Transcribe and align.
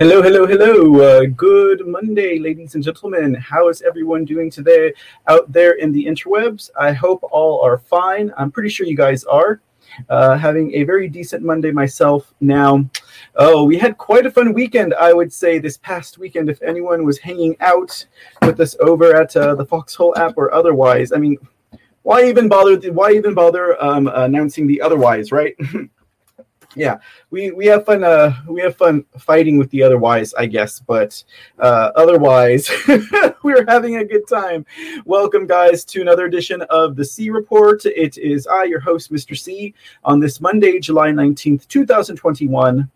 Hello, 0.00 0.22
hello, 0.22 0.46
hello. 0.46 1.00
Uh, 1.02 1.24
good 1.36 1.84
Monday, 1.84 2.38
ladies 2.38 2.76
and 2.76 2.84
gentlemen. 2.84 3.34
How 3.34 3.68
is 3.68 3.82
everyone 3.82 4.24
doing 4.24 4.48
today 4.48 4.94
out 5.26 5.52
there 5.52 5.72
in 5.72 5.90
the 5.90 6.06
interwebs? 6.06 6.70
I 6.78 6.92
hope 6.92 7.18
all 7.32 7.60
are 7.62 7.78
fine. 7.78 8.32
I'm 8.36 8.52
pretty 8.52 8.68
sure 8.68 8.86
you 8.86 8.96
guys 8.96 9.24
are. 9.24 9.60
Uh, 10.08 10.38
having 10.38 10.72
a 10.74 10.84
very 10.84 11.08
decent 11.08 11.42
Monday 11.42 11.72
myself 11.72 12.32
now. 12.40 12.88
Oh, 13.34 13.64
we 13.64 13.76
had 13.76 13.98
quite 13.98 14.24
a 14.24 14.30
fun 14.30 14.52
weekend, 14.52 14.94
I 14.94 15.12
would 15.12 15.32
say, 15.32 15.58
this 15.58 15.78
past 15.78 16.16
weekend. 16.16 16.48
If 16.48 16.62
anyone 16.62 17.04
was 17.04 17.18
hanging 17.18 17.56
out 17.58 18.06
with 18.42 18.60
us 18.60 18.76
over 18.78 19.16
at 19.20 19.36
uh, 19.36 19.56
the 19.56 19.66
Foxhole 19.66 20.16
app 20.16 20.34
or 20.36 20.54
otherwise, 20.54 21.10
I 21.10 21.16
mean, 21.16 21.38
why 22.04 22.22
even 22.26 22.48
bother? 22.48 22.76
Why 22.92 23.14
even 23.14 23.34
bother 23.34 23.82
um, 23.82 24.06
announcing 24.06 24.68
the 24.68 24.80
otherwise, 24.80 25.32
right? 25.32 25.56
yeah, 26.74 26.98
we 27.30 27.50
we 27.50 27.66
have 27.66 27.86
fun. 27.86 28.04
Uh, 28.04 28.34
we 28.46 28.60
have 28.60 28.76
fun 28.76 29.04
fighting 29.18 29.56
with 29.56 29.70
the 29.70 29.82
otherwise, 29.82 30.34
I 30.34 30.46
guess. 30.46 30.80
But 30.80 31.22
uh, 31.58 31.92
otherwise, 31.96 32.70
we're 33.42 33.64
having 33.66 33.96
a 33.96 34.04
good 34.04 34.28
time. 34.28 34.66
Welcome, 35.04 35.46
guys, 35.46 35.84
to 35.86 36.02
another 36.02 36.26
edition 36.26 36.62
of 36.70 36.94
the 36.94 37.04
C 37.04 37.30
Report. 37.30 37.84
It 37.86 38.18
is 38.18 38.46
I, 38.46 38.64
your 38.64 38.80
host, 38.80 39.10
Mr. 39.10 39.36
C, 39.36 39.74
on 40.04 40.20
this 40.20 40.40
Monday, 40.40 40.78
July 40.78 41.10
nineteenth, 41.10 41.66
two 41.68 41.86
thousand 41.86 42.16
twenty-one. 42.16 42.90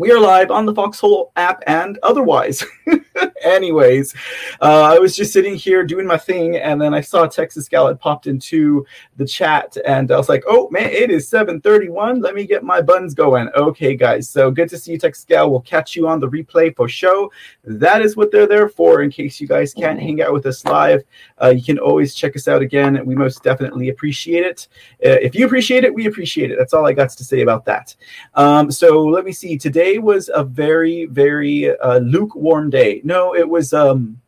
We 0.00 0.12
are 0.12 0.20
live 0.20 0.52
on 0.52 0.64
the 0.64 0.72
Foxhole 0.72 1.32
app 1.34 1.60
and 1.66 1.98
otherwise. 2.04 2.64
Anyways, 3.42 4.14
uh, 4.62 4.82
I 4.82 4.98
was 5.00 5.16
just 5.16 5.32
sitting 5.32 5.56
here 5.56 5.84
doing 5.84 6.06
my 6.06 6.16
thing, 6.16 6.56
and 6.56 6.80
then 6.80 6.94
I 6.94 7.00
saw 7.00 7.26
Texas 7.26 7.68
Gal 7.68 7.88
had 7.88 7.98
popped 7.98 8.28
into 8.28 8.86
the 9.16 9.26
chat, 9.26 9.76
and 9.84 10.12
I 10.12 10.16
was 10.16 10.28
like, 10.28 10.44
"Oh 10.46 10.70
man, 10.70 10.88
it 10.90 11.10
is 11.10 11.28
7:31. 11.28 12.22
Let 12.22 12.36
me 12.36 12.46
get 12.46 12.62
my 12.62 12.80
buns 12.80 13.12
going." 13.12 13.48
Okay, 13.56 13.96
guys, 13.96 14.28
so 14.28 14.52
good 14.52 14.68
to 14.68 14.78
see 14.78 14.92
you, 14.92 14.98
Texas 14.98 15.24
Gal. 15.24 15.50
We'll 15.50 15.62
catch 15.62 15.96
you 15.96 16.06
on 16.06 16.20
the 16.20 16.28
replay 16.28 16.76
for 16.76 16.88
show. 16.88 17.32
That 17.64 18.00
is 18.00 18.16
what 18.16 18.30
they're 18.30 18.46
there 18.46 18.68
for. 18.68 19.02
In 19.02 19.10
case 19.10 19.40
you 19.40 19.48
guys 19.48 19.74
can't 19.74 19.98
hang 19.98 20.22
out 20.22 20.32
with 20.32 20.46
us 20.46 20.64
live, 20.64 21.02
uh, 21.42 21.48
you 21.48 21.64
can 21.64 21.80
always 21.80 22.14
check 22.14 22.36
us 22.36 22.46
out 22.46 22.62
again. 22.62 23.04
We 23.04 23.16
most 23.16 23.42
definitely 23.42 23.88
appreciate 23.88 24.44
it. 24.44 24.68
Uh, 25.04 25.18
if 25.20 25.34
you 25.34 25.44
appreciate 25.44 25.82
it, 25.82 25.92
we 25.92 26.06
appreciate 26.06 26.52
it. 26.52 26.56
That's 26.56 26.72
all 26.72 26.86
I 26.86 26.92
got 26.92 27.10
to 27.10 27.24
say 27.24 27.40
about 27.40 27.64
that. 27.64 27.96
Um, 28.34 28.70
so 28.70 29.04
let 29.04 29.24
me 29.24 29.32
see. 29.32 29.58
Today 29.58 29.87
was 29.96 30.28
a 30.34 30.44
very, 30.44 31.06
very 31.06 31.74
uh, 31.78 31.98
lukewarm 32.00 32.68
day. 32.68 33.00
No, 33.04 33.34
it 33.34 33.48
was 33.48 33.72
um, 33.72 34.20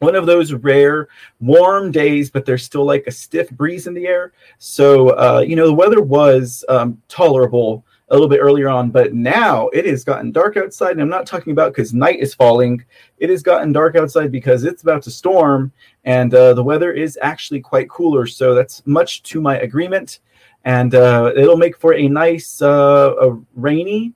one 0.00 0.14
of 0.14 0.26
those 0.26 0.52
rare 0.52 1.08
warm 1.40 1.90
days, 1.90 2.30
but 2.30 2.44
there's 2.44 2.64
still 2.64 2.84
like 2.84 3.04
a 3.06 3.10
stiff 3.10 3.48
breeze 3.50 3.86
in 3.86 3.94
the 3.94 4.06
air. 4.06 4.32
So, 4.58 5.10
uh, 5.10 5.40
you 5.40 5.56
know, 5.56 5.66
the 5.66 5.72
weather 5.72 6.02
was 6.02 6.64
um, 6.68 7.00
tolerable 7.08 7.84
a 8.10 8.14
little 8.14 8.28
bit 8.28 8.40
earlier 8.40 8.68
on, 8.68 8.90
but 8.90 9.12
now 9.12 9.68
it 9.68 9.84
has 9.86 10.04
gotten 10.04 10.32
dark 10.32 10.56
outside. 10.56 10.92
And 10.92 11.02
I'm 11.02 11.08
not 11.08 11.26
talking 11.26 11.52
about 11.52 11.72
because 11.72 11.92
night 11.92 12.20
is 12.20 12.34
falling. 12.34 12.84
It 13.18 13.28
has 13.28 13.42
gotten 13.42 13.72
dark 13.72 13.96
outside 13.96 14.32
because 14.32 14.64
it's 14.64 14.82
about 14.82 15.02
to 15.02 15.10
storm, 15.10 15.72
and 16.04 16.32
uh, 16.34 16.54
the 16.54 16.62
weather 16.62 16.92
is 16.92 17.18
actually 17.20 17.60
quite 17.60 17.90
cooler. 17.90 18.26
So 18.26 18.54
that's 18.54 18.86
much 18.86 19.22
to 19.24 19.40
my 19.40 19.58
agreement, 19.58 20.20
and 20.64 20.94
uh, 20.94 21.32
it'll 21.36 21.58
make 21.58 21.76
for 21.76 21.94
a 21.94 22.08
nice, 22.08 22.62
uh, 22.62 23.14
a 23.20 23.38
rainy, 23.54 24.14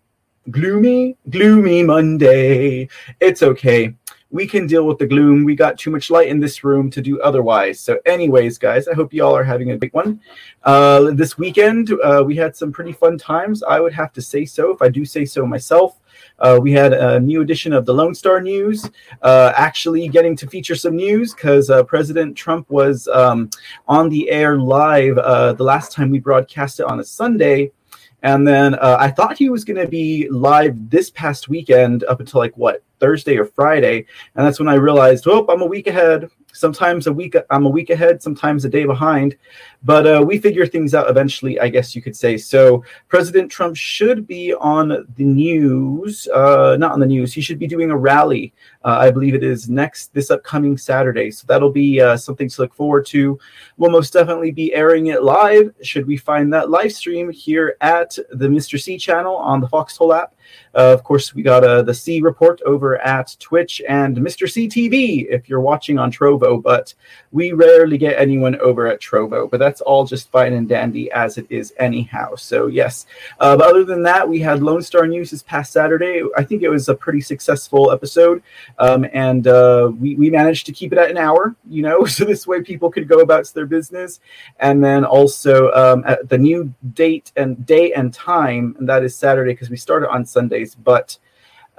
gloomy, 0.50 1.16
gloomy 1.30 1.82
Monday. 1.82 2.88
It's 3.20 3.42
okay 3.42 3.94
we 4.32 4.46
can 4.46 4.66
deal 4.66 4.86
with 4.86 4.98
the 4.98 5.06
gloom. 5.06 5.44
We 5.44 5.54
got 5.54 5.78
too 5.78 5.90
much 5.90 6.10
light 6.10 6.28
in 6.28 6.40
this 6.40 6.64
room 6.64 6.90
to 6.90 7.02
do 7.02 7.20
otherwise. 7.20 7.78
So, 7.78 7.98
anyways, 8.06 8.56
guys, 8.58 8.88
I 8.88 8.94
hope 8.94 9.12
you 9.12 9.22
all 9.22 9.36
are 9.36 9.44
having 9.44 9.70
a 9.70 9.76
great 9.76 9.92
one. 9.92 10.20
Uh, 10.64 11.10
this 11.12 11.36
weekend, 11.36 11.92
uh, 12.02 12.24
we 12.26 12.34
had 12.34 12.56
some 12.56 12.72
pretty 12.72 12.92
fun 12.92 13.18
times. 13.18 13.62
I 13.62 13.78
would 13.78 13.92
have 13.92 14.12
to 14.14 14.22
say 14.22 14.46
so, 14.46 14.70
if 14.70 14.80
I 14.80 14.88
do 14.88 15.04
say 15.04 15.26
so 15.26 15.46
myself. 15.46 16.00
Uh, 16.38 16.58
we 16.60 16.72
had 16.72 16.92
a 16.94 17.20
new 17.20 17.42
edition 17.42 17.72
of 17.72 17.84
the 17.84 17.92
Lone 17.92 18.14
Star 18.14 18.40
News, 18.40 18.88
uh, 19.20 19.52
actually 19.54 20.08
getting 20.08 20.34
to 20.36 20.46
feature 20.46 20.74
some 20.74 20.96
news 20.96 21.34
because 21.34 21.68
uh, 21.68 21.84
President 21.84 22.36
Trump 22.36 22.68
was 22.70 23.06
um, 23.08 23.50
on 23.86 24.08
the 24.08 24.30
air 24.30 24.58
live 24.58 25.18
uh, 25.18 25.52
the 25.52 25.62
last 25.62 25.92
time 25.92 26.10
we 26.10 26.18
broadcast 26.18 26.80
it 26.80 26.86
on 26.86 27.00
a 27.00 27.04
Sunday. 27.04 27.70
And 28.22 28.46
then 28.46 28.74
uh, 28.76 28.96
I 29.00 29.10
thought 29.10 29.36
he 29.36 29.50
was 29.50 29.64
going 29.64 29.80
to 29.80 29.88
be 29.88 30.28
live 30.30 30.90
this 30.90 31.10
past 31.10 31.48
weekend 31.48 32.04
up 32.04 32.20
until 32.20 32.40
like 32.40 32.56
what 32.56 32.82
Thursday 33.00 33.36
or 33.36 33.44
Friday, 33.44 34.06
and 34.36 34.46
that's 34.46 34.60
when 34.60 34.68
I 34.68 34.74
realized, 34.74 35.26
oh, 35.26 35.44
I'm 35.48 35.60
a 35.60 35.66
week 35.66 35.88
ahead. 35.88 36.30
Sometimes 36.52 37.06
a 37.06 37.12
week 37.12 37.34
I'm 37.50 37.66
a 37.66 37.70
week 37.70 37.90
ahead, 37.90 38.22
sometimes 38.22 38.64
a 38.64 38.68
day 38.68 38.84
behind, 38.84 39.36
but 39.84 40.06
uh, 40.06 40.24
we 40.24 40.38
figure 40.38 40.66
things 40.66 40.94
out 40.94 41.10
eventually, 41.10 41.58
I 41.58 41.68
guess 41.68 41.94
you 41.94 42.02
could 42.02 42.16
say. 42.16 42.36
So 42.36 42.84
President 43.08 43.50
Trump 43.50 43.76
should 43.76 44.26
be 44.26 44.54
on 44.54 44.88
the 45.16 45.24
news, 45.24 46.28
uh, 46.28 46.76
not 46.78 46.92
on 46.92 47.00
the 47.00 47.06
news. 47.06 47.32
He 47.32 47.40
should 47.40 47.58
be 47.58 47.66
doing 47.66 47.90
a 47.90 47.96
rally. 47.96 48.52
Uh, 48.84 48.98
I 49.00 49.10
believe 49.10 49.34
it 49.34 49.42
is 49.42 49.68
next 49.68 50.12
this 50.14 50.30
upcoming 50.30 50.76
Saturday. 50.76 51.30
So 51.30 51.46
that'll 51.46 51.70
be 51.70 52.00
uh, 52.00 52.16
something 52.16 52.48
to 52.48 52.62
look 52.62 52.74
forward 52.74 53.06
to. 53.06 53.38
We'll 53.76 53.90
most 53.90 54.12
definitely 54.12 54.52
be 54.52 54.74
airing 54.74 55.08
it 55.08 55.22
live. 55.22 55.72
Should 55.82 56.06
we 56.06 56.16
find 56.16 56.52
that 56.52 56.70
live 56.70 56.92
stream 56.92 57.30
here 57.30 57.76
at 57.80 58.16
the 58.30 58.48
Mr. 58.48 58.80
C 58.80 58.98
channel 58.98 59.36
on 59.36 59.60
the 59.60 59.68
Foxhole 59.68 60.12
app? 60.12 60.34
Uh, 60.74 60.92
of 60.92 61.04
course, 61.04 61.34
we 61.34 61.42
got 61.42 61.64
uh, 61.64 61.82
the 61.82 61.94
C 61.94 62.20
report 62.20 62.60
over 62.64 62.98
at 62.98 63.36
Twitch 63.38 63.82
and 63.88 64.16
Mr. 64.16 64.50
C 64.50 64.68
TV 64.68 65.26
if 65.28 65.48
you're 65.48 65.60
watching 65.60 65.98
on 65.98 66.10
Trovo, 66.10 66.62
but 66.62 66.94
we 67.30 67.52
rarely 67.52 67.98
get 67.98 68.18
anyone 68.18 68.58
over 68.60 68.86
at 68.86 69.00
Trovo. 69.00 69.50
But 69.50 69.58
that's 69.58 69.71
all 69.80 70.04
just 70.04 70.30
fine 70.30 70.52
and 70.52 70.68
dandy 70.68 71.10
as 71.12 71.38
it 71.38 71.46
is, 71.50 71.72
anyhow. 71.78 72.34
So, 72.36 72.66
yes. 72.66 73.06
Uh, 73.40 73.56
but 73.56 73.68
other 73.68 73.84
than 73.84 74.02
that, 74.02 74.28
we 74.28 74.40
had 74.40 74.62
Lone 74.62 74.82
Star 74.82 75.06
News 75.06 75.30
this 75.30 75.42
past 75.42 75.72
Saturday. 75.72 76.22
I 76.36 76.44
think 76.44 76.62
it 76.62 76.68
was 76.68 76.88
a 76.88 76.94
pretty 76.94 77.20
successful 77.20 77.90
episode, 77.90 78.42
um, 78.78 79.06
and 79.12 79.46
uh, 79.46 79.90
we, 79.98 80.16
we 80.16 80.30
managed 80.30 80.66
to 80.66 80.72
keep 80.72 80.92
it 80.92 80.98
at 80.98 81.10
an 81.10 81.18
hour, 81.18 81.54
you 81.68 81.82
know, 81.82 82.04
so 82.06 82.24
this 82.24 82.46
way 82.46 82.62
people 82.62 82.90
could 82.90 83.08
go 83.08 83.20
about 83.20 83.42
their 83.54 83.66
business. 83.66 84.20
And 84.60 84.82
then 84.82 85.04
also 85.04 85.70
um, 85.72 86.04
at 86.06 86.28
the 86.28 86.38
new 86.38 86.72
date 86.94 87.32
and 87.36 87.64
day 87.66 87.92
and 87.92 88.12
time, 88.12 88.76
and 88.78 88.88
that 88.88 89.02
is 89.02 89.16
Saturday 89.16 89.52
because 89.52 89.70
we 89.70 89.76
started 89.76 90.10
on 90.10 90.24
Sundays, 90.24 90.74
but 90.74 91.18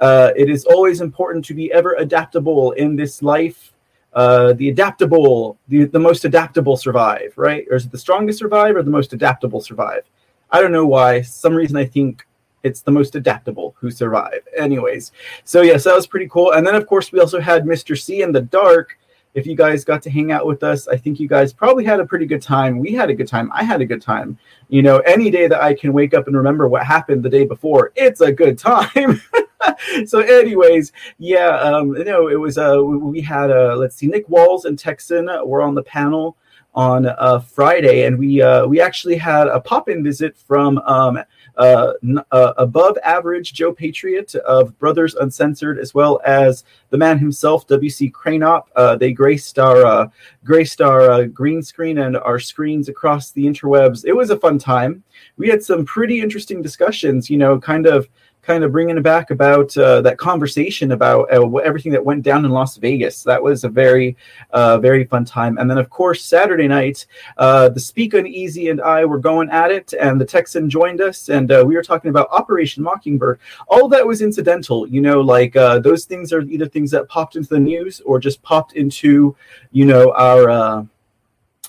uh, 0.00 0.32
it 0.36 0.50
is 0.50 0.64
always 0.64 1.00
important 1.00 1.44
to 1.46 1.54
be 1.54 1.72
ever 1.72 1.94
adaptable 1.94 2.72
in 2.72 2.96
this 2.96 3.22
life. 3.22 3.73
Uh, 4.14 4.52
the 4.52 4.68
adaptable, 4.68 5.58
the, 5.68 5.84
the 5.84 5.98
most 5.98 6.24
adaptable 6.24 6.76
survive, 6.76 7.32
right? 7.36 7.66
Or 7.68 7.76
is 7.76 7.84
it 7.84 7.90
the 7.92 7.98
strongest 7.98 8.38
survive 8.38 8.76
or 8.76 8.82
the 8.82 8.90
most 8.90 9.12
adaptable 9.12 9.60
survive? 9.60 10.02
I 10.50 10.60
don't 10.60 10.72
know 10.72 10.86
why. 10.86 11.22
Some 11.22 11.52
reason 11.52 11.76
I 11.76 11.84
think 11.84 12.24
it's 12.62 12.80
the 12.80 12.92
most 12.92 13.16
adaptable 13.16 13.74
who 13.78 13.90
survive. 13.90 14.40
Anyways, 14.56 15.12
so 15.44 15.62
yes, 15.62 15.84
that 15.84 15.94
was 15.94 16.06
pretty 16.06 16.28
cool. 16.28 16.52
And 16.52 16.66
then 16.66 16.76
of 16.76 16.86
course 16.86 17.10
we 17.12 17.18
also 17.18 17.40
had 17.40 17.64
Mr. 17.64 18.00
C 18.00 18.22
in 18.22 18.32
the 18.32 18.40
dark. 18.40 18.98
If 19.34 19.46
you 19.46 19.56
guys 19.56 19.84
got 19.84 20.02
to 20.04 20.10
hang 20.10 20.32
out 20.32 20.46
with 20.46 20.62
us, 20.62 20.86
I 20.88 20.96
think 20.96 21.18
you 21.18 21.28
guys 21.28 21.52
probably 21.52 21.84
had 21.84 22.00
a 22.00 22.06
pretty 22.06 22.24
good 22.24 22.40
time. 22.40 22.78
We 22.78 22.92
had 22.92 23.10
a 23.10 23.14
good 23.14 23.28
time. 23.28 23.50
I 23.52 23.64
had 23.64 23.80
a 23.80 23.86
good 23.86 24.00
time. 24.00 24.38
You 24.68 24.82
know, 24.82 24.98
any 25.00 25.30
day 25.30 25.48
that 25.48 25.60
I 25.60 25.74
can 25.74 25.92
wake 25.92 26.14
up 26.14 26.26
and 26.26 26.36
remember 26.36 26.68
what 26.68 26.86
happened 26.86 27.22
the 27.22 27.28
day 27.28 27.44
before, 27.44 27.92
it's 27.96 28.20
a 28.20 28.32
good 28.32 28.58
time. 28.58 29.20
so, 30.06 30.20
anyways, 30.20 30.92
yeah, 31.18 31.48
um, 31.48 31.96
you 31.96 32.04
know, 32.04 32.28
it 32.28 32.36
was 32.36 32.58
uh, 32.58 32.80
we 32.82 33.20
had 33.20 33.50
uh, 33.50 33.76
let's 33.76 33.96
see, 33.96 34.06
Nick 34.06 34.28
Walls 34.28 34.64
and 34.64 34.78
Texan 34.78 35.28
were 35.44 35.62
on 35.62 35.74
the 35.74 35.82
panel 35.82 36.36
on 36.74 37.06
uh, 37.06 37.38
Friday, 37.38 38.04
and 38.04 38.18
we 38.18 38.42
uh, 38.42 38.66
we 38.66 38.80
actually 38.80 39.16
had 39.16 39.46
a 39.46 39.60
pop-in 39.60 40.02
visit 40.02 40.36
from 40.36 40.78
um, 40.78 41.18
uh, 41.56 41.92
uh, 42.30 42.52
above 42.56 42.98
average 43.04 43.52
Joe 43.52 43.72
Patriot 43.72 44.34
of 44.36 44.78
Brothers 44.78 45.14
Uncensored, 45.14 45.78
as 45.78 45.94
well 45.94 46.20
as 46.24 46.64
the 46.90 46.98
man 46.98 47.18
himself, 47.18 47.66
W.C. 47.66 48.10
Cranop. 48.10 48.64
Uh, 48.76 48.96
they 48.96 49.12
graced 49.12 49.58
our 49.58 49.84
uh, 49.84 50.08
graced 50.44 50.80
our 50.80 51.10
uh, 51.10 51.24
green 51.24 51.62
screen 51.62 51.98
and 51.98 52.16
our 52.16 52.38
screens 52.38 52.88
across 52.88 53.30
the 53.30 53.44
interwebs. 53.44 54.04
It 54.04 54.14
was 54.14 54.30
a 54.30 54.38
fun 54.38 54.58
time. 54.58 55.02
We 55.36 55.48
had 55.48 55.62
some 55.62 55.84
pretty 55.84 56.20
interesting 56.20 56.62
discussions. 56.62 57.30
You 57.30 57.38
know, 57.38 57.58
kind 57.58 57.86
of 57.86 58.08
kind 58.44 58.62
of 58.62 58.72
bringing 58.72 58.96
it 58.96 59.02
back 59.02 59.30
about 59.30 59.76
uh, 59.76 60.00
that 60.02 60.18
conversation 60.18 60.92
about 60.92 61.32
uh, 61.32 61.56
everything 61.58 61.92
that 61.92 62.04
went 62.04 62.22
down 62.22 62.44
in 62.44 62.50
Las 62.50 62.76
Vegas. 62.76 63.22
That 63.22 63.42
was 63.42 63.64
a 63.64 63.68
very, 63.68 64.16
uh, 64.50 64.78
very 64.78 65.04
fun 65.04 65.24
time. 65.24 65.58
And 65.58 65.70
then, 65.70 65.78
of 65.78 65.90
course, 65.90 66.24
Saturday 66.24 66.68
night, 66.68 67.06
uh, 67.38 67.70
the 67.70 67.80
Speak 67.80 68.14
Uneasy 68.14 68.68
and 68.68 68.80
I 68.80 69.04
were 69.04 69.18
going 69.18 69.50
at 69.50 69.70
it, 69.70 69.94
and 69.98 70.20
the 70.20 70.24
Texan 70.24 70.68
joined 70.68 71.00
us, 71.00 71.28
and 71.28 71.50
uh, 71.50 71.64
we 71.66 71.74
were 71.74 71.82
talking 71.82 72.10
about 72.10 72.28
Operation 72.30 72.82
Mockingbird. 72.82 73.40
All 73.68 73.88
that 73.88 74.06
was 74.06 74.22
incidental, 74.22 74.86
you 74.86 75.00
know, 75.00 75.20
like 75.20 75.56
uh, 75.56 75.78
those 75.78 76.04
things 76.04 76.32
are 76.32 76.42
either 76.42 76.66
things 76.66 76.90
that 76.90 77.08
popped 77.08 77.36
into 77.36 77.48
the 77.48 77.60
news 77.60 78.00
or 78.04 78.18
just 78.18 78.42
popped 78.42 78.74
into, 78.74 79.34
you 79.72 79.84
know, 79.86 80.12
our 80.12 80.86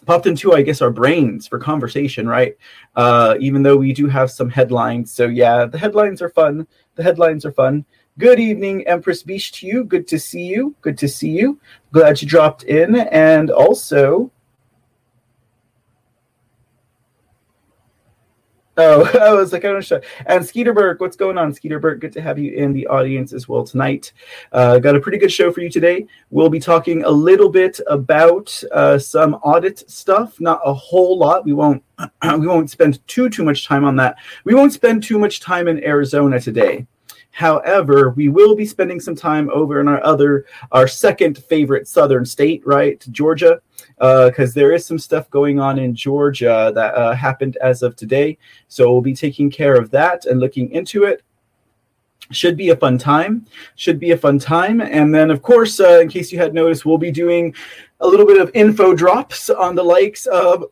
popped 0.05 0.27
into 0.27 0.53
i 0.53 0.61
guess 0.61 0.81
our 0.81 0.91
brains 0.91 1.47
for 1.47 1.59
conversation 1.59 2.27
right? 2.27 2.57
Uh, 2.95 3.35
even 3.39 3.63
though 3.63 3.77
we 3.77 3.93
do 3.93 4.07
have 4.07 4.31
some 4.31 4.49
headlines. 4.49 5.11
So 5.11 5.27
yeah 5.27 5.65
the 5.65 5.77
headlines 5.77 6.21
are 6.21 6.29
fun. 6.29 6.67
The 6.95 7.03
headlines 7.03 7.45
are 7.45 7.51
fun. 7.51 7.85
Good 8.17 8.39
evening 8.39 8.87
empress 8.87 9.23
beach 9.23 9.51
to 9.53 9.67
you. 9.67 9.83
Good 9.83 10.07
to 10.07 10.19
see 10.19 10.43
you. 10.43 10.75
Good 10.81 10.97
to 10.99 11.07
see 11.07 11.29
you. 11.29 11.59
Glad 11.91 12.21
you 12.21 12.27
dropped 12.27 12.63
in. 12.63 12.95
And 12.95 13.51
also 13.51 14.31
Oh, 18.77 19.09
I 19.21 19.31
was 19.31 19.53
like, 19.53 19.63
I 19.63 19.71
don't 19.71 19.89
know. 19.89 20.01
And 20.25 20.43
Skeeterberg, 20.43 20.99
what's 20.99 21.15
going 21.15 21.37
on, 21.37 21.53
Skeeterberg? 21.53 22.01
Good 22.01 22.11
to 22.11 22.21
have 22.21 22.37
you 22.37 22.51
in 22.51 22.73
the 22.73 22.85
audience 22.87 23.31
as 23.31 23.47
well 23.47 23.63
tonight. 23.63 24.11
Uh, 24.51 24.79
got 24.79 24.97
a 24.97 24.99
pretty 24.99 25.17
good 25.17 25.31
show 25.31 25.49
for 25.49 25.61
you 25.61 25.69
today. 25.69 26.05
We'll 26.29 26.49
be 26.49 26.59
talking 26.59 27.05
a 27.05 27.09
little 27.09 27.47
bit 27.47 27.79
about 27.87 28.61
uh, 28.73 28.99
some 28.99 29.35
audit 29.35 29.89
stuff, 29.89 30.41
not 30.41 30.59
a 30.65 30.73
whole 30.73 31.17
lot. 31.17 31.45
We 31.45 31.53
won't 31.53 31.83
we 32.23 32.47
won't 32.47 32.69
spend 32.69 33.05
too 33.07 33.29
too 33.29 33.45
much 33.45 33.65
time 33.65 33.85
on 33.85 33.95
that. 33.95 34.17
We 34.43 34.53
won't 34.53 34.73
spend 34.73 35.03
too 35.03 35.19
much 35.19 35.39
time 35.39 35.69
in 35.69 35.81
Arizona 35.81 36.41
today. 36.41 36.85
However, 37.35 38.11
we 38.11 38.29
will 38.29 38.55
be 38.55 38.65
spending 38.65 39.01
some 39.01 39.13
time 39.13 39.49
over 39.49 39.81
in 39.81 39.89
our 39.89 40.01
other, 40.05 40.45
our 40.71 40.87
second 40.87 41.37
favorite 41.37 41.85
southern 41.85 42.23
state, 42.23 42.65
right, 42.65 43.05
Georgia, 43.11 43.59
because 43.97 44.51
uh, 44.51 44.55
there 44.55 44.71
is 44.71 44.85
some 44.85 44.97
stuff 44.97 45.29
going 45.31 45.59
on 45.59 45.77
in 45.77 45.93
Georgia 45.93 46.71
that 46.73 46.95
uh, 46.95 47.13
happened 47.13 47.57
as 47.57 47.83
of 47.83 47.97
today. 47.97 48.37
So 48.69 48.89
we'll 48.89 49.01
be 49.01 49.13
taking 49.13 49.51
care 49.51 49.75
of 49.75 49.91
that 49.91 50.27
and 50.27 50.39
looking 50.39 50.71
into 50.71 51.03
it. 51.03 51.23
Should 52.31 52.55
be 52.55 52.69
a 52.69 52.77
fun 52.77 52.97
time. 52.97 53.45
Should 53.75 53.99
be 53.99 54.11
a 54.11 54.17
fun 54.17 54.39
time. 54.39 54.79
And 54.79 55.13
then, 55.13 55.29
of 55.29 55.41
course, 55.41 55.81
uh, 55.81 55.99
in 55.99 56.07
case 56.07 56.31
you 56.31 56.39
had 56.39 56.53
noticed, 56.53 56.85
we'll 56.85 56.97
be 56.97 57.11
doing 57.11 57.53
a 57.99 58.07
little 58.07 58.25
bit 58.25 58.39
of 58.39 58.49
info 58.53 58.93
drops 58.95 59.49
on 59.49 59.75
the 59.75 59.83
likes 59.83 60.25
of 60.27 60.63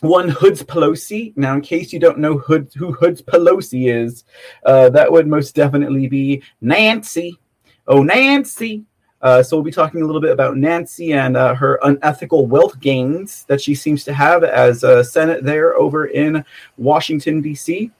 one 0.00 0.28
Hoods 0.28 0.62
Pelosi. 0.62 1.36
Now, 1.36 1.54
in 1.54 1.60
case 1.60 1.92
you 1.92 1.98
don't 1.98 2.18
know 2.18 2.38
Hood, 2.38 2.70
who 2.76 2.92
Hoods 2.92 3.22
Pelosi 3.22 3.92
is, 3.92 4.24
uh, 4.64 4.90
that 4.90 5.10
would 5.10 5.26
most 5.26 5.54
definitely 5.54 6.06
be 6.06 6.42
Nancy. 6.60 7.38
Oh, 7.86 8.02
Nancy. 8.02 8.84
Uh, 9.20 9.42
so 9.42 9.56
we'll 9.56 9.64
be 9.64 9.72
talking 9.72 10.02
a 10.02 10.04
little 10.04 10.20
bit 10.20 10.30
about 10.30 10.56
Nancy 10.56 11.12
and 11.12 11.36
uh, 11.36 11.54
her 11.54 11.80
unethical 11.82 12.46
wealth 12.46 12.78
gains 12.78 13.44
that 13.44 13.60
she 13.60 13.74
seems 13.74 14.04
to 14.04 14.12
have 14.12 14.44
as 14.44 14.84
a 14.84 15.02
Senate 15.02 15.42
there 15.42 15.76
over 15.76 16.06
in 16.06 16.44
Washington, 16.76 17.40
D.C. 17.40 17.90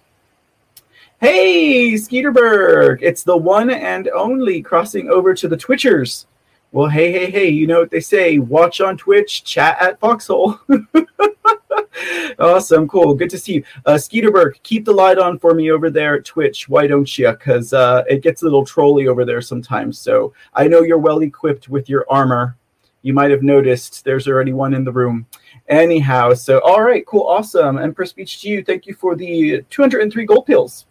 Hey, 1.20 1.94
Skeeterberg! 1.94 2.98
It's 3.02 3.24
the 3.24 3.36
one 3.36 3.70
and 3.70 4.08
only 4.10 4.62
crossing 4.62 5.10
over 5.10 5.34
to 5.34 5.48
the 5.48 5.56
Twitchers. 5.56 6.26
Well, 6.70 6.88
hey, 6.88 7.10
hey, 7.10 7.30
hey, 7.30 7.48
you 7.48 7.66
know 7.66 7.80
what 7.80 7.90
they 7.90 8.00
say 8.00 8.38
watch 8.38 8.82
on 8.82 8.98
Twitch, 8.98 9.42
chat 9.42 9.78
at 9.80 9.98
Foxhole. 10.00 10.60
awesome, 12.38 12.86
cool. 12.86 13.14
Good 13.14 13.30
to 13.30 13.38
see 13.38 13.54
you. 13.54 13.64
Uh, 13.86 13.94
Skeeterberg, 13.94 14.62
keep 14.64 14.84
the 14.84 14.92
light 14.92 15.18
on 15.18 15.38
for 15.38 15.54
me 15.54 15.70
over 15.70 15.88
there 15.88 16.16
at 16.16 16.26
Twitch. 16.26 16.68
Why 16.68 16.86
don't 16.86 17.16
you? 17.16 17.30
Because 17.30 17.72
uh, 17.72 18.04
it 18.06 18.22
gets 18.22 18.42
a 18.42 18.44
little 18.44 18.66
trolly 18.66 19.08
over 19.08 19.24
there 19.24 19.40
sometimes. 19.40 19.98
So 19.98 20.34
I 20.52 20.68
know 20.68 20.82
you're 20.82 20.98
well 20.98 21.20
equipped 21.20 21.70
with 21.70 21.88
your 21.88 22.04
armor. 22.10 22.54
You 23.00 23.14
might 23.14 23.30
have 23.30 23.42
noticed 23.42 24.04
there's 24.04 24.28
already 24.28 24.52
one 24.52 24.74
in 24.74 24.84
the 24.84 24.92
room. 24.92 25.24
Anyhow, 25.68 26.34
so 26.34 26.58
all 26.60 26.82
right, 26.82 27.06
cool, 27.06 27.26
awesome. 27.26 27.78
Empress 27.78 28.12
Beach 28.12 28.42
to 28.42 28.48
you. 28.48 28.62
Thank 28.62 28.84
you 28.86 28.92
for 28.92 29.16
the 29.16 29.62
203 29.70 30.26
gold 30.26 30.44
pills. 30.44 30.84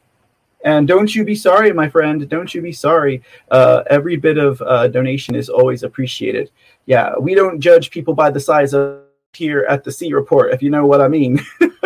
And 0.63 0.87
don't 0.87 1.13
you 1.13 1.23
be 1.23 1.35
sorry, 1.35 1.71
my 1.71 1.87
friend. 1.87 2.27
Don't 2.27 2.53
you 2.53 2.61
be 2.61 2.71
sorry. 2.71 3.21
Uh, 3.51 3.83
every 3.89 4.15
bit 4.15 4.37
of 4.37 4.61
uh, 4.61 4.87
donation 4.87 5.35
is 5.35 5.49
always 5.49 5.83
appreciated. 5.83 6.51
Yeah, 6.85 7.13
we 7.19 7.35
don't 7.35 7.59
judge 7.59 7.91
people 7.91 8.13
by 8.13 8.31
the 8.31 8.39
size 8.39 8.73
of 8.73 9.01
here 9.33 9.65
at 9.69 9.83
the 9.83 9.91
C 9.91 10.13
report, 10.13 10.53
if 10.53 10.61
you 10.61 10.69
know 10.69 10.85
what 10.85 11.01
I 11.01 11.07
mean. 11.07 11.39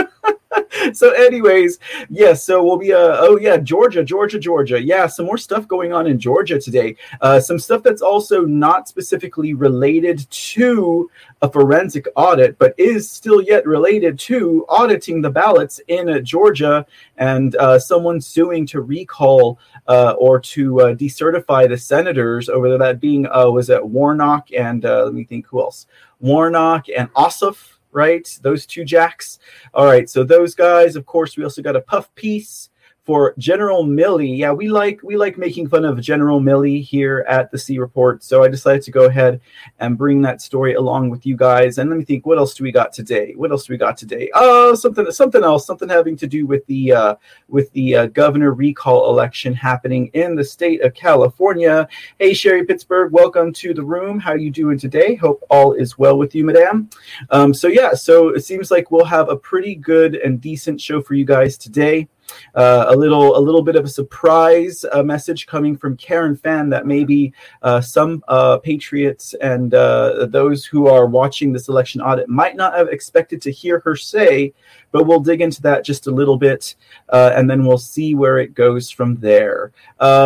so 0.94 1.12
anyways 1.12 1.80
yes 2.10 2.44
so 2.44 2.63
we'll 2.63 2.78
be 2.78 2.94
uh 2.94 3.18
oh 3.19 3.38
yeah 3.39 3.57
georgia 3.57 4.04
georgia 4.04 4.39
georgia. 4.39 4.81
Yeah 4.81 5.07
some 5.07 5.25
more 5.25 5.38
stuff 5.38 5.68
going 5.68 5.94
on 5.94 6.07
in 6.07 6.19
georgia 6.19 6.60
today. 6.60 6.95
Uh 7.22 7.39
some 7.39 7.60
stuff 7.60 7.83
that's 7.83 8.01
also 8.01 8.45
not 8.45 8.88
specifically 8.88 9.54
related 9.54 10.30
to 10.30 11.10
a 11.42 11.51
forensic 11.51 12.07
audit 12.16 12.57
but 12.57 12.74
is 12.78 13.10
still 13.10 13.42
yet 13.42 13.66
related 13.66 14.18
to 14.19 14.66
auditing 14.69 15.22
the 15.22 15.30
ballots 15.30 15.80
in 15.88 16.10
uh, 16.10 16.19
georgia 16.19 16.86
and 17.18 17.56
uh, 17.56 17.80
someone 17.80 18.22
suing 18.22 18.66
to 18.66 18.81
recall 18.81 19.60
uh, 19.88 20.13
or 20.18 20.39
to 20.39 20.81
uh, 20.81 20.94
decertify 20.94 21.68
the 21.68 21.77
senators 21.77 22.50
over 22.50 22.77
that 22.77 23.00
being 23.00 23.27
uh 23.27 23.50
was 23.50 23.69
it 23.69 23.86
warnock 23.86 24.51
and 24.54 24.86
uh, 24.86 25.04
let 25.06 25.13
me 25.13 25.24
think 25.24 25.48
who 25.48 25.62
else. 25.62 25.88
Warnock 26.19 26.88
and 26.95 27.12
ossoff 27.13 27.77
right? 27.91 28.27
Those 28.41 28.65
two 28.65 28.83
jacks. 28.83 29.39
All 29.73 29.85
right, 29.85 30.09
so 30.09 30.23
those 30.23 30.55
guys, 30.55 30.95
of 30.95 31.05
course, 31.05 31.38
we 31.38 31.43
also 31.43 31.61
got 31.61 31.75
a 31.75 31.81
puff 31.81 32.13
piece 32.15 32.70
for 33.03 33.33
General 33.38 33.83
Milley. 33.83 34.38
Yeah, 34.38 34.51
we 34.51 34.69
like 34.69 35.01
we 35.03 35.18
like 35.18 35.38
making 35.38 35.68
fun 35.69 35.86
of 35.86 36.00
General 36.00 36.39
Milley 36.39 36.83
here 36.83 37.25
at 37.27 37.51
the 37.51 37.57
C 37.57 37.80
Report. 37.80 38.24
So 38.24 38.44
I 38.44 38.48
decided 38.48 38.83
to 38.83 38.92
go 38.92 39.06
ahead 39.06 39.42
and 39.80 39.98
bring 39.98 40.21
that 40.21 40.42
story 40.42 40.75
along 40.75 41.09
with 41.09 41.25
you 41.25 41.36
guys. 41.36 41.77
And 41.80 41.89
let 41.89 41.98
me 41.98 42.06
think, 42.06 42.25
what 42.25 42.38
else 42.38 42.53
do 42.53 42.63
we 42.63 42.71
got 42.71 42.94
today? 42.94 43.33
What 43.36 43.51
else 43.51 43.65
do 43.65 43.74
we 43.74 43.77
got 43.77 43.98
today? 43.98 44.30
Oh, 44.36 44.75
something 44.75 45.09
something 45.12 45.44
else, 45.44 45.65
something 45.65 45.89
having 45.89 46.15
to 46.18 46.27
do 46.27 46.45
with 46.45 46.65
the 46.68 46.92
uh, 46.94 47.15
with 47.48 47.71
the 47.71 47.95
uh, 47.95 48.06
governor 48.07 48.53
recall 48.53 49.09
election 49.09 49.53
happening 49.53 50.07
in 50.13 50.36
the 50.36 50.44
state 50.44 50.81
of 50.81 50.94
California. 50.94 51.88
Hey, 52.19 52.33
Sherry 52.33 52.65
Pittsburgh, 52.65 53.12
welcome 53.12 53.51
to 53.53 53.74
the 53.74 53.83
room. 53.83 54.19
How 54.19 54.36
you 54.36 54.51
doing 54.51 54.77
today? 54.77 55.15
Hope 55.15 55.44
all 55.50 55.74
is 55.74 55.98
well 55.98 56.18
with 56.18 56.36
you, 56.36 56.45
madam. 56.45 56.89
Um, 57.31 57.51
so 57.51 57.68
yeah, 57.68 57.94
so 57.95 58.30
it 58.30 58.42
seems 58.42 58.69
like 58.69 58.92
we'll 58.92 59.06
have 59.06 59.30
a 59.30 59.36
pretty 59.36 59.74
good 59.74 60.15
and 60.15 60.39
decent 60.39 60.80
show 60.80 61.01
for 61.01 61.15
you 61.15 61.25
guys 61.25 61.57
today. 61.57 62.07
Uh, 62.56 62.86
a 62.89 62.95
little 62.95 63.38
a 63.38 63.39
little 63.39 63.62
bit 63.62 63.75
of 63.75 63.86
a 63.86 63.89
surprise 63.89 64.86
uh, 64.92 65.04
message 65.04 65.48
coming 65.48 65.78
from 65.78 65.95
Karen 65.98 66.36
Fann 66.36 66.69
that 66.69 66.86
maybe 66.86 67.33
uh, 67.62 67.81
some 67.81 68.24
uh, 68.28 68.57
patriots 68.57 69.33
and 69.42 69.74
uh, 69.74 70.25
those 70.30 70.66
who 70.66 70.88
are 70.88 71.06
watching 71.06 71.54
this 71.54 71.69
election 71.69 72.01
audit 72.01 72.28
might 72.28 72.56
not 72.56 72.75
have 72.75 72.89
expected 72.89 73.42
to 73.42 73.51
hear 73.51 73.80
her 73.80 73.95
say, 73.95 74.54
but 74.92 75.06
we'll 75.06 75.19
dig 75.19 75.42
into 75.42 75.62
that 75.62 75.86
just 75.86 76.08
a 76.08 76.12
little 76.12 76.38
bit, 76.38 76.75
and 77.10 77.50
then 77.50 77.65
we'll 77.65 77.77
see 77.77 78.15
where 78.15 78.38
it 78.38 78.53
goes 78.53 78.89
from 78.89 79.15
there. 79.17 79.72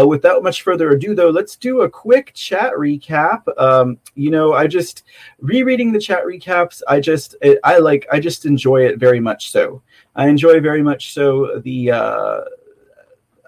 without 0.06 0.44
much 0.44 0.64
further 0.64 0.92
ado, 0.92 1.14
though, 1.14 1.30
let's 1.30 1.56
do 1.56 1.82
a 1.82 1.90
quick 1.90 2.34
chat 2.34 2.74
recap. 2.74 3.44
Um, 3.58 3.98
you 4.16 4.32
know, 4.32 4.54
I 4.54 4.68
just 4.68 5.04
rereading 5.40 5.92
the 5.92 6.00
chat 6.00 6.24
recaps. 6.26 6.82
I 6.88 7.00
just 7.00 7.36
it, 7.42 7.60
I 7.64 7.78
like 7.78 8.08
I 8.12 8.20
just 8.20 8.46
enjoy 8.46 8.86
it 8.86 8.98
very 8.98 9.20
much 9.20 9.52
so. 9.52 9.82
I 10.16 10.28
enjoy 10.28 10.60
very 10.62 10.82
much 10.82 11.14
so 11.14 11.60
the 11.64 11.92
uh, 11.92 12.42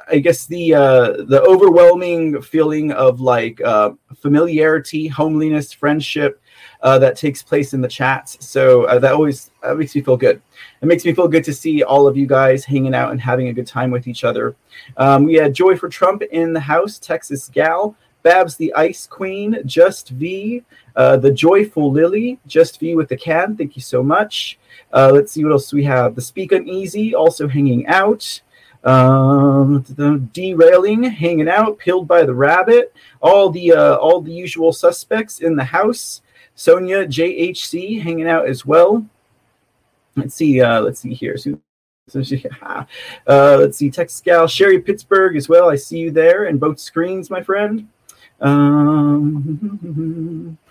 I 0.10 0.20
guess 0.20 0.46
the 0.46 0.74
uh, 0.74 1.12
the 1.24 1.42
overwhelming 1.42 2.42
feeling 2.42 2.92
of 2.92 3.20
like 3.20 3.60
uh, 3.62 3.92
familiarity, 4.16 5.08
homeliness, 5.08 5.74
friendship 5.74 6.42
uh, 6.82 6.98
that 7.00 7.18
takes 7.18 7.44
place 7.44 7.74
in 7.74 7.82
the 7.82 7.88
chats. 7.88 8.38
So 8.46 8.86
uh, 8.86 9.00
that 9.00 9.14
always 9.14 9.52
that 9.64 9.78
makes 9.78 9.96
me 9.96 10.02
feel 10.02 10.18
good. 10.18 10.42
It 10.82 10.86
makes 10.86 11.04
me 11.06 11.14
feel 11.14 11.28
good 11.28 11.44
to 11.46 11.54
see 11.54 11.84
all 11.84 12.08
of 12.08 12.16
you 12.16 12.26
guys 12.26 12.64
hanging 12.64 12.96
out 12.96 13.12
and 13.12 13.20
having 13.20 13.50
a 13.50 13.54
good 13.54 13.68
time 13.68 13.92
with 13.92 14.08
each 14.08 14.24
other. 14.24 14.56
Um, 14.96 15.26
we 15.26 15.36
had 15.36 15.54
Joy 15.54 15.76
for 15.76 15.90
Trump 15.90 16.22
in 16.22 16.54
the 16.54 16.60
house, 16.60 17.00
Texas 17.00 17.50
Gal. 17.50 17.96
Babs 18.28 18.58
the 18.58 18.74
Ice 18.74 19.08
Queen, 19.08 19.62
Just 19.66 20.10
V, 20.10 20.62
uh, 20.98 21.16
the 21.16 21.32
Joyful 21.32 21.94
Lily, 21.94 22.38
Just 22.46 22.78
V 22.78 22.94
with 22.94 23.08
the 23.08 23.16
can. 23.16 23.56
Thank 23.56 23.78
you 23.78 23.82
so 23.82 24.04
much. 24.04 24.60
Uh, 24.92 25.12
let's 25.14 25.32
see 25.32 25.46
what 25.46 25.54
else 25.54 25.72
we 25.72 25.86
have. 25.86 26.14
The 26.14 26.20
Speak 26.22 26.52
Uneasy 26.52 27.16
also 27.16 27.48
hanging 27.48 27.88
out. 27.88 28.42
Um, 28.84 29.86
the 29.88 30.18
derailing, 30.34 31.04
hanging 31.04 31.48
out, 31.48 31.78
pilled 31.78 32.06
by 32.06 32.24
the 32.26 32.36
rabbit. 32.36 32.94
All 33.22 33.50
the 33.50 33.72
uh, 33.72 33.96
all 33.96 34.20
the 34.20 34.34
usual 34.34 34.74
suspects 34.74 35.40
in 35.40 35.56
the 35.56 35.64
house. 35.64 36.22
Sonia 36.54 37.08
JHC 37.08 38.02
hanging 38.02 38.28
out 38.28 38.46
as 38.50 38.66
well. 38.66 39.06
Let's 40.18 40.36
see. 40.36 40.60
Uh, 40.60 40.82
let's 40.82 41.00
see 41.00 41.14
here. 41.14 41.38
So, 41.38 41.62
so 42.10 42.22
she, 42.24 42.44
uh, 42.62 42.84
let's 43.26 43.78
see. 43.78 43.90
Tex 43.90 44.20
Gal, 44.20 44.48
Sherry 44.48 44.82
Pittsburgh 44.82 45.38
as 45.38 45.48
well. 45.48 45.70
I 45.70 45.78
see 45.78 46.00
you 46.00 46.12
there 46.12 46.48
in 46.48 46.58
both 46.58 46.78
screens, 46.78 47.30
my 47.30 47.42
friend. 47.42 47.88
Um, 48.40 49.78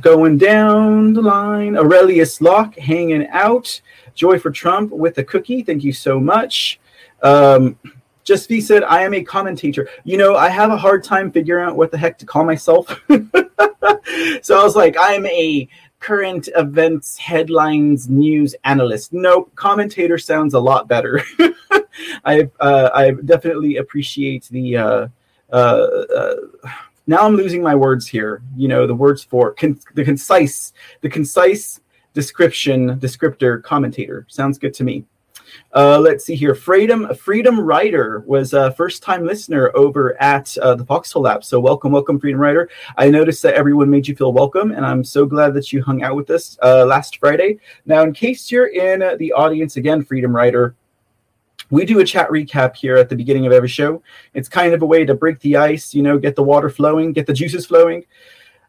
going 0.00 0.38
down 0.38 1.12
the 1.12 1.22
line. 1.22 1.76
Aurelius 1.76 2.40
Locke 2.40 2.76
hanging 2.78 3.26
out. 3.28 3.80
Joy 4.14 4.38
for 4.38 4.50
Trump 4.50 4.90
with 4.90 5.18
a 5.18 5.24
cookie. 5.24 5.62
Thank 5.62 5.84
you 5.84 5.92
so 5.92 6.20
much. 6.20 6.80
Um, 7.22 7.76
Just 8.24 8.48
V 8.48 8.60
said, 8.60 8.84
I 8.84 9.02
am 9.02 9.14
a 9.14 9.22
commentator. 9.22 9.88
You 10.04 10.18
know, 10.18 10.36
I 10.36 10.48
have 10.50 10.70
a 10.70 10.76
hard 10.76 11.02
time 11.02 11.32
figuring 11.32 11.66
out 11.66 11.76
what 11.76 11.90
the 11.90 11.98
heck 11.98 12.18
to 12.18 12.26
call 12.26 12.44
myself. 12.44 12.88
so 13.08 14.60
I 14.60 14.64
was 14.64 14.76
like, 14.76 14.96
I'm 14.98 15.26
a 15.26 15.68
current 16.00 16.48
events, 16.54 17.16
headlines, 17.18 18.08
news 18.08 18.54
analyst. 18.64 19.12
Nope, 19.12 19.50
commentator 19.54 20.18
sounds 20.18 20.54
a 20.54 20.60
lot 20.60 20.88
better. 20.88 21.22
I 22.24 22.48
uh, 22.60 22.90
I 22.94 23.10
definitely 23.10 23.76
appreciate 23.76 24.44
the 24.50 24.76
uh, 24.76 25.08
uh, 25.50 25.54
uh 25.54 26.34
now 27.08 27.26
I'm 27.26 27.34
losing 27.34 27.62
my 27.62 27.74
words 27.74 28.06
here. 28.06 28.42
You 28.54 28.68
know, 28.68 28.86
the 28.86 28.94
words 28.94 29.24
for 29.24 29.54
con- 29.54 29.80
the 29.94 30.04
concise, 30.04 30.74
the 31.00 31.08
concise 31.08 31.80
description, 32.12 33.00
descriptor, 33.00 33.62
commentator. 33.62 34.26
Sounds 34.28 34.58
good 34.58 34.74
to 34.74 34.84
me. 34.84 35.04
Uh, 35.74 35.98
let's 35.98 36.26
see 36.26 36.34
here. 36.34 36.54
Freedom 36.54 37.12
Freedom 37.14 37.58
Rider 37.58 38.22
was 38.26 38.52
a 38.52 38.72
first 38.72 39.02
time 39.02 39.24
listener 39.24 39.72
over 39.74 40.20
at 40.22 40.56
uh, 40.58 40.74
the 40.74 40.84
Foxhole 40.84 41.22
Lab. 41.22 41.42
So 41.42 41.58
welcome, 41.58 41.92
welcome, 41.92 42.20
Freedom 42.20 42.40
Rider. 42.40 42.68
I 42.98 43.08
noticed 43.08 43.42
that 43.44 43.54
everyone 43.54 43.88
made 43.88 44.06
you 44.06 44.14
feel 44.14 44.34
welcome, 44.34 44.72
and 44.72 44.84
I'm 44.84 45.02
so 45.02 45.24
glad 45.24 45.54
that 45.54 45.72
you 45.72 45.82
hung 45.82 46.02
out 46.02 46.16
with 46.16 46.28
us 46.28 46.58
uh, 46.62 46.84
last 46.84 47.16
Friday. 47.18 47.58
Now, 47.86 48.02
in 48.02 48.12
case 48.12 48.52
you're 48.52 48.66
in 48.66 49.16
the 49.16 49.32
audience 49.32 49.78
again, 49.78 50.04
Freedom 50.04 50.36
Rider, 50.36 50.74
we 51.70 51.84
do 51.84 52.00
a 52.00 52.04
chat 52.04 52.28
recap 52.30 52.76
here 52.76 52.96
at 52.96 53.08
the 53.08 53.16
beginning 53.16 53.46
of 53.46 53.52
every 53.52 53.68
show. 53.68 54.02
It's 54.34 54.48
kind 54.48 54.72
of 54.72 54.82
a 54.82 54.86
way 54.86 55.04
to 55.04 55.14
break 55.14 55.40
the 55.40 55.56
ice, 55.56 55.94
you 55.94 56.02
know, 56.02 56.18
get 56.18 56.36
the 56.36 56.42
water 56.42 56.70
flowing, 56.70 57.12
get 57.12 57.26
the 57.26 57.32
juices 57.32 57.66
flowing, 57.66 58.04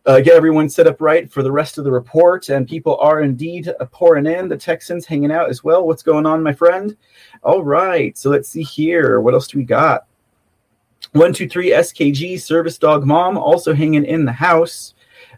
uh, 0.05 0.19
get 0.19 0.35
everyone 0.35 0.69
set 0.69 0.87
up 0.87 0.99
right 0.99 1.31
for 1.31 1.43
the 1.43 1.51
rest 1.51 1.77
of 1.77 1.83
the 1.83 1.91
report. 1.91 2.49
And 2.49 2.67
people 2.67 2.97
are 2.97 3.21
indeed 3.21 3.69
uh, 3.79 3.85
pouring 3.85 4.25
in. 4.25 4.49
The 4.49 4.57
Texans 4.57 5.05
hanging 5.05 5.31
out 5.31 5.49
as 5.49 5.63
well. 5.63 5.85
What's 5.85 6.03
going 6.03 6.25
on, 6.25 6.43
my 6.43 6.53
friend? 6.53 6.95
All 7.43 7.63
right. 7.63 8.17
So 8.17 8.29
let's 8.29 8.49
see 8.49 8.63
here. 8.63 9.21
What 9.21 9.33
else 9.33 9.47
do 9.47 9.57
we 9.57 9.63
got? 9.63 10.05
One, 11.13 11.33
two, 11.33 11.47
three, 11.47 11.71
SKG, 11.71 12.39
Service 12.39 12.77
Dog 12.77 13.05
Mom, 13.05 13.37
also 13.37 13.73
hanging 13.73 14.05
in 14.05 14.25
the 14.25 14.31
house. 14.31 14.93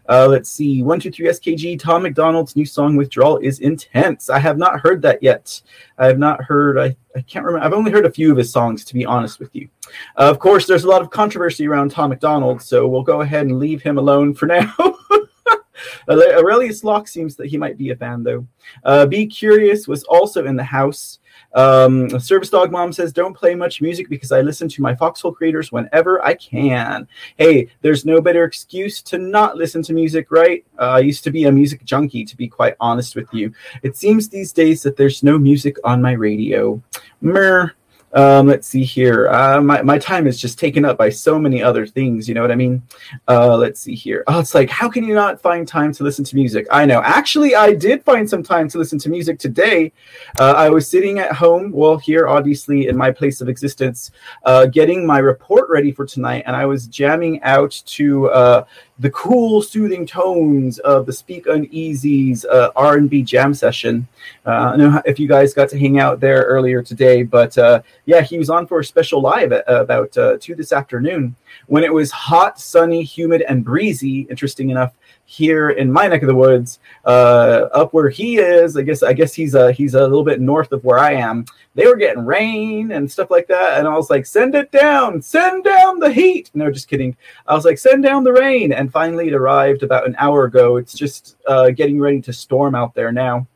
Uh, 0.08 0.26
let's 0.28 0.50
see. 0.50 0.82
One, 0.82 0.98
two, 1.00 1.10
three, 1.10 1.26
SKG. 1.26 1.78
Tom 1.78 2.02
MacDonald's 2.02 2.56
new 2.56 2.64
song 2.64 2.96
"Withdrawal" 2.96 3.38
is 3.38 3.60
intense. 3.60 4.30
I 4.30 4.38
have 4.38 4.58
not 4.58 4.80
heard 4.80 5.02
that 5.02 5.22
yet. 5.22 5.60
I 5.98 6.06
have 6.06 6.18
not 6.18 6.42
heard. 6.42 6.78
I, 6.78 6.96
I 7.16 7.20
can't 7.22 7.44
remember. 7.44 7.64
I've 7.64 7.72
only 7.72 7.92
heard 7.92 8.06
a 8.06 8.12
few 8.12 8.30
of 8.30 8.36
his 8.36 8.52
songs, 8.52 8.84
to 8.86 8.94
be 8.94 9.04
honest 9.04 9.38
with 9.38 9.54
you. 9.54 9.68
Uh, 10.16 10.30
of 10.30 10.38
course, 10.38 10.66
there's 10.66 10.84
a 10.84 10.88
lot 10.88 11.02
of 11.02 11.10
controversy 11.10 11.68
around 11.68 11.90
Tom 11.90 12.10
MacDonald, 12.10 12.62
so 12.62 12.88
we'll 12.88 13.02
go 13.02 13.20
ahead 13.20 13.46
and 13.46 13.58
leave 13.58 13.82
him 13.82 13.98
alone 13.98 14.34
for 14.34 14.46
now. 14.46 14.74
Aurelius 16.08 16.84
Locke 16.84 17.08
seems 17.08 17.36
that 17.36 17.46
he 17.46 17.56
might 17.56 17.78
be 17.78 17.90
a 17.90 17.96
fan, 17.96 18.22
though. 18.22 18.46
Uh, 18.84 19.06
Be 19.06 19.26
Curious 19.26 19.86
was 19.86 20.04
also 20.04 20.46
in 20.46 20.56
the 20.56 20.64
house. 20.64 21.18
Um, 21.54 22.18
Service 22.20 22.50
Dog 22.50 22.70
Mom 22.70 22.92
says, 22.92 23.12
Don't 23.12 23.36
play 23.36 23.54
much 23.54 23.80
music 23.80 24.08
because 24.08 24.32
I 24.32 24.40
listen 24.40 24.68
to 24.68 24.82
my 24.82 24.94
Foxhole 24.94 25.32
creators 25.32 25.72
whenever 25.72 26.24
I 26.24 26.34
can. 26.34 27.06
Hey, 27.36 27.68
there's 27.80 28.04
no 28.04 28.20
better 28.20 28.44
excuse 28.44 29.02
to 29.02 29.18
not 29.18 29.56
listen 29.56 29.82
to 29.84 29.92
music, 29.92 30.30
right? 30.30 30.64
Uh, 30.78 30.90
I 30.90 30.98
used 31.00 31.24
to 31.24 31.30
be 31.30 31.44
a 31.44 31.52
music 31.52 31.84
junkie, 31.84 32.24
to 32.24 32.36
be 32.36 32.48
quite 32.48 32.74
honest 32.80 33.16
with 33.16 33.28
you. 33.32 33.52
It 33.82 33.96
seems 33.96 34.28
these 34.28 34.52
days 34.52 34.82
that 34.82 34.96
there's 34.96 35.22
no 35.22 35.38
music 35.38 35.76
on 35.84 36.00
my 36.00 36.12
radio. 36.12 36.82
Mer. 37.20 37.74
Um, 38.14 38.46
let's 38.46 38.66
see 38.66 38.84
here. 38.84 39.28
Uh, 39.28 39.60
my, 39.60 39.82
my 39.82 39.98
time 39.98 40.26
is 40.26 40.40
just 40.40 40.58
taken 40.58 40.84
up 40.84 40.98
by 40.98 41.08
so 41.08 41.38
many 41.38 41.62
other 41.62 41.86
things. 41.86 42.28
You 42.28 42.34
know 42.34 42.42
what 42.42 42.50
I 42.50 42.56
mean? 42.56 42.82
Uh, 43.28 43.56
let's 43.56 43.80
see 43.80 43.94
here. 43.94 44.22
Oh, 44.26 44.38
it's 44.38 44.54
like, 44.54 44.68
how 44.68 44.88
can 44.88 45.04
you 45.04 45.14
not 45.14 45.40
find 45.40 45.66
time 45.66 45.92
to 45.94 46.04
listen 46.04 46.24
to 46.26 46.36
music? 46.36 46.66
I 46.70 46.84
know. 46.84 47.00
Actually, 47.02 47.54
I 47.54 47.72
did 47.72 48.04
find 48.04 48.28
some 48.28 48.42
time 48.42 48.68
to 48.68 48.78
listen 48.78 48.98
to 49.00 49.08
music 49.08 49.38
today. 49.38 49.92
Uh, 50.38 50.54
I 50.56 50.68
was 50.68 50.88
sitting 50.88 51.18
at 51.18 51.32
home, 51.32 51.72
well, 51.72 51.96
here, 51.96 52.28
obviously, 52.28 52.88
in 52.88 52.96
my 52.96 53.10
place 53.10 53.40
of 53.40 53.48
existence, 53.48 54.10
uh, 54.44 54.66
getting 54.66 55.06
my 55.06 55.18
report 55.18 55.68
ready 55.70 55.92
for 55.92 56.04
tonight, 56.04 56.44
and 56.46 56.54
I 56.54 56.66
was 56.66 56.86
jamming 56.86 57.42
out 57.42 57.82
to 57.86 58.28
uh, 58.30 58.64
the 59.02 59.10
cool, 59.10 59.60
soothing 59.60 60.06
tones 60.06 60.78
of 60.78 61.06
the 61.06 61.12
Speak 61.12 61.48
Uneasy's 61.48 62.44
uh, 62.44 62.70
R&B 62.76 63.22
jam 63.22 63.52
session. 63.52 64.06
Uh, 64.46 64.50
I 64.50 64.76
know 64.76 65.02
if 65.04 65.18
you 65.18 65.26
guys 65.26 65.52
got 65.52 65.68
to 65.70 65.78
hang 65.78 65.98
out 65.98 66.20
there 66.20 66.42
earlier 66.42 66.82
today, 66.84 67.24
but 67.24 67.58
uh, 67.58 67.82
yeah, 68.06 68.20
he 68.20 68.38
was 68.38 68.48
on 68.48 68.64
for 68.64 68.78
a 68.78 68.84
special 68.84 69.20
live 69.20 69.50
at, 69.50 69.64
about 69.66 70.16
uh, 70.16 70.36
two 70.40 70.54
this 70.54 70.72
afternoon 70.72 71.34
when 71.66 71.82
it 71.82 71.92
was 71.92 72.12
hot, 72.12 72.60
sunny, 72.60 73.02
humid, 73.02 73.42
and 73.48 73.64
breezy. 73.64 74.20
Interesting 74.30 74.70
enough, 74.70 74.92
here 75.32 75.70
in 75.70 75.90
my 75.90 76.06
neck 76.08 76.20
of 76.20 76.28
the 76.28 76.34
woods, 76.34 76.78
uh, 77.06 77.68
up 77.72 77.94
where 77.94 78.10
he 78.10 78.36
is, 78.36 78.76
I 78.76 78.82
guess 78.82 79.02
I 79.02 79.14
guess 79.14 79.32
he's 79.32 79.54
a 79.54 79.72
he's 79.72 79.94
a 79.94 80.02
little 80.02 80.24
bit 80.24 80.40
north 80.40 80.72
of 80.72 80.84
where 80.84 80.98
I 80.98 81.12
am. 81.14 81.46
They 81.74 81.86
were 81.86 81.96
getting 81.96 82.26
rain 82.26 82.92
and 82.92 83.10
stuff 83.10 83.30
like 83.30 83.46
that, 83.46 83.78
and 83.78 83.88
I 83.88 83.96
was 83.96 84.10
like, 84.10 84.26
"Send 84.26 84.54
it 84.54 84.70
down, 84.70 85.22
send 85.22 85.64
down 85.64 85.98
the 86.00 86.12
heat." 86.12 86.50
No, 86.52 86.70
just 86.70 86.88
kidding. 86.88 87.16
I 87.46 87.54
was 87.54 87.64
like, 87.64 87.78
"Send 87.78 88.02
down 88.02 88.24
the 88.24 88.32
rain," 88.32 88.72
and 88.72 88.92
finally 88.92 89.28
it 89.28 89.34
arrived 89.34 89.82
about 89.82 90.06
an 90.06 90.16
hour 90.18 90.44
ago. 90.44 90.76
It's 90.76 90.92
just 90.92 91.36
uh, 91.46 91.70
getting 91.70 91.98
ready 91.98 92.20
to 92.20 92.32
storm 92.32 92.74
out 92.74 92.94
there 92.94 93.10
now. 93.10 93.46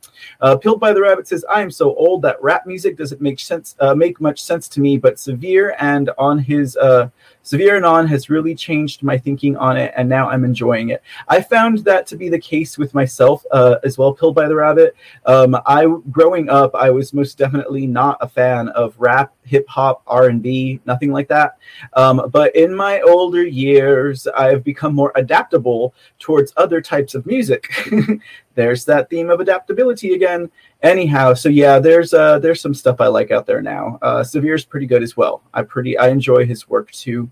Uh, 0.40 0.56
Pilled 0.56 0.80
by 0.80 0.94
the 0.94 1.02
Rabbit 1.02 1.28
says, 1.28 1.44
"I 1.50 1.60
am 1.60 1.70
so 1.70 1.94
old 1.94 2.22
that 2.22 2.42
rap 2.42 2.66
music 2.66 2.96
doesn't 2.96 3.20
make 3.20 3.38
sense, 3.38 3.76
uh, 3.80 3.94
make 3.94 4.18
much 4.18 4.42
sense 4.42 4.66
to 4.70 4.80
me. 4.80 4.96
But 4.96 5.18
Severe 5.18 5.76
and 5.78 6.08
on 6.16 6.38
his 6.38 6.74
uh, 6.78 7.10
Severe 7.46 7.76
and 7.76 7.86
on 7.86 8.08
has 8.08 8.28
really 8.28 8.56
changed 8.56 9.04
my 9.04 9.16
thinking 9.16 9.56
on 9.56 9.76
it, 9.76 9.94
and 9.96 10.08
now 10.08 10.28
I'm 10.28 10.44
enjoying 10.44 10.88
it. 10.88 11.00
I 11.28 11.40
found 11.40 11.78
that 11.84 12.04
to 12.08 12.16
be 12.16 12.28
the 12.28 12.40
case 12.40 12.76
with 12.76 12.92
myself 12.92 13.46
uh, 13.52 13.76
as 13.84 13.96
well. 13.96 14.12
Pilled 14.12 14.34
by 14.34 14.48
the 14.48 14.56
Rabbit. 14.56 14.96
Um, 15.26 15.56
I 15.64 15.86
growing 16.10 16.48
up, 16.48 16.74
I 16.74 16.90
was 16.90 17.14
most 17.14 17.38
definitely 17.38 17.86
not 17.86 18.18
a 18.20 18.26
fan 18.26 18.70
of 18.70 18.96
rap, 18.98 19.32
hip 19.44 19.64
hop, 19.68 20.02
R 20.08 20.28
and 20.28 20.42
B, 20.42 20.80
nothing 20.86 21.12
like 21.12 21.28
that. 21.28 21.58
Um, 21.92 22.28
but 22.32 22.54
in 22.56 22.74
my 22.74 23.00
older 23.02 23.44
years, 23.44 24.26
I've 24.26 24.64
become 24.64 24.92
more 24.92 25.12
adaptable 25.14 25.94
towards 26.18 26.52
other 26.56 26.80
types 26.80 27.14
of 27.14 27.26
music. 27.26 27.70
there's 28.56 28.84
that 28.86 29.08
theme 29.08 29.30
of 29.30 29.38
adaptability 29.38 30.14
again. 30.14 30.50
Anyhow, 30.82 31.34
so 31.34 31.48
yeah, 31.48 31.78
there's 31.78 32.12
uh 32.12 32.40
there's 32.40 32.60
some 32.60 32.74
stuff 32.74 33.00
I 33.00 33.06
like 33.06 33.30
out 33.30 33.46
there 33.46 33.62
now. 33.62 33.98
Uh 34.02 34.24
Severe's 34.24 34.64
pretty 34.64 34.86
good 34.86 35.04
as 35.04 35.16
well. 35.16 35.42
I 35.54 35.62
pretty 35.62 35.96
I 35.96 36.08
enjoy 36.08 36.44
his 36.44 36.68
work 36.68 36.90
too. 36.90 37.30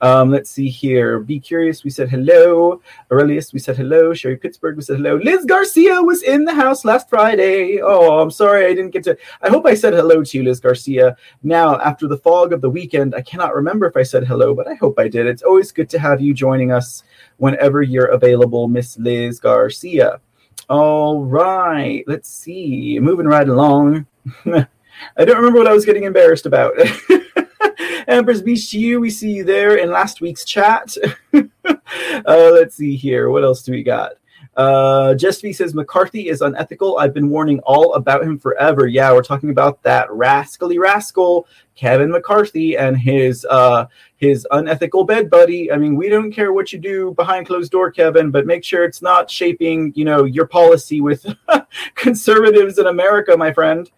Um, 0.00 0.30
let's 0.30 0.50
see 0.50 0.68
here. 0.68 1.18
Be 1.20 1.40
curious. 1.40 1.84
We 1.84 1.90
said 1.90 2.08
hello. 2.08 2.80
Aurelius. 3.10 3.52
We 3.52 3.58
said 3.58 3.76
hello. 3.76 4.14
Sherry 4.14 4.36
Pittsburgh. 4.36 4.76
We 4.76 4.82
said 4.82 4.96
hello. 4.96 5.16
Liz 5.16 5.44
Garcia 5.44 6.02
was 6.02 6.22
in 6.22 6.44
the 6.44 6.54
house 6.54 6.84
last 6.84 7.08
Friday. 7.08 7.80
Oh, 7.82 8.20
I'm 8.20 8.30
sorry 8.30 8.66
I 8.66 8.74
didn't 8.74 8.90
get 8.90 9.04
to. 9.04 9.16
I 9.42 9.48
hope 9.48 9.66
I 9.66 9.74
said 9.74 9.94
hello 9.94 10.22
to 10.22 10.38
you, 10.38 10.44
Liz 10.44 10.60
Garcia. 10.60 11.16
Now, 11.42 11.78
after 11.80 12.06
the 12.06 12.18
fog 12.18 12.52
of 12.52 12.60
the 12.60 12.70
weekend, 12.70 13.14
I 13.14 13.22
cannot 13.22 13.54
remember 13.54 13.86
if 13.86 13.96
I 13.96 14.02
said 14.02 14.24
hello, 14.24 14.54
but 14.54 14.68
I 14.68 14.74
hope 14.74 14.98
I 14.98 15.08
did. 15.08 15.26
It's 15.26 15.42
always 15.42 15.72
good 15.72 15.90
to 15.90 15.98
have 15.98 16.20
you 16.20 16.34
joining 16.34 16.72
us 16.72 17.02
whenever 17.36 17.82
you're 17.82 18.06
available, 18.06 18.68
Miss 18.68 18.98
Liz 18.98 19.40
Garcia. 19.40 20.20
All 20.68 21.24
right, 21.24 22.04
let's 22.06 22.28
see. 22.28 22.98
Moving 23.00 23.26
right 23.26 23.48
along. 23.48 24.06
I 24.46 25.24
don't 25.24 25.36
remember 25.36 25.58
what 25.58 25.66
I 25.66 25.72
was 25.72 25.86
getting 25.86 26.02
embarrassed 26.02 26.44
about. 26.44 26.74
Empress 28.06 28.42
Beach 28.42 28.70
to 28.72 28.78
you. 28.78 29.00
We 29.00 29.08
see 29.08 29.30
you 29.30 29.44
there 29.44 29.76
in 29.76 29.90
last 29.90 30.20
week's 30.20 30.44
chat. 30.44 30.94
uh, 31.34 31.44
let's 32.26 32.76
see 32.76 32.96
here. 32.96 33.30
What 33.30 33.44
else 33.44 33.62
do 33.62 33.72
we 33.72 33.82
got? 33.82 34.12
Uh, 34.58 35.16
says 35.16 35.72
McCarthy 35.72 36.28
is 36.28 36.40
unethical. 36.40 36.98
I've 36.98 37.14
been 37.14 37.30
warning 37.30 37.60
all 37.60 37.94
about 37.94 38.24
him 38.24 38.40
forever. 38.40 38.88
Yeah, 38.88 39.12
we're 39.12 39.22
talking 39.22 39.50
about 39.50 39.80
that 39.84 40.10
rascally 40.10 40.80
rascal 40.80 41.46
Kevin 41.76 42.10
McCarthy 42.10 42.76
and 42.76 42.98
his 42.98 43.46
uh, 43.48 43.86
his 44.16 44.44
unethical 44.50 45.04
bed 45.04 45.30
buddy. 45.30 45.70
I 45.70 45.76
mean, 45.76 45.94
we 45.94 46.08
don't 46.08 46.32
care 46.32 46.52
what 46.52 46.72
you 46.72 46.80
do 46.80 47.12
behind 47.12 47.46
closed 47.46 47.70
door, 47.70 47.92
Kevin, 47.92 48.32
but 48.32 48.46
make 48.46 48.64
sure 48.64 48.84
it's 48.84 49.00
not 49.00 49.30
shaping, 49.30 49.92
you 49.94 50.04
know, 50.04 50.24
your 50.24 50.46
policy 50.46 51.00
with 51.00 51.24
conservatives 51.94 52.78
in 52.78 52.88
America, 52.88 53.36
my 53.36 53.52
friend. 53.52 53.88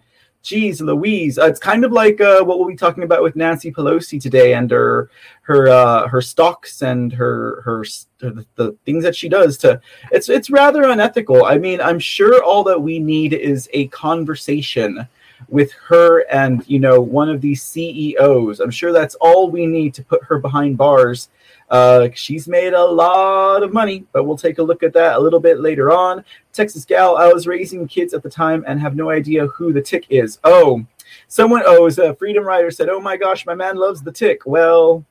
Jeez, 0.43 0.81
Louise, 0.81 1.39
uh, 1.39 1.47
it's 1.47 1.61
kind 1.61 1.85
of 1.85 1.93
like 1.93 2.21
uh, 2.21 2.43
what 2.43 2.59
we'll 2.59 2.69
be 2.69 2.75
talking 2.77 3.05
about 3.05 3.23
with 3.23 3.37
Nancy 3.37 3.71
Pelosi 3.71 4.21
today 4.21 4.55
and 4.55 4.71
her 4.71 5.11
her 5.43 5.69
uh, 5.69 6.09
her 6.09 6.23
stocks 6.23 6.81
and 6.81 7.13
her 7.13 7.61
her 7.63 7.85
the, 8.19 8.47
the 8.55 8.77
things 8.87 9.05
that 9.05 9.15
she 9.15 9.29
does 9.29 9.59
to. 9.59 9.81
It's 10.13 10.31
it's 10.31 10.49
rather 10.49 10.85
unethical. 10.85 11.45
I 11.45 11.59
mean, 11.59 11.81
I'm 11.83 11.99
sure 11.99 12.43
all 12.43 12.65
that 12.65 12.81
we 12.81 12.99
need 12.99 13.35
is 13.35 13.69
a 13.75 13.89
conversation 13.89 15.07
with 15.49 15.73
her 15.73 16.21
and 16.31 16.67
you 16.67 16.79
know 16.79 17.01
one 17.01 17.29
of 17.29 17.43
these 17.43 17.63
CEOs. 17.63 18.61
I'm 18.61 18.71
sure 18.71 18.93
that's 18.93 19.17
all 19.17 19.51
we 19.51 19.67
need 19.67 19.93
to 19.95 20.03
put 20.03 20.25
her 20.25 20.39
behind 20.39 20.79
bars. 20.79 21.29
Uh, 21.71 22.09
she's 22.15 22.49
made 22.49 22.73
a 22.73 22.85
lot 22.85 23.63
of 23.63 23.73
money, 23.73 24.05
but 24.13 24.25
we'll 24.25 24.37
take 24.37 24.59
a 24.59 24.63
look 24.63 24.83
at 24.83 24.93
that 24.93 25.17
a 25.17 25.21
little 25.21 25.39
bit 25.39 25.61
later 25.61 25.93
on. 25.93 26.25
Texas 26.53 26.85
gal, 26.85 27.17
I 27.17 27.29
was 27.29 27.47
raising 27.47 27.87
kids 27.87 28.13
at 28.13 28.23
the 28.23 28.31
time 28.31 28.65
and 28.67 28.81
have 28.81 28.97
no 28.97 29.11
idea 29.11 29.47
who 29.47 29.73
the 29.73 29.81
tick 29.81 30.07
is. 30.11 30.41
Oh, 30.43 30.85
someone 31.29 31.63
oh, 31.65 31.87
a 31.87 32.15
Freedom 32.15 32.45
Rider 32.45 32.71
said, 32.71 32.89
"Oh 32.89 33.01
my 33.01 33.17
gosh, 33.17 33.47
my 33.47 33.55
man 33.55 33.77
loves 33.77 34.03
the 34.03 34.13
tick." 34.13 34.43
Well, 34.47 35.05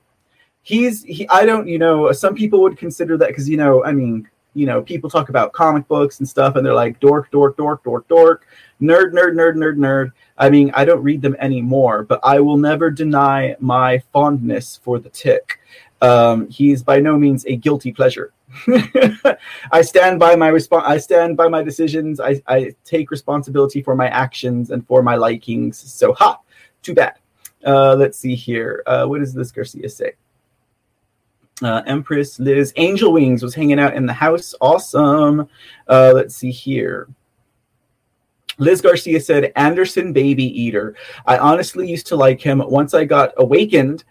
he's 0.62 1.02
he. 1.02 1.26
I 1.28 1.46
don't, 1.46 1.66
you 1.66 1.78
know, 1.78 2.12
some 2.12 2.34
people 2.34 2.60
would 2.62 2.76
consider 2.76 3.16
that 3.18 3.28
because 3.28 3.48
you 3.48 3.56
know, 3.56 3.82
I 3.84 3.92
mean, 3.92 4.28
you 4.54 4.66
know, 4.66 4.82
people 4.82 5.08
talk 5.08 5.30
about 5.30 5.52
comic 5.52 5.86
books 5.88 6.18
and 6.18 6.28
stuff, 6.28 6.56
and 6.56 6.66
they're 6.66 6.74
like 6.74 7.00
dork, 7.00 7.30
dork, 7.30 7.56
dork, 7.56 7.82
dork, 7.84 8.06
dork, 8.08 8.46
nerd, 8.82 9.12
nerd, 9.12 9.34
nerd, 9.34 9.56
nerd, 9.56 9.76
nerd. 9.76 10.12
I 10.36 10.50
mean, 10.50 10.70
I 10.74 10.84
don't 10.84 11.02
read 11.02 11.22
them 11.22 11.36
anymore, 11.38 12.02
but 12.02 12.20
I 12.22 12.40
will 12.40 12.56
never 12.56 12.90
deny 12.90 13.56
my 13.60 14.02
fondness 14.12 14.78
for 14.82 14.98
the 14.98 15.10
tick. 15.10 15.58
Um, 16.00 16.48
he's 16.48 16.82
by 16.82 17.00
no 17.00 17.18
means 17.18 17.44
a 17.46 17.56
guilty 17.56 17.92
pleasure. 17.92 18.32
I 19.72 19.82
stand 19.82 20.18
by 20.18 20.34
my 20.34 20.48
response. 20.48 20.84
I 20.86 20.98
stand 20.98 21.36
by 21.36 21.48
my 21.48 21.62
decisions. 21.62 22.20
I, 22.20 22.42
I 22.46 22.74
take 22.84 23.10
responsibility 23.10 23.82
for 23.82 23.94
my 23.94 24.08
actions 24.08 24.70
and 24.70 24.86
for 24.86 25.02
my 25.02 25.16
likings. 25.16 25.78
So, 25.78 26.12
ha, 26.14 26.38
too 26.82 26.94
bad. 26.94 27.14
Uh, 27.64 27.94
let's 27.94 28.18
see 28.18 28.34
here. 28.34 28.82
Uh, 28.86 29.06
what 29.06 29.20
does 29.20 29.34
this 29.34 29.52
Garcia 29.52 29.88
say? 29.88 30.12
Uh, 31.62 31.82
Empress 31.86 32.40
Liz 32.40 32.72
Angel 32.76 33.12
Wings 33.12 33.42
was 33.42 33.54
hanging 33.54 33.78
out 33.78 33.94
in 33.94 34.06
the 34.06 34.12
house. 34.12 34.54
Awesome. 34.60 35.48
Uh, 35.86 36.12
let's 36.14 36.34
see 36.34 36.50
here. 36.50 37.08
Liz 38.58 38.80
Garcia 38.80 39.20
said, 39.20 39.52
Anderson 39.56 40.12
Baby 40.12 40.44
Eater. 40.44 40.94
I 41.26 41.38
honestly 41.38 41.88
used 41.88 42.06
to 42.08 42.16
like 42.16 42.40
him. 42.40 42.62
Once 42.66 42.94
I 42.94 43.04
got 43.04 43.32
awakened, 43.38 44.04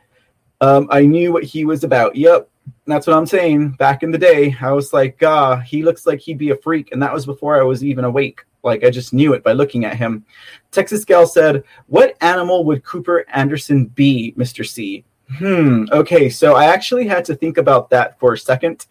um, 0.62 0.88
I 0.90 1.02
knew 1.06 1.32
what 1.32 1.44
he 1.44 1.66
was 1.66 1.84
about. 1.84 2.16
Yep, 2.16 2.50
that's 2.86 3.08
what 3.08 3.16
I'm 3.16 3.26
saying. 3.26 3.72
Back 3.72 4.04
in 4.04 4.12
the 4.12 4.18
day, 4.18 4.56
I 4.62 4.72
was 4.72 4.94
like, 4.94 5.22
ah, 5.24 5.58
he 5.60 5.84
looks 5.84 6.06
like 6.06 6.20
he'd 6.20 6.38
be 6.38 6.50
a 6.50 6.56
freak. 6.56 6.92
And 6.92 7.02
that 7.02 7.14
was 7.14 7.26
before 7.26 7.60
I 7.60 7.64
was 7.64 7.84
even 7.84 8.04
awake. 8.06 8.42
Like 8.64 8.84
I 8.84 8.90
just 8.90 9.14
knew 9.14 9.34
it 9.34 9.44
by 9.44 9.54
looking 9.54 9.86
at 9.86 9.98
him. 9.98 10.26
Texas 10.72 11.06
Gal 11.06 11.26
said, 11.26 11.64
"What 11.88 12.18
animal 12.22 12.66
would 12.66 12.84
Cooper 12.84 13.26
Anderson 13.30 13.86
be, 13.86 14.34
Mr. 14.38 14.68
C?" 14.68 15.06
Hmm. 15.38 15.86
Okay, 15.92 16.30
so 16.30 16.56
I 16.56 16.66
actually 16.66 17.08
had 17.08 17.24
to 17.26 17.36
think 17.36 17.58
about 17.58 17.90
that 17.92 18.20
for 18.20 18.34
a 18.34 18.38
second, 18.38 18.88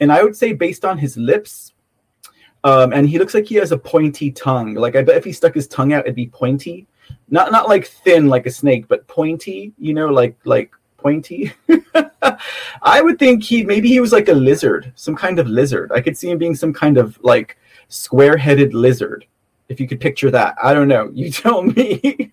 and 0.00 0.10
I 0.10 0.22
would 0.22 0.36
say 0.36 0.52
based 0.52 0.84
on 0.84 0.98
his 0.98 1.16
lips, 1.16 1.74
um, 2.64 2.92
and 2.92 3.08
he 3.08 3.18
looks 3.18 3.34
like 3.34 3.46
he 3.46 3.54
has 3.56 3.70
a 3.70 3.78
pointy 3.78 4.32
tongue. 4.32 4.74
Like 4.74 4.96
I 4.96 5.02
bet 5.02 5.16
if 5.16 5.24
he 5.24 5.32
stuck 5.32 5.54
his 5.54 5.68
tongue 5.68 5.92
out, 5.92 6.04
it'd 6.04 6.16
be 6.16 6.26
pointy, 6.26 6.86
not 7.28 7.52
not 7.52 7.68
like 7.68 7.86
thin 7.86 8.28
like 8.28 8.46
a 8.46 8.50
snake, 8.50 8.88
but 8.88 9.06
pointy. 9.06 9.72
You 9.78 9.94
know, 9.94 10.08
like 10.08 10.36
like 10.44 10.72
pointy. 10.98 11.52
I 12.82 13.00
would 13.00 13.18
think 13.18 13.42
he 13.42 13.64
maybe 13.64 13.88
he 13.88 14.00
was 14.00 14.12
like 14.12 14.28
a 14.28 14.34
lizard, 14.34 14.92
some 14.94 15.16
kind 15.16 15.38
of 15.38 15.46
lizard. 15.46 15.90
I 15.92 16.00
could 16.00 16.16
see 16.16 16.30
him 16.30 16.38
being 16.38 16.54
some 16.54 16.72
kind 16.72 16.98
of 16.98 17.18
like 17.22 17.56
square-headed 17.88 18.74
lizard 18.74 19.24
if 19.68 19.78
you 19.78 19.86
could 19.86 20.00
picture 20.00 20.30
that. 20.30 20.56
I 20.62 20.74
don't 20.74 20.88
know. 20.88 21.12
You 21.18 21.32
tell 21.32 21.62
me. 21.62 22.30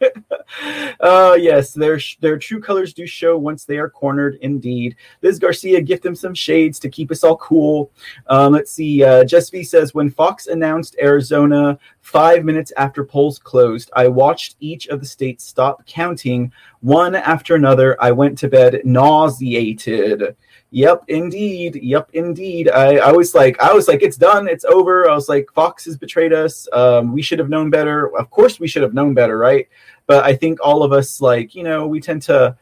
uh, 1.00 1.36
yes, 1.40 1.74
their 1.74 2.00
their 2.22 2.38
true 2.38 2.62
colors 2.62 2.94
do 2.94 3.08
show 3.08 3.36
once 3.36 3.66
they 3.66 3.78
are 3.78 3.90
cornered. 3.90 4.38
Indeed, 4.42 4.96
Liz 5.24 5.40
Garcia, 5.40 5.82
gift 5.82 6.04
them 6.04 6.14
some 6.14 6.36
shades 6.36 6.78
to 6.80 6.90
keep 6.90 7.10
us 7.10 7.24
all 7.24 7.38
cool. 7.38 7.92
Um, 8.28 8.54
let's 8.54 8.72
see. 8.72 9.04
Uh, 9.04 9.24
Jess 9.24 9.50
V 9.50 9.64
says 9.64 9.96
when 9.96 10.12
Fox 10.12 10.46
announced 10.46 10.96
Arizona 11.02 11.80
five 12.02 12.46
minutes 12.46 12.72
after 12.78 13.04
polls 13.04 13.40
closed, 13.40 13.90
I 13.96 14.08
watched 14.08 14.56
each 14.60 14.88
of 14.88 15.00
the 15.00 15.08
states 15.08 15.44
stop 15.46 15.84
counting 15.88 16.52
one 16.82 17.16
after 17.16 17.56
another. 17.56 17.98
I 18.00 18.12
went 18.12 18.38
to 18.40 18.48
bed 18.48 18.82
nauseated. 18.86 20.36
Yep, 20.76 21.06
indeed. 21.08 21.80
Yep, 21.82 22.10
indeed. 22.12 22.70
I, 22.70 22.98
I 22.98 23.14
was 23.14 23.34
like, 23.34 23.58
I 23.62 23.72
was 23.72 23.88
like, 23.88 24.04
it's 24.04 24.18
done, 24.18 24.46
it's 24.50 24.66
over. 24.66 25.10
I 25.10 25.16
was 25.16 25.30
like, 25.30 25.48
Fox 25.54 25.86
has 25.86 25.96
betrayed 25.96 26.34
us. 26.34 26.68
Um, 26.74 27.14
we 27.14 27.22
should 27.22 27.40
have 27.40 27.48
known 27.48 27.70
better. 27.70 28.14
Of 28.18 28.30
course, 28.30 28.60
we 28.60 28.68
should 28.68 28.82
have 28.82 28.94
known 28.94 29.14
better, 29.14 29.38
right? 29.38 29.70
But 30.06 30.26
I 30.26 30.36
think 30.36 30.60
all 30.62 30.84
of 30.84 30.92
us, 30.92 31.22
like, 31.22 31.56
you 31.56 31.64
know, 31.64 31.88
we 31.88 32.02
tend 32.02 32.24
to. 32.24 32.58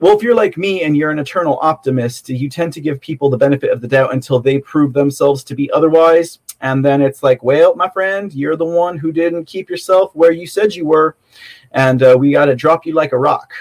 Well, 0.00 0.16
if 0.16 0.22
you're 0.22 0.34
like 0.34 0.56
me 0.56 0.84
and 0.84 0.96
you're 0.96 1.10
an 1.10 1.18
eternal 1.18 1.58
optimist, 1.60 2.30
you 2.30 2.48
tend 2.48 2.72
to 2.72 2.80
give 2.80 2.98
people 3.02 3.28
the 3.28 3.36
benefit 3.36 3.70
of 3.70 3.82
the 3.82 3.88
doubt 3.88 4.14
until 4.14 4.40
they 4.40 4.58
prove 4.60 4.94
themselves 4.94 5.44
to 5.44 5.54
be 5.54 5.70
otherwise. 5.72 6.38
And 6.62 6.82
then 6.82 7.02
it's 7.02 7.22
like, 7.22 7.42
well, 7.42 7.74
my 7.76 7.90
friend, 7.90 8.32
you're 8.32 8.56
the 8.56 8.64
one 8.64 8.96
who 8.96 9.12
didn't 9.12 9.44
keep 9.44 9.68
yourself 9.68 10.10
where 10.14 10.32
you 10.32 10.46
said 10.46 10.74
you 10.74 10.86
were. 10.86 11.16
And 11.72 12.02
uh, 12.02 12.16
we 12.18 12.32
got 12.32 12.46
to 12.46 12.56
drop 12.56 12.86
you 12.86 12.94
like 12.94 13.12
a 13.12 13.18
rock 13.18 13.52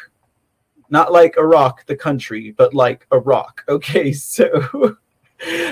not 0.91 1.11
like 1.11 1.37
Iraq, 1.37 1.85
the 1.85 1.95
country, 1.95 2.51
but 2.51 2.73
like 2.73 3.07
Iraq. 3.11 3.63
Okay, 3.69 4.11
so 4.11 4.45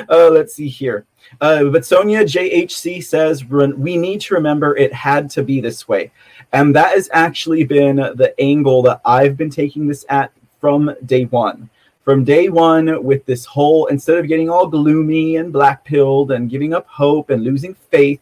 uh, 0.09 0.29
let's 0.31 0.55
see 0.55 0.69
here. 0.69 1.05
Uh, 1.41 1.65
but 1.65 1.85
Sonia 1.85 2.23
JHC 2.23 3.03
says 3.03 3.45
we 3.45 3.97
need 3.97 4.21
to 4.21 4.33
remember 4.33 4.75
it 4.75 4.93
had 4.93 5.29
to 5.31 5.43
be 5.43 5.59
this 5.61 5.87
way. 5.87 6.11
And 6.53 6.75
that 6.75 6.93
has 6.93 7.09
actually 7.13 7.65
been 7.65 7.97
the 7.97 8.33
angle 8.39 8.81
that 8.83 9.01
I've 9.05 9.37
been 9.37 9.49
taking 9.49 9.85
this 9.87 10.05
at 10.09 10.31
from 10.59 10.95
day 11.05 11.25
one. 11.25 11.69
From 12.03 12.23
day 12.23 12.49
one, 12.49 13.03
with 13.03 13.25
this 13.25 13.45
whole, 13.45 13.85
instead 13.87 14.17
of 14.17 14.27
getting 14.27 14.49
all 14.49 14.65
gloomy 14.65 15.35
and 15.35 15.53
black 15.53 15.83
pilled 15.83 16.31
and 16.31 16.49
giving 16.49 16.73
up 16.73 16.87
hope 16.87 17.29
and 17.29 17.43
losing 17.43 17.75
faith, 17.75 18.21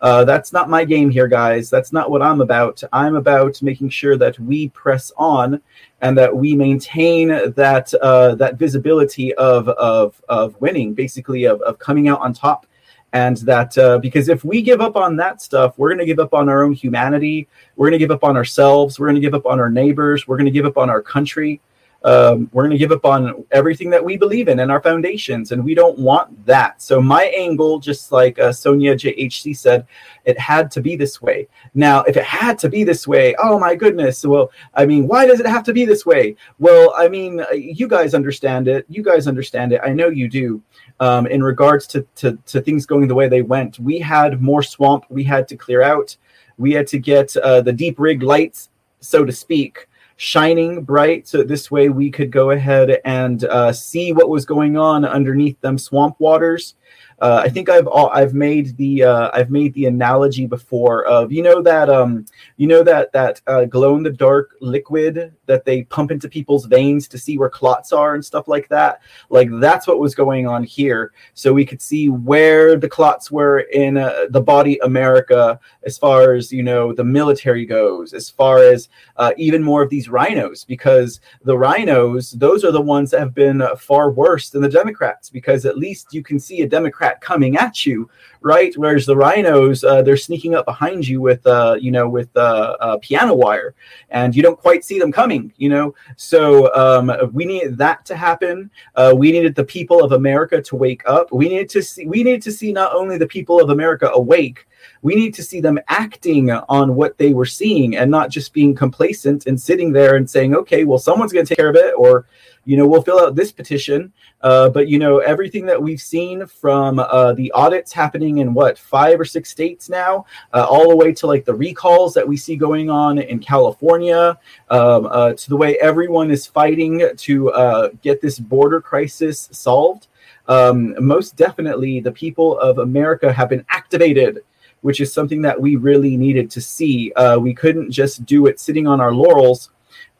uh, 0.00 0.24
that's 0.24 0.52
not 0.52 0.68
my 0.68 0.84
game 0.84 1.10
here, 1.10 1.28
guys. 1.28 1.70
That's 1.70 1.92
not 1.92 2.10
what 2.10 2.22
I'm 2.22 2.40
about. 2.40 2.82
I'm 2.92 3.16
about 3.16 3.62
making 3.62 3.88
sure 3.90 4.16
that 4.16 4.38
we 4.38 4.68
press 4.68 5.12
on 5.16 5.60
and 6.00 6.18
that 6.18 6.34
we 6.36 6.54
maintain 6.54 7.28
that 7.28 7.94
uh, 7.94 8.34
that 8.34 8.56
visibility 8.56 9.34
of 9.34 9.68
of 9.68 10.20
of 10.28 10.60
winning, 10.60 10.94
basically 10.94 11.44
of 11.44 11.60
of 11.62 11.78
coming 11.78 12.08
out 12.08 12.20
on 12.20 12.32
top. 12.32 12.66
And 13.12 13.36
that 13.38 13.78
uh, 13.78 13.98
because 13.98 14.28
if 14.28 14.44
we 14.44 14.60
give 14.60 14.80
up 14.80 14.96
on 14.96 15.16
that 15.16 15.40
stuff, 15.40 15.78
we're 15.78 15.88
going 15.88 16.00
to 16.00 16.04
give 16.04 16.18
up 16.18 16.34
on 16.34 16.48
our 16.48 16.64
own 16.64 16.72
humanity. 16.72 17.48
We're 17.76 17.86
going 17.86 17.98
to 17.98 18.04
give 18.04 18.10
up 18.10 18.24
on 18.24 18.36
ourselves. 18.36 18.98
We're 18.98 19.06
going 19.06 19.14
to 19.14 19.20
give 19.20 19.34
up 19.34 19.46
on 19.46 19.60
our 19.60 19.70
neighbors. 19.70 20.26
We're 20.26 20.36
going 20.36 20.46
to 20.46 20.50
give 20.50 20.66
up 20.66 20.76
on 20.76 20.90
our 20.90 21.00
country 21.00 21.60
um, 22.04 22.50
we're 22.52 22.64
going 22.64 22.70
to 22.72 22.78
give 22.78 22.92
up 22.92 23.06
on 23.06 23.46
everything 23.50 23.88
that 23.88 24.04
we 24.04 24.18
believe 24.18 24.48
in 24.48 24.60
and 24.60 24.70
our 24.70 24.80
foundations, 24.80 25.52
and 25.52 25.64
we 25.64 25.74
don't 25.74 25.98
want 25.98 26.44
that. 26.44 26.82
So 26.82 27.00
my 27.00 27.24
angle, 27.24 27.78
just 27.78 28.12
like 28.12 28.38
uh, 28.38 28.52
Sonia 28.52 28.94
JHC 28.94 29.56
said, 29.56 29.86
it 30.26 30.38
had 30.38 30.70
to 30.72 30.82
be 30.82 30.96
this 30.96 31.22
way. 31.22 31.48
Now, 31.72 32.02
if 32.02 32.18
it 32.18 32.24
had 32.24 32.58
to 32.58 32.68
be 32.68 32.84
this 32.84 33.08
way, 33.08 33.34
oh 33.42 33.58
my 33.58 33.74
goodness. 33.74 34.24
Well, 34.24 34.52
I 34.74 34.84
mean, 34.84 35.08
why 35.08 35.26
does 35.26 35.40
it 35.40 35.46
have 35.46 35.64
to 35.64 35.72
be 35.72 35.86
this 35.86 36.04
way? 36.04 36.36
Well, 36.58 36.92
I 36.94 37.08
mean, 37.08 37.40
uh, 37.40 37.52
you 37.52 37.88
guys 37.88 38.12
understand 38.12 38.68
it. 38.68 38.84
You 38.90 39.02
guys 39.02 39.26
understand 39.26 39.72
it. 39.72 39.80
I 39.82 39.88
know 39.94 40.08
you 40.08 40.28
do. 40.28 40.62
Um, 41.00 41.26
in 41.26 41.42
regards 41.42 41.86
to, 41.88 42.06
to 42.16 42.38
to 42.46 42.60
things 42.60 42.86
going 42.86 43.08
the 43.08 43.14
way 43.14 43.28
they 43.28 43.42
went, 43.42 43.80
we 43.80 43.98
had 43.98 44.40
more 44.40 44.62
swamp. 44.62 45.06
We 45.08 45.24
had 45.24 45.48
to 45.48 45.56
clear 45.56 45.82
out. 45.82 46.16
We 46.56 46.72
had 46.72 46.86
to 46.88 46.98
get 46.98 47.36
uh, 47.38 47.62
the 47.62 47.72
deep 47.72 47.98
rig 47.98 48.22
lights, 48.22 48.68
so 49.00 49.24
to 49.24 49.32
speak 49.32 49.88
shining 50.16 50.82
bright 50.82 51.26
so 51.26 51.42
this 51.42 51.70
way 51.70 51.88
we 51.88 52.10
could 52.10 52.30
go 52.30 52.50
ahead 52.50 53.00
and 53.04 53.44
uh, 53.44 53.72
see 53.72 54.12
what 54.12 54.28
was 54.28 54.44
going 54.44 54.76
on 54.76 55.04
underneath 55.04 55.60
them 55.60 55.76
swamp 55.76 56.14
waters 56.18 56.74
uh, 57.20 57.42
I 57.44 57.48
think 57.48 57.68
I've 57.68 57.88
I've 57.88 58.34
made 58.34 58.76
the 58.76 59.04
uh, 59.04 59.30
I've 59.32 59.50
made 59.50 59.74
the 59.74 59.86
analogy 59.86 60.46
before 60.46 61.04
of 61.04 61.32
you 61.32 61.42
know 61.42 61.62
that 61.62 61.88
um 61.88 62.26
you 62.56 62.66
know 62.66 62.82
that 62.82 63.12
that 63.12 63.40
uh, 63.46 63.64
glow 63.66 63.96
in 63.96 64.02
the 64.02 64.10
dark 64.10 64.56
liquid 64.60 65.32
that 65.46 65.64
they 65.64 65.84
pump 65.84 66.10
into 66.10 66.28
people's 66.28 66.66
veins 66.66 67.06
to 67.08 67.18
see 67.18 67.38
where 67.38 67.50
clots 67.50 67.92
are 67.92 68.14
and 68.14 68.24
stuff 68.24 68.48
like 68.48 68.68
that. 68.68 69.00
Like 69.30 69.48
that's 69.60 69.86
what 69.86 69.98
was 69.98 70.14
going 70.14 70.46
on 70.46 70.64
here. 70.64 71.12
So 71.34 71.52
we 71.52 71.64
could 71.64 71.82
see 71.82 72.08
where 72.08 72.76
the 72.76 72.88
clots 72.88 73.30
were 73.30 73.60
in 73.60 73.96
uh, 73.96 74.26
the 74.30 74.40
body 74.40 74.78
America 74.82 75.60
as 75.84 75.98
far 75.98 76.34
as 76.34 76.52
you 76.52 76.62
know 76.62 76.92
the 76.92 77.04
military 77.04 77.64
goes, 77.66 78.12
as 78.12 78.28
far 78.28 78.58
as 78.58 78.88
uh, 79.16 79.32
even 79.36 79.62
more 79.62 79.82
of 79.82 79.90
these 79.90 80.08
RINOs 80.08 80.66
because 80.66 81.20
the 81.42 81.54
RINOs 81.54 82.38
those 82.38 82.64
are 82.64 82.72
the 82.72 82.80
ones 82.80 83.10
that 83.10 83.20
have 83.20 83.34
been 83.34 83.62
far 83.78 84.10
worse 84.10 84.50
than 84.50 84.62
the 84.62 84.68
Democrats 84.68 85.30
because 85.30 85.64
at 85.64 85.78
least 85.78 86.12
you 86.12 86.22
can 86.22 86.40
see 86.40 86.62
a 86.62 86.68
Democrat 86.68 87.03
coming 87.20 87.56
at 87.56 87.86
you, 87.86 88.08
right? 88.40 88.76
Whereas 88.76 89.06
the 89.06 89.14
RINOs, 89.14 89.82
uh, 89.82 90.02
they're 90.02 90.16
sneaking 90.16 90.54
up 90.54 90.66
behind 90.66 91.08
you 91.08 91.20
with, 91.20 91.46
uh, 91.46 91.76
you 91.80 91.90
know, 91.90 92.08
with 92.08 92.28
uh, 92.36 92.76
uh, 92.80 92.98
piano 92.98 93.34
wire, 93.34 93.74
and 94.10 94.34
you 94.36 94.42
don't 94.42 94.58
quite 94.58 94.84
see 94.84 94.98
them 94.98 95.10
coming, 95.10 95.52
you 95.56 95.68
know. 95.68 95.94
So 96.16 96.74
um, 96.74 97.12
we 97.32 97.44
needed 97.44 97.78
that 97.78 98.04
to 98.06 98.16
happen. 98.16 98.70
Uh, 98.94 99.14
we 99.16 99.32
needed 99.32 99.54
the 99.54 99.64
people 99.64 100.02
of 100.04 100.12
America 100.12 100.60
to 100.62 100.76
wake 100.76 101.02
up. 101.06 101.32
We 101.32 101.48
needed 101.48 101.68
to 101.70 101.82
see. 101.82 102.06
We 102.06 102.22
needed 102.22 102.42
to 102.42 102.52
see 102.52 102.72
not 102.72 102.94
only 102.94 103.18
the 103.18 103.26
people 103.26 103.60
of 103.60 103.70
America 103.70 104.10
awake, 104.12 104.66
we 105.04 105.14
need 105.14 105.34
to 105.34 105.42
see 105.42 105.60
them 105.60 105.78
acting 105.88 106.50
on 106.50 106.94
what 106.94 107.18
they 107.18 107.34
were 107.34 107.44
seeing 107.44 107.94
and 107.94 108.10
not 108.10 108.30
just 108.30 108.54
being 108.54 108.74
complacent 108.74 109.46
and 109.46 109.60
sitting 109.60 109.92
there 109.92 110.16
and 110.16 110.28
saying, 110.28 110.56
okay, 110.56 110.84
well, 110.84 110.98
someone's 110.98 111.30
going 111.30 111.44
to 111.44 111.48
take 111.50 111.58
care 111.58 111.68
of 111.68 111.76
it, 111.76 111.92
or 111.98 112.26
you 112.64 112.78
know, 112.78 112.86
we'll 112.86 113.02
fill 113.02 113.20
out 113.20 113.36
this 113.36 113.52
petition. 113.52 114.10
Uh, 114.40 114.70
but 114.70 114.88
you 114.88 114.98
know, 114.98 115.18
everything 115.18 115.66
that 115.66 115.80
we've 115.80 116.00
seen 116.00 116.46
from 116.46 116.98
uh, 116.98 117.34
the 117.34 117.52
audits 117.52 117.92
happening 117.92 118.38
in 118.38 118.54
what 118.54 118.78
five 118.78 119.20
or 119.20 119.26
six 119.26 119.50
states 119.50 119.90
now, 119.90 120.24
uh, 120.54 120.66
all 120.68 120.88
the 120.88 120.96
way 120.96 121.12
to 121.12 121.26
like 121.26 121.44
the 121.44 121.54
recalls 121.54 122.14
that 122.14 122.26
we 122.26 122.38
see 122.38 122.56
going 122.56 122.88
on 122.88 123.18
in 123.18 123.38
California, 123.38 124.38
um, 124.70 125.06
uh, 125.10 125.34
to 125.34 125.50
the 125.50 125.56
way 125.56 125.76
everyone 125.80 126.30
is 126.30 126.46
fighting 126.46 127.10
to 127.18 127.50
uh, 127.52 127.90
get 128.00 128.22
this 128.22 128.38
border 128.38 128.80
crisis 128.80 129.50
solved. 129.52 130.06
Um, 130.48 130.94
most 131.04 131.36
definitely, 131.36 132.00
the 132.00 132.12
people 132.12 132.58
of 132.58 132.78
America 132.78 133.30
have 133.30 133.50
been 133.50 133.66
activated 133.68 134.40
which 134.84 135.00
is 135.00 135.10
something 135.10 135.40
that 135.40 135.58
we 135.58 135.76
really 135.76 136.14
needed 136.14 136.50
to 136.50 136.60
see. 136.60 137.10
Uh, 137.14 137.38
we 137.38 137.54
couldn't 137.54 137.90
just 137.90 138.26
do 138.26 138.46
it 138.46 138.60
sitting 138.60 138.86
on 138.86 139.00
our 139.00 139.14
laurels 139.14 139.70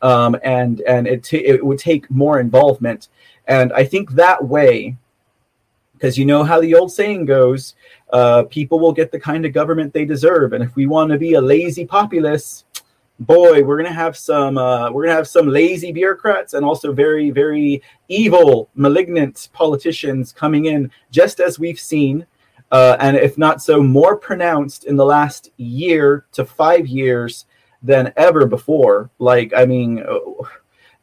um, 0.01 0.37
and 0.43 0.81
and 0.83 1.07
it 1.07 1.25
t- 1.25 1.45
it 1.45 1.65
would 1.65 1.79
take 1.79 2.11
more 2.11 2.39
involvement. 2.41 3.09
And 3.47 3.73
I 3.73 3.85
think 3.85 4.13
that 4.13 4.43
way, 4.43 4.97
because 5.95 6.17
you 6.17 6.27
know 6.27 6.45
how 6.45 6.61
the 6.61 6.75
old 6.75 6.93
saying 6.93 7.25
goes, 7.25 7.75
uh, 8.13 8.45
people 8.45 8.79
will 8.79 8.93
get 8.93 9.11
the 9.11 9.21
kind 9.21 9.45
of 9.45 9.53
government 9.53 9.93
they 9.93 10.05
deserve. 10.05 10.53
And 10.53 10.63
if 10.63 10.77
we 10.77 10.87
want 10.87 11.11
to 11.11 11.19
be 11.19 11.35
a 11.35 11.41
lazy 11.41 11.85
populace, 11.85 12.65
boy, 13.21 13.63
we're 13.63 13.77
gonna 13.79 13.93
have 13.93 14.17
some 14.17 14.59
uh, 14.59 14.91
we're 14.91 15.05
gonna 15.05 15.17
have 15.17 15.29
some 15.29 15.49
lazy 15.49 15.91
bureaucrats 15.91 16.55
and 16.55 16.65
also 16.65 16.93
very 16.93 17.31
very 17.31 17.83
evil, 18.09 18.69
malignant 18.75 19.49
politicians 19.53 20.33
coming 20.33 20.67
in, 20.67 20.91
just 21.11 21.41
as 21.41 21.59
we've 21.59 21.81
seen. 21.81 22.27
Uh, 22.75 22.97
and 22.99 23.17
if 23.17 23.39
not 23.39 23.63
so, 23.63 23.81
more 23.81 24.17
pronounced 24.17 24.83
in 24.83 24.97
the 24.97 25.05
last 25.05 25.49
year 25.59 26.27
to 26.33 26.45
five 26.45 26.89
years 26.89 27.47
than 27.85 28.13
ever 28.17 28.47
before. 28.47 29.11
Like, 29.21 29.53
I 29.57 29.65
mean, 29.65 30.03
uh, 30.03 30.19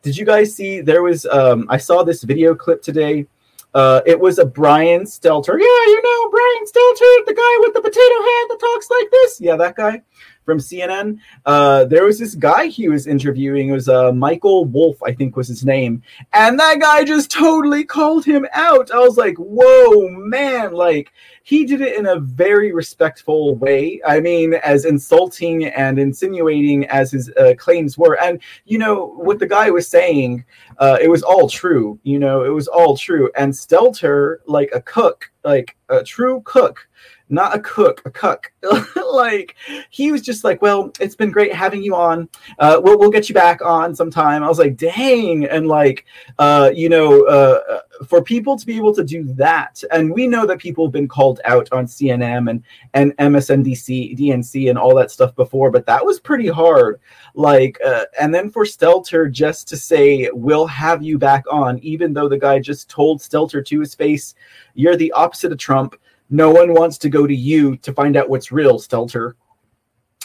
did 0.02 0.18
you 0.18 0.26
guys 0.26 0.54
see? 0.54 0.82
There 0.82 1.02
was, 1.02 1.26
um, 1.28 1.68
I 1.70 1.78
saw 1.78 2.04
this 2.04 2.24
video 2.24 2.54
clip 2.56 2.82
today. 2.82 3.26
Uh, 3.74 4.02
it 4.06 4.20
was 4.20 4.38
a 4.38 4.46
Brian 4.46 5.04
Stelter. 5.04 5.58
Yeah, 5.58 5.86
you 5.94 6.02
know, 6.04 6.30
Brian 6.30 6.66
Stelter, 6.66 7.26
the 7.26 7.36
guy 7.36 7.54
with 7.62 7.74
the 7.74 7.80
potato 7.80 8.18
head 8.30 8.46
that 8.50 8.58
talks 8.60 8.90
like 8.90 9.10
this. 9.10 9.40
Yeah, 9.40 9.56
that 9.56 9.78
guy. 9.78 10.02
From 10.46 10.58
CNN. 10.58 11.20
Uh, 11.46 11.86
there 11.86 12.04
was 12.04 12.18
this 12.18 12.34
guy 12.34 12.66
he 12.66 12.90
was 12.90 13.06
interviewing. 13.06 13.70
It 13.70 13.74
was 13.74 13.88
uh, 13.88 14.12
Michael 14.12 14.66
Wolff, 14.66 15.02
I 15.04 15.14
think 15.14 15.36
was 15.36 15.48
his 15.48 15.64
name, 15.64 16.02
and 16.34 16.60
that 16.60 16.80
guy 16.80 17.04
just 17.04 17.30
totally 17.30 17.84
called 17.84 18.26
him 18.26 18.48
out. 18.54 18.92
I 18.92 19.00
was 19.00 19.18
like, 19.18 19.36
"Whoa, 19.38 20.10
man!" 20.10 20.74
Like 20.74 21.12
he 21.44 21.66
did 21.66 21.82
it 21.82 21.98
in 21.98 22.08
a 22.08 22.20
very 22.20 22.72
respectful 22.72 23.56
way. 23.56 24.02
I 24.06 24.20
mean, 24.20 24.56
as 24.56 24.86
insulting 24.86 25.66
and 25.66 26.00
insinuating 26.00 26.86
as 26.88 27.12
his 27.12 27.30
uh, 27.38 27.54
claims 27.58 27.98
were, 27.98 28.20
and 28.20 28.42
you 28.66 28.78
know 28.78 29.14
what 29.18 29.40
the 29.40 29.48
guy 29.48 29.70
was 29.70 29.88
saying, 29.88 30.44
uh, 30.80 30.98
it 31.02 31.10
was 31.10 31.24
all 31.24 31.50
true. 31.50 32.00
You 32.04 32.20
know, 32.20 32.44
it 32.44 32.50
was 32.50 32.68
all 32.68 32.98
true. 32.98 33.30
And 33.38 33.54
Stelter, 33.54 34.38
like 34.48 34.72
a 34.74 34.82
cook, 34.82 35.32
like 35.44 35.78
a 35.90 36.04
true 36.04 36.42
cook 36.46 36.88
not 37.32 37.56
a 37.56 37.60
cook, 37.60 38.02
a 38.06 38.12
cook. 38.12 38.52
like 39.12 39.56
he 39.90 40.12
was 40.12 40.22
just 40.22 40.44
like, 40.44 40.62
well, 40.62 40.92
it's 41.00 41.16
been 41.16 41.32
great 41.32 41.54
having 41.54 41.82
you 41.82 41.96
on. 41.96 42.30
Uh, 42.60 42.80
we'll 42.84 43.00
we'll 43.00 43.10
get 43.10 43.30
you 43.30 43.36
back 43.36 43.62
on 43.64 43.96
sometime. 43.96 44.44
I 44.44 44.48
was 44.48 44.60
like, 44.60 44.78
dang, 44.78 45.46
and 45.46 45.68
like, 45.68 46.06
uh, 46.40 46.72
you 46.74 46.90
know, 46.90 47.26
uh, 47.26 47.60
uh 47.70 47.80
for 48.06 48.24
people 48.24 48.58
to 48.58 48.66
be 48.66 48.78
able 48.78 48.94
to 48.96 49.04
do 49.04 49.24
that, 49.34 49.84
and 49.92 50.12
we 50.12 50.28
know 50.28 50.46
that 50.46 50.60
people 50.60 50.86
have 50.86 50.92
been 50.92 51.08
called 51.08 51.40
out 51.46 51.70
on 51.72 51.86
CNN 51.86 52.50
and 52.50 52.64
and 52.94 53.16
MSNBC, 53.18 54.18
DNC, 54.18 54.70
and 54.70 54.78
all 54.78 54.96
that 54.96 55.12
stuff 55.12 55.36
before, 55.36 55.72
but 55.72 55.86
that 55.86 56.06
was 56.06 56.20
pretty 56.20 56.48
hard. 56.48 57.00
Like, 57.34 57.80
uh, 57.86 58.06
and 58.20 58.34
then 58.34 58.50
for 58.50 58.66
Stelter 58.66 59.32
just 59.32 59.68
to 59.70 59.78
say, 59.78 60.30
we'll 60.34 60.68
have 60.68 61.02
you 61.02 61.18
back 61.18 61.46
on, 61.50 61.80
even 61.80 62.14
though 62.14 62.28
the 62.28 62.38
guy 62.38 62.60
just 62.60 62.90
told 62.90 63.20
Stelter 63.20 63.66
to 63.66 63.80
his 63.80 63.96
face, 63.96 64.36
you're 64.74 64.98
the 64.98 65.12
opposite 65.14 65.52
of 65.52 65.58
Trump 65.58 65.96
no 66.32 66.50
one 66.50 66.74
wants 66.74 66.98
to 67.00 67.10
go 67.10 67.28
to 67.28 67.36
you 67.36 67.76
to 67.78 67.94
find 67.94 68.16
out 68.16 68.30
what's 68.30 68.52
real, 68.52 68.80
Stelter. 68.80 69.34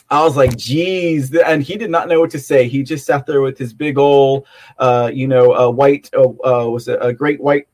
I 0.08 0.22
was 0.22 0.36
like, 0.36 0.56
geez. 0.56 1.34
And 1.34 1.62
he 1.62 1.76
did 1.76 1.90
not 1.90 2.08
know 2.08 2.20
what 2.20 2.30
to 2.30 2.38
say. 2.38 2.68
He 2.68 2.84
just 2.84 3.04
sat 3.04 3.26
there 3.26 3.40
with 3.40 3.58
his 3.58 3.72
big 3.72 3.98
old, 3.98 4.46
uh, 4.78 5.10
you 5.12 5.26
know, 5.26 5.52
uh, 5.52 5.68
white, 5.68 6.08
uh, 6.16 6.28
uh, 6.28 6.70
was 6.70 6.86
a, 6.86 6.96
a 6.98 7.12
great 7.12 7.40
white, 7.40 7.66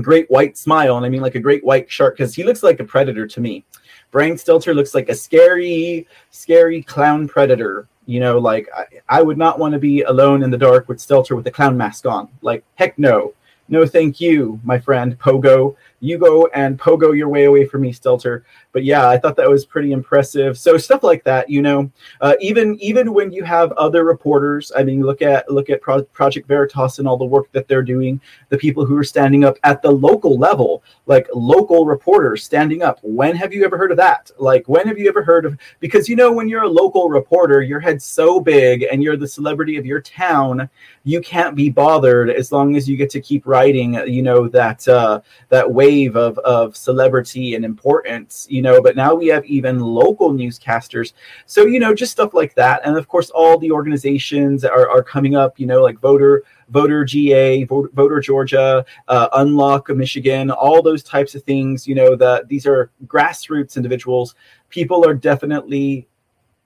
great 0.00 0.30
white 0.30 0.56
smile. 0.56 0.96
And 0.96 1.04
I 1.04 1.10
mean, 1.10 1.20
like 1.20 1.34
a 1.34 1.40
great 1.40 1.62
white 1.62 1.90
shark, 1.90 2.16
because 2.16 2.34
he 2.34 2.42
looks 2.42 2.62
like 2.62 2.80
a 2.80 2.84
predator 2.84 3.26
to 3.26 3.40
me. 3.40 3.66
Brian 4.10 4.36
Stelter 4.36 4.74
looks 4.74 4.94
like 4.94 5.10
a 5.10 5.14
scary, 5.14 6.08
scary 6.30 6.82
clown 6.82 7.28
predator. 7.28 7.86
You 8.06 8.20
know, 8.20 8.38
like 8.38 8.68
I, 8.74 8.84
I 9.18 9.22
would 9.22 9.36
not 9.36 9.58
want 9.58 9.74
to 9.74 9.78
be 9.78 10.02
alone 10.02 10.42
in 10.42 10.50
the 10.50 10.56
dark 10.56 10.88
with 10.88 10.98
Stelter 10.98 11.36
with 11.36 11.46
a 11.48 11.50
clown 11.50 11.76
mask 11.76 12.06
on. 12.06 12.28
Like, 12.40 12.64
heck 12.76 12.98
no. 12.98 13.34
No, 13.68 13.84
thank 13.84 14.20
you, 14.20 14.60
my 14.62 14.78
friend 14.78 15.18
Pogo 15.18 15.74
you 16.06 16.18
go 16.18 16.46
and 16.54 16.78
pogo 16.78 17.16
your 17.16 17.28
way 17.28 17.44
away 17.44 17.66
from 17.66 17.82
me, 17.82 17.92
Stelter. 17.92 18.42
But 18.72 18.84
yeah, 18.84 19.08
I 19.08 19.16
thought 19.16 19.36
that 19.36 19.48
was 19.48 19.64
pretty 19.64 19.92
impressive. 19.92 20.58
So 20.58 20.76
stuff 20.76 21.02
like 21.02 21.24
that, 21.24 21.48
you 21.48 21.62
know, 21.62 21.90
uh, 22.20 22.34
even 22.40 22.78
even 22.80 23.14
when 23.14 23.32
you 23.32 23.42
have 23.44 23.72
other 23.72 24.04
reporters, 24.04 24.70
I 24.76 24.82
mean, 24.82 25.02
look 25.02 25.22
at 25.22 25.50
look 25.50 25.70
at 25.70 25.80
Pro- 25.80 26.02
Project 26.02 26.46
Veritas 26.46 26.98
and 26.98 27.08
all 27.08 27.16
the 27.16 27.24
work 27.24 27.50
that 27.52 27.68
they're 27.68 27.82
doing. 27.82 28.20
The 28.50 28.58
people 28.58 28.84
who 28.84 28.96
are 28.96 29.04
standing 29.04 29.44
up 29.44 29.56
at 29.64 29.82
the 29.82 29.90
local 29.90 30.38
level, 30.38 30.82
like 31.06 31.26
local 31.34 31.86
reporters 31.86 32.44
standing 32.44 32.82
up. 32.82 32.98
When 33.02 33.34
have 33.36 33.52
you 33.54 33.64
ever 33.64 33.78
heard 33.78 33.90
of 33.90 33.96
that? 33.96 34.30
Like, 34.38 34.68
when 34.68 34.86
have 34.86 34.98
you 34.98 35.08
ever 35.08 35.22
heard 35.22 35.46
of? 35.46 35.56
Because 35.80 36.08
you 36.08 36.16
know, 36.16 36.32
when 36.32 36.48
you're 36.48 36.64
a 36.64 36.68
local 36.68 37.08
reporter, 37.08 37.62
your 37.62 37.80
head's 37.80 38.04
so 38.04 38.40
big 38.40 38.82
and 38.82 39.02
you're 39.02 39.16
the 39.16 39.26
celebrity 39.26 39.76
of 39.76 39.86
your 39.86 40.00
town, 40.00 40.68
you 41.04 41.20
can't 41.20 41.56
be 41.56 41.70
bothered 41.70 42.30
as 42.30 42.52
long 42.52 42.76
as 42.76 42.88
you 42.88 42.96
get 42.96 43.10
to 43.10 43.20
keep 43.20 43.46
writing. 43.46 43.94
You 44.06 44.22
know 44.22 44.48
that 44.48 44.86
uh, 44.86 45.20
that 45.48 45.70
wave 45.96 46.16
of 46.16 46.38
of 46.38 46.76
celebrity 46.76 47.54
and 47.54 47.64
importance. 47.64 48.46
You 48.48 48.62
know 48.62 48.80
but 48.80 48.96
now 48.96 49.14
we 49.14 49.26
have 49.28 49.44
even 49.46 49.80
local 49.80 50.32
newscasters. 50.32 51.12
So, 51.46 51.66
you 51.66 51.80
know, 51.80 51.94
just 51.94 52.12
stuff 52.12 52.34
like 52.34 52.54
that. 52.54 52.82
And 52.84 52.96
of 52.96 53.08
course, 53.08 53.30
all 53.30 53.58
the 53.58 53.70
organizations 53.70 54.64
are, 54.64 54.88
are 54.88 55.02
coming 55.02 55.34
up, 55.34 55.58
you 55.58 55.66
know, 55.66 55.82
like 55.82 55.98
voter 56.00 56.44
voter 56.68 57.04
GA, 57.04 57.64
voter, 57.64 57.90
voter 57.94 58.20
Georgia, 58.20 58.84
uh, 59.08 59.28
Unlock 59.34 59.88
of 59.88 59.96
Michigan, 59.96 60.50
all 60.50 60.82
those 60.82 61.02
types 61.02 61.34
of 61.34 61.42
things. 61.44 61.86
You 61.86 61.94
know 61.94 62.16
that 62.16 62.48
these 62.48 62.66
are 62.66 62.90
grassroots 63.06 63.76
individuals. 63.76 64.34
People 64.68 65.06
are 65.06 65.14
definitely 65.14 66.08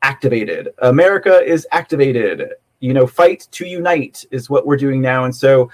activated. 0.02 0.70
America 0.78 1.42
is 1.44 1.66
activated. 1.70 2.54
You 2.80 2.94
know, 2.94 3.06
fight 3.06 3.46
to 3.50 3.66
unite 3.66 4.24
is 4.30 4.48
what 4.48 4.66
we're 4.66 4.78
doing 4.78 5.02
now, 5.02 5.24
and 5.24 5.34
so 5.34 5.70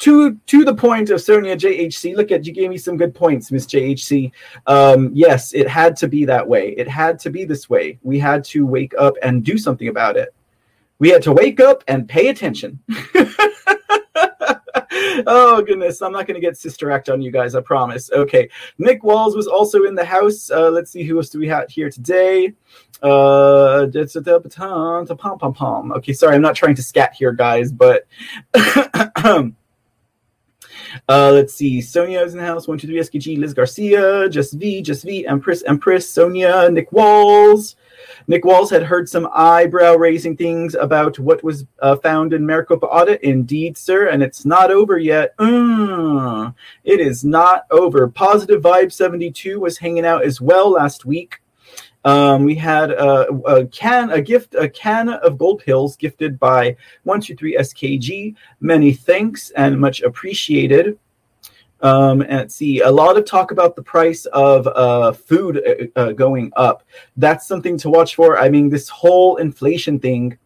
to 0.00 0.34
to 0.34 0.64
the 0.64 0.74
point 0.74 1.10
of 1.10 1.20
Sonia 1.20 1.56
JHC. 1.56 2.16
Look 2.16 2.32
at 2.32 2.44
you 2.44 2.52
gave 2.52 2.70
me 2.70 2.78
some 2.78 2.96
good 2.96 3.14
points, 3.14 3.52
Miss 3.52 3.66
JHC. 3.66 4.32
Um, 4.66 5.10
yes, 5.12 5.52
it 5.54 5.68
had 5.68 5.94
to 5.96 6.08
be 6.08 6.24
that 6.24 6.46
way. 6.46 6.70
It 6.76 6.88
had 6.88 7.18
to 7.20 7.30
be 7.30 7.44
this 7.44 7.70
way. 7.70 7.98
We 8.02 8.18
had 8.18 8.42
to 8.46 8.66
wake 8.66 8.94
up 8.98 9.14
and 9.22 9.44
do 9.44 9.56
something 9.58 9.88
about 9.88 10.16
it. 10.16 10.34
We 10.98 11.10
had 11.10 11.22
to 11.22 11.32
wake 11.32 11.60
up 11.60 11.84
and 11.86 12.08
pay 12.08 12.28
attention. 12.28 12.80
oh 15.26 15.62
goodness, 15.66 16.00
I'm 16.02 16.12
not 16.12 16.26
going 16.26 16.34
to 16.34 16.46
get 16.46 16.56
sister 16.56 16.90
act 16.90 17.10
on 17.10 17.20
you 17.20 17.30
guys. 17.30 17.54
I 17.54 17.60
promise. 17.60 18.10
Okay, 18.10 18.48
Nick 18.78 19.04
Walls 19.04 19.36
was 19.36 19.46
also 19.46 19.84
in 19.84 19.94
the 19.94 20.04
house. 20.04 20.50
Uh, 20.50 20.70
let's 20.70 20.90
see 20.90 21.02
who 21.02 21.18
else 21.18 21.28
do 21.28 21.38
we 21.38 21.48
have 21.48 21.70
here 21.70 21.90
today. 21.90 22.54
Uh, 23.02 23.86
okay, 25.96 26.12
sorry, 26.12 26.34
I'm 26.34 26.42
not 26.42 26.54
trying 26.54 26.74
to 26.74 26.82
scat 26.82 27.14
here, 27.14 27.32
guys, 27.32 27.70
but. 27.70 28.06
Uh, 31.08 31.30
let's 31.32 31.54
see. 31.54 31.80
Sonia 31.80 32.20
is 32.20 32.32
in 32.32 32.38
the 32.40 32.46
house. 32.46 32.68
One, 32.68 32.78
two, 32.78 32.86
three. 32.86 32.98
SKG. 32.98 33.38
Liz 33.38 33.54
Garcia. 33.54 34.28
Just 34.28 34.54
V. 34.54 34.82
Just 34.82 35.04
V. 35.04 35.26
Empress. 35.26 35.62
Empress. 35.64 36.08
Sonia. 36.08 36.70
Nick 36.70 36.90
Walls. 36.92 37.76
Nick 38.26 38.44
Walls 38.44 38.70
had 38.70 38.82
heard 38.82 39.08
some 39.08 39.28
eyebrow 39.34 39.94
raising 39.94 40.36
things 40.36 40.74
about 40.74 41.18
what 41.18 41.42
was 41.42 41.64
uh, 41.80 41.96
found 41.96 42.32
in 42.32 42.46
Maricopa 42.46 42.86
audit. 42.86 43.22
Indeed, 43.22 43.76
sir, 43.76 44.08
and 44.08 44.22
it's 44.22 44.44
not 44.44 44.70
over 44.70 44.98
yet. 44.98 45.36
Mm, 45.38 46.54
it 46.84 47.00
is 47.00 47.24
not 47.24 47.66
over. 47.70 48.08
Positive 48.08 48.62
Vibe 48.62 48.92
72 48.92 49.60
was 49.60 49.78
hanging 49.78 50.06
out 50.06 50.24
as 50.24 50.40
well 50.40 50.70
last 50.70 51.04
week. 51.04 51.40
Um, 52.04 52.44
we 52.44 52.54
had 52.54 52.90
a, 52.92 53.28
a, 53.44 53.66
can, 53.66 54.10
a 54.10 54.20
gift, 54.22 54.54
a 54.54 54.68
can 54.68 55.10
of 55.10 55.36
gold 55.36 55.62
pills 55.64 55.96
gifted 55.96 56.38
by 56.38 56.76
one 57.04 57.20
two 57.20 57.36
three 57.36 57.56
SKG. 57.56 58.34
Many 58.60 58.92
thanks 58.92 59.50
and 59.50 59.78
much 59.78 60.00
appreciated. 60.00 60.98
Um, 61.82 62.20
and 62.22 62.32
let's 62.32 62.54
see, 62.54 62.80
a 62.80 62.90
lot 62.90 63.16
of 63.16 63.24
talk 63.24 63.52
about 63.52 63.74
the 63.74 63.82
price 63.82 64.26
of 64.26 64.66
uh, 64.66 65.12
food 65.12 65.62
uh, 65.96 65.98
uh 65.98 66.12
going 66.12 66.52
up. 66.56 66.82
That's 67.16 67.46
something 67.46 67.78
to 67.78 67.90
watch 67.90 68.14
for. 68.14 68.38
I 68.38 68.50
mean, 68.50 68.68
this 68.68 68.88
whole 68.88 69.36
inflation 69.36 69.98
thing 69.98 70.38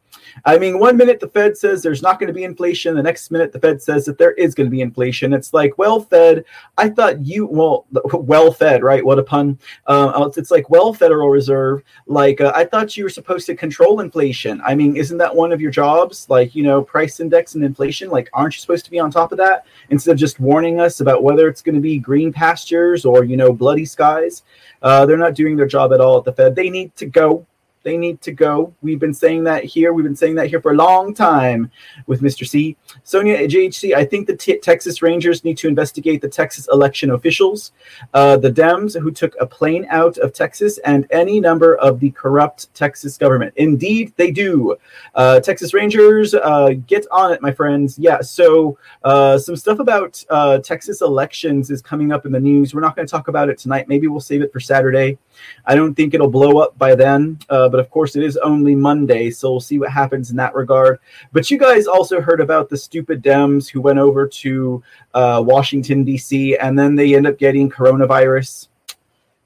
I 0.45 0.59
mean, 0.59 0.79
one 0.79 0.97
minute 0.97 1.21
the 1.21 1.29
Fed 1.29 1.57
says 1.57 1.83
there's 1.83 2.03
not 2.03 2.19
going 2.19 2.29
to 2.29 2.35
be 2.35 2.45
inflation, 2.45 2.95
the 2.95 3.03
next 3.03 3.31
minute 3.31 3.53
the 3.53 3.61
Fed 3.61 3.81
says 3.81 4.05
that 4.07 4.19
there 4.19 4.33
is 4.33 4.55
going 4.55 4.67
to 4.67 4.71
be 4.71 4.81
inflation. 4.81 5.33
It's 5.33 5.55
like, 5.55 5.77
well, 5.79 6.01
Fed, 6.01 6.45
I 6.79 6.89
thought 6.89 7.25
you, 7.25 7.47
well, 7.47 7.87
well 8.13 8.53
fed, 8.53 8.83
right? 8.83 9.05
What 9.05 9.19
a 9.19 9.23
pun. 9.23 9.59
Uh, 9.87 10.31
it's 10.37 10.51
like, 10.51 10.69
well, 10.71 10.93
Federal 10.93 11.31
Reserve, 11.31 11.83
like, 12.07 12.41
uh, 12.41 12.53
I 12.55 12.65
thought 12.65 12.97
you 12.97 13.05
were 13.05 13.11
supposed 13.11 13.47
to 13.47 13.55
control 13.55 14.01
inflation. 14.01 14.61
I 14.65 14.75
mean, 14.75 14.97
isn't 14.97 15.19
that 15.19 15.35
one 15.35 15.53
of 15.53 15.61
your 15.61 15.71
jobs? 15.71 16.29
Like, 16.29 16.55
you 16.55 16.63
know, 16.63 16.83
price 16.83 17.21
index 17.21 17.55
and 17.55 17.65
inflation, 17.65 18.11
like, 18.11 18.29
aren't 18.33 18.55
you 18.55 18.61
supposed 18.61 18.85
to 18.85 18.91
be 18.91 18.99
on 18.99 19.11
top 19.11 19.33
of 19.33 19.39
that 19.39 19.67
instead 19.91 20.13
of 20.13 20.19
just 20.19 20.41
warning 20.41 20.81
us 20.81 21.01
about 21.01 21.23
whether 21.23 21.49
it's 21.49 21.63
going 21.63 21.75
to 21.75 21.81
be 21.81 21.99
green 21.99 22.33
pastures 22.33 23.05
or, 23.05 23.25
you 23.25 23.37
know, 23.37 23.53
bloody 23.53 23.85
skies? 23.85 24.43
Uh, 24.83 25.07
they're 25.07 25.17
not 25.17 25.35
doing 25.35 25.57
their 25.57 25.67
job 25.67 25.93
at 25.93 26.01
all 26.01 26.19
at 26.19 26.25
the 26.25 26.33
Fed. 26.33 26.55
They 26.55 26.71
need 26.71 26.95
to 26.97 27.07
go. 27.07 27.47
They 27.85 27.97
need 27.99 28.21
to 28.23 28.33
go. 28.33 28.75
We've 28.83 28.99
been 28.99 29.15
saying 29.15 29.45
that 29.45 29.63
here. 29.63 29.93
We've 29.93 30.05
been 30.05 30.17
saying 30.17 30.35
that 30.37 30.49
here 30.49 30.61
for 30.61 30.73
a 30.73 30.77
long 30.77 31.15
time 31.15 31.71
with 32.07 32.23
Mr. 32.23 32.49
C. 32.49 32.77
Sonia 33.05 33.47
JHC, 33.47 33.95
I 33.95 34.05
think 34.05 34.27
the 34.27 34.37
t- 34.37 34.59
Texas 34.59 35.03
Rangers 35.03 35.45
need 35.45 35.59
to 35.59 35.69
investigate 35.69 36.23
the 36.23 36.29
Texas 36.29 36.67
election 36.73 37.11
officials, 37.11 37.73
uh, 38.15 38.39
the 38.39 38.51
Dems 38.51 38.99
who 38.99 39.11
took 39.11 39.37
a 39.39 39.47
plane 39.47 39.87
out 39.91 40.17
of 40.19 40.33
Texas, 40.33 40.79
and 40.79 41.07
any 41.11 41.41
number 41.41 41.77
of 41.77 42.01
the 42.01 42.11
corrupt 42.11 42.73
Texas 42.75 43.19
government. 43.19 43.53
Indeed, 43.57 44.15
they 44.17 44.31
do. 44.31 44.77
Uh, 45.15 45.41
Texas 45.41 45.75
Rangers, 45.75 46.35
uh, 46.35 46.71
get 46.87 47.07
on 47.11 47.33
it, 47.33 47.43
my 47.43 47.53
friends. 47.53 47.99
Yeah, 47.99 48.23
so 48.23 48.79
uh, 49.03 49.37
some 49.37 49.57
stuff 49.57 49.79
about 49.79 50.25
uh, 50.31 50.59
Texas 50.59 51.03
elections 51.03 51.71
is 51.71 51.83
coming 51.83 52.13
up 52.13 52.25
in 52.25 52.33
the 52.33 52.41
news. 52.41 52.75
We're 52.75 52.81
not 52.81 52.97
going 52.97 53.07
to 53.07 53.11
talk 53.11 53.29
about 53.29 53.51
it 53.51 53.59
tonight. 53.59 53.89
Maybe 53.89 54.07
we'll 54.07 54.21
save 54.21 54.41
it 54.41 54.53
for 54.53 54.61
Saturday. 54.61 55.19
I 55.67 55.75
don't 55.75 55.95
think 55.95 56.15
it'll 56.15 56.31
blow 56.31 56.59
up 56.59 56.77
by 56.79 56.95
then, 56.95 57.39
uh, 57.49 57.69
but 57.69 57.81
of 57.81 57.91
course 57.91 58.17
it 58.17 58.23
is 58.23 58.37
only 58.39 58.75
Monday, 58.75 59.31
so 59.31 59.51
we'll 59.51 59.61
see 59.61 59.79
what 59.79 59.91
happens 59.91 60.31
in 60.31 60.37
that 60.37 60.55
regard. 60.55 60.99
But 61.33 61.51
you 61.51 61.59
guys 61.59 61.87
also 61.87 62.21
heard 62.21 62.41
about 62.41 62.69
the 62.69 62.77
stupid 62.77 63.23
Dems 63.23 63.69
who 63.69 63.81
went 63.81 63.99
over 63.99 64.27
to 64.27 64.83
uh, 65.15 65.43
Washington 65.45 66.05
D.C. 66.05 66.57
and 66.57 66.79
then 66.79 66.95
they 66.95 67.15
end 67.15 67.27
up 67.27 67.39
getting 67.39 67.71
coronavirus. 67.71 68.69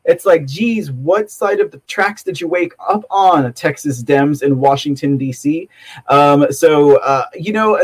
It's 0.04 0.24
like, 0.24 0.46
geez, 0.46 0.90
what 0.90 1.30
side 1.30 1.60
of 1.60 1.70
the 1.70 1.78
tracks 1.86 2.22
did 2.22 2.40
you 2.40 2.48
wake 2.48 2.72
up 2.88 3.04
on, 3.10 3.52
Texas 3.52 4.02
Dems 4.02 4.42
in 4.42 4.58
Washington 4.58 5.18
D.C.? 5.18 5.68
Um, 6.08 6.50
so 6.50 6.96
uh, 7.00 7.26
you 7.34 7.52
know, 7.52 7.78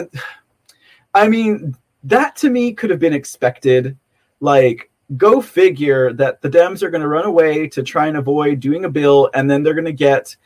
I 1.14 1.28
mean, 1.28 1.76
that 2.04 2.36
to 2.36 2.50
me 2.50 2.72
could 2.72 2.90
have 2.90 3.00
been 3.00 3.12
expected. 3.12 3.96
Like 4.40 4.90
go 5.16 5.40
figure 5.40 6.12
that 6.14 6.40
the 6.40 6.50
Dems 6.50 6.82
are 6.82 6.90
going 6.90 7.02
to 7.02 7.08
run 7.08 7.24
away 7.24 7.68
to 7.68 7.82
try 7.82 8.06
and 8.06 8.16
avoid 8.16 8.60
doing 8.60 8.84
a 8.84 8.90
bill, 8.90 9.30
and 9.34 9.50
then 9.50 9.62
they're 9.62 9.74
going 9.74 9.84
to 9.84 9.92
get 9.92 10.36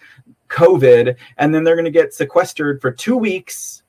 COVID, 0.49 1.17
and 1.37 1.55
then 1.55 1.65
they're 1.65 1.77
going 1.77 1.85
to 1.85 1.91
get 1.91 2.15
sequestered 2.15 2.81
for 2.81 2.91
two 2.91 3.17
weeks, 3.17 3.83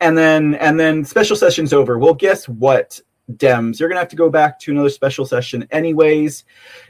and 0.00 0.16
then 0.16 0.54
and 0.56 0.78
then 0.78 1.04
special 1.04 1.36
session's 1.36 1.72
over. 1.72 1.98
Well, 1.98 2.14
guess 2.14 2.48
what? 2.48 3.00
Dems. 3.32 3.80
You're 3.80 3.88
going 3.88 3.96
to 3.96 4.00
have 4.00 4.08
to 4.10 4.16
go 4.16 4.30
back 4.30 4.58
to 4.60 4.70
another 4.70 4.88
special 4.88 5.26
session 5.26 5.66
anyways. 5.72 6.44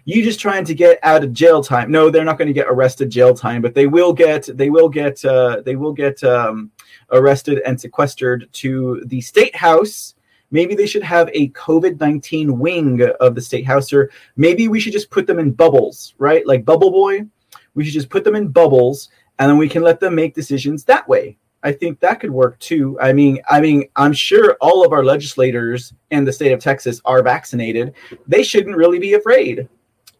You 0.04 0.22
just 0.22 0.38
trying 0.38 0.64
to 0.66 0.74
get 0.74 0.98
out 1.02 1.24
of 1.24 1.32
jail 1.32 1.62
time. 1.62 1.90
No, 1.90 2.10
they're 2.10 2.24
not 2.24 2.36
going 2.36 2.48
to 2.48 2.54
get 2.54 2.66
arrested 2.68 3.10
jail 3.10 3.34
time, 3.34 3.62
but 3.62 3.74
they 3.74 3.86
will 3.86 4.12
get 4.12 4.48
they 4.54 4.68
will 4.68 4.88
get 4.88 5.24
uh, 5.24 5.62
they 5.64 5.76
will 5.76 5.92
get 5.92 6.22
um, 6.22 6.70
arrested 7.10 7.62
and 7.64 7.80
sequestered 7.80 8.48
to 8.52 9.02
the 9.06 9.20
state 9.20 9.56
house. 9.56 10.14
Maybe 10.50 10.74
they 10.74 10.86
should 10.86 11.02
have 11.02 11.28
a 11.32 11.48
COVID 11.50 12.00
19 12.00 12.58
wing 12.58 13.02
of 13.20 13.34
the 13.34 13.40
state 13.40 13.66
house, 13.66 13.92
or 13.92 14.10
maybe 14.36 14.68
we 14.68 14.80
should 14.80 14.92
just 14.92 15.10
put 15.10 15.26
them 15.26 15.38
in 15.38 15.52
bubbles, 15.52 16.14
right? 16.18 16.46
Like 16.46 16.64
Bubble 16.64 16.90
Boy. 16.90 17.26
We 17.74 17.84
should 17.84 17.94
just 17.94 18.08
put 18.08 18.24
them 18.24 18.36
in 18.36 18.48
bubbles 18.48 19.10
and 19.38 19.50
then 19.50 19.58
we 19.58 19.68
can 19.68 19.82
let 19.82 20.00
them 20.00 20.14
make 20.14 20.34
decisions 20.34 20.84
that 20.84 21.06
way. 21.08 21.36
I 21.62 21.72
think 21.72 22.00
that 22.00 22.20
could 22.20 22.30
work 22.30 22.58
too. 22.58 22.98
I 23.00 23.12
mean, 23.12 23.40
I 23.48 23.60
mean, 23.60 23.88
I'm 23.96 24.12
sure 24.12 24.56
all 24.60 24.84
of 24.84 24.92
our 24.92 25.04
legislators 25.04 25.92
in 26.10 26.24
the 26.24 26.32
state 26.32 26.52
of 26.52 26.60
Texas 26.60 27.00
are 27.04 27.22
vaccinated. 27.22 27.94
They 28.26 28.42
shouldn't 28.42 28.76
really 28.76 28.98
be 28.98 29.14
afraid. 29.14 29.68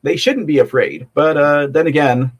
They 0.02 0.16
shouldn't 0.16 0.46
be 0.46 0.58
afraid. 0.58 1.06
But 1.14 1.36
uh, 1.36 1.66
then 1.68 1.86
again, 1.86 2.32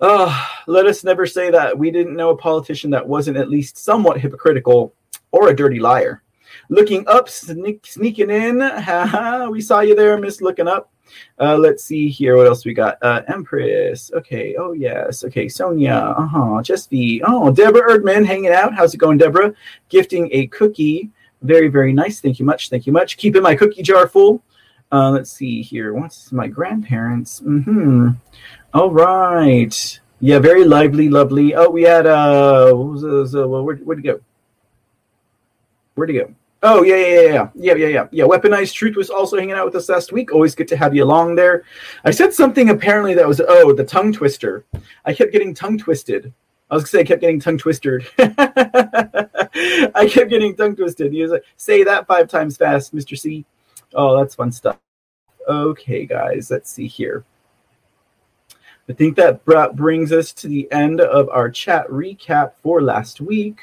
uh, 0.00 0.46
let 0.66 0.86
us 0.86 1.04
never 1.04 1.26
say 1.26 1.50
that 1.50 1.76
we 1.76 1.90
didn't 1.90 2.16
know 2.16 2.30
a 2.30 2.36
politician 2.36 2.90
that 2.90 3.06
wasn't 3.06 3.36
at 3.36 3.50
least 3.50 3.76
somewhat 3.76 4.20
hypocritical 4.20 4.94
or 5.32 5.48
a 5.48 5.56
dirty 5.56 5.80
liar. 5.80 6.22
Looking 6.68 7.06
up, 7.08 7.28
sneak, 7.28 7.86
sneaking 7.86 8.30
in. 8.30 8.58
we 9.50 9.60
saw 9.60 9.80
you 9.80 9.94
there, 9.94 10.18
Miss 10.18 10.40
Looking 10.40 10.68
Up. 10.68 10.90
Uh, 11.40 11.56
let's 11.56 11.82
see 11.82 12.08
here. 12.08 12.36
What 12.36 12.46
else 12.46 12.64
we 12.64 12.74
got? 12.74 12.98
Uh, 13.02 13.22
Empress. 13.28 14.12
Okay. 14.14 14.54
Oh, 14.56 14.72
yes. 14.72 15.24
Okay. 15.24 15.48
Sonia. 15.48 16.14
Uh 16.16 16.26
huh. 16.26 16.62
Just 16.62 16.90
the. 16.90 17.22
Oh, 17.26 17.50
Deborah 17.50 17.98
Erdman 17.98 18.24
hanging 18.24 18.52
out. 18.52 18.74
How's 18.74 18.94
it 18.94 18.98
going, 18.98 19.18
Deborah? 19.18 19.52
Gifting 19.88 20.28
a 20.32 20.46
cookie. 20.48 21.10
Very, 21.42 21.68
very 21.68 21.92
nice. 21.92 22.20
Thank 22.20 22.38
you 22.38 22.44
much. 22.44 22.68
Thank 22.70 22.86
you 22.86 22.92
much. 22.92 23.16
Keeping 23.16 23.42
my 23.42 23.56
cookie 23.56 23.82
jar 23.82 24.06
full. 24.06 24.42
Uh, 24.92 25.10
let's 25.10 25.32
see 25.32 25.62
here. 25.62 25.94
What's 25.94 26.32
my 26.32 26.46
grandparents? 26.48 27.40
Mm 27.40 27.64
hmm. 27.64 28.08
All 28.74 28.90
right. 28.90 30.00
Yeah, 30.20 30.38
very 30.38 30.64
lively, 30.64 31.08
lovely. 31.08 31.54
Oh, 31.54 31.70
we 31.70 31.82
had 31.82 32.06
uh, 32.06 32.72
what 32.72 33.02
was, 33.02 33.34
uh, 33.34 33.48
well, 33.48 33.64
where, 33.64 33.76
where'd 33.76 34.00
it 34.00 34.02
go? 34.02 34.20
Where'd 35.94 36.10
it 36.10 36.14
go? 36.14 36.34
Oh 36.62 36.82
yeah, 36.82 36.96
yeah, 36.96 37.20
yeah, 37.20 37.48
yeah, 37.54 37.74
yeah, 37.74 37.86
yeah, 37.86 38.06
yeah. 38.10 38.24
Weaponized 38.24 38.74
Truth 38.74 38.96
was 38.96 39.08
also 39.08 39.38
hanging 39.38 39.54
out 39.54 39.64
with 39.64 39.74
us 39.76 39.88
last 39.88 40.12
week. 40.12 40.32
Always 40.32 40.54
good 40.54 40.68
to 40.68 40.76
have 40.76 40.94
you 40.94 41.04
along 41.04 41.34
there. 41.34 41.64
I 42.04 42.10
said 42.10 42.34
something 42.34 42.68
apparently 42.68 43.14
that 43.14 43.26
was 43.26 43.40
oh 43.48 43.72
the 43.72 43.84
tongue 43.84 44.12
twister. 44.12 44.66
I 45.06 45.14
kept 45.14 45.32
getting 45.32 45.54
tongue 45.54 45.78
twisted. 45.78 46.32
I 46.70 46.74
was 46.74 46.84
gonna 46.84 46.90
say 46.90 47.00
I 47.00 47.04
kept 47.04 47.22
getting 47.22 47.40
tongue 47.40 47.56
twisted. 47.56 48.06
I 48.18 50.06
kept 50.10 50.28
getting 50.30 50.54
tongue 50.54 50.76
twisted. 50.76 51.12
He 51.12 51.22
was 51.22 51.32
like, 51.32 51.44
say 51.56 51.82
that 51.84 52.06
five 52.06 52.28
times 52.28 52.58
fast, 52.58 52.94
Mr. 52.94 53.18
C. 53.18 53.46
Oh, 53.94 54.18
that's 54.18 54.34
fun 54.34 54.52
stuff. 54.52 54.78
Okay, 55.48 56.04
guys, 56.04 56.50
let's 56.50 56.70
see 56.70 56.86
here. 56.86 57.24
I 58.88 58.92
think 58.92 59.16
that 59.16 59.44
brings 59.76 60.12
us 60.12 60.32
to 60.34 60.48
the 60.48 60.70
end 60.70 61.00
of 61.00 61.28
our 61.30 61.48
chat 61.48 61.88
recap 61.88 62.52
for 62.62 62.82
last 62.82 63.20
week. 63.20 63.60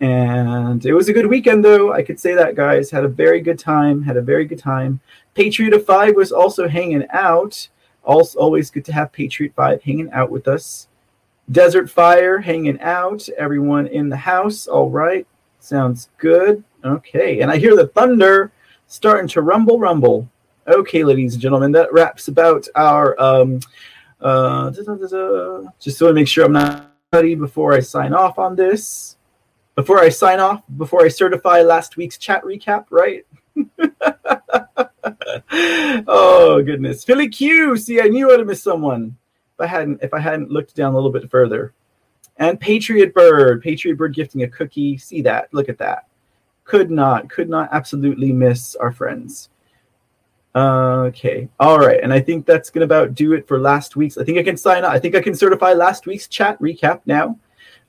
And 0.00 0.84
it 0.84 0.92
was 0.92 1.08
a 1.08 1.12
good 1.12 1.26
weekend, 1.26 1.64
though. 1.64 1.92
I 1.92 2.02
could 2.02 2.20
say 2.20 2.34
that, 2.34 2.54
guys. 2.54 2.90
Had 2.90 3.04
a 3.04 3.08
very 3.08 3.40
good 3.40 3.58
time. 3.58 4.02
Had 4.02 4.16
a 4.16 4.22
very 4.22 4.44
good 4.44 4.58
time. 4.58 5.00
Patriot 5.34 5.72
of 5.72 5.86
Five 5.86 6.16
was 6.16 6.32
also 6.32 6.68
hanging 6.68 7.06
out. 7.10 7.68
Also, 8.04 8.38
always 8.38 8.70
good 8.70 8.84
to 8.86 8.92
have 8.92 9.12
Patriot 9.12 9.54
Five 9.56 9.82
hanging 9.82 10.10
out 10.12 10.30
with 10.30 10.48
us. 10.48 10.88
Desert 11.50 11.88
Fire 11.88 12.38
hanging 12.38 12.80
out. 12.80 13.26
Everyone 13.38 13.86
in 13.86 14.08
the 14.08 14.16
house. 14.16 14.66
All 14.66 14.90
right. 14.90 15.26
Sounds 15.60 16.10
good. 16.18 16.62
Okay. 16.84 17.40
And 17.40 17.50
I 17.50 17.56
hear 17.56 17.74
the 17.74 17.88
thunder 17.88 18.52
starting 18.86 19.28
to 19.28 19.40
rumble, 19.40 19.78
rumble. 19.78 20.28
Okay, 20.68 21.04
ladies 21.04 21.34
and 21.34 21.42
gentlemen, 21.42 21.72
that 21.72 21.92
wraps 21.92 22.28
about 22.28 22.66
our. 22.74 23.20
Um, 23.20 23.60
uh, 24.20 24.70
just 24.70 24.88
want 24.88 25.70
to 25.80 26.12
make 26.12 26.26
sure 26.28 26.44
I'm 26.44 26.52
not 26.52 26.92
ready 27.12 27.34
before 27.34 27.72
I 27.72 27.80
sign 27.80 28.12
off 28.12 28.38
on 28.38 28.56
this 28.56 29.15
before 29.76 30.00
I 30.00 30.08
sign 30.08 30.40
off, 30.40 30.62
before 30.76 31.04
I 31.04 31.08
certify 31.08 31.60
last 31.60 31.96
week's 31.96 32.18
chat 32.18 32.42
recap, 32.42 32.86
right? 32.90 33.24
oh 36.08 36.60
goodness, 36.64 37.04
Philly 37.04 37.28
Q. 37.28 37.76
See, 37.76 38.00
I 38.00 38.08
knew 38.08 38.32
I'd 38.32 38.40
have 38.40 38.48
missed 38.48 38.64
someone 38.64 39.16
if 39.54 39.60
I 39.60 39.66
hadn't 39.66 40.02
if 40.02 40.12
I 40.12 40.18
hadn't 40.18 40.50
looked 40.50 40.74
down 40.74 40.92
a 40.92 40.96
little 40.96 41.12
bit 41.12 41.30
further. 41.30 41.72
And 42.38 42.58
Patriot 42.58 43.14
Bird, 43.14 43.62
Patriot 43.62 43.96
Bird 43.96 44.14
gifting 44.14 44.42
a 44.42 44.48
cookie. 44.48 44.98
See 44.98 45.22
that? 45.22 45.48
Look 45.52 45.68
at 45.68 45.78
that. 45.78 46.06
Could 46.64 46.90
not, 46.90 47.30
could 47.30 47.48
not 47.48 47.68
absolutely 47.72 48.32
miss 48.32 48.74
our 48.76 48.92
friends. 48.92 49.50
Okay, 50.54 51.48
all 51.60 51.78
right, 51.78 52.00
and 52.02 52.12
I 52.12 52.20
think 52.20 52.46
that's 52.46 52.70
gonna 52.70 52.84
about 52.84 53.14
do 53.14 53.34
it 53.34 53.46
for 53.46 53.60
last 53.60 53.94
week's. 53.94 54.16
I 54.16 54.24
think 54.24 54.38
I 54.38 54.42
can 54.42 54.56
sign 54.56 54.84
up. 54.84 54.92
I 54.92 54.98
think 54.98 55.14
I 55.14 55.20
can 55.20 55.34
certify 55.34 55.74
last 55.74 56.06
week's 56.06 56.28
chat 56.28 56.58
recap 56.60 57.02
now. 57.04 57.38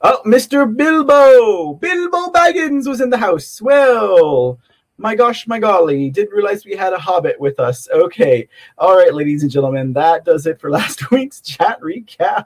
Oh, 0.02 0.22
Mr. 0.26 0.76
Bilbo! 0.76 1.74
Bilbo 1.74 2.32
Baggins 2.32 2.88
was 2.88 3.02
in 3.02 3.10
the 3.10 3.18
house. 3.18 3.60
Well, 3.60 4.60
my 5.00 5.16
gosh, 5.16 5.48
my 5.48 5.58
golly, 5.58 6.12
didn't 6.12 6.36
realize 6.36 6.66
we 6.66 6.76
had 6.76 6.94
a 6.94 7.00
hobbit 7.00 7.40
with 7.40 7.60
us. 7.60 7.90
Okay. 7.92 8.48
All 8.78 8.96
right, 8.96 9.14
ladies 9.14 9.42
and 9.42 9.52
gentlemen, 9.52 9.94
that 9.94 10.24
does 10.24 10.46
it 10.46 10.60
for 10.60 10.70
last 10.80 11.10
week's 11.10 11.42
chat 11.42 11.82
recap 11.82 12.46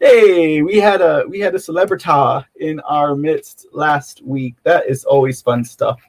hey, 0.00 0.62
we 0.62 0.78
had 0.78 1.00
a 1.00 1.24
we 1.28 1.38
had 1.38 1.54
a 1.54 1.58
celebrita 1.58 2.44
in 2.56 2.80
our 2.80 3.14
midst 3.14 3.66
last 3.72 4.22
week. 4.24 4.56
That 4.64 4.88
is 4.88 5.04
always 5.04 5.40
fun 5.40 5.64
stuff. 5.64 6.00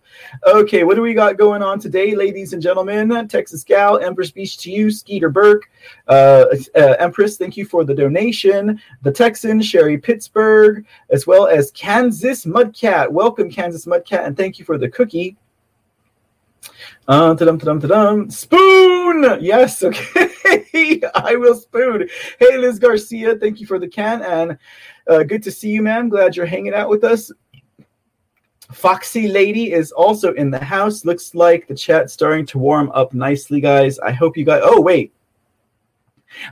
Okay, 0.47 0.83
what 0.83 0.95
do 0.95 1.01
we 1.01 1.13
got 1.13 1.37
going 1.37 1.61
on 1.61 1.79
today, 1.79 2.15
ladies 2.15 2.53
and 2.53 2.61
gentlemen? 2.61 3.27
Texas 3.27 3.63
Gal, 3.63 3.99
Empress 3.99 4.31
Beach 4.31 4.57
to 4.59 4.71
you, 4.71 4.91
Skeeter 4.91 5.29
Burke, 5.29 5.69
uh, 6.07 6.45
uh, 6.75 6.95
Empress. 6.99 7.37
Thank 7.37 7.57
you 7.57 7.65
for 7.65 7.83
the 7.83 7.93
donation. 7.93 8.79
The 9.01 9.11
Texan, 9.11 9.61
Sherry 9.61 9.97
Pittsburgh, 9.97 10.85
as 11.09 11.27
well 11.27 11.47
as 11.47 11.71
Kansas 11.71 12.45
Mudcat. 12.45 13.09
Welcome, 13.11 13.51
Kansas 13.51 13.85
Mudcat, 13.85 14.25
and 14.25 14.35
thank 14.35 14.59
you 14.59 14.65
for 14.65 14.77
the 14.77 14.89
cookie. 14.89 15.37
Uh, 17.08 17.36
ta-dum, 17.36 17.60
ta-dum, 17.60 17.80
ta-dum. 17.80 18.30
Spoon! 18.30 19.38
Yes, 19.41 19.84
okay. 19.84 21.02
I 21.15 21.36
will 21.36 21.56
spoon. 21.56 22.08
Hey, 22.39 22.58
Liz 22.58 22.80
Garcia, 22.80 23.36
thank 23.36 23.60
you 23.60 23.67
for 23.67 23.80
the 23.80 23.88
can. 23.88 24.22
And 24.22 24.58
uh, 25.08 25.24
good 25.24 25.43
to 25.43 25.52
see 25.52 25.69
you, 25.69 25.82
man. 25.82 26.10
Glad 26.10 26.36
you're 26.36 26.46
hanging 26.46 26.74
out 26.74 26.89
with 26.89 27.04
us. 27.04 27.32
Foxy 28.72 29.28
Lady 29.28 29.72
is 29.72 29.91
also 29.91 30.34
in 30.34 30.50
the 30.50 30.63
house. 30.63 31.06
Looks 31.06 31.36
like 31.36 31.67
the 31.67 31.76
chat's 31.76 32.13
starting 32.13 32.46
to 32.48 32.58
warm 32.58 32.91
up 32.93 33.13
nicely, 33.13 33.62
guys. 33.62 34.00
I 34.00 34.12
hope 34.12 34.36
you 34.38 34.46
guys. 34.46 34.62
Oh, 34.63 34.82
wait. 34.82 35.13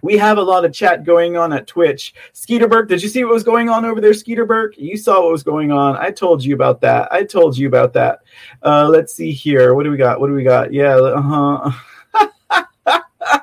We 0.01 0.17
have 0.17 0.37
a 0.37 0.43
lot 0.43 0.65
of 0.65 0.73
chat 0.73 1.03
going 1.03 1.37
on 1.37 1.53
at 1.53 1.67
Twitch. 1.67 2.13
Skeeterberg, 2.33 2.87
did 2.87 3.01
you 3.01 3.09
see 3.09 3.23
what 3.23 3.33
was 3.33 3.43
going 3.43 3.69
on 3.69 3.85
over 3.85 4.01
there, 4.01 4.11
Skeeterberg? 4.11 4.77
You 4.77 4.97
saw 4.97 5.21
what 5.21 5.31
was 5.31 5.43
going 5.43 5.71
on. 5.71 5.95
I 5.97 6.11
told 6.11 6.43
you 6.43 6.55
about 6.55 6.81
that. 6.81 7.11
I 7.11 7.23
told 7.23 7.57
you 7.57 7.67
about 7.67 7.93
that. 7.93 8.19
Uh, 8.63 8.87
let's 8.89 9.13
see 9.13 9.31
here. 9.31 9.73
What 9.73 9.83
do 9.83 9.91
we 9.91 9.97
got? 9.97 10.19
What 10.19 10.27
do 10.27 10.33
we 10.33 10.43
got? 10.43 10.73
Yeah, 10.73 10.95
uh 10.95 11.21
huh. 11.21 11.71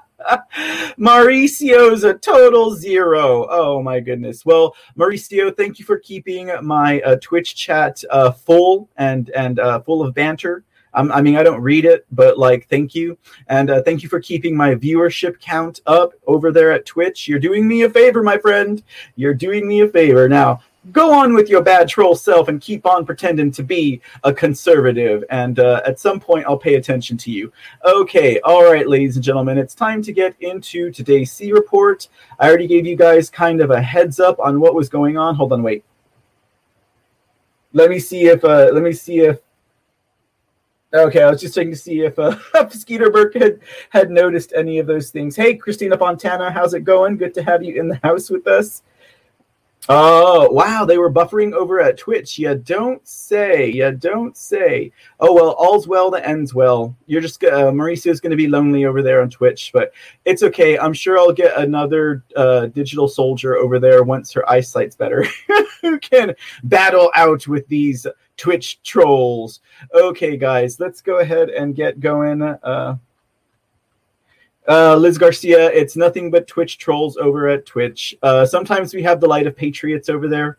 Mauricio's 0.98 2.05
a 2.05 2.14
total 2.14 2.74
zero. 2.74 3.46
Oh 3.48 3.83
my 3.83 4.01
goodness. 4.01 4.44
Well, 4.44 4.74
Mauricio, 4.96 5.57
thank 5.57 5.79
you 5.79 5.85
for 5.85 5.98
keeping 5.98 6.51
my 6.62 7.01
uh, 7.01 7.16
Twitch 7.22 7.55
chat 7.55 8.03
uh, 8.11 8.33
full 8.33 8.88
and 8.96 9.31
and 9.31 9.59
uh, 9.59 9.81
full 9.81 10.03
of 10.03 10.14
banter. 10.14 10.64
Um, 10.94 11.12
I 11.12 11.20
mean, 11.20 11.37
I 11.37 11.42
don't 11.42 11.61
read 11.61 11.85
it, 11.85 12.07
but 12.11 12.38
like, 12.38 12.68
thank 12.68 12.94
you. 12.94 13.18
And 13.48 13.70
uh, 13.70 13.83
thank 13.83 14.03
you 14.03 14.09
for 14.09 14.20
keeping 14.20 14.57
my 14.57 14.74
viewership 14.74 15.40
count 15.40 15.81
up 15.87 16.12
over 16.27 16.51
there 16.53 16.72
at 16.72 16.87
Twitch. 16.87 17.29
You're 17.29 17.38
doing 17.38 17.66
me 17.66 17.83
a 17.83 17.90
favor, 17.90 18.22
my 18.22 18.38
friend. 18.38 18.83
You're 19.16 19.35
doing 19.35 19.66
me 19.68 19.81
a 19.81 19.88
favor. 19.88 20.29
Now, 20.29 20.61
go 20.92 21.12
on 21.12 21.35
with 21.35 21.48
your 21.48 21.62
bad 21.62 21.88
troll 21.88 22.14
self 22.14 22.48
and 22.48 22.61
keep 22.61 22.87
on 22.87 23.05
pretending 23.05 23.51
to 23.53 23.62
be 23.62 24.01
a 24.24 24.33
conservative. 24.33 25.24
And 25.31 25.59
uh, 25.59 25.83
at 25.87 25.98
some 25.98 26.20
point, 26.20 26.46
I'll 26.46 26.59
pay 26.59 26.77
attention 26.77 27.16
to 27.18 27.31
you. 27.31 27.53
Okay, 27.85 28.40
all 28.40 28.64
right, 28.64 28.88
ladies 28.88 29.16
and 29.16 29.24
gentlemen, 29.24 29.59
it's 29.59 29.74
time 29.74 30.03
to 30.03 30.12
get 30.12 30.35
into 30.40 30.90
today's 30.90 31.33
C 31.33 31.53
report. 31.53 32.09
I 32.38 32.48
already 32.48 32.66
gave 32.66 32.87
you 32.87 32.96
guys 32.96 33.31
kind 33.31 33.61
of 33.61 33.70
a 33.70 33.83
heads 33.83 34.20
up 34.20 34.38
on 34.40 34.61
what 34.61 34.74
was 34.74 34.88
going 34.88 35.18
on. 35.18 35.35
Hold 35.35 35.53
on, 35.53 35.62
wait. 35.62 35.85
Let 37.72 37.90
me 37.90 37.98
see 37.98 38.27
if 38.27 38.44
uh, 38.44 38.70
let 38.72 38.83
me 38.83 38.92
see 38.92 39.20
if 39.20 39.40
Okay, 40.94 41.22
I 41.22 41.31
was 41.31 41.42
just 41.42 41.55
checking 41.55 41.72
to 41.72 41.77
see 41.77 42.01
if 42.01 42.18
uh, 42.18 42.37
Skeeter 42.70 43.11
Burke 43.11 43.35
had, 43.35 43.61
had 43.90 44.11
noticed 44.11 44.55
any 44.57 44.79
of 44.79 44.87
those 44.87 45.11
things. 45.11 45.37
Hey, 45.37 45.55
Christina 45.55 45.98
Fontana, 45.98 46.51
how's 46.51 46.72
it 46.72 46.85
going? 46.85 47.18
Good 47.18 47.35
to 47.35 47.42
have 47.42 47.62
you 47.62 47.79
in 47.79 47.88
the 47.88 48.01
house 48.03 48.31
with 48.31 48.46
us. 48.46 48.83
Oh, 49.90 50.51
wow. 50.51 50.87
They 50.87 50.98
were 50.98 51.12
buffering 51.12 51.53
over 51.53 51.81
at 51.81 51.98
Twitch. 51.98 52.38
You 52.38 52.55
don't 52.55 53.07
say. 53.07 53.70
You 53.70 53.92
don't 53.92 54.37
say. 54.37 54.92
Oh, 55.20 55.33
well, 55.33 55.51
all's 55.53 55.88
well 55.88 56.11
that 56.11 56.27
ends 56.27 56.55
well. 56.55 56.94
You're 57.07 57.22
just, 57.22 57.42
uh, 57.44 57.70
Mauricio's 57.70 58.20
going 58.20 58.31
to 58.31 58.37
be 58.37 58.48
lonely 58.48 58.85
over 58.85 59.03
there 59.03 59.22
on 59.22 59.31
Twitch, 59.31 59.70
but 59.72 59.92
it's 60.24 60.42
okay. 60.42 60.79
I'm 60.79 60.92
sure 60.92 61.18
I'll 61.18 61.33
get 61.33 61.57
another 61.57 62.24
uh, 62.37 62.66
digital 62.66 63.09
soldier 63.09 63.57
over 63.57 63.79
there 63.79 64.03
once 64.03 64.33
her 64.33 64.48
eyesight's 64.51 64.96
better 64.96 65.27
who 65.83 65.98
can 65.98 66.35
battle 66.64 67.11
out 67.14 67.46
with 67.46 67.66
these 67.68 68.07
Twitch 68.38 68.83
trolls. 68.83 69.61
Okay, 69.92 70.38
guys, 70.38 70.81
let's 70.81 71.03
go 71.03 71.18
ahead 71.18 71.51
and 71.51 71.74
get 71.74 72.01
going. 72.01 72.40
Uh, 72.40 72.96
uh, 74.68 74.94
Liz 74.96 75.18
Garcia, 75.18 75.70
it's 75.72 75.96
nothing 75.96 76.31
but 76.31 76.46
Twitch 76.46 76.79
trolls 76.79 77.16
over 77.16 77.48
at 77.48 77.66
Twitch. 77.66 78.14
Uh, 78.22 78.46
sometimes 78.46 78.94
we 78.94 79.03
have 79.03 79.20
the 79.20 79.27
light 79.27 79.46
of 79.46 79.57
patriots 79.57 80.09
over 80.09 80.29
there, 80.29 80.59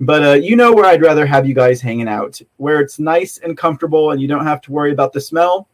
but 0.00 0.24
uh, 0.24 0.32
you 0.32 0.56
know 0.56 0.72
where 0.72 0.86
I'd 0.86 1.02
rather 1.02 1.26
have 1.26 1.46
you 1.46 1.54
guys 1.54 1.80
hanging 1.80 2.08
out, 2.08 2.40
where 2.56 2.80
it's 2.80 2.98
nice 2.98 3.38
and 3.38 3.56
comfortable 3.56 4.10
and 4.10 4.20
you 4.20 4.28
don't 4.28 4.46
have 4.46 4.60
to 4.62 4.72
worry 4.72 4.92
about 4.92 5.12
the 5.12 5.20
smell. 5.20 5.68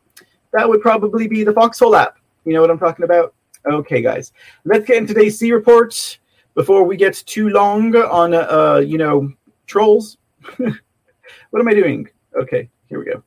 That 0.53 0.69
would 0.69 0.81
probably 0.81 1.27
be 1.29 1.45
the 1.45 1.53
Foxhole 1.53 1.97
app. 1.97 2.19
You 2.45 2.53
know 2.53 2.61
what 2.61 2.71
I'm 2.71 2.79
talking 2.79 3.05
about? 3.05 3.35
Okay, 3.65 4.03
guys, 4.03 4.33
let's 4.65 4.87
get 4.87 4.99
into 4.99 5.15
today's 5.15 5.39
C 5.39 5.53
report 5.53 6.19
before 6.55 6.85
we 6.85 6.97
get 6.97 7.15
too 7.27 7.51
long 7.51 7.95
on, 7.97 8.35
uh, 8.35 8.79
you 8.85 8.99
know, 8.99 9.33
trolls. 9.67 10.19
what 11.51 11.61
am 11.61 11.69
I 11.69 11.75
doing? 11.75 12.09
Okay, 12.39 12.69
here 12.89 12.99
we 12.99 13.05
go. 13.05 13.23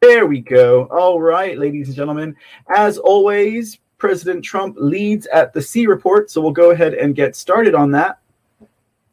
There 0.00 0.26
we 0.26 0.40
go. 0.40 0.84
All 0.86 1.20
right, 1.20 1.58
ladies 1.58 1.88
and 1.88 1.96
gentlemen. 1.96 2.34
As 2.74 2.98
always, 2.98 3.78
President 3.98 4.44
Trump 4.44 4.76
leads 4.78 5.26
at 5.26 5.52
the 5.52 5.62
C 5.62 5.86
report, 5.86 6.30
so 6.30 6.40
we'll 6.40 6.50
go 6.50 6.70
ahead 6.70 6.94
and 6.94 7.14
get 7.14 7.36
started 7.36 7.74
on 7.74 7.92
that. 7.92 8.18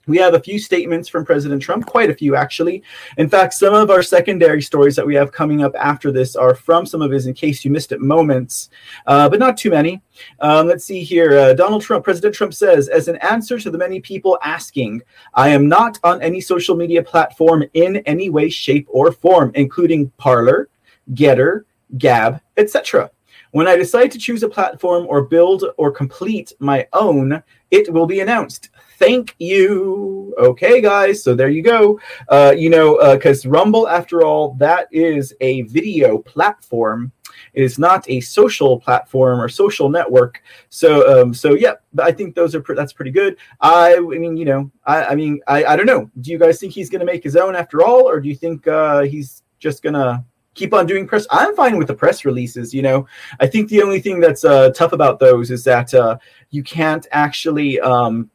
We 0.09 0.17
have 0.17 0.33
a 0.33 0.39
few 0.39 0.57
statements 0.57 1.07
from 1.07 1.23
President 1.23 1.61
Trump, 1.61 1.85
quite 1.85 2.09
a 2.09 2.15
few 2.15 2.35
actually. 2.35 2.81
In 3.17 3.29
fact, 3.29 3.53
some 3.53 3.75
of 3.75 3.91
our 3.91 4.01
secondary 4.01 4.59
stories 4.59 4.95
that 4.95 5.05
we 5.05 5.13
have 5.13 5.31
coming 5.31 5.63
up 5.63 5.75
after 5.75 6.11
this 6.11 6.35
are 6.35 6.55
from 6.55 6.87
some 6.87 7.03
of 7.03 7.11
his, 7.11 7.27
in 7.27 7.35
case 7.35 7.63
you 7.63 7.69
missed 7.69 7.91
it, 7.91 8.01
moments, 8.01 8.71
uh, 9.05 9.29
but 9.29 9.37
not 9.37 9.55
too 9.55 9.69
many. 9.69 10.01
Um, 10.39 10.65
let's 10.65 10.83
see 10.83 11.03
here. 11.03 11.37
Uh, 11.37 11.53
Donald 11.53 11.83
Trump, 11.83 12.03
President 12.03 12.33
Trump 12.33 12.55
says, 12.55 12.87
as 12.87 13.07
an 13.07 13.17
answer 13.17 13.59
to 13.59 13.69
the 13.69 13.77
many 13.77 13.99
people 13.99 14.39
asking, 14.43 15.03
I 15.35 15.49
am 15.49 15.69
not 15.69 15.99
on 16.03 16.23
any 16.23 16.41
social 16.41 16.75
media 16.75 17.03
platform 17.03 17.63
in 17.75 17.97
any 18.07 18.31
way, 18.31 18.49
shape, 18.49 18.87
or 18.89 19.11
form, 19.11 19.51
including 19.53 20.09
Parler, 20.17 20.69
GETTR, 21.13 21.65
Gab, 21.99 22.41
etc. 22.57 23.11
When 23.51 23.67
I 23.67 23.75
decide 23.75 24.11
to 24.11 24.17
choose 24.17 24.41
a 24.41 24.49
platform 24.49 25.05
or 25.07 25.23
build 25.23 25.65
or 25.77 25.91
complete 25.91 26.53
my 26.59 26.87
own, 26.93 27.43
it 27.69 27.91
will 27.93 28.05
be 28.07 28.21
announced. 28.21 28.69
Thank 28.99 29.33
you. 29.39 30.35
Okay, 30.37 30.81
guys. 30.81 31.23
So 31.23 31.33
there 31.33 31.47
you 31.47 31.63
go. 31.63 31.99
Uh, 32.27 32.53
you 32.55 32.69
know, 32.69 33.15
because 33.15 33.45
uh, 33.45 33.49
Rumble, 33.49 33.87
after 33.87 34.23
all, 34.23 34.55
that 34.55 34.89
is 34.91 35.33
a 35.39 35.61
video 35.63 36.17
platform. 36.17 37.13
It 37.53 37.63
is 37.63 37.79
not 37.79 38.07
a 38.09 38.19
social 38.19 38.77
platform 38.77 39.39
or 39.39 39.47
social 39.47 39.87
network. 39.87 40.43
So, 40.67 41.21
um, 41.21 41.33
so 41.33 41.53
yeah, 41.53 41.75
I 41.97 42.11
think 42.11 42.35
those 42.35 42.53
are 42.53 42.63
that's 42.75 42.91
pretty 42.91 43.11
good. 43.11 43.37
I, 43.61 43.95
I 43.95 43.99
mean, 43.99 44.35
you 44.35 44.43
know, 44.43 44.69
I, 44.85 45.05
I 45.05 45.15
mean, 45.15 45.39
I, 45.47 45.63
I 45.63 45.75
don't 45.77 45.85
know. 45.85 46.11
Do 46.19 46.31
you 46.31 46.37
guys 46.37 46.59
think 46.59 46.73
he's 46.73 46.89
going 46.89 46.99
to 46.99 47.05
make 47.05 47.23
his 47.23 47.37
own 47.37 47.55
after 47.55 47.81
all, 47.81 48.01
or 48.01 48.19
do 48.19 48.27
you 48.27 48.35
think 48.35 48.67
uh, 48.67 49.03
he's 49.03 49.43
just 49.59 49.81
gonna 49.81 50.25
keep 50.55 50.73
on 50.73 50.85
doing 50.85 51.07
press. 51.07 51.25
I'm 51.31 51.55
fine 51.55 51.77
with 51.77 51.87
the 51.87 51.93
press 51.93 52.25
releases. 52.25 52.73
You 52.73 52.81
know, 52.81 53.07
I 53.39 53.47
think 53.47 53.69
the 53.69 53.81
only 53.81 54.01
thing 54.01 54.19
that's 54.19 54.43
uh, 54.43 54.71
tough 54.71 54.91
about 54.91 55.19
those 55.19 55.51
is 55.51 55.63
that 55.63 55.93
uh, 55.93 56.17
you 56.49 56.63
can't 56.63 57.07
actually 57.11 57.79
um, 57.79 58.29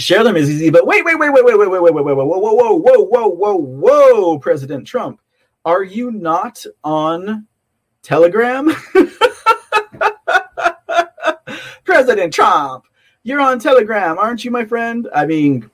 share 0.00 0.24
them 0.24 0.36
as 0.36 0.50
easy. 0.50 0.70
But 0.70 0.86
wait, 0.86 1.04
wait, 1.04 1.18
wait, 1.18 1.30
wait, 1.30 1.44
wait, 1.44 1.58
wait, 1.58 1.68
wait, 1.68 1.80
wait, 1.80 1.92
wait, 1.92 2.04
wait, 2.04 2.16
wait, 2.16 2.16
whoa, 2.16 2.24
whoa, 2.24 2.52
whoa, 2.52 2.74
whoa, 2.74 3.28
whoa, 3.28 3.28
whoa, 3.28 3.54
whoa, 3.54 4.38
President 4.38 4.86
Trump, 4.86 5.20
are 5.64 5.82
you 5.82 6.10
not 6.10 6.64
on 6.84 7.46
Telegram? 8.02 8.70
President 11.84 12.32
Trump, 12.32 12.84
you're 13.22 13.40
on 13.40 13.58
Telegram, 13.58 14.18
aren't 14.18 14.44
you, 14.44 14.50
my 14.50 14.64
friend? 14.64 15.08
I 15.14 15.26
mean, 15.26 15.70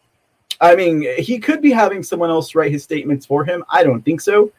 I 0.60 0.74
mean, 0.76 1.06
he 1.18 1.38
could 1.38 1.60
be 1.60 1.70
having 1.70 2.02
someone 2.02 2.30
else 2.30 2.54
write 2.54 2.72
his 2.72 2.82
statements 2.82 3.26
for 3.26 3.44
him. 3.44 3.64
I 3.68 3.82
don't 3.82 4.02
think 4.02 4.20
so. 4.20 4.52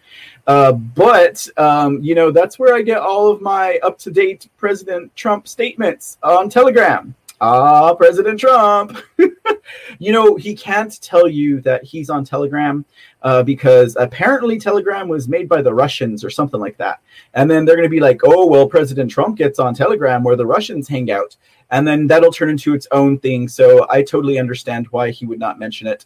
Uh, 0.45 0.73
but, 0.73 1.47
um, 1.57 2.01
you 2.03 2.13
know, 2.13 2.31
that's 2.31 2.59
where 2.59 2.75
I 2.75 2.81
get 2.81 2.99
all 2.99 3.29
of 3.29 3.41
my 3.41 3.79
up 3.81 3.97
to 3.99 4.11
date 4.11 4.49
President 4.57 5.15
Trump 5.15 5.47
statements 5.47 6.17
on 6.21 6.49
Telegram. 6.49 7.15
Ah, 7.41 7.93
President 7.95 8.39
Trump. 8.39 8.97
you 9.99 10.11
know, 10.11 10.35
he 10.35 10.55
can't 10.55 11.01
tell 11.01 11.27
you 11.27 11.61
that 11.61 11.83
he's 11.83 12.09
on 12.09 12.23
Telegram 12.23 12.85
uh, 13.23 13.43
because 13.43 13.97
apparently 13.99 14.59
Telegram 14.59 15.07
was 15.07 15.27
made 15.27 15.49
by 15.49 15.61
the 15.61 15.73
Russians 15.73 16.23
or 16.23 16.29
something 16.29 16.59
like 16.59 16.77
that. 16.77 17.01
And 17.33 17.49
then 17.49 17.65
they're 17.65 17.75
going 17.75 17.87
to 17.87 17.89
be 17.89 17.99
like, 17.99 18.21
oh, 18.23 18.45
well, 18.47 18.67
President 18.67 19.11
Trump 19.11 19.37
gets 19.37 19.59
on 19.59 19.73
Telegram 19.73 20.23
where 20.23 20.35
the 20.35 20.45
Russians 20.45 20.87
hang 20.87 21.11
out 21.11 21.35
and 21.71 21.87
then 21.87 22.07
that'll 22.07 22.31
turn 22.31 22.49
into 22.49 22.73
its 22.73 22.87
own 22.91 23.19
thing. 23.19 23.47
So 23.47 23.85
I 23.89 24.03
totally 24.03 24.39
understand 24.39 24.87
why 24.91 25.11
he 25.11 25.25
would 25.25 25.39
not 25.39 25.59
mention 25.59 25.87
it. 25.87 26.05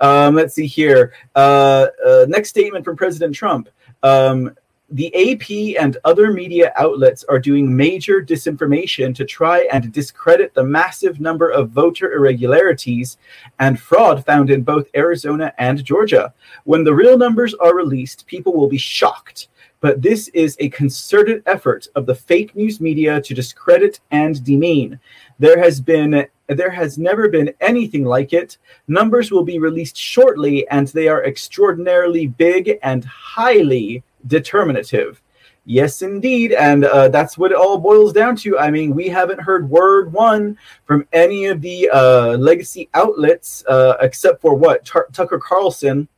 Um, 0.00 0.34
let's 0.34 0.54
see 0.54 0.66
here. 0.66 1.14
Uh, 1.34 1.86
uh, 2.04 2.26
next 2.28 2.50
statement 2.50 2.84
from 2.84 2.96
President 2.96 3.34
Trump. 3.34 3.68
Um, 4.02 4.54
the 4.90 5.32
AP 5.32 5.80
and 5.82 5.96
other 6.04 6.32
media 6.32 6.72
outlets 6.76 7.24
are 7.24 7.40
doing 7.40 7.74
major 7.76 8.22
disinformation 8.22 9.14
to 9.16 9.24
try 9.24 9.68
and 9.72 9.92
discredit 9.92 10.54
the 10.54 10.62
massive 10.62 11.18
number 11.18 11.50
of 11.50 11.70
voter 11.70 12.12
irregularities 12.12 13.18
and 13.58 13.80
fraud 13.80 14.24
found 14.24 14.48
in 14.48 14.62
both 14.62 14.88
Arizona 14.94 15.52
and 15.58 15.84
Georgia. 15.84 16.32
When 16.64 16.84
the 16.84 16.94
real 16.94 17.18
numbers 17.18 17.54
are 17.54 17.74
released, 17.74 18.26
people 18.26 18.54
will 18.54 18.68
be 18.68 18.78
shocked 18.78 19.48
but 19.80 20.02
this 20.02 20.28
is 20.28 20.56
a 20.58 20.68
concerted 20.70 21.42
effort 21.46 21.86
of 21.94 22.06
the 22.06 22.14
fake 22.14 22.56
news 22.56 22.80
media 22.80 23.20
to 23.20 23.34
discredit 23.34 24.00
and 24.10 24.42
demean. 24.44 24.98
There 25.38 25.58
has 25.58 25.80
been 25.80 26.26
there 26.48 26.70
has 26.70 26.96
never 26.96 27.28
been 27.28 27.52
anything 27.60 28.04
like 28.04 28.32
it. 28.32 28.58
Numbers 28.88 29.30
will 29.30 29.44
be 29.44 29.58
released 29.58 29.96
shortly, 29.96 30.66
and 30.68 30.88
they 30.88 31.08
are 31.08 31.24
extraordinarily 31.24 32.28
big 32.28 32.78
and 32.82 33.04
highly 33.04 34.02
determinative. 34.26 35.22
Yes, 35.64 36.02
indeed. 36.02 36.52
And 36.52 36.84
uh, 36.84 37.08
that's 37.08 37.36
what 37.36 37.50
it 37.50 37.56
all 37.56 37.78
boils 37.78 38.12
down 38.12 38.36
to. 38.36 38.58
I 38.58 38.70
mean, 38.70 38.94
we 38.94 39.08
haven't 39.08 39.40
heard 39.40 39.68
word 39.68 40.12
one 40.12 40.56
from 40.84 41.08
any 41.12 41.46
of 41.46 41.60
the 41.60 41.90
uh, 41.90 42.36
legacy 42.36 42.88
outlets 42.94 43.64
uh, 43.66 43.96
except 44.00 44.40
for 44.40 44.54
what? 44.54 44.84
Tucker 44.84 45.38
Carlson 45.38 46.08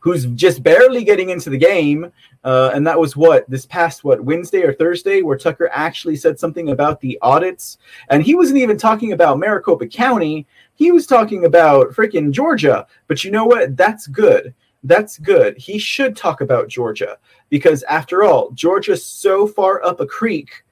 who's 0.00 0.26
just 0.26 0.62
barely 0.62 1.04
getting 1.04 1.30
into 1.30 1.50
the 1.50 1.58
game. 1.58 2.12
Uh, 2.44 2.70
and 2.72 2.86
that 2.86 2.98
was 2.98 3.16
what 3.16 3.48
this 3.50 3.66
past 3.66 4.04
what 4.04 4.24
Wednesday 4.24 4.62
or 4.62 4.72
Thursday, 4.72 5.22
where 5.22 5.36
Tucker 5.36 5.68
actually 5.72 6.16
said 6.16 6.38
something 6.38 6.70
about 6.70 7.00
the 7.00 7.18
audits, 7.20 7.78
and 8.10 8.22
he 8.22 8.34
wasn't 8.34 8.58
even 8.58 8.78
talking 8.78 9.12
about 9.12 9.38
Maricopa 9.38 9.86
County. 9.86 10.46
He 10.74 10.92
was 10.92 11.06
talking 11.06 11.44
about 11.44 11.90
freaking 11.90 12.30
Georgia. 12.30 12.86
But 13.08 13.24
you 13.24 13.32
know 13.32 13.44
what? 13.44 13.76
That's 13.76 14.06
good. 14.06 14.54
That's 14.84 15.18
good. 15.18 15.58
He 15.58 15.78
should 15.78 16.16
talk 16.16 16.40
about 16.40 16.68
Georgia 16.68 17.18
because, 17.48 17.82
after 17.84 18.22
all, 18.22 18.50
Georgia's 18.52 19.04
so 19.04 19.46
far 19.46 19.84
up 19.84 20.00
a 20.00 20.06
creek, 20.06 20.62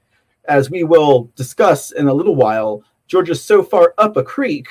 as 0.49 0.71
we 0.71 0.85
will 0.85 1.31
discuss 1.35 1.91
in 1.91 2.07
a 2.09 2.15
little 2.15 2.37
while. 2.37 2.83
Georgia's 3.09 3.43
so 3.43 3.63
far 3.63 3.95
up 3.99 4.17
a 4.17 4.23
creek 4.23 4.69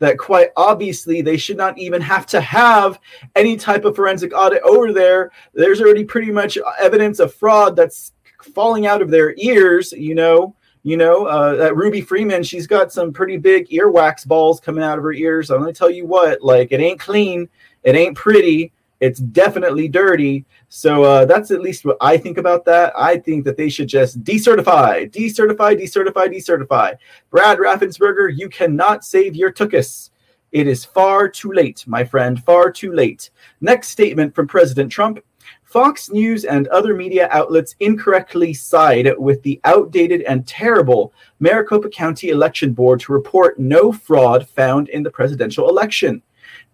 that 0.00 0.18
quite 0.18 0.50
obviously 0.56 1.22
they 1.22 1.36
should 1.36 1.56
not 1.56 1.78
even 1.78 2.02
have 2.02 2.26
to 2.26 2.40
have 2.40 2.98
any 3.36 3.56
type 3.56 3.84
of 3.84 3.96
forensic 3.96 4.32
audit 4.34 4.62
over 4.62 4.92
there. 4.92 5.30
There's 5.54 5.80
already 5.80 6.04
pretty 6.04 6.30
much 6.30 6.58
evidence 6.78 7.20
of 7.20 7.32
fraud 7.32 7.76
that's 7.76 8.12
falling 8.42 8.86
out 8.86 9.00
of 9.00 9.10
their 9.10 9.34
ears, 9.38 9.92
you 9.92 10.14
know. 10.14 10.54
You 10.86 10.98
know, 10.98 11.24
uh, 11.24 11.56
that 11.56 11.76
Ruby 11.76 12.02
Freeman, 12.02 12.42
she's 12.42 12.66
got 12.66 12.92
some 12.92 13.10
pretty 13.10 13.38
big 13.38 13.70
earwax 13.70 14.26
balls 14.26 14.60
coming 14.60 14.84
out 14.84 14.98
of 14.98 15.04
her 15.04 15.14
ears. 15.14 15.50
I'm 15.50 15.62
going 15.62 15.72
to 15.72 15.78
tell 15.78 15.88
you 15.88 16.04
what, 16.04 16.42
like, 16.42 16.72
it 16.72 16.80
ain't 16.80 17.00
clean, 17.00 17.48
it 17.84 17.94
ain't 17.94 18.16
pretty, 18.16 18.72
it's 19.00 19.20
definitely 19.20 19.86
dirty. 19.88 20.44
So 20.68 21.04
uh, 21.04 21.24
that's 21.26 21.50
at 21.50 21.60
least 21.60 21.84
what 21.84 21.98
I 22.00 22.16
think 22.16 22.38
about 22.38 22.64
that. 22.64 22.92
I 22.96 23.18
think 23.18 23.44
that 23.44 23.56
they 23.56 23.68
should 23.68 23.88
just 23.88 24.24
decertify, 24.24 25.10
decertify, 25.10 25.78
decertify, 25.78 26.34
decertify. 26.34 26.96
Brad 27.30 27.58
Raffensperger, 27.58 28.34
you 28.34 28.48
cannot 28.48 29.04
save 29.04 29.36
your 29.36 29.52
tuchus. 29.52 30.10
It 30.52 30.66
is 30.66 30.84
far 30.84 31.28
too 31.28 31.52
late, 31.52 31.84
my 31.86 32.04
friend, 32.04 32.42
far 32.44 32.70
too 32.70 32.92
late. 32.92 33.30
Next 33.60 33.88
statement 33.88 34.34
from 34.34 34.46
President 34.46 34.90
Trump. 34.90 35.18
Fox 35.64 36.08
News 36.08 36.44
and 36.44 36.68
other 36.68 36.94
media 36.94 37.28
outlets 37.32 37.74
incorrectly 37.80 38.54
side 38.54 39.12
with 39.18 39.42
the 39.42 39.60
outdated 39.64 40.22
and 40.22 40.46
terrible 40.46 41.12
Maricopa 41.40 41.88
County 41.88 42.28
Election 42.28 42.72
Board 42.72 43.00
to 43.00 43.12
report 43.12 43.58
no 43.58 43.90
fraud 43.92 44.48
found 44.48 44.88
in 44.90 45.02
the 45.02 45.10
presidential 45.10 45.68
election. 45.68 46.22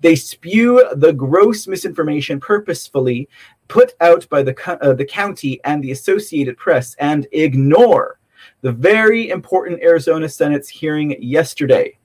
They 0.01 0.17
spew 0.17 0.85
the 0.95 1.13
gross 1.13 1.67
misinformation 1.67 2.41
purposefully 2.41 3.29
put 3.69 3.93
out 4.01 4.29
by 4.29 4.43
the, 4.43 4.55
uh, 4.83 4.95
the 4.95 5.05
county 5.05 5.61
and 5.65 5.83
the 5.83 5.93
Associated 5.93 6.57
Press 6.57 6.95
and 6.99 7.27
ignore 7.33 8.19
the 8.63 8.73
very 8.73 9.31
important 9.31 9.83
Arizona 9.83 10.29
Senate's 10.29 10.69
hearing 10.69 11.17
yesterday. 11.23 11.97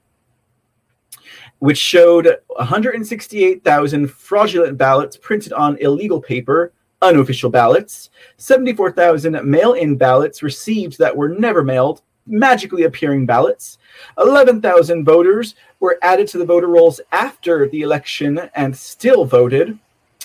which 1.59 1.77
showed 1.77 2.27
168,000 2.47 4.11
fraudulent 4.11 4.77
ballots 4.77 5.15
printed 5.17 5.53
on 5.53 5.77
illegal 5.77 6.21
paper, 6.21 6.73
unofficial 7.01 7.49
ballots, 7.49 8.09
74,000 8.37 9.41
mail 9.43 9.73
in 9.73 9.95
ballots 9.95 10.43
received 10.43 10.97
that 10.99 11.15
were 11.15 11.29
never 11.29 11.63
mailed, 11.63 12.01
magically 12.27 12.83
appearing 12.83 13.25
ballots, 13.25 13.77
11,000 14.17 15.05
voters 15.05 15.55
were 15.79 15.99
added 16.01 16.27
to 16.29 16.37
the 16.37 16.45
voter 16.45 16.67
rolls 16.67 17.01
after 17.11 17.67
the 17.69 17.81
election 17.81 18.49
and 18.55 18.75
still 18.75 19.25
voted. 19.25 19.77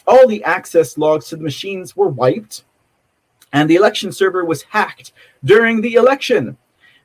All 0.06 0.26
the 0.26 0.42
access 0.44 0.98
logs 0.98 1.28
to 1.28 1.36
the 1.36 1.42
machines 1.42 1.96
were 1.96 2.08
wiped, 2.08 2.64
and 3.52 3.68
the 3.68 3.76
election 3.76 4.12
server 4.12 4.44
was 4.44 4.62
hacked 4.62 5.12
during 5.44 5.80
the 5.80 5.94
election. 5.94 6.56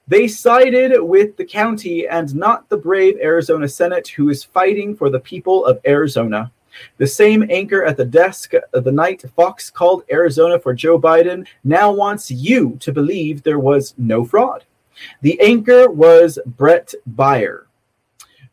They 0.08 0.28
sided 0.28 1.02
with 1.02 1.36
the 1.36 1.46
county 1.46 2.08
and 2.08 2.34
not 2.36 2.70
the 2.70 2.78
brave 2.78 3.18
Arizona 3.22 3.68
Senate, 3.68 4.08
who 4.08 4.30
is 4.30 4.44
fighting 4.44 4.96
for 4.96 5.10
the 5.10 5.20
people 5.20 5.66
of 5.66 5.80
Arizona. 5.86 6.52
The 6.98 7.08
same 7.08 7.46
anchor 7.50 7.84
at 7.86 7.98
the 7.98 8.06
desk 8.06 8.52
the 8.72 8.92
night 8.92 9.24
Fox 9.36 9.70
called 9.70 10.04
Arizona 10.12 10.60
for 10.60 10.74
Joe 10.74 11.00
Biden 11.00 11.48
now 11.64 11.92
wants 11.92 12.30
you 12.30 12.78
to 12.82 12.92
believe 12.92 13.42
there 13.42 13.60
was 13.60 13.96
no 13.98 14.26
fraud. 14.26 14.66
The 15.22 15.40
anchor 15.42 15.90
was 15.90 16.40
Brett 16.46 16.94
Bayer, 17.06 17.68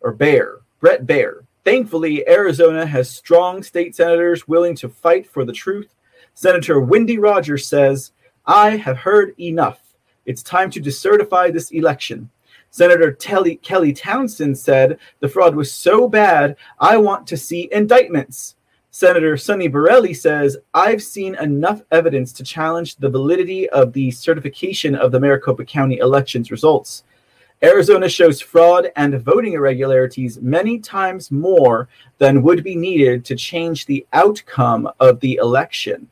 or 0.00 0.12
Bear, 0.12 0.58
Brett 0.80 1.06
Baier. 1.06 1.44
Thankfully, 1.64 2.28
Arizona 2.28 2.84
has 2.84 3.08
strong 3.08 3.62
state 3.62 3.94
senators 3.94 4.48
willing 4.48 4.74
to 4.76 4.88
fight 4.88 5.26
for 5.26 5.44
the 5.44 5.52
truth. 5.52 5.94
Senator 6.34 6.80
Wendy 6.80 7.18
Rogers 7.18 7.66
says, 7.66 8.12
I 8.46 8.76
have 8.76 8.98
heard 8.98 9.38
enough. 9.38 9.80
It's 10.26 10.42
time 10.42 10.70
to 10.72 10.80
decertify 10.80 11.52
this 11.52 11.70
election. 11.70 12.30
Senator 12.70 13.12
Kelly 13.12 13.92
Townsend 13.92 14.58
said 14.58 14.98
the 15.20 15.28
fraud 15.28 15.54
was 15.54 15.72
so 15.72 16.08
bad, 16.08 16.56
I 16.80 16.96
want 16.96 17.26
to 17.28 17.36
see 17.36 17.68
indictments. 17.70 18.56
Senator 18.94 19.38
Sonny 19.38 19.68
Borrelli 19.68 20.12
says, 20.12 20.58
I've 20.74 21.02
seen 21.02 21.34
enough 21.36 21.80
evidence 21.90 22.30
to 22.34 22.44
challenge 22.44 22.96
the 22.96 23.08
validity 23.08 23.66
of 23.70 23.94
the 23.94 24.10
certification 24.10 24.94
of 24.94 25.10
the 25.12 25.18
Maricopa 25.18 25.64
County 25.64 25.96
elections 25.96 26.50
results. 26.50 27.02
Arizona 27.62 28.06
shows 28.06 28.42
fraud 28.42 28.92
and 28.96 29.18
voting 29.22 29.54
irregularities 29.54 30.42
many 30.42 30.78
times 30.78 31.30
more 31.30 31.88
than 32.18 32.42
would 32.42 32.62
be 32.62 32.76
needed 32.76 33.24
to 33.24 33.34
change 33.34 33.86
the 33.86 34.06
outcome 34.12 34.86
of 35.00 35.20
the 35.20 35.36
election. 35.36 36.10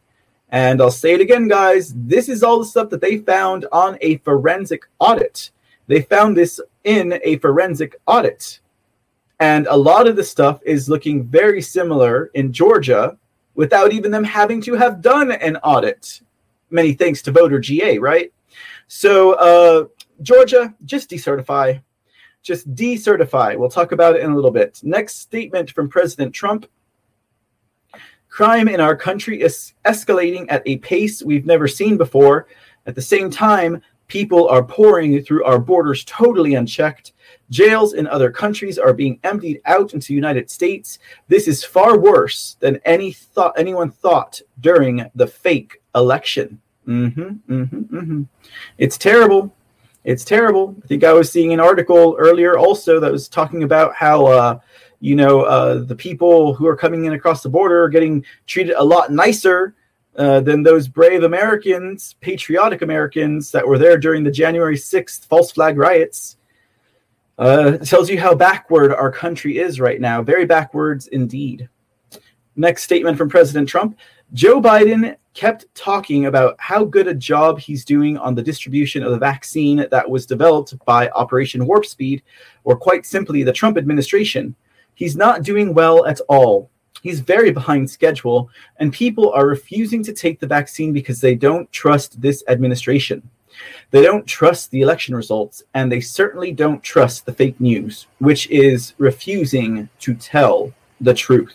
And 0.48 0.80
I'll 0.80 0.90
say 0.90 1.12
it 1.12 1.20
again, 1.20 1.48
guys 1.48 1.92
this 1.94 2.30
is 2.30 2.42
all 2.42 2.60
the 2.60 2.64
stuff 2.64 2.88
that 2.90 3.02
they 3.02 3.18
found 3.18 3.66
on 3.72 3.98
a 4.00 4.16
forensic 4.18 4.84
audit. 4.98 5.50
They 5.86 6.00
found 6.00 6.34
this 6.34 6.58
in 6.84 7.20
a 7.24 7.36
forensic 7.40 8.00
audit. 8.06 8.59
And 9.40 9.66
a 9.68 9.76
lot 9.76 10.06
of 10.06 10.16
the 10.16 10.24
stuff 10.24 10.60
is 10.64 10.88
looking 10.88 11.24
very 11.24 11.62
similar 11.62 12.26
in 12.34 12.52
Georgia 12.52 13.16
without 13.54 13.92
even 13.92 14.10
them 14.10 14.24
having 14.24 14.60
to 14.62 14.74
have 14.74 15.00
done 15.00 15.32
an 15.32 15.56
audit. 15.58 16.20
Many 16.70 16.92
thanks 16.92 17.22
to 17.22 17.32
voter 17.32 17.58
GA, 17.58 17.98
right? 17.98 18.32
So, 18.86 19.32
uh, 19.34 19.86
Georgia, 20.22 20.74
just 20.84 21.10
decertify. 21.10 21.82
Just 22.42 22.72
decertify. 22.74 23.56
We'll 23.56 23.70
talk 23.70 23.92
about 23.92 24.14
it 24.14 24.22
in 24.22 24.30
a 24.30 24.34
little 24.34 24.50
bit. 24.50 24.80
Next 24.82 25.20
statement 25.20 25.70
from 25.70 25.88
President 25.88 26.34
Trump 26.34 26.66
Crime 28.30 28.68
in 28.68 28.80
our 28.80 28.96
country 28.96 29.42
is 29.42 29.74
escalating 29.84 30.46
at 30.48 30.62
a 30.64 30.78
pace 30.78 31.20
we've 31.20 31.46
never 31.46 31.66
seen 31.66 31.96
before. 31.96 32.46
At 32.86 32.94
the 32.94 33.02
same 33.02 33.28
time, 33.28 33.82
people 34.06 34.48
are 34.48 34.62
pouring 34.62 35.22
through 35.24 35.44
our 35.44 35.58
borders 35.58 36.04
totally 36.04 36.54
unchecked. 36.54 37.12
Jails 37.50 37.94
in 37.94 38.06
other 38.06 38.30
countries 38.30 38.78
are 38.78 38.92
being 38.92 39.18
emptied 39.24 39.60
out 39.66 39.94
into 39.94 40.08
the 40.08 40.14
United 40.14 40.50
States. 40.50 40.98
This 41.28 41.48
is 41.48 41.64
far 41.64 41.98
worse 41.98 42.56
than 42.60 42.80
any 42.84 43.12
thought 43.12 43.58
anyone 43.58 43.90
thought 43.90 44.40
during 44.60 45.10
the 45.14 45.26
fake 45.26 45.82
election. 45.94 46.60
Mm-hmm, 46.86 47.22
mm-hmm, 47.52 47.96
mm-hmm. 47.96 48.22
It's 48.78 48.96
terrible. 48.96 49.54
It's 50.04 50.24
terrible. 50.24 50.76
I 50.82 50.86
think 50.86 51.04
I 51.04 51.12
was 51.12 51.30
seeing 51.30 51.52
an 51.52 51.60
article 51.60 52.16
earlier 52.18 52.56
also 52.56 53.00
that 53.00 53.12
was 53.12 53.28
talking 53.28 53.64
about 53.64 53.94
how 53.94 54.26
uh, 54.26 54.60
you 55.00 55.16
know, 55.16 55.42
uh, 55.42 55.82
the 55.82 55.96
people 55.96 56.54
who 56.54 56.66
are 56.66 56.76
coming 56.76 57.06
in 57.06 57.14
across 57.14 57.42
the 57.42 57.48
border 57.48 57.82
are 57.82 57.88
getting 57.88 58.24
treated 58.46 58.74
a 58.76 58.84
lot 58.84 59.10
nicer 59.10 59.74
uh, 60.16 60.40
than 60.40 60.62
those 60.62 60.88
brave 60.88 61.22
Americans, 61.22 62.14
patriotic 62.20 62.82
Americans 62.82 63.50
that 63.50 63.66
were 63.66 63.78
there 63.78 63.96
during 63.96 64.22
the 64.22 64.30
January 64.30 64.76
6th 64.76 65.26
false 65.26 65.50
flag 65.50 65.78
riots. 65.78 66.36
Uh, 67.40 67.78
tells 67.78 68.10
you 68.10 68.20
how 68.20 68.34
backward 68.34 68.92
our 68.92 69.10
country 69.10 69.56
is 69.56 69.80
right 69.80 69.98
now. 69.98 70.22
Very 70.22 70.44
backwards 70.44 71.06
indeed. 71.06 71.70
Next 72.54 72.82
statement 72.82 73.16
from 73.16 73.30
President 73.30 73.66
Trump 73.66 73.96
Joe 74.34 74.60
Biden 74.60 75.16
kept 75.32 75.64
talking 75.74 76.26
about 76.26 76.54
how 76.58 76.84
good 76.84 77.08
a 77.08 77.14
job 77.14 77.58
he's 77.58 77.82
doing 77.82 78.18
on 78.18 78.34
the 78.34 78.42
distribution 78.42 79.02
of 79.02 79.10
the 79.10 79.18
vaccine 79.18 79.86
that 79.90 80.08
was 80.08 80.26
developed 80.26 80.74
by 80.84 81.08
Operation 81.10 81.66
Warp 81.66 81.86
Speed, 81.86 82.22
or 82.64 82.76
quite 82.76 83.06
simply, 83.06 83.42
the 83.42 83.52
Trump 83.52 83.78
administration. 83.78 84.54
He's 84.94 85.16
not 85.16 85.42
doing 85.42 85.72
well 85.72 86.04
at 86.04 86.20
all. 86.28 86.70
He's 87.02 87.20
very 87.20 87.50
behind 87.50 87.88
schedule, 87.88 88.50
and 88.76 88.92
people 88.92 89.32
are 89.32 89.46
refusing 89.46 90.02
to 90.04 90.12
take 90.12 90.38
the 90.38 90.46
vaccine 90.46 90.92
because 90.92 91.20
they 91.22 91.34
don't 91.34 91.72
trust 91.72 92.20
this 92.20 92.44
administration. 92.48 93.22
They 93.90 94.02
don't 94.02 94.26
trust 94.26 94.70
the 94.70 94.82
election 94.82 95.14
results, 95.16 95.62
and 95.74 95.90
they 95.90 96.00
certainly 96.00 96.52
don't 96.52 96.82
trust 96.82 97.26
the 97.26 97.32
fake 97.32 97.60
news, 97.60 98.06
which 98.18 98.48
is 98.50 98.94
refusing 98.98 99.88
to 100.00 100.14
tell 100.14 100.72
the 101.00 101.14
truth. 101.14 101.54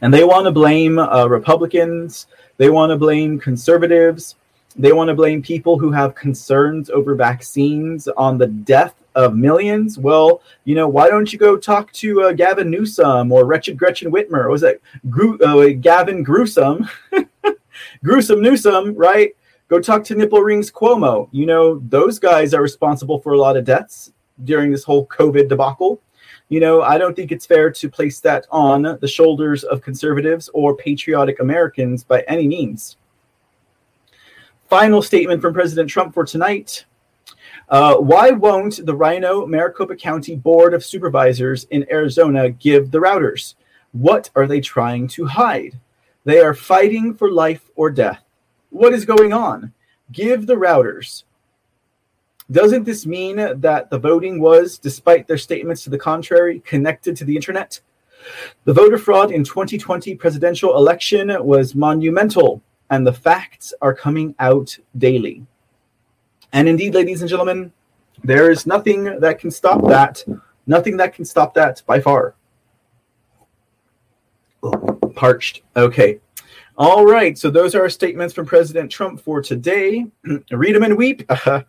And 0.00 0.12
they 0.12 0.24
want 0.24 0.46
to 0.46 0.50
blame 0.50 0.98
uh, 0.98 1.26
Republicans, 1.26 2.26
they 2.56 2.70
want 2.70 2.90
to 2.90 2.96
blame 2.96 3.38
conservatives, 3.38 4.34
they 4.74 4.92
want 4.92 5.08
to 5.08 5.14
blame 5.14 5.40
people 5.40 5.78
who 5.78 5.90
have 5.90 6.14
concerns 6.14 6.90
over 6.90 7.14
vaccines 7.14 8.08
on 8.08 8.36
the 8.36 8.46
death 8.46 8.94
of 9.14 9.34
millions. 9.34 9.98
Well, 9.98 10.42
you 10.64 10.74
know, 10.74 10.88
why 10.88 11.08
don't 11.08 11.32
you 11.32 11.38
go 11.38 11.56
talk 11.56 11.92
to 11.92 12.24
uh, 12.24 12.32
Gavin 12.32 12.70
Newsom 12.70 13.32
or 13.32 13.46
Wretched 13.46 13.78
Gretchen 13.78 14.12
Whitmer? 14.12 14.44
Or 14.44 14.50
was 14.50 14.60
that 14.60 14.80
Gru- 15.08 15.38
uh, 15.38 15.72
Gavin 15.80 16.22
Gruesome? 16.22 16.88
Gruesome 18.04 18.42
Newsom, 18.42 18.94
right? 18.94 19.34
Go 19.68 19.80
talk 19.80 20.04
to 20.04 20.14
Nipple 20.14 20.42
Rings 20.42 20.70
Cuomo. 20.70 21.28
You 21.32 21.44
know, 21.44 21.80
those 21.88 22.20
guys 22.20 22.54
are 22.54 22.62
responsible 22.62 23.18
for 23.18 23.32
a 23.32 23.38
lot 23.38 23.56
of 23.56 23.64
deaths 23.64 24.12
during 24.44 24.70
this 24.70 24.84
whole 24.84 25.06
COVID 25.06 25.48
debacle. 25.48 26.00
You 26.48 26.60
know, 26.60 26.82
I 26.82 26.98
don't 26.98 27.16
think 27.16 27.32
it's 27.32 27.46
fair 27.46 27.70
to 27.72 27.88
place 27.88 28.20
that 28.20 28.46
on 28.52 28.96
the 29.00 29.08
shoulders 29.08 29.64
of 29.64 29.82
conservatives 29.82 30.48
or 30.54 30.76
patriotic 30.76 31.40
Americans 31.40 32.04
by 32.04 32.20
any 32.28 32.46
means. 32.46 32.96
Final 34.68 35.02
statement 35.02 35.42
from 35.42 35.52
President 35.52 35.90
Trump 35.90 36.14
for 36.14 36.24
tonight. 36.24 36.84
Uh, 37.68 37.96
why 37.96 38.30
won't 38.30 38.86
the 38.86 38.94
RINO 38.94 39.46
Maricopa 39.46 39.96
County 39.96 40.36
Board 40.36 40.74
of 40.74 40.84
Supervisors 40.84 41.64
in 41.70 41.84
Arizona 41.90 42.50
give 42.50 42.92
the 42.92 43.00
routers? 43.00 43.56
What 43.90 44.30
are 44.36 44.46
they 44.46 44.60
trying 44.60 45.08
to 45.08 45.26
hide? 45.26 45.80
They 46.24 46.38
are 46.38 46.54
fighting 46.54 47.14
for 47.14 47.30
life 47.32 47.68
or 47.74 47.90
death. 47.90 48.25
What 48.70 48.92
is 48.92 49.04
going 49.04 49.32
on? 49.32 49.72
Give 50.12 50.46
the 50.46 50.54
routers. 50.54 51.24
Doesn't 52.50 52.84
this 52.84 53.06
mean 53.06 53.36
that 53.36 53.90
the 53.90 53.98
voting 53.98 54.40
was, 54.40 54.78
despite 54.78 55.26
their 55.26 55.38
statements 55.38 55.82
to 55.84 55.90
the 55.90 55.98
contrary, 55.98 56.60
connected 56.60 57.16
to 57.16 57.24
the 57.24 57.34
internet? 57.34 57.80
The 58.64 58.72
voter 58.72 58.98
fraud 58.98 59.32
in 59.32 59.44
2020 59.44 60.14
presidential 60.14 60.76
election 60.76 61.32
was 61.44 61.74
monumental, 61.74 62.62
and 62.90 63.06
the 63.06 63.12
facts 63.12 63.74
are 63.82 63.94
coming 63.94 64.34
out 64.38 64.76
daily. 64.96 65.44
And 66.52 66.68
indeed, 66.68 66.94
ladies 66.94 67.20
and 67.20 67.28
gentlemen, 67.28 67.72
there 68.22 68.50
is 68.50 68.66
nothing 68.66 69.04
that 69.20 69.38
can 69.38 69.50
stop 69.50 69.86
that. 69.88 70.24
Nothing 70.66 70.96
that 70.98 71.14
can 71.14 71.24
stop 71.24 71.54
that 71.54 71.82
by 71.86 72.00
far. 72.00 72.34
parched. 75.14 75.62
Okay. 75.76 76.20
All 76.78 77.06
right. 77.06 77.36
So 77.38 77.50
those 77.50 77.74
are 77.74 77.82
our 77.82 77.88
statements 77.88 78.34
from 78.34 78.46
President 78.46 78.90
Trump 78.90 79.20
for 79.20 79.40
today. 79.40 80.06
Read 80.50 80.74
them 80.74 80.82
and 80.82 80.96
weep. 80.96 81.24
Uh, 81.28 81.62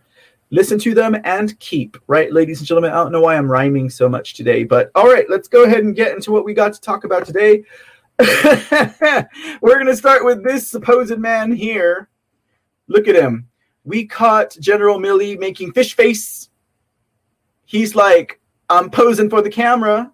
listen 0.49 0.80
to 0.80 0.93
them 0.93 1.16
and 1.24 1.58
keep. 1.60 1.97
Right, 2.08 2.32
ladies 2.32 2.60
and 2.60 2.68
gentlemen. 2.68 2.91
I 2.91 2.95
don't 2.95 3.12
know 3.12 3.22
why 3.22 3.38
I'm 3.38 3.49
rhyming 3.49 3.89
so 3.89 4.10
much 4.10 4.34
today, 4.34 4.64
but 4.64 4.91
all 4.95 5.08
right. 5.08 5.30
Let's 5.30 5.47
go 5.47 5.64
ahead 5.64 5.84
and 5.84 5.95
get 5.95 6.14
into 6.14 6.32
what 6.32 6.45
we 6.45 6.53
got 6.53 6.74
to 6.74 6.82
talk 6.82 7.03
about 7.03 7.26
today. 7.26 7.64
We're 9.62 9.76
going 9.76 9.86
to 9.88 9.95
start 9.95 10.26
with 10.26 10.43
this 10.43 10.68
supposed 10.68 11.18
man 11.18 11.51
here. 11.51 12.10
Look 12.88 13.08
at 13.08 13.16
him 13.16 13.47
we 13.88 14.05
caught 14.05 14.58
General 14.60 14.99
Milley 14.99 15.39
making 15.39 15.72
fish 15.72 15.95
face. 15.95 16.49
He's 17.64 17.95
like, 17.95 18.41
I'm 18.70 18.89
posing 18.89 19.30
for 19.30 19.41
the 19.41 19.49
camera, 19.49 20.12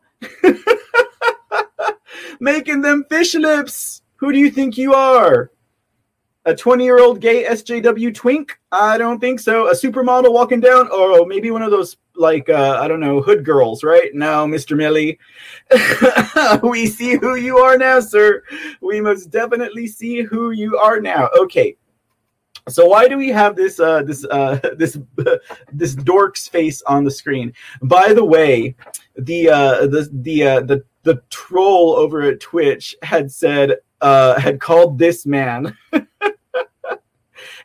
making 2.40 2.82
them 2.82 3.04
fish 3.10 3.34
lips. 3.34 4.03
Who 4.24 4.32
do 4.32 4.40
you 4.40 4.52
think 4.52 4.78
you 4.78 4.94
are? 4.94 5.52
A 6.46 6.56
20 6.56 6.86
year 6.86 7.02
old 7.02 7.20
gay 7.20 7.44
SJW 7.44 8.16
twink? 8.16 8.58
I 8.72 8.98
don't 8.98 9.20
think 9.20 9.42
so. 9.42 9.68
A 9.68 9.74
supermodel 9.74 10.32
walking 10.32 10.62
down, 10.62 10.90
or 10.92 11.26
maybe 11.26 11.52
one 11.52 11.62
of 11.62 11.72
those 11.72 11.98
like 12.16 12.48
uh, 12.48 12.80
I 12.80 12.88
don't 12.88 13.02
know 13.02 13.22
hood 13.22 13.44
girls, 13.44 13.84
right? 13.84 14.16
No, 14.16 14.48
Mr. 14.48 14.78
Milley. 14.78 15.18
we 16.64 16.88
see 16.88 17.18
who 17.18 17.36
you 17.36 17.58
are 17.58 17.78
now, 17.78 18.00
sir. 18.00 18.44
We 18.80 19.02
must 19.02 19.30
definitely 19.30 19.88
see 19.88 20.22
who 20.22 20.52
you 20.52 20.78
are 20.78 21.02
now. 21.02 21.28
Okay, 21.38 21.76
so 22.70 22.86
why 22.86 23.10
do 23.10 23.18
we 23.18 23.28
have 23.28 23.58
this 23.58 23.80
uh, 23.80 24.04
this 24.04 24.24
uh, 24.26 24.58
this 24.78 24.98
this 25.74 25.96
dork's 25.96 26.48
face 26.48 26.82
on 26.84 27.04
the 27.04 27.12
screen? 27.12 27.54
By 27.82 28.14
the 28.14 28.24
way, 28.24 28.76
the 29.18 29.50
uh, 29.50 29.88
the 29.88 30.10
the 30.14 30.44
uh, 30.44 30.60
the 30.62 30.84
the 31.04 31.22
troll 31.30 31.96
over 31.96 32.22
at 32.22 32.40
Twitch 32.40 32.96
had 33.04 33.30
said 33.32 33.76
uh, 34.04 34.40
had 34.40 34.60
called 34.60 35.00
this 35.00 35.26
man 35.26 35.76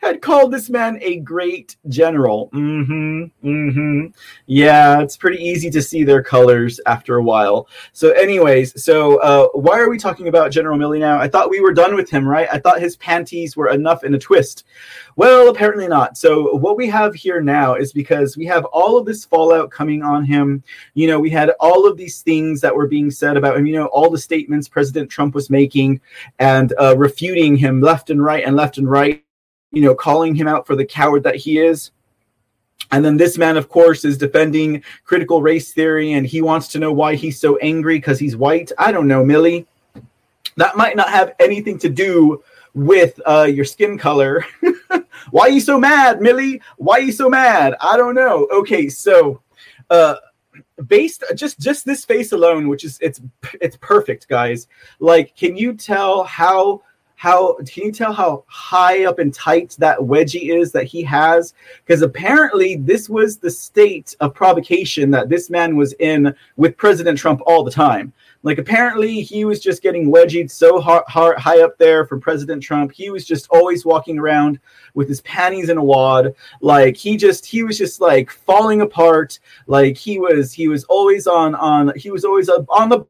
had 0.00 0.22
called 0.22 0.52
this 0.52 0.70
man 0.70 0.98
a 1.02 1.18
great 1.20 1.76
general. 1.88 2.50
Mm-hmm. 2.52 3.24
Mm-hmm. 3.46 4.06
Yeah, 4.46 5.00
it's 5.00 5.16
pretty 5.16 5.42
easy 5.42 5.70
to 5.70 5.82
see 5.82 6.04
their 6.04 6.22
colors 6.22 6.80
after 6.86 7.16
a 7.16 7.22
while. 7.22 7.68
So, 7.92 8.10
anyways, 8.12 8.82
so 8.82 9.18
uh, 9.18 9.48
why 9.54 9.78
are 9.78 9.90
we 9.90 9.98
talking 9.98 10.28
about 10.28 10.52
General 10.52 10.78
Milley 10.78 11.00
now? 11.00 11.18
I 11.18 11.28
thought 11.28 11.50
we 11.50 11.60
were 11.60 11.72
done 11.72 11.94
with 11.94 12.10
him, 12.10 12.26
right? 12.26 12.48
I 12.52 12.58
thought 12.58 12.80
his 12.80 12.96
panties 12.96 13.56
were 13.56 13.70
enough 13.70 14.04
in 14.04 14.14
a 14.14 14.18
twist. 14.18 14.64
Well, 15.16 15.48
apparently 15.48 15.88
not. 15.88 16.16
So, 16.16 16.54
what 16.54 16.76
we 16.76 16.88
have 16.88 17.14
here 17.14 17.40
now 17.40 17.74
is 17.74 17.92
because 17.92 18.36
we 18.36 18.46
have 18.46 18.64
all 18.66 18.98
of 18.98 19.06
this 19.06 19.24
fallout 19.24 19.70
coming 19.70 20.02
on 20.02 20.24
him. 20.24 20.62
You 20.94 21.08
know, 21.08 21.20
we 21.20 21.30
had 21.30 21.50
all 21.60 21.86
of 21.88 21.96
these 21.96 22.22
things 22.22 22.60
that 22.60 22.74
were 22.74 22.86
being 22.86 23.10
said 23.10 23.36
about 23.36 23.56
him, 23.56 23.66
you 23.66 23.74
know, 23.74 23.86
all 23.86 24.10
the 24.10 24.18
statements 24.18 24.68
President 24.68 25.10
Trump 25.10 25.34
was 25.34 25.50
making 25.50 26.00
and 26.38 26.72
uh, 26.80 26.96
refuting 26.96 27.56
him 27.56 27.80
left 27.80 28.10
and 28.10 28.22
right 28.22 28.44
and 28.44 28.56
left 28.56 28.78
and 28.78 28.88
right 28.90 29.24
you 29.72 29.82
know, 29.82 29.94
calling 29.94 30.34
him 30.34 30.48
out 30.48 30.66
for 30.66 30.76
the 30.76 30.84
coward 30.84 31.22
that 31.24 31.36
he 31.36 31.58
is. 31.58 31.90
And 32.90 33.04
then 33.04 33.16
this 33.16 33.36
man, 33.36 33.56
of 33.56 33.68
course, 33.68 34.04
is 34.04 34.16
defending 34.16 34.82
critical 35.04 35.42
race 35.42 35.72
theory 35.72 36.12
and 36.12 36.26
he 36.26 36.40
wants 36.40 36.68
to 36.68 36.78
know 36.78 36.92
why 36.92 37.16
he's 37.16 37.38
so 37.38 37.56
angry 37.58 37.98
because 37.98 38.18
he's 38.18 38.36
white. 38.36 38.72
I 38.78 38.92
don't 38.92 39.08
know, 39.08 39.22
Milley. 39.22 39.66
That 40.56 40.76
might 40.76 40.96
not 40.96 41.10
have 41.10 41.34
anything 41.38 41.78
to 41.80 41.88
do 41.88 42.42
with 42.74 43.20
uh, 43.26 43.48
your 43.50 43.64
skin 43.64 43.98
color. 43.98 44.44
why 45.30 45.42
are 45.42 45.50
you 45.50 45.60
so 45.60 45.78
mad, 45.78 46.20
Milley? 46.20 46.60
Why 46.76 46.98
are 46.98 47.02
you 47.02 47.12
so 47.12 47.28
mad? 47.28 47.74
I 47.80 47.96
don't 47.96 48.14
know. 48.14 48.48
Okay, 48.52 48.88
so 48.88 49.42
uh, 49.90 50.16
based 50.86 51.24
just 51.34 51.58
just 51.58 51.84
this 51.84 52.04
face 52.04 52.32
alone, 52.32 52.68
which 52.68 52.84
is 52.84 52.98
it's 53.00 53.20
it's 53.60 53.76
perfect, 53.76 54.28
guys. 54.28 54.68
Like, 55.00 55.36
can 55.36 55.56
you 55.56 55.74
tell 55.74 56.24
how 56.24 56.82
how 57.18 57.54
can 57.66 57.82
you 57.82 57.90
tell 57.90 58.12
how 58.12 58.44
high 58.46 59.04
up 59.04 59.18
and 59.18 59.34
tight 59.34 59.74
that 59.80 59.98
wedgie 59.98 60.56
is 60.56 60.70
that 60.70 60.84
he 60.84 61.02
has? 61.02 61.52
Because 61.84 62.00
apparently 62.00 62.76
this 62.76 63.08
was 63.08 63.38
the 63.38 63.50
state 63.50 64.14
of 64.20 64.34
provocation 64.34 65.10
that 65.10 65.28
this 65.28 65.50
man 65.50 65.74
was 65.74 65.94
in 65.94 66.32
with 66.56 66.76
President 66.76 67.18
Trump 67.18 67.40
all 67.44 67.64
the 67.64 67.72
time. 67.72 68.12
Like 68.44 68.58
apparently 68.58 69.20
he 69.20 69.44
was 69.44 69.58
just 69.58 69.82
getting 69.82 70.12
wedgied 70.12 70.48
so 70.48 70.80
hard, 70.80 71.02
hard, 71.08 71.38
high 71.38 71.60
up 71.60 71.76
there 71.76 72.06
from 72.06 72.20
President 72.20 72.62
Trump. 72.62 72.92
He 72.92 73.10
was 73.10 73.26
just 73.26 73.48
always 73.50 73.84
walking 73.84 74.16
around 74.16 74.60
with 74.94 75.08
his 75.08 75.20
panties 75.22 75.70
in 75.70 75.76
a 75.76 75.82
wad. 75.82 76.36
Like 76.60 76.96
he 76.96 77.16
just 77.16 77.44
he 77.44 77.64
was 77.64 77.76
just 77.76 78.00
like 78.00 78.30
falling 78.30 78.80
apart. 78.80 79.40
Like 79.66 79.96
he 79.96 80.20
was 80.20 80.52
he 80.52 80.68
was 80.68 80.84
always 80.84 81.26
on 81.26 81.56
on 81.56 81.92
he 81.96 82.12
was 82.12 82.24
always 82.24 82.48
on 82.48 82.88
the 82.88 83.04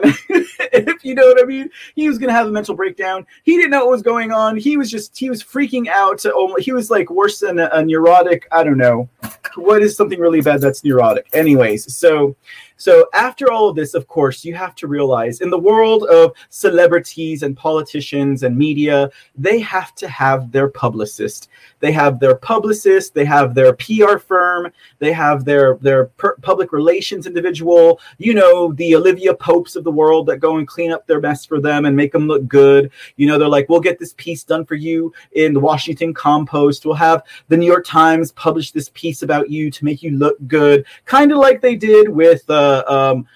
if 0.00 1.04
you 1.04 1.14
know 1.14 1.26
what 1.26 1.40
I 1.40 1.44
mean. 1.44 1.70
He 1.94 2.08
was 2.08 2.18
gonna 2.18 2.32
have 2.32 2.46
a 2.46 2.50
mental 2.50 2.74
breakdown. 2.74 3.26
He 3.44 3.56
didn't 3.56 3.70
know 3.70 3.80
what 3.80 3.90
was 3.90 4.02
going 4.02 4.32
on. 4.32 4.56
He 4.56 4.76
was 4.76 4.90
just 4.90 5.16
he 5.16 5.30
was 5.30 5.42
freaking 5.42 5.86
out. 5.88 6.24
He 6.58 6.72
was 6.72 6.90
like 6.90 7.10
worse 7.10 7.40
than 7.40 7.58
a, 7.58 7.68
a 7.72 7.84
neurotic. 7.84 8.48
I 8.50 8.64
don't 8.64 8.78
know 8.78 9.08
what 9.56 9.82
is 9.82 9.96
something 9.96 10.18
really 10.18 10.40
bad 10.40 10.60
that's 10.60 10.84
neurotic. 10.84 11.28
Anyways, 11.32 11.94
so 11.94 12.34
so, 12.84 13.08
after 13.14 13.50
all 13.50 13.70
of 13.70 13.76
this, 13.76 13.94
of 13.94 14.06
course, 14.08 14.44
you 14.44 14.54
have 14.56 14.74
to 14.74 14.86
realize 14.86 15.40
in 15.40 15.48
the 15.48 15.58
world 15.58 16.04
of 16.04 16.32
celebrities 16.50 17.42
and 17.42 17.56
politicians 17.56 18.42
and 18.42 18.54
media, 18.54 19.08
they 19.34 19.58
have 19.60 19.94
to 19.94 20.06
have 20.06 20.52
their 20.52 20.68
publicist. 20.68 21.48
They 21.80 21.92
have 21.92 22.20
their 22.20 22.34
publicist, 22.34 23.14
they 23.14 23.24
have 23.24 23.54
their 23.54 23.72
PR 23.72 24.18
firm, 24.18 24.70
they 24.98 25.14
have 25.14 25.46
their 25.46 25.76
their 25.76 26.06
per- 26.20 26.36
public 26.42 26.72
relations 26.72 27.26
individual, 27.26 28.00
you 28.18 28.34
know, 28.34 28.74
the 28.74 28.94
Olivia 28.96 29.32
Popes 29.32 29.76
of 29.76 29.84
the 29.84 29.90
world 29.90 30.26
that 30.26 30.40
go 30.40 30.58
and 30.58 30.68
clean 30.68 30.92
up 30.92 31.06
their 31.06 31.22
mess 31.22 31.46
for 31.46 31.62
them 31.62 31.86
and 31.86 31.96
make 31.96 32.12
them 32.12 32.26
look 32.26 32.46
good. 32.46 32.90
You 33.16 33.28
know, 33.28 33.38
they're 33.38 33.48
like, 33.48 33.70
we'll 33.70 33.80
get 33.80 33.98
this 33.98 34.12
piece 34.18 34.44
done 34.44 34.66
for 34.66 34.74
you 34.74 35.10
in 35.32 35.54
the 35.54 35.60
Washington 35.60 36.12
Compost. 36.12 36.84
We'll 36.84 36.96
have 36.96 37.22
the 37.48 37.56
New 37.56 37.66
York 37.66 37.86
Times 37.86 38.30
publish 38.32 38.72
this 38.72 38.90
piece 38.92 39.22
about 39.22 39.48
you 39.48 39.70
to 39.70 39.84
make 39.86 40.02
you 40.02 40.10
look 40.10 40.36
good, 40.46 40.84
kind 41.06 41.32
of 41.32 41.38
like 41.38 41.62
they 41.62 41.76
did 41.76 42.10
with. 42.10 42.48
Uh, 42.50 42.72
um, 42.86 43.26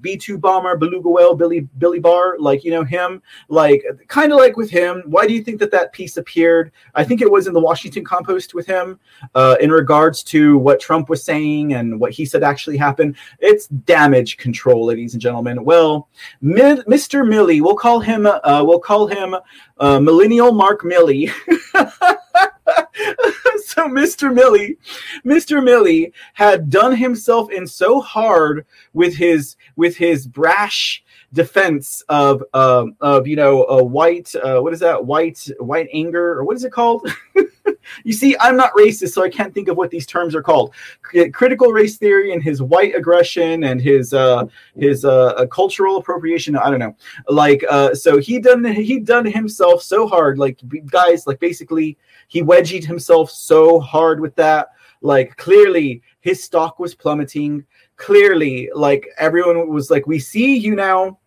B 0.00 0.16
two 0.16 0.38
bomber, 0.38 0.76
beluga 0.76 1.08
whale, 1.08 1.34
Billy 1.34 1.60
Billy 1.78 1.98
Barr, 1.98 2.36
like 2.38 2.64
you 2.64 2.70
know 2.70 2.84
him, 2.84 3.22
like 3.48 3.84
kind 4.08 4.32
of 4.32 4.38
like 4.38 4.56
with 4.56 4.70
him. 4.70 5.02
Why 5.06 5.26
do 5.26 5.32
you 5.34 5.42
think 5.42 5.58
that 5.60 5.70
that 5.72 5.92
piece 5.92 6.16
appeared? 6.16 6.72
I 6.94 7.04
think 7.04 7.20
it 7.20 7.30
was 7.30 7.46
in 7.46 7.52
the 7.52 7.60
Washington 7.60 8.04
Compost 8.04 8.54
with 8.54 8.66
him, 8.66 8.98
uh, 9.34 9.56
in 9.60 9.70
regards 9.70 10.22
to 10.24 10.58
what 10.58 10.80
Trump 10.80 11.08
was 11.08 11.24
saying 11.24 11.74
and 11.74 11.98
what 11.98 12.12
he 12.12 12.24
said 12.24 12.42
actually 12.42 12.76
happened. 12.76 13.16
It's 13.40 13.66
damage 13.66 14.36
control, 14.36 14.86
ladies 14.86 15.14
and 15.14 15.22
gentlemen. 15.22 15.64
Well, 15.64 16.08
Mr. 16.42 17.26
Milley, 17.26 17.60
we'll 17.60 17.76
call 17.76 18.00
him, 18.00 18.26
uh, 18.26 18.62
we'll 18.66 18.80
call 18.80 19.06
him 19.06 19.34
uh, 19.78 20.00
Millennial 20.00 20.52
Mark 20.52 20.82
Milley. 20.82 21.30
so 23.64 23.86
Mr. 23.88 24.32
Milley, 24.32 24.76
Mr. 25.24 25.62
Milley 25.62 26.12
had 26.32 26.70
done 26.70 26.96
himself 26.96 27.50
in 27.50 27.66
so 27.66 28.00
hard 28.00 28.64
with 28.92 29.14
his 29.16 29.56
with 29.76 29.96
his 29.96 30.26
brash 30.26 31.03
defense 31.34 32.02
of 32.08 32.42
um, 32.54 32.96
of 33.00 33.26
you 33.26 33.36
know 33.36 33.66
a 33.66 33.84
white 33.84 34.34
uh, 34.36 34.60
what 34.60 34.72
is 34.72 34.80
that 34.80 35.04
white 35.04 35.46
white 35.58 35.88
anger 35.92 36.32
or 36.32 36.44
what 36.44 36.56
is 36.56 36.64
it 36.64 36.72
called? 36.72 37.06
you 38.04 38.12
see, 38.12 38.36
I'm 38.40 38.56
not 38.56 38.72
racist, 38.74 39.12
so 39.12 39.22
I 39.22 39.28
can't 39.28 39.52
think 39.52 39.68
of 39.68 39.76
what 39.76 39.90
these 39.90 40.06
terms 40.06 40.34
are 40.34 40.42
called. 40.42 40.74
C- 41.10 41.30
critical 41.30 41.72
race 41.72 41.96
theory 41.96 42.32
and 42.32 42.42
his 42.42 42.62
white 42.62 42.94
aggression 42.94 43.64
and 43.64 43.80
his 43.80 44.14
uh, 44.14 44.46
his 44.76 45.04
uh, 45.04 45.46
cultural 45.50 45.96
appropriation. 45.96 46.56
I 46.56 46.70
don't 46.70 46.78
know. 46.80 46.96
Like 47.28 47.64
uh, 47.68 47.94
so, 47.94 48.18
he 48.18 48.38
done 48.38 48.64
he 48.64 49.00
done 49.00 49.26
himself 49.26 49.82
so 49.82 50.06
hard. 50.06 50.38
Like 50.38 50.58
guys, 50.86 51.26
like 51.26 51.40
basically 51.40 51.98
he 52.28 52.42
wedged 52.42 52.84
himself 52.84 53.30
so 53.30 53.80
hard 53.80 54.20
with 54.20 54.34
that. 54.36 54.68
Like 55.00 55.36
clearly 55.36 56.02
his 56.20 56.42
stock 56.42 56.78
was 56.78 56.94
plummeting. 56.94 57.64
Clearly, 57.96 58.70
like 58.74 59.08
everyone 59.18 59.68
was 59.68 59.90
like, 59.90 60.06
"We 60.06 60.18
see 60.18 60.56
you 60.56 60.74
now." 60.74 61.18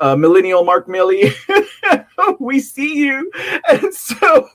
Uh, 0.00 0.16
millennial 0.16 0.64
Mark 0.64 0.86
Milley, 0.88 1.32
we 2.40 2.60
see 2.60 2.94
you. 2.94 3.30
And 3.68 3.92
so, 3.94 4.48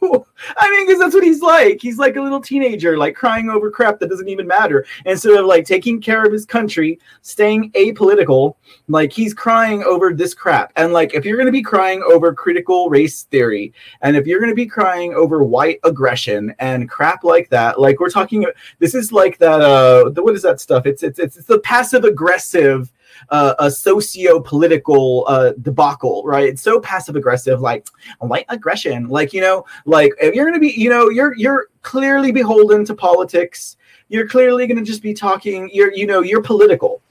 I 0.58 0.70
mean, 0.70 0.86
because 0.86 1.00
that's 1.00 1.14
what 1.14 1.24
he's 1.24 1.42
like. 1.42 1.82
He's 1.82 1.98
like 1.98 2.16
a 2.16 2.22
little 2.22 2.42
teenager, 2.42 2.98
like 2.98 3.16
crying 3.16 3.50
over 3.50 3.72
crap 3.72 4.00
that 4.00 4.10
doesn't 4.10 4.30
even 4.30 4.48
matter. 4.48 4.86
Instead 5.06 5.34
of 5.34 5.46
like 5.46 5.66
taking 5.66 6.02
care 6.02 6.24
of 6.26 6.32
his 6.32 6.46
country, 6.46 7.00
staying 7.22 7.72
apolitical, 7.72 8.56
like 8.88 9.12
he's 9.12 9.34
crying 9.34 9.84
over 9.84 10.14
this 10.14 10.34
crap. 10.34 10.72
And 10.76 10.94
like, 10.94 11.14
if 11.14 11.26
you're 11.26 11.38
going 11.38 11.48
to 11.48 11.52
be 11.52 11.62
crying 11.62 12.04
over 12.04 12.34
critical 12.34 12.90
race 12.90 13.24
theory, 13.24 13.74
and 14.02 14.16
if 14.16 14.28
you're 14.28 14.40
going 14.40 14.52
to 14.52 14.56
be 14.56 14.66
crying 14.66 15.14
over 15.14 15.44
white 15.44 15.80
aggression 15.84 16.54
and 16.60 16.90
crap 16.90 17.24
like 17.24 17.50
that, 17.50 17.80
like 17.80 18.00
we're 18.00 18.10
talking, 18.10 18.46
this 18.80 18.96
is 18.96 19.12
like 19.12 19.38
that, 19.40 19.62
uh, 19.62 20.10
the, 20.10 20.22
what 20.24 20.36
is 20.36 20.42
that 20.42 20.60
stuff? 20.60 20.86
It's, 20.86 21.04
it's, 21.04 21.20
it's, 21.20 21.38
it's 21.38 21.48
the 21.48 21.60
passive 21.60 22.04
aggressive 22.04 22.92
uh, 23.30 23.56
a 23.60 23.70
socio-political 23.70 25.26
uh, 25.28 25.54
debacle, 25.62 26.24
right? 26.26 26.50
It's 26.50 26.62
so 26.62 26.80
passive 26.80 27.16
aggressive, 27.16 27.62
like 27.62 27.88
white 28.20 28.46
aggression. 28.50 29.08
Like 29.08 29.34
you 29.34 29.42
know, 29.42 29.66
like 29.86 30.14
if 30.22 30.34
you're 30.36 30.46
gonna 30.46 30.60
be, 30.60 30.74
you 30.76 30.90
know, 30.90 31.10
you're 31.10 31.36
you're 31.36 31.68
clearly 31.82 32.32
beholden 32.32 32.86
to 32.86 32.96
politics. 32.96 33.78
You're 34.10 34.28
clearly 34.28 34.66
gonna 34.68 34.84
just 34.84 35.04
be 35.04 35.14
talking. 35.14 35.70
You're 35.74 35.94
you 35.94 36.06
know 36.06 36.22
you're 36.22 36.42
political. 36.42 37.02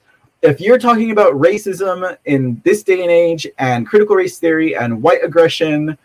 If 0.40 0.60
you're 0.60 0.78
talking 0.78 1.10
about 1.10 1.34
racism 1.34 2.16
in 2.24 2.60
this 2.64 2.84
day 2.84 3.02
and 3.02 3.10
age 3.10 3.46
and 3.58 3.86
critical 3.86 4.14
race 4.14 4.38
theory 4.38 4.76
and 4.76 5.02
white 5.02 5.24
aggression 5.24 5.98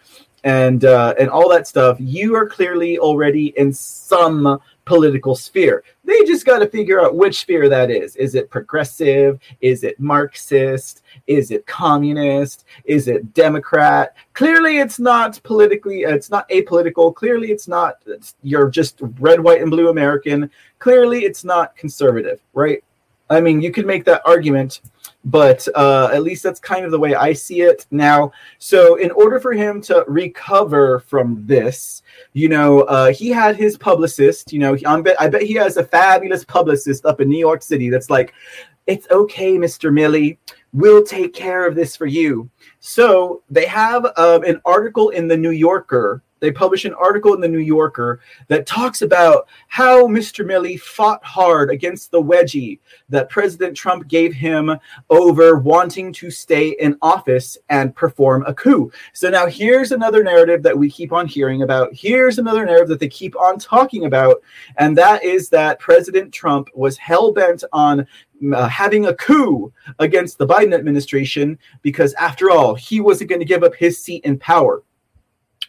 and 0.43 0.85
uh, 0.85 1.13
and 1.19 1.29
all 1.29 1.49
that 1.49 1.67
stuff, 1.67 1.97
you 1.99 2.35
are 2.35 2.47
clearly 2.47 2.97
already 2.97 3.53
in 3.57 3.71
some 3.73 4.59
political 4.85 5.35
sphere. 5.35 5.83
They 6.03 6.23
just 6.25 6.45
got 6.45 6.59
to 6.59 6.67
figure 6.67 7.01
out 7.01 7.15
which 7.15 7.41
sphere 7.41 7.69
that 7.69 7.89
is. 7.89 8.15
Is 8.15 8.35
it 8.35 8.49
progressive? 8.49 9.39
Is 9.61 9.83
it 9.83 9.99
Marxist? 9.99 11.03
Is 11.27 11.51
it 11.51 11.65
communist? 11.65 12.65
Is 12.85 13.07
it 13.07 13.33
Democrat? 13.33 14.15
Clearly, 14.33 14.79
it's 14.79 14.99
not 14.99 15.41
politically. 15.43 16.05
Uh, 16.05 16.13
it's 16.13 16.29
not 16.29 16.49
apolitical. 16.49 17.13
Clearly, 17.13 17.51
it's 17.51 17.67
not. 17.67 17.95
It's, 18.05 18.35
you're 18.43 18.69
just 18.69 18.99
red, 19.19 19.39
white, 19.39 19.61
and 19.61 19.71
blue 19.71 19.89
American. 19.89 20.49
Clearly, 20.79 21.25
it's 21.25 21.43
not 21.43 21.75
conservative, 21.75 22.41
right? 22.53 22.83
I 23.29 23.39
mean, 23.41 23.61
you 23.61 23.71
could 23.71 23.87
make 23.87 24.03
that 24.05 24.21
argument, 24.25 24.81
but 25.23 25.67
uh, 25.75 26.09
at 26.13 26.23
least 26.23 26.43
that's 26.43 26.59
kind 26.59 26.85
of 26.85 26.91
the 26.91 26.99
way 26.99 27.15
I 27.15 27.33
see 27.33 27.61
it 27.61 27.85
now. 27.91 28.31
So, 28.57 28.95
in 28.95 29.11
order 29.11 29.39
for 29.39 29.53
him 29.53 29.81
to 29.83 30.03
recover 30.07 30.99
from 30.99 31.45
this, 31.45 32.03
you 32.33 32.49
know, 32.49 32.81
uh, 32.81 33.13
he 33.13 33.29
had 33.29 33.55
his 33.55 33.77
publicist. 33.77 34.51
You 34.51 34.59
know, 34.59 34.77
I 34.85 35.01
bet 35.01 35.21
I 35.21 35.29
bet 35.29 35.43
he 35.43 35.53
has 35.53 35.77
a 35.77 35.83
fabulous 35.83 36.43
publicist 36.43 37.05
up 37.05 37.21
in 37.21 37.29
New 37.29 37.39
York 37.39 37.61
City. 37.61 37.89
That's 37.89 38.09
like, 38.09 38.33
it's 38.85 39.07
okay, 39.09 39.57
Mister 39.57 39.91
Milley. 39.91 40.37
we'll 40.73 41.03
take 41.03 41.33
care 41.33 41.67
of 41.67 41.75
this 41.75 41.95
for 41.95 42.07
you. 42.07 42.49
So 42.79 43.43
they 43.49 43.65
have 43.65 44.05
um, 44.17 44.43
an 44.43 44.59
article 44.65 45.09
in 45.09 45.27
the 45.27 45.37
New 45.37 45.51
Yorker 45.51 46.23
they 46.43 46.51
published 46.51 46.83
an 46.83 46.93
article 46.95 47.33
in 47.33 47.39
the 47.39 47.47
New 47.47 47.59
Yorker 47.59 48.19
that 48.49 48.65
talks 48.65 49.01
about 49.01 49.47
how 49.69 50.07
Mr. 50.07 50.45
Milley 50.45 50.77
fought 50.77 51.23
hard 51.23 51.69
against 51.69 52.11
the 52.11 52.21
wedgie 52.21 52.79
that 53.07 53.29
President 53.29 53.77
Trump 53.77 54.09
gave 54.09 54.33
him 54.33 54.69
over 55.09 55.55
wanting 55.55 56.11
to 56.11 56.29
stay 56.29 56.75
in 56.81 56.97
office 57.01 57.57
and 57.69 57.95
perform 57.95 58.43
a 58.45 58.53
coup. 58.53 58.91
So 59.13 59.29
now 59.29 59.45
here's 59.45 59.93
another 59.93 60.21
narrative 60.21 60.63
that 60.63 60.77
we 60.77 60.91
keep 60.91 61.13
on 61.13 61.27
hearing 61.27 61.61
about. 61.61 61.93
Here's 61.93 62.39
another 62.39 62.65
narrative 62.65 62.89
that 62.89 62.99
they 62.99 63.07
keep 63.07 63.37
on 63.37 63.57
talking 63.57 64.03
about, 64.03 64.41
and 64.75 64.97
that 64.97 65.23
is 65.23 65.47
that 65.49 65.79
President 65.79 66.33
Trump 66.33 66.67
was 66.75 66.97
hell 66.97 67.31
bent 67.31 67.63
on 67.71 68.05
uh, 68.53 68.67
having 68.67 69.05
a 69.05 69.15
coup 69.15 69.71
against 69.99 70.37
the 70.37 70.47
Biden 70.47 70.73
administration 70.73 71.57
because, 71.83 72.13
after 72.15 72.51
all, 72.51 72.75
he 72.75 72.99
wasn't 72.99 73.29
going 73.29 73.39
to 73.39 73.45
give 73.45 73.63
up 73.63 73.75
his 73.75 74.03
seat 74.03 74.25
in 74.25 74.37
power. 74.37 74.83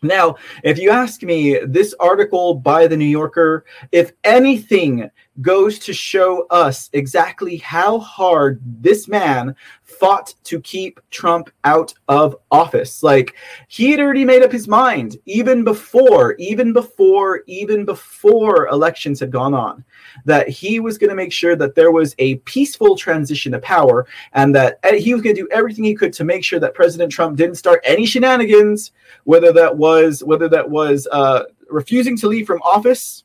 Now, 0.04 0.36
if 0.62 0.78
you 0.78 0.90
ask 0.90 1.22
me, 1.22 1.58
this 1.66 1.94
article 1.98 2.54
by 2.54 2.86
the 2.86 2.96
New 2.96 3.04
Yorker, 3.04 3.64
if 3.90 4.12
anything 4.22 5.10
goes 5.40 5.78
to 5.80 5.92
show 5.92 6.46
us 6.50 6.90
exactly 6.92 7.56
how 7.56 7.98
hard 7.98 8.60
this 8.62 9.08
man 9.08 9.54
fought 9.82 10.34
to 10.44 10.60
keep 10.60 11.00
Trump 11.10 11.50
out 11.64 11.92
of 12.08 12.36
office. 12.50 13.02
Like 13.02 13.34
he 13.68 13.90
had 13.90 14.00
already 14.00 14.24
made 14.24 14.42
up 14.42 14.52
his 14.52 14.68
mind 14.68 15.16
even 15.26 15.64
before, 15.64 16.34
even 16.34 16.72
before, 16.72 17.42
even 17.46 17.84
before 17.84 18.68
elections 18.68 19.20
had 19.20 19.30
gone 19.30 19.54
on, 19.54 19.84
that 20.24 20.48
he 20.48 20.80
was 20.80 20.98
going 20.98 21.10
to 21.10 21.16
make 21.16 21.32
sure 21.32 21.56
that 21.56 21.74
there 21.74 21.90
was 21.90 22.14
a 22.18 22.36
peaceful 22.36 22.96
transition 22.96 23.54
of 23.54 23.62
power 23.62 24.06
and 24.32 24.54
that 24.54 24.78
he 24.94 25.14
was 25.14 25.22
going 25.22 25.34
to 25.34 25.42
do 25.42 25.48
everything 25.50 25.84
he 25.84 25.94
could 25.94 26.12
to 26.12 26.24
make 26.24 26.44
sure 26.44 26.60
that 26.60 26.74
President 26.74 27.10
Trump 27.10 27.36
didn't 27.36 27.56
start 27.56 27.80
any 27.84 28.06
shenanigans, 28.06 28.92
whether 29.24 29.52
that 29.52 29.76
was 29.76 30.22
whether 30.24 30.48
that 30.48 30.68
was 30.68 31.08
uh, 31.10 31.44
refusing 31.68 32.16
to 32.18 32.28
leave 32.28 32.46
from 32.46 32.62
office 32.62 33.24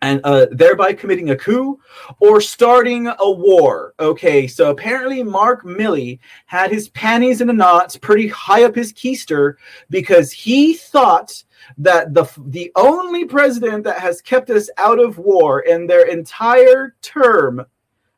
and 0.00 0.20
uh, 0.24 0.46
thereby 0.52 0.92
committing 0.92 1.30
a 1.30 1.36
coup 1.36 1.78
or 2.20 2.40
starting 2.40 3.08
a 3.08 3.30
war. 3.30 3.94
Okay, 3.98 4.46
so 4.46 4.70
apparently 4.70 5.22
Mark 5.22 5.64
Milley 5.64 6.18
had 6.46 6.70
his 6.70 6.88
panties 6.90 7.40
in 7.40 7.50
a 7.50 7.52
knot 7.52 7.96
pretty 8.00 8.28
high 8.28 8.64
up 8.64 8.74
his 8.74 8.92
keister 8.92 9.54
because 9.90 10.30
he 10.30 10.74
thought 10.74 11.42
that 11.78 12.14
the 12.14 12.26
the 12.46 12.70
only 12.76 13.24
president 13.24 13.84
that 13.84 13.98
has 13.98 14.22
kept 14.22 14.50
us 14.50 14.70
out 14.78 15.00
of 15.00 15.18
war 15.18 15.60
in 15.60 15.86
their 15.86 16.06
entire 16.06 16.94
term 17.02 17.64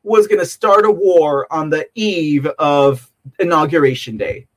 was 0.03 0.27
going 0.27 0.39
to 0.39 0.45
start 0.45 0.85
a 0.85 0.91
war 0.91 1.47
on 1.51 1.69
the 1.69 1.87
eve 1.95 2.45
of 2.59 3.11
inauguration 3.39 4.17
day. 4.17 4.47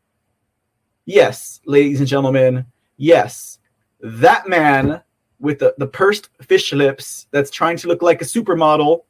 Yes, 1.06 1.60
ladies 1.66 2.00
and 2.00 2.08
gentlemen, 2.08 2.66
yes, 2.96 3.58
that 4.00 4.48
man 4.48 5.02
with 5.44 5.58
the, 5.58 5.74
the 5.78 5.86
pursed 5.86 6.30
fish 6.42 6.72
lips 6.72 7.28
that's 7.30 7.50
trying 7.50 7.76
to 7.76 7.88
look 7.88 8.02
like 8.02 8.22
a 8.22 8.24
supermodel, 8.24 9.04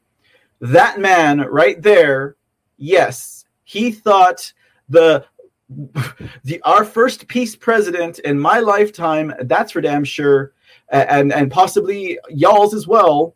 that 0.61 0.99
man 0.99 1.41
right 1.41 1.81
there, 1.81 2.37
yes, 2.77 3.45
he 3.63 3.91
thought 3.91 4.53
the 4.89 5.25
the 6.45 6.61
our 6.65 6.85
first 6.85 7.27
peace 7.27 7.57
president 7.57 8.19
in 8.21 8.39
my 8.39 8.61
lifetime, 8.61 9.33
that's 9.43 9.73
for 9.73 9.81
damn 9.81 10.05
sure, 10.05 10.53
and 10.91 11.33
and 11.33 11.51
possibly 11.51 12.19
y'all's 12.29 12.75
as 12.75 12.87
well, 12.87 13.35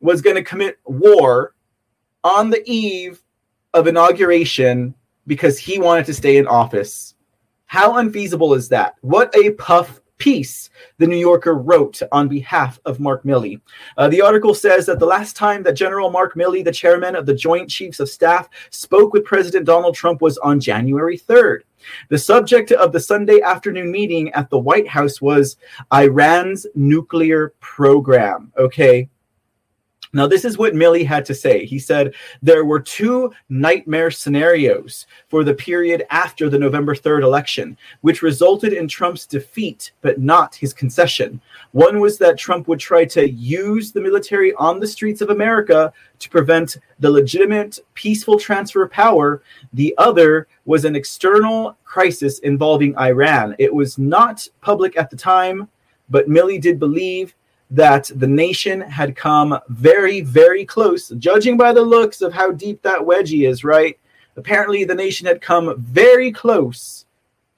was 0.00 0.20
going 0.20 0.36
to 0.36 0.42
commit 0.42 0.78
war 0.84 1.54
on 2.24 2.50
the 2.50 2.62
eve 2.68 3.22
of 3.72 3.86
inauguration 3.86 4.94
because 5.26 5.58
he 5.58 5.78
wanted 5.78 6.06
to 6.06 6.14
stay 6.14 6.38
in 6.38 6.46
office. 6.46 7.14
How 7.66 7.98
unfeasible 7.98 8.54
is 8.54 8.68
that? 8.70 8.96
What 9.00 9.34
a 9.36 9.52
puff 9.52 9.99
piece 10.20 10.70
the 10.98 11.06
New 11.06 11.16
Yorker 11.16 11.54
wrote 11.54 12.00
on 12.12 12.28
behalf 12.28 12.78
of 12.84 13.00
Mark 13.00 13.24
Milley. 13.24 13.60
Uh, 13.96 14.08
the 14.08 14.20
article 14.20 14.54
says 14.54 14.86
that 14.86 15.00
the 15.00 15.06
last 15.06 15.34
time 15.34 15.64
that 15.64 15.72
General 15.72 16.10
Mark 16.10 16.34
Milley, 16.34 16.64
the 16.64 16.70
chairman 16.70 17.16
of 17.16 17.26
the 17.26 17.34
Joint 17.34 17.68
Chiefs 17.68 17.98
of 17.98 18.08
Staff, 18.08 18.48
spoke 18.70 19.12
with 19.12 19.24
President 19.24 19.66
Donald 19.66 19.96
Trump 19.96 20.22
was 20.22 20.38
on 20.38 20.60
January 20.60 21.18
3rd. 21.18 21.62
The 22.10 22.18
subject 22.18 22.70
of 22.72 22.92
the 22.92 23.00
Sunday 23.00 23.40
afternoon 23.40 23.90
meeting 23.90 24.30
at 24.32 24.50
the 24.50 24.58
White 24.58 24.86
House 24.86 25.20
was 25.20 25.56
Iran's 25.92 26.66
nuclear 26.74 27.54
program. 27.60 28.52
Okay, 28.58 29.08
now, 30.12 30.26
this 30.26 30.44
is 30.44 30.58
what 30.58 30.74
Milley 30.74 31.06
had 31.06 31.24
to 31.26 31.34
say. 31.34 31.64
He 31.64 31.78
said 31.78 32.14
there 32.42 32.64
were 32.64 32.80
two 32.80 33.32
nightmare 33.48 34.10
scenarios 34.10 35.06
for 35.28 35.44
the 35.44 35.54
period 35.54 36.04
after 36.10 36.48
the 36.48 36.58
November 36.58 36.96
3rd 36.96 37.22
election, 37.22 37.76
which 38.00 38.22
resulted 38.22 38.72
in 38.72 38.88
Trump's 38.88 39.24
defeat, 39.24 39.92
but 40.00 40.18
not 40.18 40.56
his 40.56 40.72
concession. 40.72 41.40
One 41.70 42.00
was 42.00 42.18
that 42.18 42.38
Trump 42.38 42.66
would 42.66 42.80
try 42.80 43.04
to 43.04 43.30
use 43.30 43.92
the 43.92 44.00
military 44.00 44.52
on 44.54 44.80
the 44.80 44.88
streets 44.88 45.20
of 45.20 45.30
America 45.30 45.92
to 46.18 46.30
prevent 46.30 46.78
the 46.98 47.10
legitimate, 47.10 47.78
peaceful 47.94 48.38
transfer 48.38 48.82
of 48.82 48.90
power. 48.90 49.42
The 49.74 49.94
other 49.96 50.48
was 50.64 50.84
an 50.84 50.96
external 50.96 51.76
crisis 51.84 52.40
involving 52.40 52.98
Iran. 52.98 53.54
It 53.60 53.72
was 53.72 53.96
not 53.96 54.46
public 54.60 54.98
at 54.98 55.08
the 55.08 55.16
time, 55.16 55.68
but 56.08 56.28
Milley 56.28 56.60
did 56.60 56.80
believe 56.80 57.36
that 57.70 58.10
the 58.16 58.26
nation 58.26 58.80
had 58.80 59.14
come 59.14 59.58
very, 59.68 60.20
very 60.20 60.64
close, 60.64 61.08
judging 61.18 61.56
by 61.56 61.72
the 61.72 61.82
looks 61.82 62.20
of 62.20 62.32
how 62.32 62.50
deep 62.50 62.82
that 62.82 63.00
wedgie 63.00 63.48
is, 63.48 63.62
right? 63.62 63.98
Apparently, 64.36 64.84
the 64.84 64.94
nation 64.94 65.26
had 65.26 65.40
come 65.40 65.74
very 65.78 66.32
close 66.32 67.06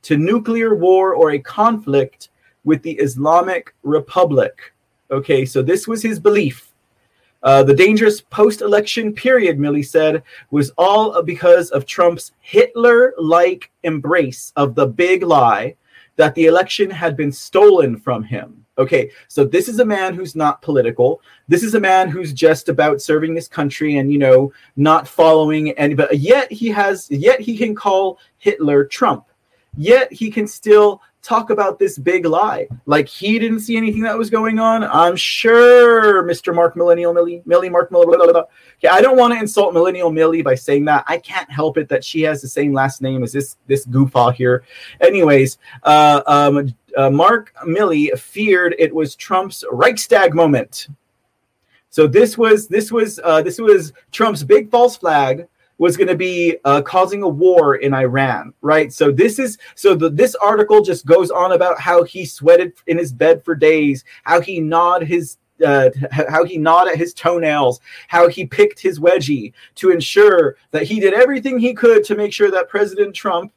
to 0.02 0.16
nuclear 0.16 0.74
war 0.74 1.14
or 1.14 1.30
a 1.32 1.38
conflict 1.38 2.28
with 2.64 2.82
the 2.82 2.92
Islamic 2.92 3.74
Republic. 3.82 4.72
Okay, 5.10 5.44
so 5.44 5.62
this 5.62 5.88
was 5.88 6.02
his 6.02 6.18
belief. 6.18 6.72
Uh, 7.42 7.62
the 7.62 7.74
dangerous 7.74 8.20
post 8.20 8.60
election 8.60 9.12
period, 9.12 9.58
Milley 9.58 9.84
said, 9.84 10.22
was 10.50 10.70
all 10.78 11.22
because 11.22 11.70
of 11.70 11.86
Trump's 11.86 12.32
Hitler 12.40 13.14
like 13.18 13.70
embrace 13.82 14.52
of 14.56 14.74
the 14.74 14.86
big 14.86 15.22
lie 15.22 15.74
that 16.16 16.34
the 16.34 16.46
election 16.46 16.88
had 16.88 17.16
been 17.16 17.32
stolen 17.32 17.96
from 17.96 18.22
him. 18.22 18.61
Okay, 18.78 19.10
so 19.28 19.44
this 19.44 19.68
is 19.68 19.80
a 19.80 19.84
man 19.84 20.14
who's 20.14 20.34
not 20.34 20.62
political. 20.62 21.20
This 21.46 21.62
is 21.62 21.74
a 21.74 21.80
man 21.80 22.08
who's 22.08 22.32
just 22.32 22.70
about 22.70 23.02
serving 23.02 23.34
this 23.34 23.48
country 23.48 23.98
and 23.98 24.10
you 24.10 24.18
know 24.18 24.52
not 24.76 25.06
following 25.06 25.72
any. 25.72 25.94
But 25.94 26.18
Yet 26.18 26.50
he 26.50 26.68
has, 26.68 27.10
yet 27.10 27.40
he 27.40 27.56
can 27.56 27.74
call 27.74 28.18
Hitler 28.38 28.84
Trump. 28.84 29.26
Yet 29.76 30.12
he 30.12 30.30
can 30.30 30.46
still 30.46 31.02
talk 31.22 31.50
about 31.50 31.78
this 31.78 31.96
big 31.98 32.26
lie. 32.26 32.66
Like 32.84 33.08
he 33.08 33.38
didn't 33.38 33.60
see 33.60 33.76
anything 33.76 34.02
that 34.02 34.18
was 34.18 34.28
going 34.28 34.58
on. 34.58 34.84
I'm 34.84 35.16
sure 35.16 36.24
Mr. 36.24 36.54
Mark 36.54 36.76
Millennial 36.76 37.14
Millie, 37.14 37.42
Millie 37.46 37.70
Mark 37.70 37.90
Millie. 37.90 38.06
Blah, 38.06 38.16
blah, 38.16 38.32
blah. 38.32 38.44
Okay, 38.78 38.88
I 38.88 39.00
don't 39.00 39.16
want 39.16 39.32
to 39.32 39.38
insult 39.40 39.72
Millennial 39.72 40.10
Millie 40.10 40.42
by 40.42 40.56
saying 40.56 40.84
that. 40.86 41.04
I 41.06 41.18
can't 41.18 41.50
help 41.50 41.78
it 41.78 41.88
that 41.88 42.04
she 42.04 42.22
has 42.22 42.42
the 42.42 42.48
same 42.48 42.72
last 42.72 43.00
name 43.00 43.22
as 43.22 43.32
this 43.32 43.56
this 43.66 43.86
goofball 43.86 44.34
here. 44.34 44.64
Anyways, 45.00 45.58
uh, 45.84 46.22
um, 46.26 46.74
uh, 46.96 47.10
Mark 47.10 47.54
Milley 47.64 48.16
feared 48.18 48.74
it 48.78 48.94
was 48.94 49.16
Trump's 49.16 49.64
Reichstag 49.70 50.34
moment. 50.34 50.88
So 51.90 52.06
this 52.06 52.38
was 52.38 52.68
this 52.68 52.90
was 52.90 53.20
uh, 53.22 53.42
this 53.42 53.58
was 53.58 53.92
Trump's 54.12 54.42
big 54.42 54.70
false 54.70 54.96
flag 54.96 55.46
was 55.78 55.96
going 55.96 56.08
to 56.08 56.16
be 56.16 56.56
uh, 56.64 56.80
causing 56.82 57.22
a 57.22 57.28
war 57.28 57.76
in 57.76 57.92
Iran, 57.92 58.54
right? 58.62 58.92
So 58.92 59.10
this 59.10 59.38
is 59.38 59.58
so 59.74 59.94
the, 59.94 60.10
this 60.10 60.34
article 60.36 60.80
just 60.80 61.04
goes 61.06 61.30
on 61.30 61.52
about 61.52 61.80
how 61.80 62.04
he 62.04 62.24
sweated 62.24 62.74
in 62.86 62.98
his 62.98 63.12
bed 63.12 63.44
for 63.44 63.54
days, 63.54 64.04
how 64.22 64.40
he 64.40 64.60
gnawed 64.60 65.02
his 65.02 65.38
uh, 65.64 65.90
how 66.10 66.44
he 66.44 66.56
gnawed 66.56 66.88
at 66.88 66.96
his 66.96 67.12
toenails, 67.12 67.80
how 68.08 68.28
he 68.28 68.46
picked 68.46 68.80
his 68.80 69.00
wedgie 69.00 69.52
to 69.74 69.90
ensure 69.90 70.56
that 70.70 70.84
he 70.84 71.00
did 71.00 71.14
everything 71.14 71.58
he 71.58 71.74
could 71.74 72.04
to 72.04 72.14
make 72.14 72.32
sure 72.32 72.50
that 72.50 72.68
President 72.68 73.14
Trump 73.14 73.52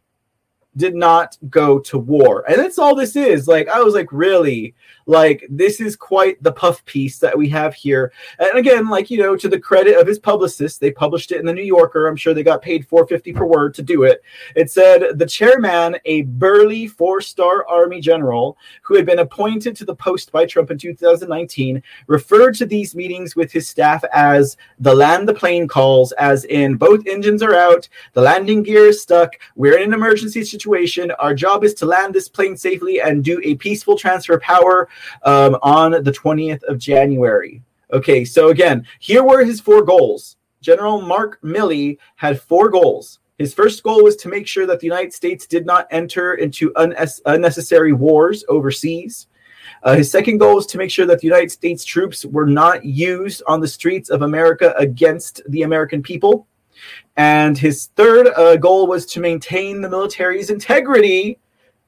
did 0.77 0.95
not 0.95 1.37
go 1.49 1.79
to 1.79 1.97
war. 1.97 2.43
And 2.49 2.59
that's 2.59 2.79
all 2.79 2.95
this 2.95 3.15
is. 3.15 3.47
Like, 3.47 3.67
I 3.69 3.81
was 3.81 3.93
like, 3.93 4.11
really? 4.11 4.75
Like 5.05 5.45
this 5.49 5.79
is 5.79 5.95
quite 5.95 6.41
the 6.41 6.51
puff 6.51 6.83
piece 6.85 7.19
that 7.19 7.37
we 7.37 7.47
have 7.49 7.73
here. 7.75 8.11
And 8.39 8.57
again, 8.57 8.89
like 8.89 9.11
you 9.11 9.19
know, 9.19 9.35
to 9.35 9.47
the 9.47 9.59
credit 9.59 9.99
of 9.99 10.07
his 10.07 10.19
publicist, 10.19 10.79
they 10.79 10.91
published 10.91 11.31
it 11.31 11.39
in 11.39 11.45
the 11.45 11.53
New 11.53 11.63
Yorker. 11.63 12.07
I'm 12.07 12.15
sure 12.15 12.33
they 12.33 12.43
got 12.43 12.61
paid 12.61 12.87
450 12.87 13.33
per 13.33 13.45
word 13.45 13.73
to 13.75 13.83
do 13.83 14.03
it. 14.03 14.23
It 14.55 14.71
said 14.71 15.19
the 15.19 15.25
chairman, 15.25 15.97
a 16.05 16.23
burly 16.23 16.87
four-star 16.87 17.67
army 17.67 18.01
general 18.01 18.57
who 18.81 18.95
had 18.95 19.05
been 19.05 19.19
appointed 19.19 19.75
to 19.75 19.85
the 19.85 19.95
post 19.95 20.31
by 20.31 20.45
Trump 20.45 20.71
in 20.71 20.77
2019, 20.77 21.83
referred 22.07 22.55
to 22.55 22.65
these 22.65 22.95
meetings 22.95 23.35
with 23.35 23.51
his 23.51 23.69
staff 23.69 24.03
as 24.11 24.57
the 24.79 24.93
land 24.93 25.27
the 25.27 25.33
plane 25.33 25.67
calls, 25.67 26.11
as 26.13 26.45
in 26.45 26.75
both 26.75 27.05
engines 27.07 27.43
are 27.43 27.55
out, 27.55 27.87
the 28.13 28.21
landing 28.21 28.63
gear 28.63 28.87
is 28.87 29.01
stuck, 29.01 29.33
we're 29.55 29.77
in 29.77 29.83
an 29.83 29.93
emergency 29.93 30.43
situation. 30.43 31.11
Our 31.11 31.33
job 31.33 31.63
is 31.63 31.73
to 31.75 31.85
land 31.85 32.13
this 32.13 32.27
plane 32.27 32.57
safely 32.57 33.01
and 33.01 33.23
do 33.23 33.39
a 33.43 33.55
peaceful 33.55 33.97
transfer 33.97 34.33
of 34.33 34.41
power 34.41 34.87
um, 35.23 35.57
on 35.61 35.91
the 35.91 36.11
20th 36.11 36.63
of 36.63 36.77
January. 36.77 37.61
Okay, 37.93 38.25
so 38.25 38.49
again, 38.49 38.85
here 38.99 39.23
were 39.23 39.43
his 39.43 39.61
four 39.61 39.83
goals. 39.83 40.37
General 40.61 41.01
Mark 41.01 41.39
Milley 41.41 41.97
had 42.15 42.41
four 42.41 42.69
goals. 42.69 43.19
His 43.37 43.53
first 43.53 43.83
goal 43.83 44.03
was 44.03 44.15
to 44.17 44.29
make 44.29 44.47
sure 44.47 44.65
that 44.65 44.79
the 44.79 44.87
United 44.87 45.13
States 45.13 45.45
did 45.45 45.65
not 45.65 45.87
enter 45.91 46.35
into 46.35 46.73
unnecessary 46.75 47.93
wars 47.93 48.43
overseas. 48.47 49.27
Uh, 49.83 49.95
his 49.95 50.09
second 50.09 50.37
goal 50.37 50.55
was 50.55 50.65
to 50.67 50.77
make 50.77 50.89
sure 50.89 51.05
that 51.05 51.19
the 51.19 51.27
United 51.27 51.51
States 51.51 51.83
troops 51.83 52.25
were 52.25 52.45
not 52.45 52.85
used 52.85 53.43
on 53.47 53.59
the 53.59 53.67
streets 53.67 54.09
of 54.09 54.21
America 54.21 54.73
against 54.77 55.41
the 55.49 55.63
American 55.63 56.01
people. 56.01 56.47
And 57.17 57.57
his 57.57 57.87
third 57.95 58.27
uh, 58.35 58.57
goal 58.57 58.87
was 58.87 59.05
to 59.07 59.19
maintain 59.19 59.81
the 59.81 59.89
military's 59.89 60.49
integrity 60.49 61.39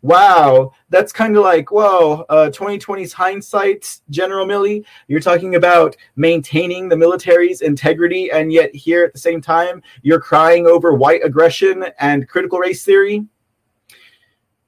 wow, 0.02 0.72
that's 0.90 1.12
kind 1.12 1.36
of 1.36 1.44
like, 1.44 1.72
whoa, 1.72 2.26
uh, 2.30 2.50
2020's 2.54 3.14
hindsight, 3.14 4.00
General 4.10 4.46
Milley. 4.46 4.86
You're 5.08 5.20
talking 5.20 5.56
about 5.56 5.96
maintaining 6.16 6.88
the 6.88 6.98
military's 6.98 7.62
integrity, 7.62 8.32
and 8.32 8.52
yet 8.52 8.74
here 8.76 9.04
at 9.04 9.14
the 9.14 9.20
same 9.20 9.42
time, 9.42 9.82
you're 10.04 10.22
crying 10.22 10.68
over 10.68 10.94
white 10.94 11.24
aggression 11.24 11.86
and 12.00 12.28
critical 12.28 12.60
race 12.60 12.84
theory. 12.84 13.26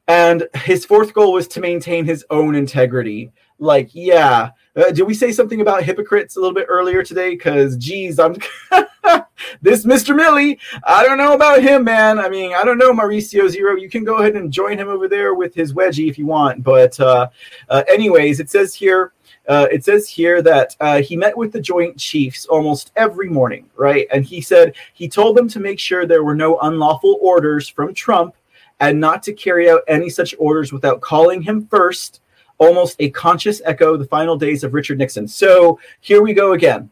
And 0.07 0.47
his 0.55 0.86
fourth 0.86 1.13
goal 1.13 1.34
was 1.34 1.47
to 1.49 1.61
maintain 1.61 2.03
his 2.03 2.25
own 2.32 2.55
integrity. 2.55 3.32
Like, 3.59 3.91
yeah. 3.93 4.49
Uh, 4.80 4.91
did 4.91 5.03
we 5.03 5.13
say 5.13 5.32
something 5.32 5.59
about 5.59 5.84
hypocrites 5.84 6.38
a 6.38 6.39
little 6.39 6.53
bit 6.53 6.67
earlier 6.69 7.03
today? 7.03 7.32
Because, 7.32 7.75
geez, 7.75 8.17
I'm. 8.19 8.36
this 9.61 9.86
Mr. 9.86 10.17
Milley. 10.17 10.57
I 10.84 11.03
don't 11.03 11.17
know 11.17 11.34
about 11.34 11.61
him, 11.61 11.84
man. 11.84 12.17
I 12.17 12.30
mean, 12.30 12.53
I 12.53 12.63
don't 12.63 12.77
know 12.77 12.93
Mauricio 12.93 13.49
Zero. 13.49 13.75
You 13.75 13.89
can 13.89 14.03
go 14.03 14.17
ahead 14.17 14.36
and 14.36 14.51
join 14.51 14.77
him 14.77 14.88
over 14.88 15.07
there 15.07 15.34
with 15.34 15.53
his 15.53 15.73
wedgie 15.73 16.09
if 16.09 16.17
you 16.17 16.25
want. 16.25 16.63
But, 16.63 16.97
uh, 16.99 17.30
uh, 17.67 17.84
anyways, 17.89 18.39
it 18.39 18.49
says 18.49 18.73
here. 18.73 19.13
Uh, 19.47 19.67
it 19.71 19.84
says 19.84 20.07
here 20.07 20.43
that 20.43 20.75
uh, 20.80 21.01
he 21.01 21.17
met 21.17 21.36
with 21.36 21.51
the 21.51 21.59
Joint 21.59 21.97
Chiefs 21.97 22.45
almost 22.45 22.91
every 22.95 23.30
morning, 23.30 23.67
right? 23.75 24.07
And 24.13 24.23
he 24.23 24.41
said 24.41 24.75
he 24.93 25.09
told 25.09 25.36
them 25.36 25.49
to 25.49 25.59
make 25.59 25.80
sure 25.80 26.05
there 26.05 26.23
were 26.23 26.36
no 26.36 26.59
unlawful 26.59 27.17
orders 27.19 27.67
from 27.67 27.95
Trump 27.95 28.36
and 28.80 28.99
not 28.99 29.23
to 29.23 29.34
carry 29.34 29.67
out 29.67 29.82
any 29.88 30.09
such 30.09 30.36
orders 30.38 30.71
without 30.71 31.01
calling 31.01 31.41
him 31.41 31.65
first, 31.67 32.21
almost 32.60 32.95
a 32.99 33.10
conscious 33.10 33.62
echo 33.66 33.97
the 33.97 34.05
final 34.05 34.38
days 34.38 34.64
of 34.64 34.74
Richard 34.74 34.99
Nixon. 34.99 35.28
So 35.28 35.80
here 36.01 36.22
we 36.22 36.34
go 36.34 36.53
again 36.53 36.89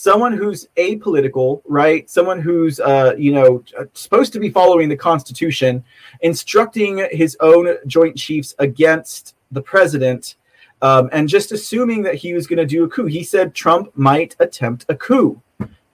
someone 0.00 0.32
who's 0.32 0.66
apolitical, 0.76 1.60
right? 1.66 2.08
Someone 2.08 2.40
who's, 2.40 2.80
uh, 2.80 3.14
you 3.18 3.32
know, 3.32 3.62
supposed 3.92 4.32
to 4.32 4.40
be 4.40 4.48
following 4.48 4.88
the 4.88 4.96
Constitution, 4.96 5.84
instructing 6.22 7.06
his 7.10 7.36
own 7.40 7.76
Joint 7.86 8.16
Chiefs 8.16 8.54
against 8.58 9.34
the 9.50 9.60
president, 9.60 10.36
um, 10.80 11.10
and 11.12 11.28
just 11.28 11.52
assuming 11.52 12.02
that 12.02 12.14
he 12.14 12.32
was 12.32 12.46
going 12.46 12.58
to 12.58 12.64
do 12.66 12.84
a 12.84 12.88
coup. 12.88 13.06
He 13.06 13.22
said 13.22 13.54
Trump 13.54 13.90
might 13.94 14.36
attempt 14.38 14.86
a 14.88 14.94
coup. 14.94 15.40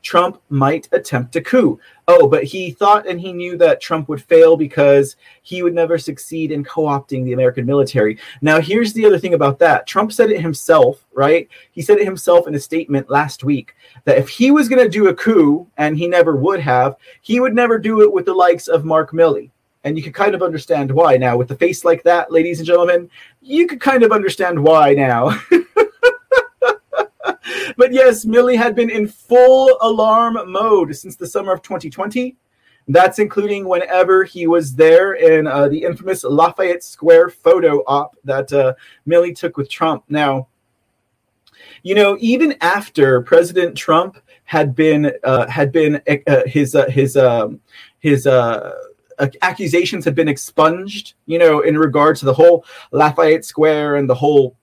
Trump 0.06 0.40
might 0.50 0.88
attempt 0.92 1.34
a 1.34 1.40
coup. 1.40 1.80
Oh, 2.06 2.28
but 2.28 2.44
he 2.44 2.70
thought 2.70 3.08
and 3.08 3.20
he 3.20 3.32
knew 3.32 3.58
that 3.58 3.80
Trump 3.80 4.08
would 4.08 4.22
fail 4.22 4.56
because 4.56 5.16
he 5.42 5.64
would 5.64 5.74
never 5.74 5.98
succeed 5.98 6.52
in 6.52 6.62
co 6.62 6.82
opting 6.82 7.24
the 7.24 7.32
American 7.32 7.66
military. 7.66 8.16
Now, 8.40 8.60
here's 8.60 8.92
the 8.92 9.04
other 9.04 9.18
thing 9.18 9.34
about 9.34 9.58
that 9.58 9.84
Trump 9.88 10.12
said 10.12 10.30
it 10.30 10.40
himself, 10.40 11.04
right? 11.12 11.48
He 11.72 11.82
said 11.82 11.98
it 11.98 12.04
himself 12.04 12.46
in 12.46 12.54
a 12.54 12.60
statement 12.60 13.10
last 13.10 13.42
week 13.42 13.74
that 14.04 14.16
if 14.16 14.28
he 14.28 14.52
was 14.52 14.68
going 14.68 14.80
to 14.80 14.88
do 14.88 15.08
a 15.08 15.14
coup, 15.14 15.66
and 15.76 15.98
he 15.98 16.06
never 16.06 16.36
would 16.36 16.60
have, 16.60 16.94
he 17.20 17.40
would 17.40 17.54
never 17.56 17.76
do 17.76 18.02
it 18.02 18.12
with 18.12 18.26
the 18.26 18.34
likes 18.34 18.68
of 18.68 18.84
Mark 18.84 19.10
Milley. 19.10 19.50
And 19.82 19.96
you 19.96 20.04
can 20.04 20.12
kind 20.12 20.36
of 20.36 20.42
understand 20.42 20.88
why 20.88 21.16
now. 21.16 21.36
With 21.36 21.50
a 21.50 21.56
face 21.56 21.84
like 21.84 22.04
that, 22.04 22.30
ladies 22.30 22.60
and 22.60 22.66
gentlemen, 22.66 23.10
you 23.42 23.66
could 23.66 23.80
kind 23.80 24.04
of 24.04 24.12
understand 24.12 24.62
why 24.62 24.94
now. 24.94 25.36
but 27.76 27.92
yes, 27.92 28.24
Milley 28.24 28.56
had 28.56 28.74
been 28.74 28.90
in 28.90 29.06
full 29.06 29.76
alarm 29.80 30.38
mode 30.50 30.94
since 30.96 31.16
the 31.16 31.26
summer 31.26 31.52
of 31.52 31.62
2020. 31.62 32.36
That's 32.88 33.18
including 33.18 33.66
whenever 33.66 34.22
he 34.22 34.46
was 34.46 34.74
there 34.74 35.14
in 35.14 35.48
uh, 35.48 35.68
the 35.68 35.82
infamous 35.82 36.22
Lafayette 36.22 36.84
Square 36.84 37.30
photo 37.30 37.82
op 37.86 38.16
that 38.22 38.52
uh, 38.52 38.74
Milley 39.08 39.34
took 39.34 39.56
with 39.56 39.68
Trump. 39.68 40.04
Now, 40.08 40.46
you 41.82 41.96
know, 41.96 42.16
even 42.20 42.54
after 42.60 43.22
President 43.22 43.76
Trump 43.76 44.18
had 44.44 44.76
been 44.76 45.12
uh, 45.24 45.48
had 45.48 45.72
been 45.72 46.00
uh, 46.26 46.42
his 46.46 46.76
uh, 46.76 46.88
his 46.88 47.16
um, 47.16 47.60
his 47.98 48.26
uh, 48.26 48.72
accusations 49.42 50.04
had 50.04 50.14
been 50.14 50.28
expunged, 50.28 51.14
you 51.26 51.38
know, 51.38 51.60
in 51.60 51.76
regard 51.76 52.16
to 52.16 52.24
the 52.24 52.34
whole 52.34 52.64
Lafayette 52.92 53.44
Square 53.44 53.96
and 53.96 54.08
the 54.08 54.14
whole 54.14 54.56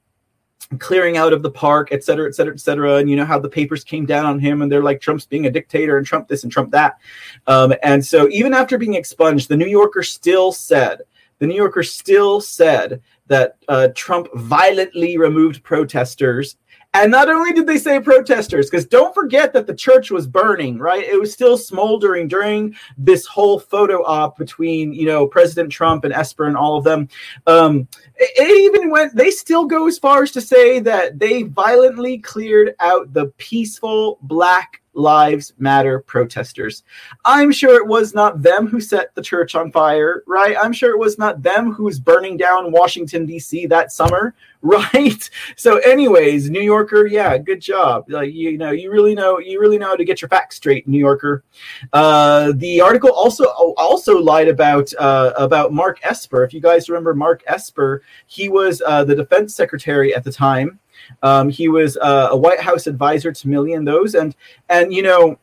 clearing 0.80 1.18
out 1.18 1.34
of 1.34 1.42
the 1.42 1.52
park, 1.52 1.90
et 1.92 2.04
cetera, 2.04 2.28
et 2.28 2.36
cetera, 2.36 2.54
et 2.54 2.60
cetera. 2.60 2.96
And 2.96 3.10
you 3.10 3.16
know 3.16 3.26
how 3.26 3.40
the 3.40 3.50
papers 3.50 3.84
came 3.84 4.06
down 4.06 4.26
on 4.26 4.40
him 4.40 4.62
and 4.62 4.72
they're 4.72 4.84
like, 4.84 5.02
Trump's 5.02 5.26
being 5.26 5.46
a 5.46 5.52
dictator 5.52 5.98
and 5.98 6.06
Trump 6.06 6.28
this 6.28 6.44
and 6.44 6.52
Trump 6.52 6.72
that. 6.72 7.00
Um, 7.48 7.74
and 7.84 8.06
so 8.06 8.30
even 8.30 8.54
after 8.54 8.78
being 8.78 8.96
expunged, 8.96 9.50
the 9.50 9.58
New 9.58 9.68
Yorker 9.68 10.04
still 10.04 10.52
said, 10.52 11.02
the 11.40 11.48
New 11.48 11.56
Yorker 11.56 11.84
still 11.84 12.40
said 12.40 13.02
that 13.28 13.58
uh, 13.68 13.90
Trump 13.96 14.28
violently 14.36 15.18
removed 15.18 15.64
protesters 15.64 16.58
and 16.96 17.10
not 17.10 17.28
only 17.28 17.54
did 17.54 17.66
they 17.66 17.80
say 17.80 18.00
protesters, 18.00 18.70
because 18.70 18.86
don't 18.86 19.16
forget 19.16 19.52
that 19.54 19.66
the 19.66 19.74
church 19.74 20.12
was 20.12 20.28
burning, 20.28 20.78
right? 20.78 21.04
It 21.04 21.20
was 21.20 21.34
still 21.34 21.58
smoldering 21.58 22.28
during 22.28 22.76
this 22.98 23.26
whole 23.26 23.60
photo 23.60 24.04
op 24.06 24.38
between, 24.38 24.94
you 24.94 25.08
know, 25.08 25.26
President 25.26 25.72
Trump 25.72 26.04
and 26.04 26.14
Esper 26.14 26.46
and 26.46 26.56
all 26.56 26.78
of 26.78 26.84
them. 26.84 27.10
Um, 27.48 27.88
it, 28.18 28.32
it 28.38 28.62
even 28.62 28.92
went, 28.92 29.16
they 29.16 29.32
still 29.32 29.66
go 29.66 29.88
as 29.88 29.98
far 29.98 30.22
as 30.22 30.32
to 30.34 30.42
say 30.42 30.80
that 30.82 31.18
they 31.18 31.44
violently 31.44 32.20
cleared 32.20 32.76
out 32.80 33.12
the 33.12 33.28
peaceful 33.38 34.20
black 34.22 34.83
Lives 34.94 35.54
Matter 35.58 36.00
protesters. 36.00 36.84
I'm 37.26 37.52
sure 37.52 37.76
it 37.78 37.88
was 37.88 38.14
not 38.14 38.42
them 38.42 38.68
who 38.68 38.80
set 38.80 39.14
the 39.16 39.22
church 39.22 39.56
on 39.56 39.72
fire, 39.72 40.24
right? 40.28 40.56
I'm 40.60 40.74
sure 40.74 40.92
it 40.92 41.00
was 41.00 41.18
not 41.18 41.42
them 41.42 41.72
who 41.72 41.84
was 41.84 42.00
burning 42.00 42.38
down 42.38 42.72
Washington, 42.72 43.26
D.C. 43.26 43.66
that 43.68 43.92
summer, 43.92 44.36
right? 44.62 45.30
So, 45.56 45.78
anyways, 45.80 46.50
New 46.50 46.62
Yorker, 46.62 47.06
yeah, 47.06 47.38
good 47.38 47.60
job. 47.60 48.06
Like, 48.10 48.34
you 48.34 48.58
know, 48.58 48.72
you 48.72 48.92
really 48.92 49.14
know, 49.14 49.40
you 49.40 49.60
really 49.60 49.78
know 49.78 49.88
how 49.88 49.96
to 49.96 50.06
get 50.06 50.22
your 50.22 50.30
facts 50.30 50.56
straight, 50.58 50.88
New 50.88 51.00
Yorker. 51.00 51.44
Uh, 51.92 52.54
the 52.56 52.80
article 52.80 53.12
also 53.12 53.46
also 53.46 54.18
lied 54.18 54.48
about 54.48 54.94
uh, 55.00 55.34
about 55.38 55.74
Mark 55.74 56.00
Esper. 56.04 56.44
If 56.44 56.54
you 56.54 56.62
guys 56.62 56.90
remember 56.90 57.14
Mark 57.14 57.44
Esper, 57.48 58.04
he 58.28 58.50
was 58.50 58.82
uh, 58.86 59.04
the 59.04 59.16
defense 59.16 59.56
secretary 59.56 60.16
at 60.16 60.24
the 60.24 60.32
time. 60.32 60.80
Um, 61.22 61.50
he 61.50 61.68
was 61.68 61.98
uh, 61.98 62.30
a 62.32 62.38
White 62.38 62.60
House 62.60 62.88
advisor 62.88 63.32
to 63.32 63.48
Milley 63.48 63.76
and 63.76 63.88
those, 63.88 64.16
and 64.16 64.36
and 64.70 64.94
you 64.94 65.04
know 65.04 65.38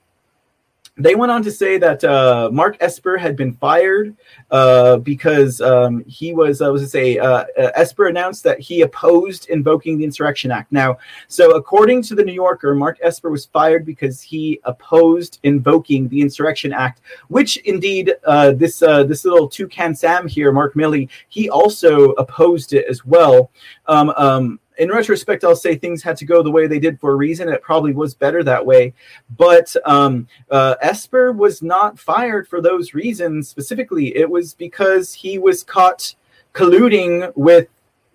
they 1.01 1.15
went 1.15 1.33
on 1.33 1.43
to 1.43 1.51
say 1.51 1.79
that 1.79 2.05
uh, 2.05 2.51
Mark 2.53 2.77
Esper 2.81 3.17
had 3.17 3.35
been 3.35 3.55
fired 3.55 4.15
uh, 4.51 4.99
because 4.99 5.61
um, 5.61 6.05
he 6.05 6.35
was, 6.35 6.61
uh, 6.61 6.71
was 6.71 6.83
to 6.83 6.89
say, 6.89 7.19
uh, 7.19 7.45
uh, 7.59 7.71
Esper 7.75 8.09
announced 8.09 8.45
that 8.45 8.61
he 8.61 8.83
opposed 8.83 9.49
invoking 9.49 9.97
the 9.97 10.05
Insurrection 10.05 10.51
Act. 10.51 10.71
Now, 10.73 10.99
so 11.27 11.57
according 11.57 12.03
to 12.03 12.15
the 12.15 12.23
New 12.23 12.35
Yorker, 12.35 12.75
Mark 12.75 12.99
Esper 13.03 13.31
was 13.31 13.47
fired 13.47 13.87
because 13.87 14.21
he 14.21 14.61
opposed 14.65 15.41
invoking 15.43 16.09
the 16.09 16.21
Insurrection 16.21 16.73
Act, 16.73 17.01
which 17.29 17.57
indeed 17.59 18.13
this 18.55 18.81
this 18.81 19.25
little 19.25 19.49
toucan 19.49 19.95
Sam 19.95 20.29
here, 20.29 20.53
Mark 20.53 20.75
Milley, 20.75 21.09
he 21.29 21.49
also 21.49 22.11
opposed 22.13 22.73
it 22.73 22.85
as 22.89 23.05
well. 23.05 23.51
Um, 23.87 24.11
um, 24.17 24.61
in 24.81 24.89
retrospect, 24.89 25.45
I'll 25.45 25.55
say 25.55 25.77
things 25.77 26.03
had 26.03 26.17
to 26.17 26.25
go 26.25 26.43
the 26.43 26.51
way 26.51 26.67
they 26.67 26.79
did 26.79 26.99
for 26.99 27.13
a 27.13 27.15
reason. 27.15 27.51
It 27.51 27.61
probably 27.61 27.93
was 27.93 28.15
better 28.15 28.43
that 28.45 28.65
way. 28.65 28.95
But 29.37 29.77
um, 29.85 30.27
uh, 30.51 30.77
Esper 30.81 31.33
was 31.33 31.61
not 31.61 31.99
fired 31.99 32.49
for 32.49 32.63
those 32.63 32.95
reasons 32.95 33.47
specifically. 33.47 34.17
It 34.17 34.29
was 34.29 34.55
because 34.55 35.13
he 35.13 35.39
was 35.39 35.63
caught 35.63 36.15
colluding 36.55 37.31
with 37.37 37.69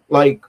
like 0.10 0.44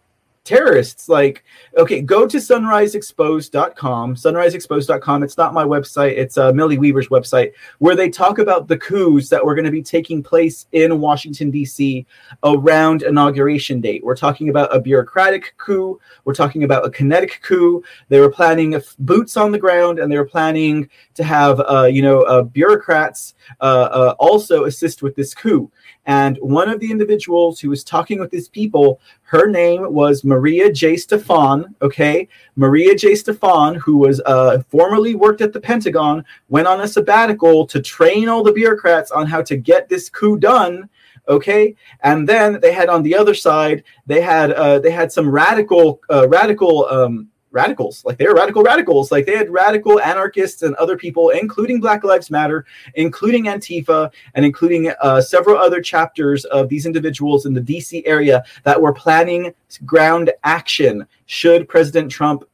terrorists 0.47 1.09
like 1.09 1.45
okay 1.77 2.01
go 2.01 2.27
to 2.27 2.39
sunriseexposed.com 2.39 4.15
sunriseexposed.com 4.15 5.23
it's 5.23 5.37
not 5.37 5.53
my 5.53 5.65
website 5.65 6.17
it's 6.17 6.39
uh, 6.39 6.53
millie 6.53 6.79
weaver's 6.79 7.09
website 7.09 7.53
where 7.79 7.97
they 7.97 8.09
talk 8.09 8.39
about 8.39 8.69
the 8.69 8.79
coups 8.79 9.29
that 9.29 9.45
were 9.45 9.55
going 9.55 9.65
to 9.65 9.71
be 9.71 9.83
taking 9.83 10.23
place 10.23 10.67
in 10.73 11.01
washington 11.01 11.51
d.c 11.51 12.07
around 12.45 13.03
inauguration 13.03 13.81
date. 13.81 14.05
We're 14.05 14.17
talking 14.17 14.49
about 14.49 14.75
a 14.75 14.81
bureaucratic 14.81 15.55
coup 15.59 15.99
we're 16.25 16.35
talking 16.35 16.65
about 16.65 16.87
a 16.87 16.91
kinetic 16.91 17.41
coup 17.43 17.83
they 18.09 18.21
were 18.21 18.31
planning 18.31 18.81
boots 19.01 19.37
on 19.37 19.51
the 19.51 19.59
ground 19.59 19.99
and 19.99 20.11
they 20.11 20.17
were 20.17 20.25
planning 20.25 20.89
to 21.15 21.25
have 21.25 21.61
uh, 21.61 21.85
you 21.85 22.03
know 22.03 22.23
uh, 22.23 22.43
bureaucrats 22.43 23.35
uh, 23.61 23.65
uh, 23.65 24.15
also 24.19 24.65
assist 24.65 25.03
with 25.03 25.17
this 25.17 25.35
coup. 25.35 25.71
And 26.07 26.39
one 26.39 26.69
of 26.69 26.79
the 26.81 26.91
individuals 26.91 27.59
who 27.59 27.69
was 27.69 27.83
talking 27.83 28.21
with 28.21 28.31
these 28.31 28.49
people, 28.49 29.01
her 29.27 29.49
name 29.49 29.93
was 29.93 30.23
Maria 30.23 30.73
J. 30.73 30.97
Stephan. 30.97 31.75
Okay, 31.83 32.29
Maria 32.55 32.95
J. 32.95 33.17
Stephan, 33.17 33.75
who 33.75 33.99
was 33.99 34.21
uh, 34.25 34.63
formerly 34.69 35.17
worked 35.17 35.41
at 35.41 35.53
the 35.53 35.61
Pentagon, 35.61 36.25
went 36.49 36.69
on 36.69 36.81
a 36.81 36.89
sabbatical 36.89 37.67
to 37.67 37.83
train 37.83 38.29
all 38.29 38.45
the 38.45 38.53
bureaucrats 38.53 39.11
on 39.11 39.27
how 39.27 39.43
to 39.43 39.57
get 39.57 39.89
this 39.89 40.09
coup 40.09 40.39
done. 40.39 40.89
Okay, 41.29 41.75
and 42.03 42.29
then 42.29 42.61
they 42.61 42.73
had 42.73 42.89
on 42.89 43.03
the 43.03 43.17
other 43.17 43.35
side, 43.35 43.83
they 44.07 44.21
had 44.21 44.53
uh, 44.53 44.79
they 44.79 44.93
had 44.93 45.11
some 45.11 45.29
radical 45.29 46.01
uh, 46.09 46.29
radical 46.29 46.87
um, 46.87 47.29
radicals. 47.51 48.05
Like 48.05 48.19
they 48.19 48.27
were 48.27 48.35
radical 48.35 48.63
radicals. 48.63 49.11
Like 49.11 49.27
they 49.27 49.37
had 49.37 49.51
radical 49.51 50.01
anarchists 50.01 50.63
and 50.63 50.75
other 50.77 50.97
people, 50.97 51.31
including 51.31 51.81
Black 51.81 52.05
Lives 52.05 52.31
Matter, 52.31 52.67
including 52.95 53.45
Antifa, 53.45 54.13
and 54.35 54.45
including 54.45 54.93
uh, 55.01 55.21
several 55.21 55.57
other 55.57 55.81
chapters 55.81 56.45
of 56.47 56.69
these 56.69 56.87
individuals 56.87 57.47
in 57.47 57.55
the 57.55 57.61
DC 57.61 58.03
area 58.07 58.45
that 58.65 58.81
were 58.81 58.93
planning 58.93 59.55
ground 59.85 60.31
action 60.45 61.07
should 61.27 61.69
President 61.69 62.11
Trump 62.11 62.45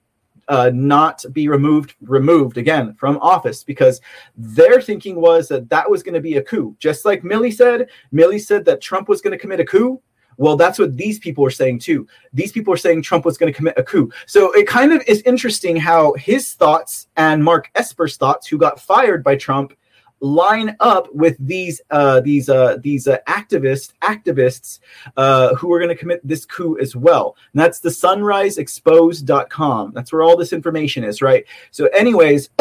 uh, 0.49 0.71
not 0.75 1.25
be 1.33 1.49
removed 1.49 1.95
removed 2.03 2.59
again 2.59 2.95
from 2.95 3.17
office 3.19 3.63
because 3.63 4.01
their 4.37 4.81
thinking 4.81 5.17
was 5.21 5.49
that 5.49 5.69
that 5.71 5.89
was 5.89 6.03
going 6.03 6.15
to 6.15 6.21
be 6.21 6.37
a 6.37 6.43
coup 6.43 6.75
just 6.79 7.05
like 7.05 7.23
Milley 7.23 7.53
said 7.53 7.89
Milley 8.13 8.41
said 8.41 8.65
that 8.65 8.81
trump 8.81 9.09
was 9.09 9.21
going 9.23 9.31
to 9.31 9.39
commit 9.39 9.61
a 9.61 9.65
coup 9.65 10.01
well, 10.43 10.57
that's 10.57 10.79
what 10.79 10.97
these 10.97 11.19
people 11.21 11.45
are 11.45 11.51
saying 11.51 11.79
too. 11.79 12.09
These 12.33 12.51
people 12.51 12.75
are 12.75 12.77
saying 12.77 13.03
Trump 13.03 13.25
was 13.25 13.39
going 13.39 13.53
to 13.53 13.57
commit 13.57 13.75
a 13.77 13.85
coup. 13.85 14.11
So 14.27 14.51
it 14.53 14.67
kind 14.67 14.93
of 14.93 15.01
is 15.07 15.23
interesting 15.23 15.77
how 15.77 16.15
his 16.15 16.55
thoughts 16.55 17.07
and 17.17 17.45
Mark 17.45 17.71
Esper's 17.77 18.17
thoughts, 18.17 18.49
who 18.49 18.59
got 18.59 18.81
fired 18.81 19.23
by 19.23 19.37
Trump, 19.37 19.73
line 20.19 20.75
up 20.81 21.15
with 21.15 21.37
these 21.39 21.81
uh, 21.91 22.19
these 22.21 22.49
uh, 22.49 22.79
these 22.81 23.07
uh, 23.07 23.19
activists 23.29 23.93
activists 24.03 24.81
uh, 25.17 25.55
who 25.55 25.73
are 25.73 25.79
going 25.79 25.91
to 25.91 25.95
commit 25.95 26.27
this 26.27 26.45
coup 26.45 26.77
as 26.81 26.97
well. 26.97 27.37
And 27.53 27.61
that's 27.61 27.79
the 27.79 27.91
sunriseexposed.com. 27.91 29.93
That's 29.95 30.13
where 30.13 30.25
all 30.25 30.37
this 30.37 30.53
information 30.53 31.05
is, 31.05 31.23
right? 31.23 31.45
So, 31.71 31.87
anyways, 31.87 32.51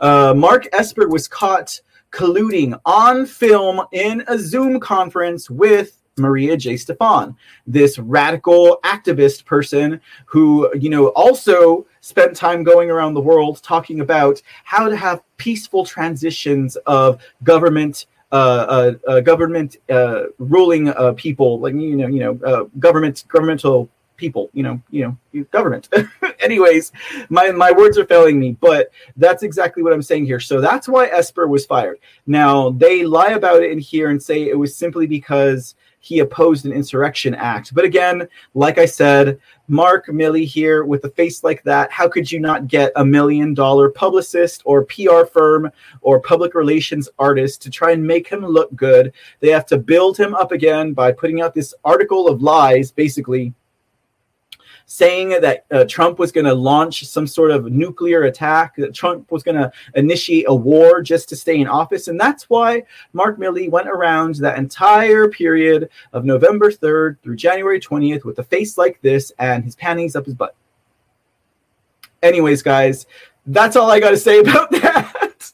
uh, 0.00 0.34
Mark 0.36 0.68
Esper 0.74 1.08
was 1.08 1.28
caught 1.28 1.80
colluding 2.10 2.78
on 2.84 3.24
film 3.24 3.80
in 3.92 4.22
a 4.28 4.38
Zoom 4.38 4.78
conference 4.80 5.48
with 5.48 5.94
Maria 6.18 6.56
J. 6.56 6.76
Stephan, 6.76 7.36
this 7.66 7.98
radical 7.98 8.78
activist 8.84 9.44
person 9.44 10.00
who, 10.26 10.70
you 10.76 10.90
know, 10.90 11.08
also 11.08 11.86
spent 12.00 12.36
time 12.36 12.62
going 12.64 12.90
around 12.90 13.14
the 13.14 13.20
world 13.20 13.62
talking 13.62 14.00
about 14.00 14.40
how 14.64 14.88
to 14.88 14.96
have 14.96 15.22
peaceful 15.36 15.84
transitions 15.84 16.76
of 16.86 17.20
government. 17.42 18.06
Uh, 18.30 18.92
uh, 19.06 19.10
uh, 19.10 19.20
government 19.20 19.78
uh, 19.88 20.24
ruling 20.38 20.90
uh, 20.90 21.14
people, 21.16 21.60
like 21.60 21.72
you 21.72 21.96
know, 21.96 22.06
you 22.08 22.20
know, 22.20 22.38
uh, 22.44 22.64
government 22.78 23.24
governmental 23.28 23.88
people, 24.18 24.50
you 24.52 24.62
know, 24.62 24.82
you 24.90 25.16
know, 25.32 25.44
government. 25.44 25.88
Anyways, 26.40 26.92
my 27.30 27.50
my 27.52 27.72
words 27.72 27.96
are 27.96 28.04
failing 28.04 28.38
me, 28.38 28.56
but 28.60 28.90
that's 29.16 29.42
exactly 29.42 29.82
what 29.82 29.94
I'm 29.94 30.02
saying 30.02 30.26
here. 30.26 30.40
So 30.40 30.60
that's 30.60 30.86
why 30.86 31.06
Esper 31.06 31.46
was 31.46 31.64
fired. 31.64 31.98
Now 32.26 32.70
they 32.70 33.04
lie 33.04 33.30
about 33.30 33.62
it 33.62 33.70
in 33.70 33.78
here 33.78 34.10
and 34.10 34.22
say 34.22 34.42
it 34.50 34.58
was 34.58 34.76
simply 34.76 35.06
because 35.06 35.74
he 36.00 36.20
opposed 36.20 36.64
an 36.64 36.72
insurrection 36.72 37.34
act. 37.34 37.74
But 37.74 37.84
again, 37.84 38.28
like 38.54 38.78
I 38.78 38.86
said, 38.86 39.38
Mark 39.68 40.06
Milley 40.06 40.46
here 40.46 40.84
with 40.84 41.04
a 41.04 41.10
face 41.10 41.44
like 41.44 41.62
that, 41.64 41.90
how 41.90 42.08
could 42.08 42.30
you 42.30 42.40
not 42.40 42.68
get 42.68 42.92
a 42.96 43.04
million 43.04 43.52
dollar 43.52 43.90
publicist 43.90 44.62
or 44.64 44.84
PR 44.84 45.24
firm 45.24 45.70
or 46.00 46.20
public 46.20 46.54
relations 46.54 47.08
artist 47.18 47.60
to 47.62 47.70
try 47.70 47.92
and 47.92 48.06
make 48.06 48.28
him 48.28 48.46
look 48.46 48.74
good? 48.74 49.12
They 49.40 49.50
have 49.50 49.66
to 49.66 49.76
build 49.76 50.16
him 50.16 50.34
up 50.34 50.52
again 50.52 50.94
by 50.94 51.12
putting 51.12 51.42
out 51.42 51.54
this 51.54 51.74
article 51.84 52.28
of 52.28 52.42
lies, 52.42 52.90
basically 52.90 53.52
saying 54.88 55.28
that 55.28 55.66
uh, 55.70 55.84
Trump 55.84 56.18
was 56.18 56.32
going 56.32 56.46
to 56.46 56.54
launch 56.54 57.06
some 57.06 57.26
sort 57.26 57.50
of 57.50 57.70
nuclear 57.70 58.22
attack, 58.22 58.74
that 58.76 58.94
Trump 58.94 59.30
was 59.30 59.42
going 59.42 59.54
to 59.54 59.70
initiate 59.94 60.46
a 60.48 60.54
war 60.54 61.02
just 61.02 61.28
to 61.28 61.36
stay 61.36 61.60
in 61.60 61.68
office. 61.68 62.08
And 62.08 62.18
that's 62.18 62.48
why 62.48 62.84
Mark 63.12 63.38
Milley 63.38 63.70
went 63.70 63.88
around 63.88 64.36
that 64.36 64.56
entire 64.56 65.28
period 65.28 65.90
of 66.14 66.24
November 66.24 66.72
3rd 66.72 67.18
through 67.22 67.36
January 67.36 67.78
20th 67.78 68.24
with 68.24 68.38
a 68.38 68.42
face 68.42 68.78
like 68.78 68.98
this 69.02 69.30
and 69.38 69.62
his 69.62 69.76
panties 69.76 70.16
up 70.16 70.24
his 70.24 70.34
butt. 70.34 70.56
Anyways, 72.22 72.62
guys, 72.62 73.06
that's 73.46 73.76
all 73.76 73.90
I 73.90 74.00
got 74.00 74.10
to 74.10 74.16
say 74.16 74.38
about 74.40 74.70
that. 74.70 75.52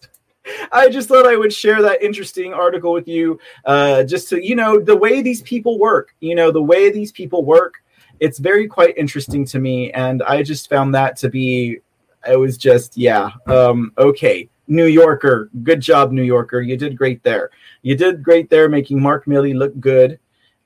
I 0.70 0.88
just 0.88 1.08
thought 1.08 1.26
I 1.26 1.36
would 1.36 1.52
share 1.52 1.82
that 1.82 2.02
interesting 2.02 2.52
article 2.52 2.92
with 2.92 3.08
you, 3.08 3.40
uh, 3.64 4.04
just 4.04 4.28
to 4.28 4.44
you 4.44 4.54
know 4.54 4.78
the 4.78 4.96
way 4.96 5.22
these 5.22 5.40
people 5.42 5.78
work. 5.78 6.14
You 6.20 6.34
know 6.34 6.50
the 6.50 6.62
way 6.62 6.90
these 6.90 7.12
people 7.12 7.44
work 7.44 7.83
it's 8.24 8.38
very 8.38 8.66
quite 8.66 8.96
interesting 8.96 9.44
to 9.44 9.58
me, 9.58 9.92
and 9.92 10.22
I 10.22 10.42
just 10.42 10.70
found 10.70 10.94
that 10.94 11.16
to 11.18 11.28
be. 11.28 11.78
It 12.26 12.36
was 12.36 12.56
just 12.56 12.96
yeah, 12.96 13.30
um, 13.46 13.92
okay. 13.98 14.48
New 14.66 14.86
Yorker, 14.86 15.50
good 15.62 15.82
job, 15.82 16.10
New 16.10 16.22
Yorker. 16.22 16.62
You 16.62 16.78
did 16.78 16.96
great 16.96 17.22
there. 17.22 17.50
You 17.82 17.94
did 17.94 18.22
great 18.22 18.48
there, 18.48 18.66
making 18.66 19.02
Mark 19.02 19.26
Milley 19.26 19.54
look 19.54 19.78
good. 19.78 20.18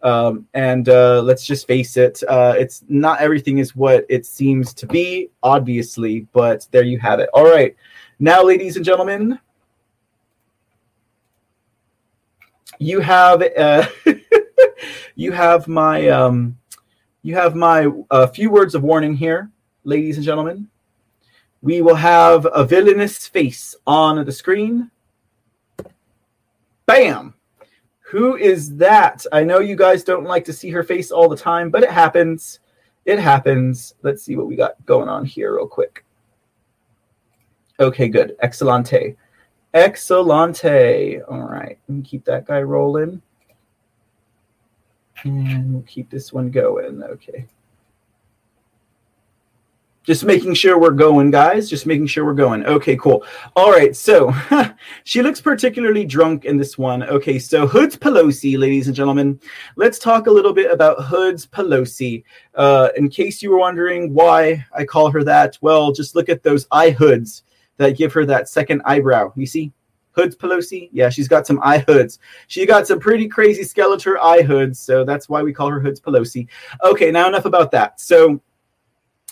Um, 0.04 0.46
and 0.54 0.88
uh, 0.88 1.20
let's 1.22 1.44
just 1.44 1.66
face 1.66 1.96
it, 1.96 2.22
uh, 2.28 2.54
it's 2.56 2.84
not 2.88 3.20
everything 3.20 3.58
is 3.58 3.74
what 3.74 4.06
it 4.08 4.24
seems 4.24 4.72
to 4.74 4.86
be, 4.86 5.30
obviously, 5.42 6.28
but 6.32 6.68
there 6.70 6.84
you 6.84 7.00
have 7.00 7.18
it. 7.18 7.28
All 7.34 7.44
right. 7.44 7.74
Now, 8.20 8.44
ladies 8.44 8.76
and 8.76 8.84
gentlemen, 8.84 9.40
you 12.78 13.00
have 13.00 13.42
uh, 13.42 13.86
you 15.16 15.32
have 15.32 15.66
my 15.66 16.08
um, 16.08 16.57
you 17.28 17.34
have 17.34 17.54
my 17.54 17.86
uh, 18.10 18.26
few 18.26 18.50
words 18.50 18.74
of 18.74 18.82
warning 18.82 19.14
here, 19.14 19.50
ladies 19.84 20.16
and 20.16 20.24
gentlemen. 20.24 20.66
We 21.60 21.82
will 21.82 21.96
have 21.96 22.46
a 22.54 22.64
villainous 22.64 23.28
face 23.28 23.74
on 23.86 24.24
the 24.24 24.32
screen. 24.32 24.90
Bam! 26.86 27.34
Who 28.12 28.36
is 28.36 28.74
that? 28.76 29.26
I 29.30 29.44
know 29.44 29.58
you 29.58 29.76
guys 29.76 30.04
don't 30.04 30.24
like 30.24 30.46
to 30.46 30.54
see 30.54 30.70
her 30.70 30.82
face 30.82 31.10
all 31.10 31.28
the 31.28 31.36
time, 31.36 31.68
but 31.68 31.82
it 31.82 31.90
happens. 31.90 32.60
It 33.04 33.18
happens. 33.18 33.94
Let's 34.00 34.22
see 34.22 34.34
what 34.34 34.46
we 34.46 34.56
got 34.56 34.82
going 34.86 35.10
on 35.10 35.26
here, 35.26 35.56
real 35.56 35.68
quick. 35.68 36.06
Okay, 37.78 38.08
good. 38.08 38.36
Excellente. 38.42 39.16
Excellente. 39.74 41.20
All 41.30 41.42
right. 41.42 41.78
Let 41.88 41.94
me 41.94 42.02
keep 42.02 42.24
that 42.24 42.46
guy 42.46 42.62
rolling. 42.62 43.20
And 45.24 45.72
we'll 45.72 45.82
keep 45.82 46.10
this 46.10 46.32
one 46.32 46.50
going. 46.50 47.02
Okay. 47.02 47.46
Just 50.08 50.24
making 50.24 50.54
sure 50.54 50.78
we're 50.78 50.90
going, 50.90 51.30
guys. 51.30 51.68
Just 51.68 51.84
making 51.84 52.06
sure 52.06 52.24
we're 52.24 52.32
going. 52.32 52.64
Okay, 52.64 52.96
cool. 52.96 53.26
All 53.54 53.70
right, 53.70 53.94
so 53.94 54.32
she 55.04 55.20
looks 55.20 55.38
particularly 55.38 56.06
drunk 56.06 56.46
in 56.46 56.56
this 56.56 56.78
one. 56.78 57.02
Okay, 57.02 57.38
so 57.38 57.66
Hoods 57.66 57.94
Pelosi, 57.94 58.58
ladies 58.58 58.86
and 58.86 58.96
gentlemen. 58.96 59.38
Let's 59.76 59.98
talk 59.98 60.26
a 60.26 60.30
little 60.30 60.54
bit 60.54 60.70
about 60.70 61.04
Hoods 61.04 61.46
Pelosi. 61.46 62.24
Uh, 62.54 62.88
in 62.96 63.10
case 63.10 63.42
you 63.42 63.50
were 63.50 63.58
wondering 63.58 64.14
why 64.14 64.64
I 64.74 64.86
call 64.86 65.10
her 65.10 65.22
that, 65.24 65.58
well, 65.60 65.92
just 65.92 66.14
look 66.16 66.30
at 66.30 66.42
those 66.42 66.66
eye 66.70 66.88
hoods 66.88 67.42
that 67.76 67.98
give 67.98 68.14
her 68.14 68.24
that 68.24 68.48
second 68.48 68.80
eyebrow. 68.86 69.30
You 69.36 69.44
see? 69.44 69.74
Hoods 70.12 70.36
Pelosi. 70.36 70.88
Yeah, 70.92 71.08
she's 71.08 71.28
got 71.28 71.46
some 71.46 71.60
eye 71.62 71.84
hoods. 71.86 72.18
She 72.46 72.66
got 72.66 72.86
some 72.86 72.98
pretty 72.98 73.28
crazy 73.28 73.62
skeletal 73.62 74.16
eye 74.20 74.42
hoods, 74.42 74.78
so 74.78 75.04
that's 75.04 75.28
why 75.28 75.42
we 75.42 75.52
call 75.52 75.70
her 75.70 75.80
hoods 75.80 76.00
Pelosi. 76.00 76.48
Okay, 76.84 77.10
now 77.10 77.28
enough 77.28 77.44
about 77.44 77.70
that. 77.72 78.00
So 78.00 78.40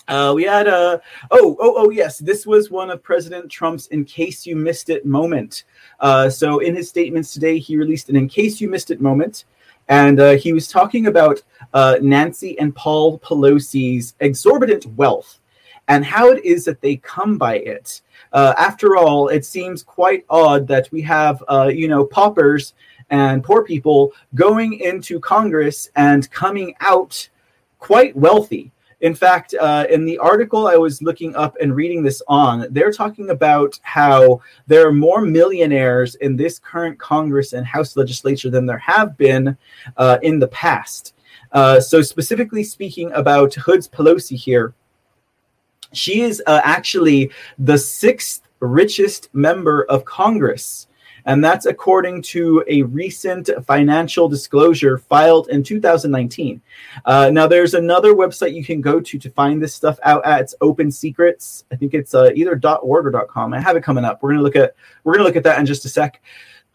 uh, 0.07 0.31
we 0.33 0.43
had 0.43 0.67
a 0.67 1.01
oh 1.31 1.57
oh 1.59 1.73
oh 1.77 1.89
yes, 1.89 2.19
this 2.19 2.45
was 2.45 2.71
one 2.71 2.89
of 2.89 3.03
President 3.03 3.51
Trump's 3.51 3.87
"in 3.87 4.05
case 4.05 4.45
you 4.45 4.55
missed 4.55 4.89
it" 4.89 5.05
moment. 5.05 5.65
Uh, 5.99 6.29
so 6.29 6.59
in 6.59 6.75
his 6.75 6.87
statements 6.87 7.33
today, 7.33 7.59
he 7.59 7.77
released 7.77 8.09
an 8.09 8.15
"in 8.15 8.29
case 8.29 8.61
you 8.61 8.69
missed 8.69 8.89
it" 8.89 9.01
moment, 9.01 9.45
and 9.89 10.19
uh, 10.19 10.31
he 10.31 10.53
was 10.53 10.69
talking 10.69 11.07
about 11.07 11.41
uh, 11.73 11.97
Nancy 12.01 12.57
and 12.59 12.73
Paul 12.73 13.19
Pelosi's 13.19 14.15
exorbitant 14.21 14.85
wealth 14.85 15.39
and 15.87 16.03
how 16.05 16.29
it 16.29 16.43
is 16.43 16.65
that 16.65 16.81
they 16.81 16.97
come 16.97 17.37
by 17.37 17.57
it. 17.57 18.01
Uh, 18.33 18.53
after 18.57 18.97
all, 18.97 19.29
it 19.29 19.45
seems 19.45 19.83
quite 19.83 20.25
odd 20.29 20.67
that 20.67 20.91
we 20.91 21.01
have, 21.01 21.43
uh, 21.49 21.69
you 21.73 21.87
know, 21.87 22.05
paupers 22.05 22.73
and 23.09 23.43
poor 23.43 23.63
people 23.63 24.11
going 24.35 24.79
into 24.79 25.19
Congress 25.19 25.89
and 25.95 26.29
coming 26.31 26.75
out 26.81 27.29
quite 27.79 28.15
wealthy. 28.15 28.71
In 28.99 29.13
fact, 29.13 29.53
uh, 29.53 29.85
in 29.91 30.05
the 30.05 30.17
article 30.17 30.67
I 30.67 30.75
was 30.75 31.03
looking 31.03 31.35
up 31.35 31.55
and 31.61 31.75
reading 31.75 32.01
this 32.01 32.21
on, 32.27 32.65
they're 32.71 32.91
talking 32.91 33.29
about 33.29 33.79
how 33.83 34.41
there 34.65 34.87
are 34.87 34.91
more 34.91 35.21
millionaires 35.21 36.15
in 36.15 36.35
this 36.35 36.57
current 36.57 36.97
Congress 36.97 37.53
and 37.53 37.65
House 37.65 37.95
legislature 37.95 38.49
than 38.49 38.65
there 38.65 38.79
have 38.79 39.15
been 39.15 39.55
uh, 39.97 40.17
in 40.23 40.39
the 40.39 40.47
past. 40.47 41.13
Uh, 41.51 41.79
so, 41.79 42.01
specifically 42.01 42.63
speaking 42.63 43.11
about 43.13 43.53
Hoods 43.53 43.87
Pelosi 43.87 44.35
here, 44.35 44.73
she 45.97 46.21
is 46.21 46.41
uh, 46.47 46.61
actually 46.63 47.31
the 47.59 47.77
sixth 47.77 48.41
richest 48.59 49.29
member 49.33 49.83
of 49.85 50.05
Congress 50.05 50.87
and 51.27 51.43
that's 51.43 51.65
according 51.65 52.21
to 52.21 52.63
a 52.67 52.83
recent 52.83 53.49
financial 53.65 54.29
disclosure 54.29 54.97
filed 54.97 55.49
in 55.49 55.61
2019. 55.61 56.61
Uh, 57.03 57.29
now, 57.31 57.45
there's 57.45 57.73
another 57.73 58.13
website 58.13 58.55
you 58.55 58.63
can 58.63 58.79
go 58.79 59.01
to 59.01 59.19
to 59.19 59.29
find 59.31 59.61
this 59.61 59.75
stuff 59.75 59.99
out 60.03 60.25
at. 60.25 60.41
It's 60.41 60.55
Open 60.61 60.89
Secrets. 60.89 61.65
I 61.69 61.75
think 61.75 61.93
it's 61.93 62.13
uh, 62.13 62.31
either 62.33 62.57
.org 62.81 63.13
or 63.13 63.25
.com. 63.25 63.53
I 63.53 63.59
have 63.59 63.75
it 63.75 63.83
coming 63.83 64.05
up. 64.05 64.23
We're 64.23 64.31
gonna 64.31 64.41
look 64.41 64.55
at 64.55 64.73
we're 65.03 65.13
gonna 65.13 65.25
look 65.25 65.35
at 65.35 65.43
that 65.43 65.59
in 65.59 65.65
just 65.65 65.83
a 65.83 65.89
sec. 65.89 66.21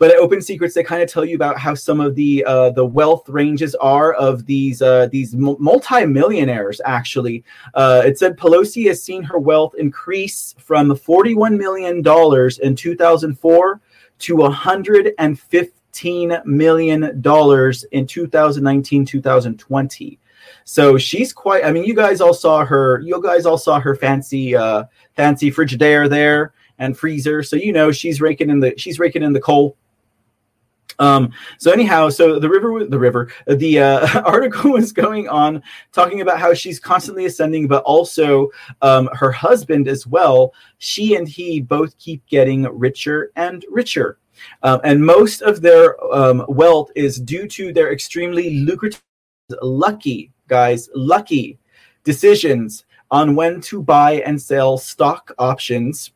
But 0.02 0.10
at 0.10 0.16
Open 0.16 0.42
Secrets, 0.42 0.74
they 0.74 0.82
kind 0.82 1.00
of 1.00 1.08
tell 1.08 1.24
you 1.24 1.36
about 1.36 1.60
how 1.60 1.74
some 1.74 2.00
of 2.00 2.16
the 2.16 2.44
uh, 2.44 2.70
the 2.70 2.84
wealth 2.84 3.28
ranges 3.28 3.76
are 3.76 4.14
of 4.14 4.46
these 4.46 4.82
uh, 4.82 5.06
these 5.12 5.36
multi-millionaires. 5.36 6.80
Actually, 6.84 7.44
uh, 7.74 8.02
it 8.04 8.18
said 8.18 8.36
Pelosi 8.36 8.88
has 8.88 9.00
seen 9.00 9.22
her 9.22 9.38
wealth 9.38 9.76
increase 9.78 10.56
from 10.58 10.96
41 10.96 11.56
million 11.56 12.02
dollars 12.02 12.58
in 12.58 12.74
2004 12.74 13.80
to 14.18 14.34
115 14.34 16.36
million 16.46 17.20
dollars 17.20 17.84
in 17.92 18.04
2019 18.04 19.04
2020 19.04 20.18
so 20.64 20.98
she's 20.98 21.32
quite 21.32 21.64
i 21.64 21.70
mean 21.70 21.84
you 21.84 21.94
guys 21.94 22.20
all 22.20 22.34
saw 22.34 22.64
her 22.64 23.00
you 23.00 23.20
guys 23.22 23.46
all 23.46 23.58
saw 23.58 23.78
her 23.78 23.94
fancy 23.94 24.56
uh 24.56 24.84
fancy 25.14 25.50
frigidaire 25.50 26.08
there 26.08 26.52
and 26.82 26.98
freezer. 26.98 27.42
So 27.42 27.56
you 27.56 27.72
know 27.72 27.92
she's 27.92 28.20
raking 28.20 28.50
in 28.50 28.60
the 28.60 28.74
she's 28.76 28.98
raking 28.98 29.22
in 29.22 29.32
the 29.32 29.40
coal 29.40 29.76
um, 30.98 31.32
so 31.58 31.70
anyhow, 31.70 32.08
so 32.08 32.38
the 32.38 32.48
river, 32.48 32.84
the 32.84 32.98
river, 32.98 33.30
the 33.46 33.78
uh, 33.78 34.20
article 34.24 34.72
was 34.72 34.92
going 34.92 35.28
on 35.28 35.62
talking 35.92 36.20
about 36.20 36.38
how 36.38 36.54
she's 36.54 36.78
constantly 36.78 37.26
ascending, 37.26 37.68
but 37.68 37.82
also 37.84 38.50
um, 38.82 39.08
her 39.12 39.32
husband 39.32 39.88
as 39.88 40.06
well. 40.06 40.54
She 40.78 41.14
and 41.14 41.28
he 41.28 41.60
both 41.60 41.96
keep 41.98 42.26
getting 42.26 42.64
richer 42.64 43.32
and 43.36 43.64
richer. 43.70 44.18
Um, 44.62 44.80
and 44.84 45.04
most 45.04 45.42
of 45.42 45.60
their 45.60 46.02
um, 46.12 46.44
wealth 46.48 46.90
is 46.96 47.20
due 47.20 47.46
to 47.48 47.72
their 47.72 47.92
extremely 47.92 48.56
lucrative, 48.56 49.02
lucky, 49.60 50.32
guys, 50.48 50.88
lucky 50.94 51.58
decisions 52.04 52.84
on 53.10 53.36
when 53.36 53.60
to 53.60 53.82
buy 53.82 54.22
and 54.26 54.40
sell 54.40 54.78
stock 54.78 55.32
options 55.38 56.12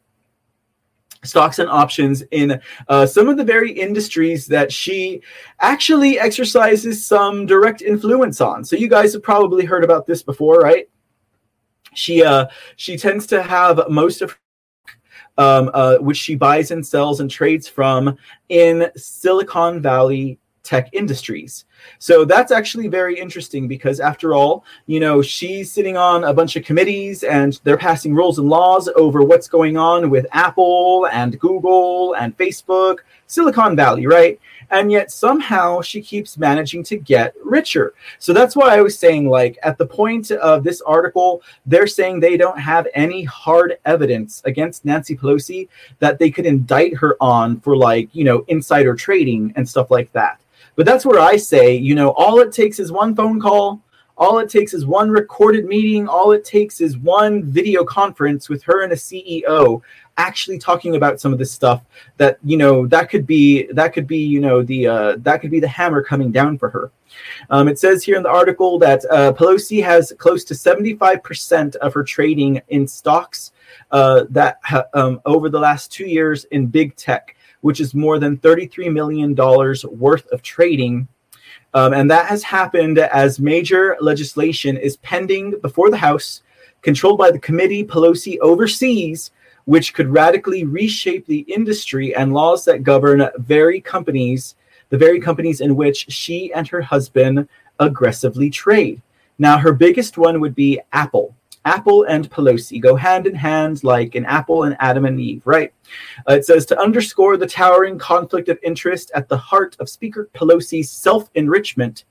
stocks 1.26 1.58
and 1.58 1.68
options 1.68 2.22
in 2.30 2.60
uh, 2.88 3.06
some 3.06 3.28
of 3.28 3.36
the 3.36 3.44
very 3.44 3.72
industries 3.72 4.46
that 4.46 4.72
she 4.72 5.20
actually 5.60 6.18
exercises 6.18 7.04
some 7.04 7.46
direct 7.46 7.82
influence 7.82 8.40
on. 8.40 8.64
So 8.64 8.76
you 8.76 8.88
guys 8.88 9.12
have 9.12 9.22
probably 9.22 9.64
heard 9.64 9.84
about 9.84 10.06
this 10.06 10.22
before, 10.22 10.58
right? 10.58 10.88
She 11.94 12.22
uh, 12.22 12.46
she 12.76 12.96
tends 12.96 13.26
to 13.28 13.42
have 13.42 13.80
most 13.88 14.22
of 14.22 14.38
um, 15.38 15.70
uh, 15.74 15.98
which 15.98 16.16
she 16.16 16.34
buys 16.34 16.70
and 16.70 16.86
sells 16.86 17.20
and 17.20 17.30
trades 17.30 17.68
from 17.68 18.16
in 18.48 18.90
Silicon 18.96 19.80
Valley 19.82 20.38
tech 20.62 20.88
industries. 20.92 21.64
So 21.98 22.24
that's 22.24 22.52
actually 22.52 22.88
very 22.88 23.18
interesting 23.18 23.68
because, 23.68 24.00
after 24.00 24.34
all, 24.34 24.64
you 24.86 25.00
know, 25.00 25.22
she's 25.22 25.72
sitting 25.72 25.96
on 25.96 26.24
a 26.24 26.34
bunch 26.34 26.56
of 26.56 26.64
committees 26.64 27.22
and 27.22 27.58
they're 27.64 27.76
passing 27.76 28.14
rules 28.14 28.38
and 28.38 28.48
laws 28.48 28.88
over 28.96 29.22
what's 29.22 29.48
going 29.48 29.76
on 29.76 30.10
with 30.10 30.26
Apple 30.32 31.08
and 31.12 31.38
Google 31.40 32.14
and 32.14 32.36
Facebook, 32.36 32.98
Silicon 33.26 33.76
Valley, 33.76 34.06
right? 34.06 34.38
And 34.70 34.90
yet 34.90 35.12
somehow 35.12 35.80
she 35.80 36.02
keeps 36.02 36.36
managing 36.36 36.82
to 36.84 36.96
get 36.96 37.34
richer. 37.44 37.94
So 38.18 38.32
that's 38.32 38.56
why 38.56 38.76
I 38.76 38.82
was 38.82 38.98
saying, 38.98 39.28
like, 39.28 39.58
at 39.62 39.78
the 39.78 39.86
point 39.86 40.32
of 40.32 40.64
this 40.64 40.80
article, 40.82 41.40
they're 41.66 41.86
saying 41.86 42.18
they 42.18 42.36
don't 42.36 42.58
have 42.58 42.88
any 42.94 43.22
hard 43.22 43.78
evidence 43.84 44.42
against 44.44 44.84
Nancy 44.84 45.16
Pelosi 45.16 45.68
that 46.00 46.18
they 46.18 46.30
could 46.30 46.46
indict 46.46 46.96
her 46.96 47.16
on 47.20 47.60
for, 47.60 47.76
like, 47.76 48.08
you 48.12 48.24
know, 48.24 48.44
insider 48.48 48.94
trading 48.94 49.52
and 49.54 49.68
stuff 49.68 49.90
like 49.90 50.10
that. 50.12 50.40
But 50.76 50.86
that's 50.86 51.04
where 51.04 51.18
I 51.18 51.36
say, 51.36 51.74
you 51.74 51.94
know, 51.94 52.10
all 52.10 52.38
it 52.40 52.52
takes 52.52 52.78
is 52.78 52.92
one 52.92 53.14
phone 53.14 53.40
call. 53.40 53.82
All 54.18 54.38
it 54.38 54.48
takes 54.48 54.72
is 54.72 54.86
one 54.86 55.10
recorded 55.10 55.66
meeting. 55.66 56.08
All 56.08 56.32
it 56.32 56.44
takes 56.44 56.80
is 56.80 56.96
one 56.96 57.42
video 57.42 57.84
conference 57.84 58.48
with 58.48 58.62
her 58.62 58.82
and 58.82 58.92
a 58.92 58.96
CEO 58.96 59.82
actually 60.18 60.58
talking 60.58 60.96
about 60.96 61.20
some 61.20 61.32
of 61.32 61.38
this 61.38 61.52
stuff 61.52 61.84
that 62.16 62.38
you 62.42 62.56
know 62.56 62.86
that 62.86 63.10
could 63.10 63.26
be 63.26 63.66
that 63.72 63.92
could 63.92 64.06
be 64.06 64.18
you 64.18 64.40
know 64.40 64.62
the 64.62 64.86
uh, 64.86 65.16
that 65.18 65.42
could 65.42 65.50
be 65.50 65.60
the 65.60 65.68
hammer 65.68 66.02
coming 66.02 66.32
down 66.32 66.56
for 66.56 66.70
her. 66.70 66.90
Um, 67.50 67.68
it 67.68 67.78
says 67.78 68.02
here 68.02 68.16
in 68.16 68.22
the 68.22 68.30
article 68.30 68.78
that 68.78 69.04
uh, 69.10 69.32
Pelosi 69.32 69.82
has 69.82 70.12
close 70.18 70.44
to 70.44 70.54
75% 70.54 71.76
of 71.76 71.94
her 71.94 72.02
trading 72.02 72.60
in 72.68 72.86
stocks 72.86 73.52
uh, 73.90 74.24
that 74.30 74.58
ha- 74.64 74.84
um, 74.94 75.20
over 75.24 75.48
the 75.48 75.58
last 75.58 75.92
two 75.92 76.06
years 76.06 76.44
in 76.46 76.66
big 76.66 76.96
tech 76.96 77.35
which 77.60 77.80
is 77.80 77.94
more 77.94 78.18
than 78.18 78.38
$33 78.38 78.92
million 78.92 79.34
worth 79.98 80.26
of 80.28 80.42
trading. 80.42 81.08
Um, 81.74 81.92
and 81.92 82.10
that 82.10 82.26
has 82.26 82.42
happened 82.42 82.98
as 82.98 83.38
major 83.38 83.96
legislation 84.00 84.76
is 84.76 84.96
pending 84.98 85.58
before 85.60 85.90
the 85.90 85.96
House, 85.96 86.42
controlled 86.82 87.18
by 87.18 87.30
the 87.30 87.38
committee 87.38 87.84
Pelosi 87.84 88.38
oversees, 88.40 89.30
which 89.66 89.92
could 89.92 90.08
radically 90.08 90.64
reshape 90.64 91.26
the 91.26 91.40
industry 91.40 92.14
and 92.14 92.32
laws 92.32 92.64
that 92.64 92.82
govern 92.82 93.28
very 93.38 93.80
companies, 93.80 94.54
the 94.88 94.98
very 94.98 95.20
companies 95.20 95.60
in 95.60 95.76
which 95.76 96.06
she 96.08 96.52
and 96.54 96.66
her 96.68 96.80
husband 96.80 97.46
aggressively 97.78 98.48
trade. 98.48 99.02
Now, 99.38 99.58
her 99.58 99.72
biggest 99.72 100.16
one 100.16 100.40
would 100.40 100.54
be 100.54 100.80
Apple. 100.92 101.35
Apple 101.66 102.04
and 102.04 102.30
Pelosi 102.30 102.80
go 102.80 102.94
hand 102.94 103.26
in 103.26 103.34
hand 103.34 103.84
like 103.84 104.14
an 104.14 104.24
apple 104.24 104.62
and 104.62 104.76
Adam 104.78 105.04
and 105.04 105.20
Eve, 105.20 105.42
right? 105.44 105.74
Uh, 106.28 106.34
it 106.34 106.46
says 106.46 106.64
to 106.66 106.80
underscore 106.80 107.36
the 107.36 107.46
towering 107.46 107.98
conflict 107.98 108.48
of 108.48 108.58
interest 108.62 109.10
at 109.14 109.28
the 109.28 109.36
heart 109.36 109.76
of 109.80 109.88
Speaker 109.90 110.30
Pelosi's 110.32 110.90
self 110.90 111.28
enrichment. 111.34 112.04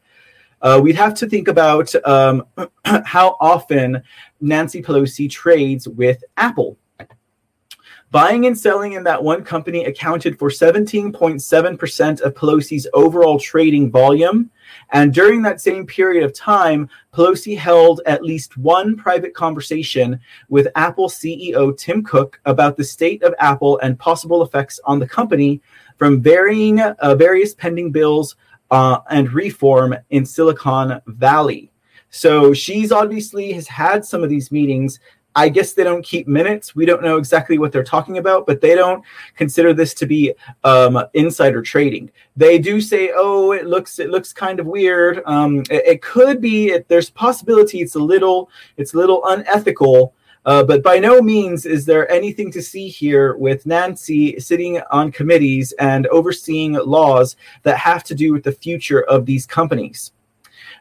Uh, 0.61 0.79
we'd 0.83 0.95
have 0.95 1.13
to 1.15 1.27
think 1.27 1.47
about 1.47 1.93
um, 2.05 2.45
how 2.85 3.37
often 3.39 4.03
Nancy 4.41 4.83
Pelosi 4.83 5.29
trades 5.29 5.87
with 5.87 6.23
Apple. 6.37 6.77
Buying 8.11 8.45
and 8.45 8.57
selling 8.57 8.93
in 8.93 9.03
that 9.03 9.23
one 9.23 9.43
company 9.43 9.85
accounted 9.85 10.37
for 10.39 10.49
17.7% 10.49 12.21
of 12.21 12.33
Pelosi's 12.33 12.87
overall 12.93 13.39
trading 13.39 13.91
volume 13.91 14.51
and 14.91 15.13
during 15.13 15.41
that 15.41 15.61
same 15.61 15.85
period 15.85 16.23
of 16.23 16.33
time, 16.33 16.89
Pelosi 17.13 17.57
held 17.57 18.01
at 18.05 18.23
least 18.23 18.57
one 18.57 18.95
private 18.95 19.33
conversation 19.33 20.19
with 20.49 20.67
Apple 20.75 21.09
CEO 21.09 21.77
Tim 21.77 22.03
Cook 22.03 22.39
about 22.45 22.77
the 22.77 22.83
state 22.83 23.23
of 23.23 23.33
Apple 23.39 23.79
and 23.79 23.97
possible 23.99 24.43
effects 24.43 24.79
on 24.85 24.99
the 24.99 25.07
company 25.07 25.61
from 25.97 26.21
varying 26.21 26.79
uh, 26.81 27.15
various 27.15 27.53
pending 27.53 27.91
bills 27.91 28.35
uh, 28.71 28.99
and 29.09 29.31
reform 29.33 29.95
in 30.09 30.25
Silicon 30.25 31.01
Valley. 31.07 31.71
So 32.09 32.53
she's 32.53 32.91
obviously 32.91 33.51
has 33.51 33.67
had 33.67 34.05
some 34.05 34.23
of 34.23 34.29
these 34.29 34.51
meetings 34.51 34.99
I 35.35 35.49
guess 35.49 35.73
they 35.73 35.83
don't 35.83 36.03
keep 36.03 36.27
minutes. 36.27 36.75
We 36.75 36.85
don't 36.85 37.03
know 37.03 37.17
exactly 37.17 37.57
what 37.57 37.71
they're 37.71 37.83
talking 37.83 38.17
about, 38.17 38.47
but 38.47 38.61
they 38.61 38.73
don't 38.73 39.03
consider 39.35 39.73
this 39.73 39.93
to 39.95 40.05
be 40.05 40.33
um, 40.63 41.03
insider 41.13 41.61
trading. 41.61 42.09
They 42.37 42.57
do 42.57 42.79
say, 42.79 43.11
"Oh, 43.13 43.51
it 43.51 43.65
looks 43.65 43.99
it 43.99 44.09
looks 44.09 44.31
kind 44.31 44.59
of 44.59 44.65
weird." 44.65 45.21
Um, 45.25 45.59
it, 45.69 45.85
it, 45.85 46.01
could 46.01 46.39
be. 46.39 46.69
It, 46.69 46.87
there's 46.87 47.09
possibility 47.09 47.81
it's 47.81 47.95
a 47.95 47.99
little 47.99 48.49
it's 48.77 48.93
a 48.93 48.97
little 48.97 49.21
unethical. 49.25 50.13
Uh, 50.45 50.63
but 50.63 50.83
by 50.83 50.99
no 50.99 51.23
means 51.23 51.65
is 51.65 51.85
there 51.85 52.09
anything 52.11 52.51
to 52.51 52.61
see 52.61 52.87
here 52.87 53.35
with 53.35 53.65
Nancy 53.65 54.39
sitting 54.39 54.79
on 54.91 55.11
committees 55.11 55.71
and 55.79 56.05
overseeing 56.07 56.73
laws 56.73 57.35
that 57.63 57.79
have 57.79 58.03
to 58.03 58.13
do 58.13 58.31
with 58.31 58.43
the 58.43 58.51
future 58.51 59.01
of 59.05 59.25
these 59.25 59.47
companies. 59.47 60.11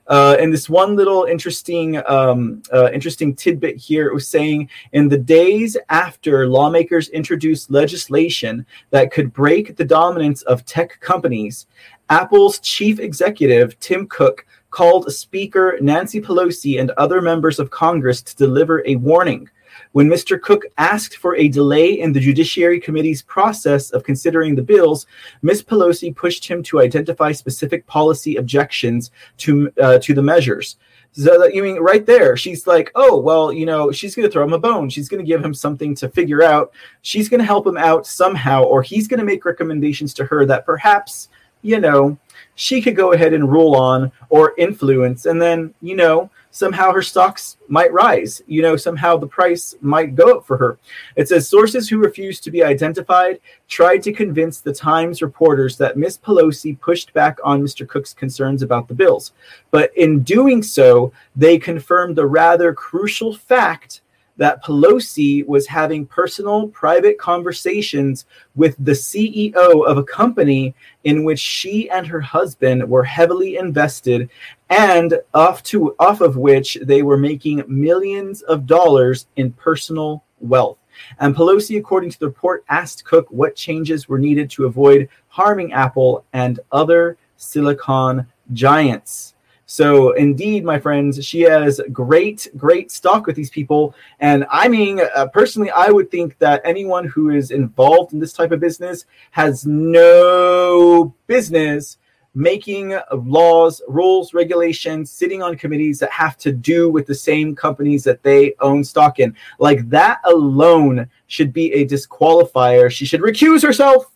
Uh, 0.06 0.36
and 0.38 0.52
this 0.52 0.68
one 0.68 0.96
little 0.96 1.24
interesting, 1.24 2.00
um, 2.06 2.62
uh, 2.72 2.90
interesting 2.92 3.34
tidbit 3.34 3.76
here 3.76 4.08
it 4.08 4.14
was 4.14 4.28
saying 4.28 4.68
in 4.92 5.08
the 5.08 5.16
days 5.16 5.76
after 5.88 6.46
lawmakers 6.46 7.08
introduced 7.08 7.70
legislation 7.70 8.66
that 8.90 9.10
could 9.10 9.32
break 9.32 9.76
the 9.76 9.84
dominance 9.84 10.42
of 10.42 10.64
tech 10.66 11.00
companies, 11.00 11.66
Apple's 12.10 12.58
chief 12.58 13.00
executive 13.00 13.78
Tim 13.80 14.06
Cook 14.06 14.46
called 14.70 15.10
Speaker 15.12 15.78
Nancy 15.80 16.20
Pelosi 16.20 16.80
and 16.80 16.90
other 16.92 17.22
members 17.22 17.58
of 17.58 17.70
Congress 17.70 18.20
to 18.22 18.36
deliver 18.36 18.82
a 18.86 18.96
warning. 18.96 19.48
When 19.92 20.08
Mr. 20.08 20.40
Cook 20.40 20.64
asked 20.78 21.16
for 21.16 21.36
a 21.36 21.48
delay 21.48 22.00
in 22.00 22.12
the 22.12 22.20
Judiciary 22.20 22.80
Committee's 22.80 23.22
process 23.22 23.90
of 23.90 24.04
considering 24.04 24.54
the 24.54 24.62
bills, 24.62 25.06
Ms. 25.42 25.62
Pelosi 25.62 26.14
pushed 26.14 26.46
him 26.46 26.62
to 26.64 26.80
identify 26.80 27.32
specific 27.32 27.86
policy 27.86 28.36
objections 28.36 29.10
to, 29.38 29.70
uh, 29.80 29.98
to 29.98 30.14
the 30.14 30.22
measures. 30.22 30.76
So 31.16 31.46
you 31.46 31.62
mean 31.62 31.76
right 31.76 32.04
there, 32.04 32.36
she's 32.36 32.66
like, 32.66 32.90
oh 32.96 33.16
well, 33.16 33.52
you 33.52 33.66
know, 33.66 33.92
she's 33.92 34.16
going 34.16 34.28
to 34.28 34.32
throw 34.32 34.42
him 34.42 34.52
a 34.52 34.58
bone. 34.58 34.90
She's 34.90 35.08
going 35.08 35.24
to 35.24 35.26
give 35.26 35.44
him 35.44 35.54
something 35.54 35.94
to 35.96 36.08
figure 36.08 36.42
out. 36.42 36.72
She's 37.02 37.28
going 37.28 37.38
to 37.38 37.46
help 37.46 37.64
him 37.64 37.76
out 37.76 38.04
somehow, 38.04 38.64
or 38.64 38.82
he's 38.82 39.06
going 39.06 39.20
to 39.20 39.26
make 39.26 39.44
recommendations 39.44 40.12
to 40.14 40.24
her 40.24 40.44
that 40.46 40.66
perhaps, 40.66 41.28
you 41.62 41.78
know, 41.78 42.18
she 42.54 42.80
could 42.80 42.96
go 42.96 43.12
ahead 43.12 43.32
and 43.32 43.50
rule 43.50 43.74
on 43.74 44.12
or 44.28 44.54
influence, 44.58 45.26
and 45.26 45.40
then 45.40 45.74
you 45.80 45.96
know, 45.96 46.30
somehow 46.50 46.92
her 46.92 47.02
stocks 47.02 47.56
might 47.68 47.92
rise. 47.92 48.40
You 48.46 48.62
know, 48.62 48.76
somehow 48.76 49.16
the 49.16 49.26
price 49.26 49.74
might 49.80 50.14
go 50.14 50.38
up 50.38 50.46
for 50.46 50.56
her. 50.56 50.78
It 51.16 51.28
says 51.28 51.48
sources 51.48 51.88
who 51.88 51.98
refused 51.98 52.44
to 52.44 52.50
be 52.50 52.62
identified 52.62 53.40
tried 53.68 54.02
to 54.04 54.12
convince 54.12 54.60
the 54.60 54.72
Times 54.72 55.20
reporters 55.20 55.76
that 55.78 55.96
Miss 55.96 56.16
Pelosi 56.16 56.78
pushed 56.80 57.12
back 57.12 57.38
on 57.42 57.62
Mr. 57.62 57.86
Cook's 57.88 58.14
concerns 58.14 58.62
about 58.62 58.86
the 58.86 58.94
bills. 58.94 59.32
But 59.72 59.90
in 59.96 60.22
doing 60.22 60.62
so, 60.62 61.12
they 61.34 61.58
confirmed 61.58 62.14
the 62.14 62.26
rather 62.26 62.72
crucial 62.72 63.34
fact 63.34 64.02
that 64.36 64.64
Pelosi 64.64 65.46
was 65.46 65.66
having 65.66 66.06
personal, 66.06 66.68
private 66.68 67.18
conversations 67.18 68.26
with 68.54 68.76
the 68.78 68.92
CEO 68.92 69.86
of 69.86 69.96
a 69.96 70.04
company 70.04 70.74
in 71.04 71.24
which 71.24 71.38
she 71.38 71.88
and 71.90 72.06
her 72.06 72.20
husband 72.20 72.88
were 72.88 73.04
heavily 73.04 73.56
invested, 73.56 74.28
and 74.70 75.18
off 75.34 75.62
to 75.64 75.94
off 75.98 76.20
of 76.20 76.36
which 76.36 76.78
they 76.82 77.02
were 77.02 77.16
making 77.16 77.62
millions 77.68 78.42
of 78.42 78.66
dollars 78.66 79.26
in 79.36 79.52
personal 79.52 80.24
wealth. 80.40 80.78
And 81.18 81.34
Pelosi, 81.34 81.78
according 81.78 82.10
to 82.10 82.20
the 82.20 82.26
report, 82.26 82.64
asked 82.68 83.04
Cook 83.04 83.26
what 83.30 83.56
changes 83.56 84.08
were 84.08 84.18
needed 84.18 84.50
to 84.50 84.66
avoid 84.66 85.08
harming 85.28 85.72
Apple 85.72 86.24
and 86.32 86.60
other 86.72 87.16
silicon 87.36 88.26
giants. 88.52 89.33
So, 89.74 90.12
indeed, 90.12 90.64
my 90.64 90.78
friends, 90.78 91.26
she 91.26 91.40
has 91.40 91.80
great, 91.90 92.46
great 92.56 92.92
stock 92.92 93.26
with 93.26 93.34
these 93.34 93.50
people. 93.50 93.92
And 94.20 94.46
I 94.48 94.68
mean, 94.68 95.00
uh, 95.16 95.26
personally, 95.26 95.68
I 95.72 95.90
would 95.90 96.12
think 96.12 96.38
that 96.38 96.62
anyone 96.64 97.08
who 97.08 97.30
is 97.30 97.50
involved 97.50 98.12
in 98.12 98.20
this 98.20 98.32
type 98.32 98.52
of 98.52 98.60
business 98.60 99.04
has 99.32 99.66
no 99.66 101.12
business 101.26 101.98
making 102.36 102.96
laws, 103.12 103.82
rules, 103.88 104.32
regulations, 104.32 105.10
sitting 105.10 105.42
on 105.42 105.56
committees 105.56 105.98
that 105.98 106.12
have 106.12 106.36
to 106.36 106.52
do 106.52 106.88
with 106.88 107.06
the 107.06 107.14
same 107.16 107.56
companies 107.56 108.04
that 108.04 108.22
they 108.22 108.54
own 108.60 108.84
stock 108.84 109.18
in. 109.18 109.34
Like 109.58 109.88
that 109.88 110.20
alone 110.22 111.10
should 111.26 111.52
be 111.52 111.72
a 111.72 111.84
disqualifier. 111.84 112.92
She 112.92 113.06
should 113.06 113.22
recuse 113.22 113.64
herself, 113.64 114.06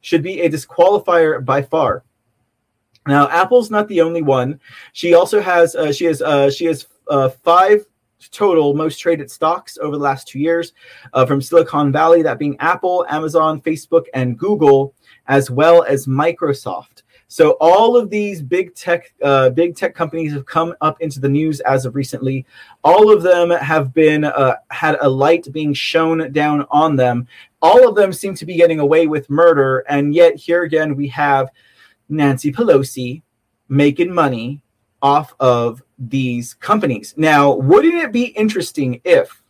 should 0.00 0.22
be 0.22 0.40
a 0.40 0.48
disqualifier 0.48 1.44
by 1.44 1.60
far. 1.60 2.02
Now, 3.06 3.28
Apple's 3.30 3.70
not 3.70 3.88
the 3.88 4.00
only 4.00 4.22
one. 4.22 4.60
She 4.92 5.14
also 5.14 5.40
has 5.40 5.74
uh, 5.74 5.92
she 5.92 6.04
has 6.04 6.22
uh, 6.22 6.50
she 6.50 6.66
has 6.66 6.86
uh, 7.08 7.28
five 7.28 7.84
total 8.30 8.74
most 8.74 8.98
traded 8.98 9.30
stocks 9.30 9.76
over 9.78 9.96
the 9.96 10.02
last 10.02 10.28
two 10.28 10.38
years 10.38 10.72
uh, 11.12 11.26
from 11.26 11.40
Silicon 11.40 11.90
Valley, 11.90 12.22
that 12.22 12.38
being 12.38 12.56
Apple, 12.60 13.04
Amazon, 13.08 13.60
Facebook, 13.60 14.04
and 14.14 14.38
Google, 14.38 14.94
as 15.26 15.50
well 15.50 15.82
as 15.82 16.06
Microsoft. 16.06 17.02
So 17.26 17.52
all 17.60 17.96
of 17.96 18.10
these 18.10 18.42
big 18.42 18.74
tech 18.74 19.12
uh, 19.22 19.50
big 19.50 19.74
tech 19.74 19.94
companies 19.94 20.32
have 20.34 20.44
come 20.44 20.74
up 20.82 21.00
into 21.00 21.18
the 21.18 21.30
news 21.30 21.60
as 21.60 21.86
of 21.86 21.96
recently. 21.96 22.44
All 22.84 23.10
of 23.10 23.22
them 23.22 23.50
have 23.50 23.94
been 23.94 24.24
uh, 24.24 24.56
had 24.70 24.98
a 25.00 25.08
light 25.08 25.48
being 25.50 25.72
shown 25.72 26.30
down 26.32 26.66
on 26.70 26.94
them. 26.94 27.26
All 27.62 27.88
of 27.88 27.94
them 27.94 28.12
seem 28.12 28.34
to 28.34 28.44
be 28.44 28.56
getting 28.56 28.80
away 28.80 29.06
with 29.06 29.30
murder, 29.30 29.82
and 29.88 30.14
yet 30.14 30.36
here 30.36 30.64
again 30.64 30.94
we 30.94 31.08
have 31.08 31.48
Nancy 32.12 32.52
Pelosi 32.52 33.22
making 33.68 34.12
money 34.12 34.62
off 35.00 35.34
of 35.40 35.82
these 35.98 36.54
companies. 36.54 37.14
Now, 37.16 37.54
wouldn't 37.54 37.94
it 37.94 38.12
be 38.12 38.26
interesting 38.26 39.00
if 39.04 39.42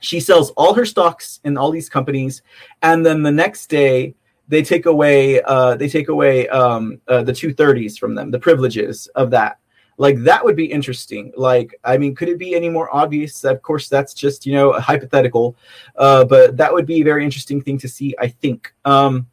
she 0.00 0.20
sells 0.20 0.50
all 0.52 0.74
her 0.74 0.84
stocks 0.84 1.40
in 1.44 1.56
all 1.56 1.70
these 1.70 1.88
companies, 1.88 2.42
and 2.82 3.04
then 3.04 3.22
the 3.22 3.32
next 3.32 3.66
day 3.68 4.14
they 4.48 4.62
take 4.62 4.86
away 4.86 5.40
uh, 5.42 5.76
they 5.76 5.88
take 5.88 6.08
away 6.08 6.48
um, 6.48 7.00
uh, 7.06 7.22
the 7.22 7.32
two 7.32 7.52
thirties 7.52 7.96
from 7.96 8.14
them, 8.14 8.30
the 8.30 8.38
privileges 8.38 9.06
of 9.14 9.30
that. 9.30 9.58
Like 9.98 10.16
that 10.24 10.42
would 10.42 10.56
be 10.56 10.64
interesting. 10.64 11.32
Like, 11.36 11.78
I 11.84 11.98
mean, 11.98 12.14
could 12.14 12.30
it 12.30 12.38
be 12.38 12.54
any 12.54 12.70
more 12.70 12.94
obvious? 12.94 13.44
Of 13.44 13.60
course, 13.60 13.88
that's 13.88 14.14
just 14.14 14.46
you 14.46 14.54
know 14.54 14.72
a 14.72 14.80
hypothetical, 14.80 15.56
uh, 15.96 16.24
but 16.24 16.56
that 16.56 16.72
would 16.72 16.86
be 16.86 17.02
a 17.02 17.04
very 17.04 17.24
interesting 17.24 17.60
thing 17.60 17.78
to 17.78 17.88
see. 17.88 18.14
I 18.18 18.28
think. 18.28 18.72
Um, 18.84 19.28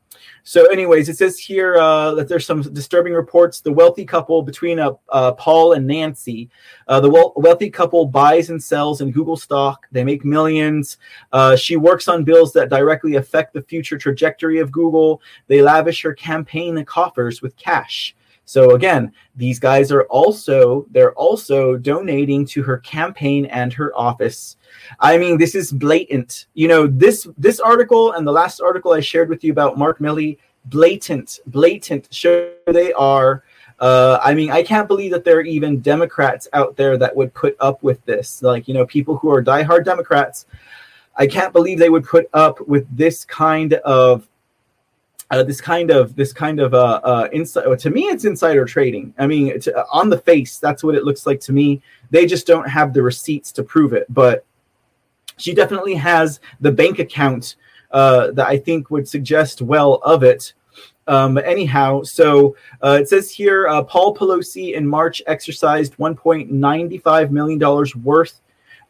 so, 0.47 0.67
anyways, 0.67 1.09
it 1.09 1.17
says 1.17 1.37
here 1.37 1.75
uh, 1.75 2.13
that 2.13 2.29
there's 2.29 2.45
some 2.45 2.61
disturbing 2.61 3.11
reports. 3.11 3.59
The 3.59 3.73
wealthy 3.73 4.05
couple 4.05 4.41
between 4.41 4.79
uh, 4.79 4.91
uh, 5.09 5.33
Paul 5.33 5.73
and 5.73 5.85
Nancy, 5.85 6.49
uh, 6.87 7.01
the 7.01 7.33
wealthy 7.35 7.69
couple 7.69 8.05
buys 8.05 8.49
and 8.49 8.63
sells 8.63 9.01
in 9.01 9.11
Google 9.11 9.35
stock. 9.35 9.87
They 9.91 10.05
make 10.05 10.23
millions. 10.23 10.99
Uh, 11.33 11.57
she 11.57 11.75
works 11.75 12.07
on 12.07 12.23
bills 12.23 12.53
that 12.53 12.69
directly 12.69 13.15
affect 13.15 13.55
the 13.55 13.61
future 13.61 13.97
trajectory 13.97 14.59
of 14.59 14.71
Google. 14.71 15.21
They 15.47 15.61
lavish 15.61 16.01
her 16.03 16.13
campaign 16.13 16.81
coffers 16.85 17.41
with 17.41 17.57
cash. 17.57 18.15
So 18.47 18.75
again, 18.75 19.11
these 19.35 19.59
guys 19.59 19.91
are 19.91 20.03
also 20.03 20.87
they're 20.91 21.11
also 21.15 21.75
donating 21.75 22.45
to 22.47 22.63
her 22.63 22.77
campaign 22.77 23.45
and 23.47 23.73
her 23.73 23.91
office. 23.93 24.55
I 25.01 25.17
mean, 25.17 25.37
this 25.37 25.53
is 25.53 25.73
blatant. 25.73 26.45
You 26.53 26.69
know, 26.69 26.87
this 26.87 27.27
this 27.37 27.59
article 27.59 28.13
and 28.13 28.25
the 28.25 28.31
last 28.31 28.61
article 28.61 28.93
I 28.93 29.01
shared 29.01 29.27
with 29.27 29.43
you 29.43 29.51
about 29.51 29.77
Mark 29.77 29.99
Milley, 29.99 30.37
blatant, 30.63 31.41
blatant. 31.47 32.07
Sure, 32.09 32.51
they 32.67 32.93
are. 32.93 33.43
Uh, 33.79 34.17
I 34.23 34.33
mean, 34.33 34.49
I 34.49 34.63
can't 34.63 34.87
believe 34.87 35.11
that 35.11 35.25
there 35.25 35.39
are 35.39 35.41
even 35.41 35.81
Democrats 35.81 36.47
out 36.53 36.77
there 36.77 36.97
that 36.97 37.13
would 37.13 37.33
put 37.33 37.57
up 37.59 37.83
with 37.83 38.03
this. 38.05 38.41
Like, 38.41 38.69
you 38.69 38.73
know, 38.73 38.85
people 38.85 39.17
who 39.17 39.29
are 39.29 39.43
diehard 39.43 39.83
Democrats. 39.83 40.45
I 41.17 41.27
can't 41.27 41.51
believe 41.51 41.79
they 41.79 41.89
would 41.89 42.05
put 42.05 42.29
up 42.33 42.65
with 42.65 42.87
this 42.95 43.25
kind 43.25 43.73
of 43.73 44.25
uh, 45.30 45.43
this 45.43 45.59
kind 45.59 45.91
of 45.91 46.15
this 46.15 46.32
kind 46.32 46.59
of 46.59 46.73
uh, 46.73 47.01
uh 47.03 47.28
inside 47.34 47.80
to 47.80 47.89
me 47.89 48.03
it's 48.03 48.25
insider 48.25 48.65
trading. 48.65 49.13
I 49.17 49.28
mean 49.28 49.47
it's, 49.47 49.67
uh, 49.67 49.84
on 49.91 50.09
the 50.09 50.17
face 50.17 50.57
that's 50.57 50.84
what 50.84 50.95
it 50.95 51.03
looks 51.03 51.25
like 51.25 51.39
to 51.41 51.53
me. 51.53 51.82
They 52.09 52.25
just 52.25 52.47
don't 52.47 52.67
have 52.67 52.93
the 52.93 53.01
receipts 53.01 53.51
to 53.53 53.63
prove 53.63 53.93
it 53.93 54.05
but 54.09 54.45
she 55.38 55.53
definitely 55.53 55.95
has 55.95 56.39
the 56.61 56.71
bank 56.71 56.99
account 56.99 57.57
uh, 57.91 58.32
that 58.32 58.47
i 58.47 58.57
think 58.57 58.89
would 58.89 59.07
suggest 59.07 59.61
well 59.61 59.95
of 59.95 60.23
it. 60.23 60.53
Um, 61.07 61.38
anyhow 61.38 62.03
so 62.03 62.55
uh, 62.84 62.97
it 63.01 63.07
says 63.07 63.32
here 63.32 63.67
paul 63.84 64.15
pelosi 64.15 64.73
in 64.73 64.88
march 64.88 65.21
exercised 65.25 65.97
1.95 65.97 67.32
million 67.32 67.59
dollars 67.59 67.95
worth 67.95 68.41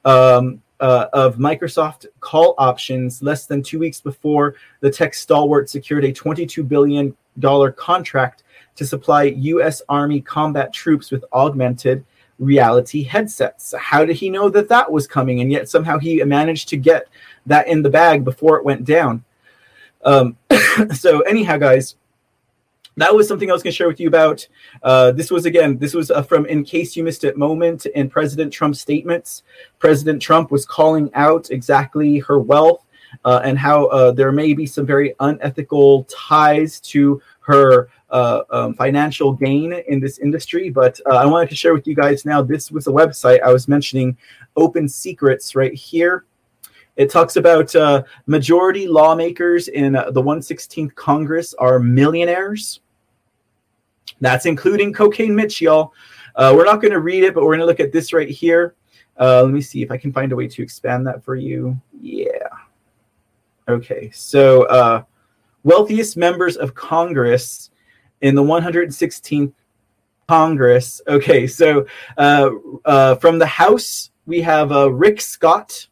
um, 0.05 0.61
uh, 0.79 1.07
of 1.13 1.37
Microsoft 1.37 2.05
call 2.19 2.55
options 2.57 3.21
less 3.21 3.45
than 3.45 3.63
two 3.63 3.79
weeks 3.79 3.99
before 3.99 4.55
the 4.79 4.91
tech 4.91 5.13
stalwart 5.13 5.69
secured 5.69 6.05
a 6.05 6.13
$22 6.13 6.67
billion 6.67 7.15
contract 7.75 8.43
to 8.75 8.85
supply 8.85 9.23
U.S. 9.23 9.81
Army 9.89 10.21
combat 10.21 10.71
troops 10.71 11.11
with 11.11 11.25
augmented 11.33 12.05
reality 12.39 13.03
headsets. 13.03 13.73
How 13.77 14.05
did 14.05 14.15
he 14.15 14.29
know 14.29 14.49
that 14.49 14.69
that 14.69 14.91
was 14.91 15.07
coming? 15.07 15.41
And 15.41 15.51
yet 15.51 15.67
somehow 15.67 15.97
he 15.97 16.23
managed 16.23 16.69
to 16.69 16.77
get 16.77 17.07
that 17.47 17.67
in 17.67 17.81
the 17.81 17.89
bag 17.89 18.23
before 18.23 18.57
it 18.57 18.65
went 18.65 18.85
down. 18.85 19.23
Um, 20.03 20.37
so, 20.93 21.21
anyhow, 21.21 21.57
guys, 21.57 21.95
that 22.97 23.13
was 23.13 23.27
something 23.27 23.49
I 23.49 23.53
was 23.53 23.63
going 23.63 23.71
to 23.71 23.77
share 23.77 23.87
with 23.87 23.99
you 23.99 24.07
about. 24.07 24.45
Uh, 24.83 25.11
this 25.11 25.31
was 25.31 25.45
again, 25.45 25.77
this 25.77 25.93
was 25.93 26.11
uh, 26.11 26.23
from 26.23 26.45
in 26.47 26.63
case 26.63 26.95
you 26.95 27.03
missed 27.03 27.23
it 27.23 27.37
moment 27.37 27.85
in 27.85 28.09
President 28.09 28.51
Trump's 28.51 28.81
statements. 28.81 29.43
President 29.79 30.21
Trump 30.21 30.51
was 30.51 30.65
calling 30.65 31.09
out 31.13 31.51
exactly 31.51 32.17
her 32.19 32.39
wealth 32.39 32.83
uh, 33.23 33.41
and 33.43 33.57
how 33.57 33.85
uh, 33.85 34.11
there 34.11 34.31
may 34.31 34.53
be 34.53 34.65
some 34.65 34.85
very 34.85 35.13
unethical 35.19 36.05
ties 36.05 36.79
to 36.81 37.21
her 37.41 37.89
uh, 38.09 38.41
um, 38.49 38.73
financial 38.73 39.31
gain 39.31 39.73
in 39.87 39.99
this 39.99 40.17
industry. 40.17 40.69
But 40.69 40.99
uh, 41.05 41.15
I 41.15 41.25
wanted 41.25 41.49
to 41.49 41.55
share 41.55 41.73
with 41.73 41.87
you 41.87 41.95
guys 41.95 42.25
now. 42.25 42.41
This 42.41 42.71
was 42.71 42.87
a 42.87 42.91
website 42.91 43.41
I 43.41 43.53
was 43.53 43.67
mentioning, 43.67 44.17
Open 44.55 44.89
Secrets, 44.89 45.55
right 45.55 45.73
here. 45.73 46.25
It 46.95 47.11
talks 47.11 47.35
about 47.35 47.75
majority 48.25 48.87
lawmakers 48.87 49.67
in 49.67 49.93
the 49.93 50.23
116th 50.23 50.95
Congress 50.95 51.53
are 51.53 51.77
millionaires. 51.77 52.79
That's 54.19 54.45
including 54.45 54.93
Cocaine 54.93 55.35
Mitch, 55.35 55.61
y'all. 55.61 55.93
Uh, 56.35 56.53
we're 56.55 56.65
not 56.65 56.81
going 56.81 56.93
to 56.93 56.99
read 56.99 57.23
it, 57.23 57.33
but 57.33 57.43
we're 57.43 57.55
going 57.55 57.59
to 57.59 57.65
look 57.65 57.79
at 57.79 57.91
this 57.91 58.13
right 58.13 58.29
here. 58.29 58.75
Uh, 59.19 59.43
let 59.43 59.51
me 59.51 59.61
see 59.61 59.81
if 59.81 59.91
I 59.91 59.97
can 59.97 60.13
find 60.13 60.31
a 60.31 60.35
way 60.35 60.47
to 60.47 60.61
expand 60.61 61.07
that 61.07 61.23
for 61.23 61.35
you. 61.35 61.79
Yeah. 61.99 62.49
Okay. 63.67 64.11
So, 64.11 64.63
uh, 64.63 65.03
wealthiest 65.63 66.15
members 66.15 66.55
of 66.55 66.75
Congress 66.75 67.71
in 68.21 68.35
the 68.35 68.43
116th 68.43 69.53
Congress. 70.27 71.01
Okay. 71.07 71.47
So, 71.47 71.85
uh, 72.17 72.49
uh, 72.85 73.15
from 73.15 73.39
the 73.39 73.45
House, 73.45 74.11
we 74.25 74.41
have 74.41 74.71
uh, 74.71 74.91
Rick 74.91 75.21
Scott, 75.21 75.87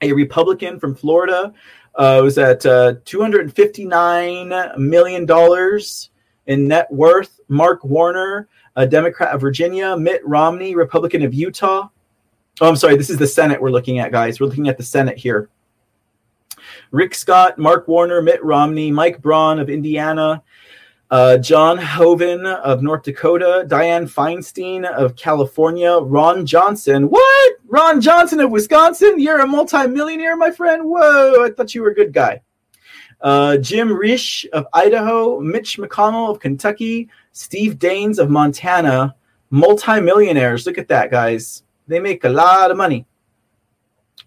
a 0.00 0.12
Republican 0.12 0.80
from 0.80 0.94
Florida. 0.94 1.54
Uh, 1.94 2.20
was 2.22 2.38
at 2.38 2.64
uh, 2.64 2.94
$259 3.04 4.78
million 4.78 5.26
in 6.46 6.68
net 6.68 6.90
worth. 6.90 7.40
Mark 7.48 7.84
Warner, 7.84 8.48
a 8.76 8.86
Democrat 8.86 9.34
of 9.34 9.40
Virginia, 9.40 9.96
Mitt 9.96 10.26
Romney, 10.26 10.74
Republican 10.74 11.22
of 11.22 11.34
Utah. 11.34 11.88
Oh, 12.60 12.68
I'm 12.68 12.76
sorry, 12.76 12.96
this 12.96 13.10
is 13.10 13.18
the 13.18 13.26
Senate 13.26 13.60
we're 13.60 13.70
looking 13.70 13.98
at, 13.98 14.12
guys. 14.12 14.40
We're 14.40 14.46
looking 14.46 14.68
at 14.68 14.76
the 14.76 14.82
Senate 14.82 15.18
here. 15.18 15.48
Rick 16.90 17.14
Scott, 17.14 17.58
Mark 17.58 17.88
Warner, 17.88 18.22
Mitt 18.22 18.42
Romney, 18.44 18.90
Mike 18.90 19.20
Braun 19.20 19.58
of 19.58 19.70
Indiana, 19.70 20.42
uh, 21.10 21.36
John 21.38 21.76
Hoeven 21.78 22.46
of 22.46 22.82
North 22.82 23.02
Dakota, 23.02 23.66
Dianne 23.68 24.10
Feinstein 24.10 24.84
of 24.84 25.16
California, 25.16 25.98
Ron 25.98 26.46
Johnson. 26.46 27.04
What? 27.04 27.52
Ron 27.66 28.00
Johnson 28.00 28.40
of 28.40 28.50
Wisconsin? 28.50 29.18
You're 29.18 29.40
a 29.40 29.46
multimillionaire, 29.46 30.36
my 30.36 30.50
friend? 30.50 30.84
Whoa, 30.84 31.44
I 31.44 31.50
thought 31.50 31.74
you 31.74 31.82
were 31.82 31.90
a 31.90 31.94
good 31.94 32.12
guy. 32.12 32.42
Uh, 33.22 33.56
Jim 33.56 33.88
Risch 33.88 34.46
of 34.50 34.66
Idaho, 34.72 35.40
Mitch 35.40 35.78
McConnell 35.78 36.30
of 36.30 36.40
Kentucky, 36.40 37.08
Steve 37.32 37.78
Daines 37.78 38.18
of 38.18 38.30
Montana, 38.30 39.14
multimillionaires. 39.50 40.66
Look 40.66 40.78
at 40.78 40.88
that, 40.88 41.10
guys. 41.10 41.62
They 41.86 42.00
make 42.00 42.24
a 42.24 42.28
lot 42.28 42.70
of 42.70 42.76
money. 42.76 43.06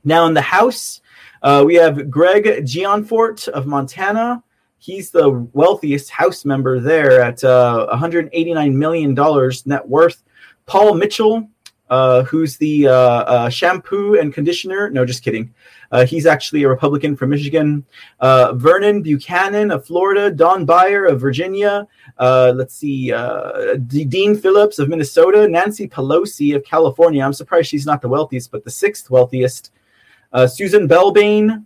Now 0.04 0.28
in 0.28 0.34
the 0.34 0.42
House, 0.42 1.02
uh, 1.42 1.64
we 1.66 1.76
have 1.76 2.10
Greg 2.10 2.66
Gianforte 2.66 3.50
of 3.50 3.66
Montana. 3.66 4.44
He's 4.78 5.10
the 5.12 5.48
wealthiest 5.54 6.12
House 6.12 6.46
member 6.46 6.80
there 6.80 7.22
at 7.22 7.44
uh, 7.44 7.88
$189 7.92 8.74
million 8.74 9.16
net 9.66 9.88
worth. 9.90 10.24
Paul 10.68 10.94
Mitchell, 10.94 11.50
uh, 11.90 12.24
who's 12.24 12.58
the 12.58 12.88
uh, 12.88 12.94
uh, 12.94 13.50
shampoo 13.50 14.16
and 14.20 14.34
conditioner. 14.34 14.90
No, 14.90 15.06
just 15.06 15.24
kidding. 15.24 15.54
Uh, 15.92 16.06
he's 16.06 16.26
actually 16.26 16.64
a 16.64 16.70
Republican 16.70 17.16
from 17.16 17.30
Michigan. 17.30 17.86
Uh, 18.20 18.54
Vernon 18.54 19.02
Buchanan 19.02 19.72
of 19.72 19.86
Florida. 19.86 20.32
Don 20.32 20.66
Beyer 20.66 21.06
of 21.06 21.22
Virginia. 21.22 21.88
Uh, 22.18 22.54
let's 22.56 22.76
see. 22.76 23.12
D- 23.88 24.06
Dean 24.06 24.36
Phillips 24.36 24.80
of 24.80 24.90
Minnesota. 24.90 25.48
Nancy 25.48 25.88
Pelosi 25.88 26.56
of 26.56 26.64
California. 26.64 27.24
I'm 27.24 27.34
surprised 27.34 27.70
she's 27.70 27.86
not 27.86 28.02
the 28.02 28.10
wealthiest, 28.10 28.52
but 28.52 28.64
the 28.64 28.72
sixth 28.72 29.10
wealthiest. 29.10 29.72
Suzan 30.34 30.88
DelBene. 30.88 31.66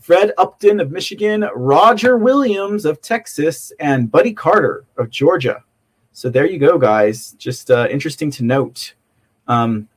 Fred 0.00 0.32
Upton 0.38 0.80
of 0.80 0.90
Michigan, 0.92 1.48
Roger 1.54 2.18
Williams 2.18 2.84
of 2.84 3.00
Texas, 3.00 3.72
and 3.80 4.10
Buddy 4.10 4.32
Carter 4.32 4.84
of 4.96 5.10
Georgia. 5.10 5.62
So 6.12 6.30
there 6.30 6.46
you 6.46 6.58
go, 6.58 6.78
guys. 6.78 7.32
Just 7.32 7.70
interesting 7.70 8.30
to 8.32 8.44
note. 8.44 8.94
Um, 9.48 9.88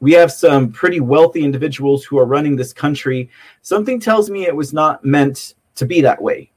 we 0.00 0.12
have 0.12 0.30
some 0.30 0.70
pretty 0.70 1.00
wealthy 1.00 1.44
individuals 1.44 2.04
who 2.04 2.18
are 2.18 2.26
running 2.26 2.56
this 2.56 2.72
country. 2.72 3.30
Something 3.62 3.98
tells 3.98 4.30
me 4.30 4.46
it 4.46 4.54
was 4.54 4.72
not 4.72 5.04
meant 5.04 5.54
to 5.76 5.86
be 5.86 6.00
that 6.02 6.20
way. 6.20 6.50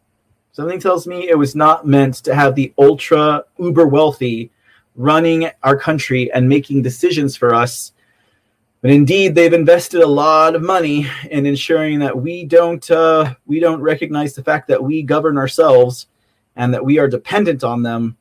Something 0.51 0.79
tells 0.79 1.07
me 1.07 1.29
it 1.29 1.37
was 1.37 1.55
not 1.55 1.87
meant 1.87 2.15
to 2.15 2.35
have 2.35 2.55
the 2.55 2.73
ultra 2.77 3.45
uber 3.57 3.87
wealthy 3.87 4.51
running 4.95 5.49
our 5.63 5.77
country 5.77 6.31
and 6.33 6.49
making 6.49 6.81
decisions 6.81 7.37
for 7.37 7.55
us. 7.55 7.93
But 8.81 8.91
indeed, 8.91 9.35
they've 9.35 9.53
invested 9.53 10.01
a 10.01 10.07
lot 10.07 10.55
of 10.55 10.61
money 10.61 11.07
in 11.29 11.45
ensuring 11.45 11.99
that 11.99 12.17
we 12.17 12.45
don't 12.45 12.89
uh, 12.89 13.35
we 13.45 13.59
don't 13.59 13.81
recognize 13.81 14.33
the 14.33 14.43
fact 14.43 14.67
that 14.69 14.83
we 14.83 15.03
govern 15.03 15.37
ourselves 15.37 16.07
and 16.55 16.73
that 16.73 16.83
we 16.83 16.97
are 16.97 17.07
dependent 17.07 17.63
on 17.63 17.83
them. 17.83 18.17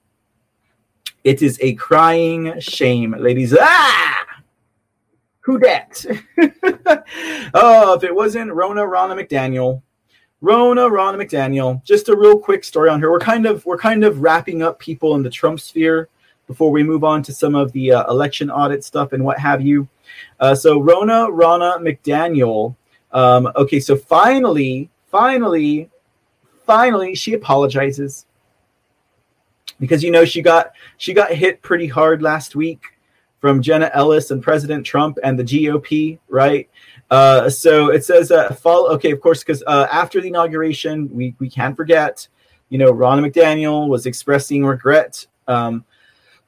It 1.24 1.42
is 1.42 1.58
a 1.60 1.74
crying 1.74 2.58
shame, 2.60 3.14
ladies. 3.18 3.56
Ah! 3.58 4.17
Who 5.48 5.58
dat? 5.58 6.04
oh, 7.54 7.94
if 7.94 8.04
it 8.04 8.14
wasn't 8.14 8.52
Rona 8.52 8.82
Ronna 8.82 9.18
McDaniel. 9.18 9.80
Rona 10.42 10.82
Ronna 10.82 11.16
McDaniel. 11.16 11.82
Just 11.84 12.10
a 12.10 12.14
real 12.14 12.38
quick 12.38 12.64
story 12.64 12.90
on 12.90 13.00
her. 13.00 13.10
We're 13.10 13.18
kind 13.18 13.46
of 13.46 13.64
we're 13.64 13.78
kind 13.78 14.04
of 14.04 14.20
wrapping 14.20 14.60
up 14.60 14.78
people 14.78 15.14
in 15.14 15.22
the 15.22 15.30
Trump 15.30 15.58
sphere 15.58 16.10
before 16.48 16.70
we 16.70 16.82
move 16.82 17.02
on 17.02 17.22
to 17.22 17.32
some 17.32 17.54
of 17.54 17.72
the 17.72 17.92
uh, 17.92 18.10
election 18.10 18.50
audit 18.50 18.84
stuff 18.84 19.14
and 19.14 19.24
what 19.24 19.38
have 19.38 19.62
you. 19.62 19.88
Uh, 20.38 20.54
so 20.54 20.80
Rona 20.80 21.28
Ronna 21.30 21.78
McDaniel. 21.78 22.76
Um, 23.12 23.50
okay, 23.56 23.80
so 23.80 23.96
finally, 23.96 24.90
finally, 25.10 25.88
finally, 26.66 27.14
she 27.14 27.32
apologizes 27.32 28.26
because 29.80 30.04
you 30.04 30.10
know 30.10 30.26
she 30.26 30.42
got 30.42 30.72
she 30.98 31.14
got 31.14 31.32
hit 31.32 31.62
pretty 31.62 31.86
hard 31.86 32.20
last 32.20 32.54
week 32.54 32.97
from 33.40 33.62
Jenna 33.62 33.90
Ellis 33.94 34.30
and 34.30 34.42
President 34.42 34.84
Trump 34.84 35.18
and 35.22 35.38
the 35.38 35.44
GOP, 35.44 36.18
right? 36.28 36.68
Uh, 37.10 37.48
so 37.48 37.90
it 37.90 38.04
says, 38.04 38.30
uh, 38.30 38.52
follow, 38.52 38.90
okay, 38.90 39.10
of 39.10 39.20
course, 39.20 39.42
because 39.42 39.62
uh, 39.66 39.86
after 39.90 40.20
the 40.20 40.28
inauguration, 40.28 41.08
we, 41.12 41.34
we 41.38 41.48
can't 41.48 41.76
forget, 41.76 42.28
you 42.68 42.78
know, 42.78 42.90
Ron 42.90 43.22
McDaniel 43.22 43.88
was 43.88 44.06
expressing 44.06 44.64
regret 44.64 45.26
um, 45.46 45.84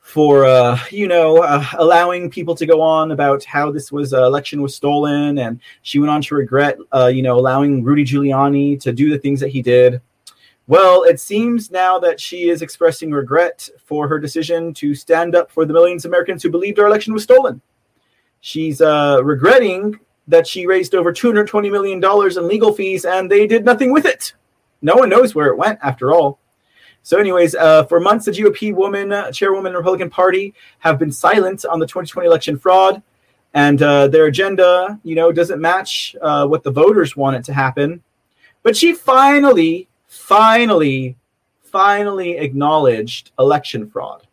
for, 0.01 0.45
uh, 0.45 0.79
you 0.91 1.09
know, 1.09 1.39
uh, 1.39 1.65
allowing 1.79 2.29
people 2.29 2.55
to 2.57 2.67
go 2.67 2.81
on 2.81 3.13
about 3.13 3.45
how 3.45 3.71
this 3.71 3.91
was 3.91 4.13
uh, 4.13 4.27
election 4.27 4.61
was 4.61 4.75
stolen. 4.75 5.39
And 5.39 5.61
she 5.83 5.99
went 5.99 6.11
on 6.11 6.21
to 6.23 6.35
regret, 6.35 6.77
uh, 6.93 7.07
you 7.07 7.23
know, 7.23 7.39
allowing 7.39 7.83
Rudy 7.85 8.05
Giuliani 8.05 8.79
to 8.81 8.93
do 8.93 9.11
the 9.11 9.19
things 9.19 9.41
that 9.41 9.49
he 9.49 9.63
did. 9.63 10.03
Well, 10.71 11.03
it 11.03 11.19
seems 11.19 11.73
now 11.73 11.99
that 11.99 12.21
she 12.21 12.49
is 12.49 12.63
expressing 12.63 13.11
regret 13.11 13.69
for 13.85 14.07
her 14.07 14.21
decision 14.21 14.73
to 14.75 14.95
stand 14.95 15.35
up 15.35 15.51
for 15.51 15.65
the 15.65 15.73
millions 15.73 16.05
of 16.05 16.11
Americans 16.11 16.45
who 16.45 16.49
believed 16.49 16.79
our 16.79 16.87
election 16.87 17.13
was 17.13 17.25
stolen. 17.25 17.61
She's 18.41 18.81
uh, 18.81 19.21
regretting 19.25 19.99
that 20.29 20.47
she 20.47 20.69
raised 20.69 20.95
over 20.95 21.13
$220 21.13 21.73
million 21.73 21.99
in 22.39 22.47
legal 22.49 22.73
fees 22.73 23.05
and 23.05 23.29
they 23.29 23.49
did 23.49 23.65
nothing 23.65 23.93
with 23.93 24.07
it. 24.07 24.35
No 24.81 24.95
one 24.95 25.09
knows 25.09 25.35
where 25.35 25.49
it 25.49 25.59
went 25.59 25.81
after 25.83 26.13
all. 26.13 26.39
So, 27.03 27.19
anyways, 27.19 27.57
uh, 27.57 27.83
for 27.87 27.99
months, 27.99 28.27
the 28.27 28.31
GOP 28.31 28.73
woman, 28.73 29.11
uh, 29.11 29.33
chairwoman, 29.33 29.75
Republican 29.75 30.09
Party 30.09 30.55
have 30.79 31.01
been 31.01 31.11
silent 31.11 31.65
on 31.65 31.81
the 31.81 31.87
2020 31.87 32.29
election 32.29 32.57
fraud, 32.57 33.03
and 33.55 33.83
uh, 33.83 34.07
their 34.07 34.27
agenda, 34.27 35.01
you 35.03 35.17
know, 35.17 35.33
doesn't 35.33 35.61
match 35.61 36.15
uh, 36.23 36.47
what 36.47 36.63
the 36.63 36.71
voters 36.71 37.17
wanted 37.17 37.43
to 37.47 37.53
happen. 37.53 38.05
But 38.63 38.77
she 38.77 38.93
finally 38.93 39.89
finally, 40.31 41.17
finally 41.65 42.37
acknowledged 42.37 43.33
election 43.41 43.91
fraud. 43.91 44.29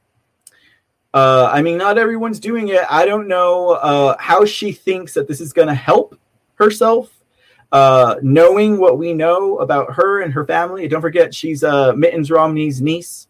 Uh, 1.11 1.49
I 1.51 1.63
mean, 1.63 1.79
not 1.79 1.97
everyone's 1.97 2.39
doing 2.39 2.67
it. 2.67 2.83
I 2.87 3.03
don't 3.03 3.27
know 3.27 3.71
uh, 3.71 4.15
how 4.19 4.45
she 4.45 4.71
thinks 4.71 5.15
that 5.15 5.27
this 5.27 5.41
is 5.41 5.53
going 5.53 5.69
to 5.69 5.73
help 5.73 6.15
herself. 6.53 7.11
Uh, 7.71 8.15
knowing 8.21 8.77
what 8.77 8.99
we 8.99 9.11
know 9.11 9.57
about 9.57 9.91
her 9.91 10.21
and 10.21 10.31
her 10.31 10.45
family, 10.45 10.87
don't 10.87 11.01
forget 11.01 11.33
she's 11.33 11.63
uh, 11.63 11.93
Mittens 11.93 12.29
Romney's 12.29 12.79
niece. 12.79 13.27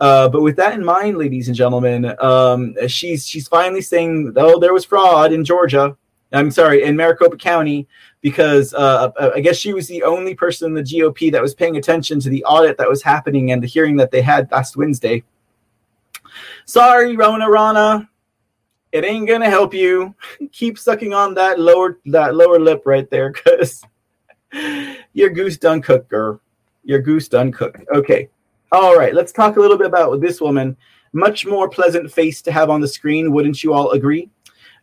Uh, 0.00 0.28
but 0.28 0.42
with 0.42 0.56
that 0.56 0.74
in 0.74 0.84
mind, 0.84 1.16
ladies 1.16 1.46
and 1.46 1.56
gentlemen, 1.56 2.12
um, 2.20 2.74
she's 2.88 3.24
she's 3.24 3.46
finally 3.46 3.82
saying, 3.82 4.32
"Oh, 4.36 4.58
there 4.58 4.74
was 4.74 4.84
fraud 4.84 5.32
in 5.32 5.44
Georgia." 5.44 5.96
I'm 6.32 6.50
sorry, 6.50 6.84
in 6.84 6.96
Maricopa 6.96 7.36
County, 7.36 7.88
because 8.20 8.72
uh, 8.74 9.10
uh, 9.16 9.32
I 9.34 9.40
guess 9.40 9.56
she 9.56 9.72
was 9.72 9.88
the 9.88 10.02
only 10.04 10.34
person 10.34 10.68
in 10.68 10.74
the 10.74 10.82
GOP 10.82 11.32
that 11.32 11.42
was 11.42 11.54
paying 11.54 11.76
attention 11.76 12.20
to 12.20 12.30
the 12.30 12.44
audit 12.44 12.78
that 12.78 12.88
was 12.88 13.02
happening 13.02 13.52
and 13.52 13.62
the 13.62 13.66
hearing 13.66 13.96
that 13.96 14.10
they 14.10 14.22
had 14.22 14.50
last 14.52 14.76
Wednesday. 14.76 15.24
Sorry, 16.66 17.16
Rona 17.16 17.50
Rana, 17.50 18.08
it 18.92 19.04
ain't 19.04 19.28
gonna 19.28 19.50
help 19.50 19.74
you. 19.74 20.14
Keep 20.52 20.78
sucking 20.78 21.12
on 21.12 21.34
that 21.34 21.58
lower 21.58 21.98
that 22.06 22.34
lower 22.34 22.58
lip 22.58 22.82
right 22.84 23.08
there, 23.10 23.32
cause 23.32 23.84
your 25.12 25.30
goose 25.30 25.56
done 25.56 25.82
cooked, 25.82 26.08
girl. 26.08 26.40
Your 26.84 27.00
goose 27.00 27.28
done 27.28 27.52
cooked. 27.52 27.84
Okay, 27.94 28.28
all 28.72 28.96
right. 28.96 29.14
Let's 29.14 29.32
talk 29.32 29.56
a 29.56 29.60
little 29.60 29.76
bit 29.78 29.86
about 29.86 30.20
this 30.20 30.40
woman. 30.40 30.76
Much 31.12 31.44
more 31.44 31.68
pleasant 31.68 32.10
face 32.10 32.40
to 32.42 32.52
have 32.52 32.70
on 32.70 32.80
the 32.80 32.86
screen, 32.86 33.32
wouldn't 33.32 33.64
you 33.64 33.72
all 33.72 33.90
agree? 33.90 34.30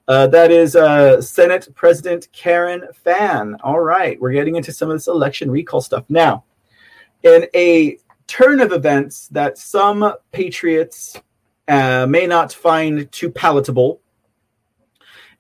Uh, 0.08 0.26
that 0.28 0.52
is 0.52 0.76
uh, 0.76 1.22
Senate 1.22 1.68
President 1.76 2.30
Karen 2.32 2.88
Fann. 2.94 3.58
All 3.62 3.82
right, 3.82 4.20
we're 4.22 4.32
getting 4.32 4.56
into 4.56 4.72
some 4.72 4.90
of 4.90 4.96
this 4.96 5.08
election 5.08 5.52
recall 5.52 5.82
stuff 5.82 6.06
now. 6.08 6.46
In 7.24 7.48
a 7.54 7.98
turn 8.26 8.62
of 8.62 8.72
events 8.72 9.28
that 9.30 9.58
some 9.58 10.14
patriots 10.32 11.20
uh, 11.68 12.08
may 12.08 12.26
not 12.26 12.54
find 12.54 13.12
too 13.12 13.30
palatable, 13.30 14.00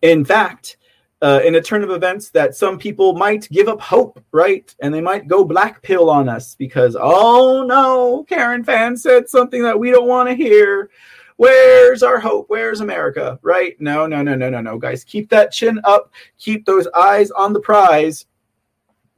in 0.01 0.25
fact, 0.25 0.75
uh, 1.21 1.39
in 1.45 1.55
a 1.55 1.61
turn 1.61 1.83
of 1.83 1.89
events 1.89 2.29
that 2.31 2.53
some 2.53 2.77
people 2.77 3.13
might 3.13 3.49
give 3.49 3.69
up 3.69 3.79
hope, 3.79 4.21
right? 4.33 4.75
And 4.81 4.93
they 4.93 5.01
might 5.01 5.29
go 5.29 5.45
black 5.45 5.81
pill 5.81 6.09
on 6.09 6.27
us 6.27 6.55
because, 6.55 6.97
oh 6.99 7.63
no, 7.65 8.25
Karen 8.27 8.65
Fann 8.65 8.97
said 8.97 9.29
something 9.29 9.63
that 9.63 9.79
we 9.79 9.91
don't 9.91 10.07
want 10.07 10.27
to 10.27 10.35
hear 10.35 10.89
where's 11.37 12.03
our 12.03 12.19
hope? 12.19 12.45
Where's 12.49 12.81
America? 12.81 13.39
Right? 13.41 13.79
No, 13.79 14.05
no, 14.05 14.21
no, 14.21 14.35
no, 14.35 14.49
no, 14.49 14.61
no, 14.61 14.77
guys. 14.77 15.03
Keep 15.03 15.29
that 15.29 15.51
chin 15.51 15.79
up. 15.85 16.11
Keep 16.37 16.65
those 16.65 16.87
eyes 16.95 17.31
on 17.31 17.53
the 17.53 17.59
prize. 17.59 18.25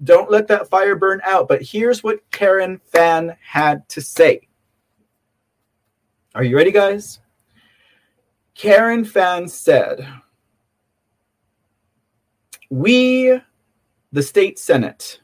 Don't 0.03 0.31
let 0.31 0.47
that 0.47 0.69
fire 0.69 0.95
burn 0.95 1.19
out. 1.25 1.47
But 1.47 1.61
here's 1.61 2.03
what 2.03 2.19
Karen 2.31 2.79
Fann 2.85 3.35
had 3.41 3.87
to 3.89 4.01
say. 4.01 4.47
Are 6.35 6.43
you 6.43 6.55
ready, 6.55 6.71
guys? 6.71 7.19
Karen 8.53 9.03
Fann 9.03 9.47
said, 9.47 10.07
We, 12.69 13.39
the 14.11 14.23
state 14.23 14.59
senate, 14.59 15.21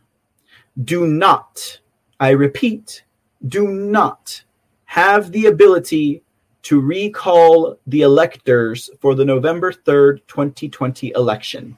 do 0.83 1.07
not, 1.07 1.79
I 2.19 2.31
repeat, 2.31 3.03
do 3.47 3.67
not 3.67 4.43
have 4.85 5.31
the 5.31 5.45
ability 5.45 6.23
to 6.65 6.79
recall 6.79 7.77
the 7.85 8.01
electors 8.01 8.89
for 8.99 9.13
the 9.13 9.23
November 9.23 9.71
3rd, 9.71 10.21
2020 10.25 11.13
election. 11.15 11.77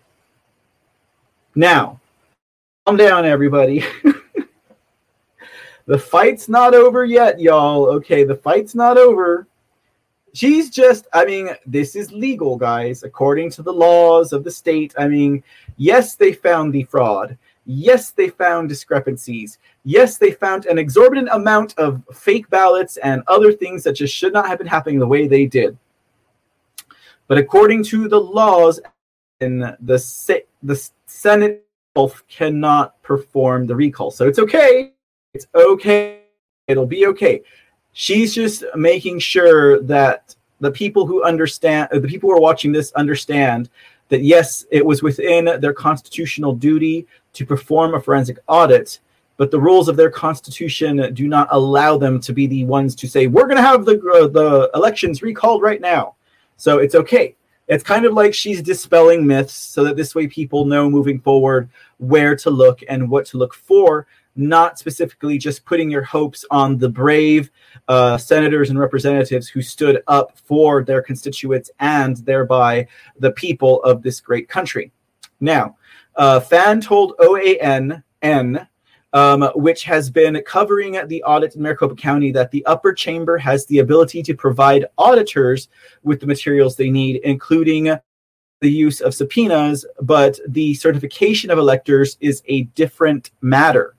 Now, 1.55 1.99
calm 2.85 2.95
down, 2.95 3.25
everybody. 3.25 3.83
the 5.87 5.97
fight's 5.97 6.47
not 6.47 6.73
over 6.73 7.03
yet, 7.03 7.37
y'all. 7.37 7.87
Okay, 7.95 8.23
the 8.23 8.35
fight's 8.35 8.75
not 8.75 8.97
over. 8.97 9.45
She's 10.33 10.69
just, 10.69 11.05
I 11.11 11.25
mean, 11.25 11.49
this 11.65 11.93
is 11.97 12.13
legal, 12.13 12.55
guys, 12.55 13.03
according 13.03 13.49
to 13.51 13.63
the 13.63 13.73
laws 13.73 14.31
of 14.31 14.45
the 14.45 14.51
state. 14.51 14.93
I 14.97 15.09
mean, 15.09 15.43
yes, 15.75 16.15
they 16.15 16.31
found 16.31 16.71
the 16.71 16.83
fraud. 16.83 17.37
Yes, 17.69 18.11
they 18.11 18.29
found 18.29 18.69
discrepancies. 18.69 19.59
Yes, 19.83 20.17
they 20.17 20.31
found 20.31 20.65
an 20.67 20.77
exorbitant 20.77 21.27
amount 21.33 21.77
of 21.77 22.01
fake 22.13 22.49
ballots 22.49 22.95
and 22.95 23.21
other 23.27 23.51
things 23.51 23.83
that 23.83 23.93
just 23.93 24.15
should 24.15 24.31
not 24.31 24.47
have 24.47 24.57
been 24.57 24.67
happening 24.67 24.99
the 24.99 25.07
way 25.07 25.27
they 25.27 25.45
did. 25.45 25.77
But 27.27 27.37
according 27.37 27.83
to 27.85 28.07
the 28.07 28.19
laws, 28.19 28.79
in 29.41 29.59
the 29.59 30.43
the 30.63 30.91
Senate 31.07 31.65
cannot 32.29 33.01
perform 33.01 33.67
the 33.67 33.75
recall. 33.75 34.11
So 34.11 34.27
it's 34.27 34.39
okay. 34.39 34.93
It's 35.33 35.47
okay. 35.53 36.21
It'll 36.67 36.85
be 36.85 37.07
okay. 37.07 37.41
She's 37.91 38.33
just 38.33 38.63
making 38.75 39.19
sure 39.19 39.81
that 39.81 40.35
the 40.59 40.71
people 40.71 41.05
who 41.05 41.23
understand, 41.23 41.89
the 41.91 42.07
people 42.07 42.29
who 42.29 42.35
are 42.37 42.41
watching 42.41 42.71
this 42.71 42.93
understand 42.93 43.69
that 44.09 44.23
yes, 44.23 44.65
it 44.71 44.85
was 44.85 45.03
within 45.03 45.59
their 45.59 45.73
constitutional 45.73 46.53
duty 46.53 47.05
to 47.33 47.45
perform 47.45 47.93
a 47.93 48.01
forensic 48.01 48.39
audit, 48.47 48.99
but 49.37 49.51
the 49.51 49.59
rules 49.59 49.87
of 49.87 49.95
their 49.95 50.09
constitution 50.09 51.13
do 51.13 51.27
not 51.27 51.47
allow 51.51 51.97
them 51.97 52.19
to 52.21 52.33
be 52.33 52.47
the 52.47 52.65
ones 52.65 52.95
to 52.95 53.07
say 53.07 53.27
we're 53.27 53.47
going 53.47 53.57
to 53.57 53.61
have 53.61 53.85
the 53.85 53.99
uh, 54.15 54.27
the 54.27 54.69
elections 54.73 55.21
recalled 55.21 55.61
right 55.61 55.81
now. 55.81 56.15
So 56.57 56.79
it's 56.79 56.95
okay. 56.95 57.35
It's 57.67 57.83
kind 57.83 58.05
of 58.05 58.13
like 58.13 58.33
she's 58.33 58.61
dispelling 58.61 59.27
myths 59.27 59.53
so 59.53 59.83
that 59.83 59.97
this 59.97 60.15
way 60.15 60.25
people 60.27 60.65
know 60.65 60.89
moving 60.89 61.19
forward 61.19 61.69
where 61.97 62.35
to 62.37 62.49
look 62.49 62.79
and 62.87 63.09
what 63.09 63.25
to 63.27 63.37
look 63.37 63.53
for, 63.53 64.07
not 64.37 64.79
specifically 64.79 65.37
just 65.37 65.65
putting 65.65 65.89
your 65.89 66.03
hopes 66.03 66.45
on 66.51 66.77
the 66.77 66.89
brave 66.89 67.49
uh, 67.87 68.17
senators 68.17 68.69
and 68.69 68.79
representatives 68.79 69.47
who 69.47 69.61
stood 69.61 70.01
up 70.07 70.37
for 70.37 70.83
their 70.83 71.01
constituents 71.01 71.71
and 71.79 72.17
thereby 72.17 72.87
the 73.19 73.31
people 73.31 73.81
of 73.83 74.01
this 74.01 74.21
great 74.21 74.47
country. 74.47 74.91
Now, 75.39 75.77
uh, 76.15 76.39
Fann 76.39 76.81
told 76.81 77.13
OAN 77.19 78.03
N, 78.21 78.67
um, 79.13 79.43
which 79.55 79.83
has 79.83 80.09
been 80.09 80.41
covering 80.45 80.99
the 81.07 81.23
audit 81.23 81.55
in 81.55 81.61
Maricopa 81.61 81.95
County, 81.95 82.31
that 82.31 82.51
the 82.51 82.65
upper 82.65 82.93
chamber 82.93 83.37
has 83.37 83.65
the 83.65 83.79
ability 83.79 84.23
to 84.23 84.33
provide 84.33 84.85
auditors 84.97 85.69
with 86.03 86.19
the 86.19 86.27
materials 86.27 86.75
they 86.75 86.89
need, 86.89 87.17
including 87.23 87.97
the 88.59 88.71
use 88.71 89.01
of 89.01 89.13
subpoenas, 89.13 89.85
but 90.01 90.39
the 90.47 90.73
certification 90.73 91.51
of 91.51 91.59
electors 91.59 92.17
is 92.19 92.41
a 92.47 92.63
different 92.63 93.31
matter. 93.41 93.96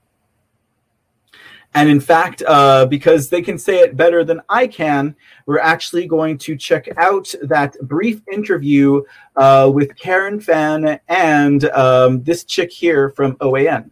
And 1.74 1.88
in 1.88 2.00
fact, 2.00 2.42
uh, 2.46 2.86
because 2.86 3.28
they 3.28 3.42
can 3.42 3.58
say 3.58 3.80
it 3.80 3.96
better 3.96 4.24
than 4.24 4.40
I 4.48 4.66
can, 4.66 5.14
we're 5.46 5.58
actually 5.58 6.06
going 6.06 6.38
to 6.38 6.56
check 6.56 6.88
out 6.96 7.32
that 7.42 7.76
brief 7.82 8.22
interview 8.32 9.02
uh, 9.36 9.70
with 9.72 9.96
Karen 9.96 10.40
Fann 10.40 10.98
and 11.08 11.64
um, 11.66 12.22
this 12.22 12.44
chick 12.44 12.72
here 12.72 13.10
from 13.10 13.36
OAN, 13.36 13.90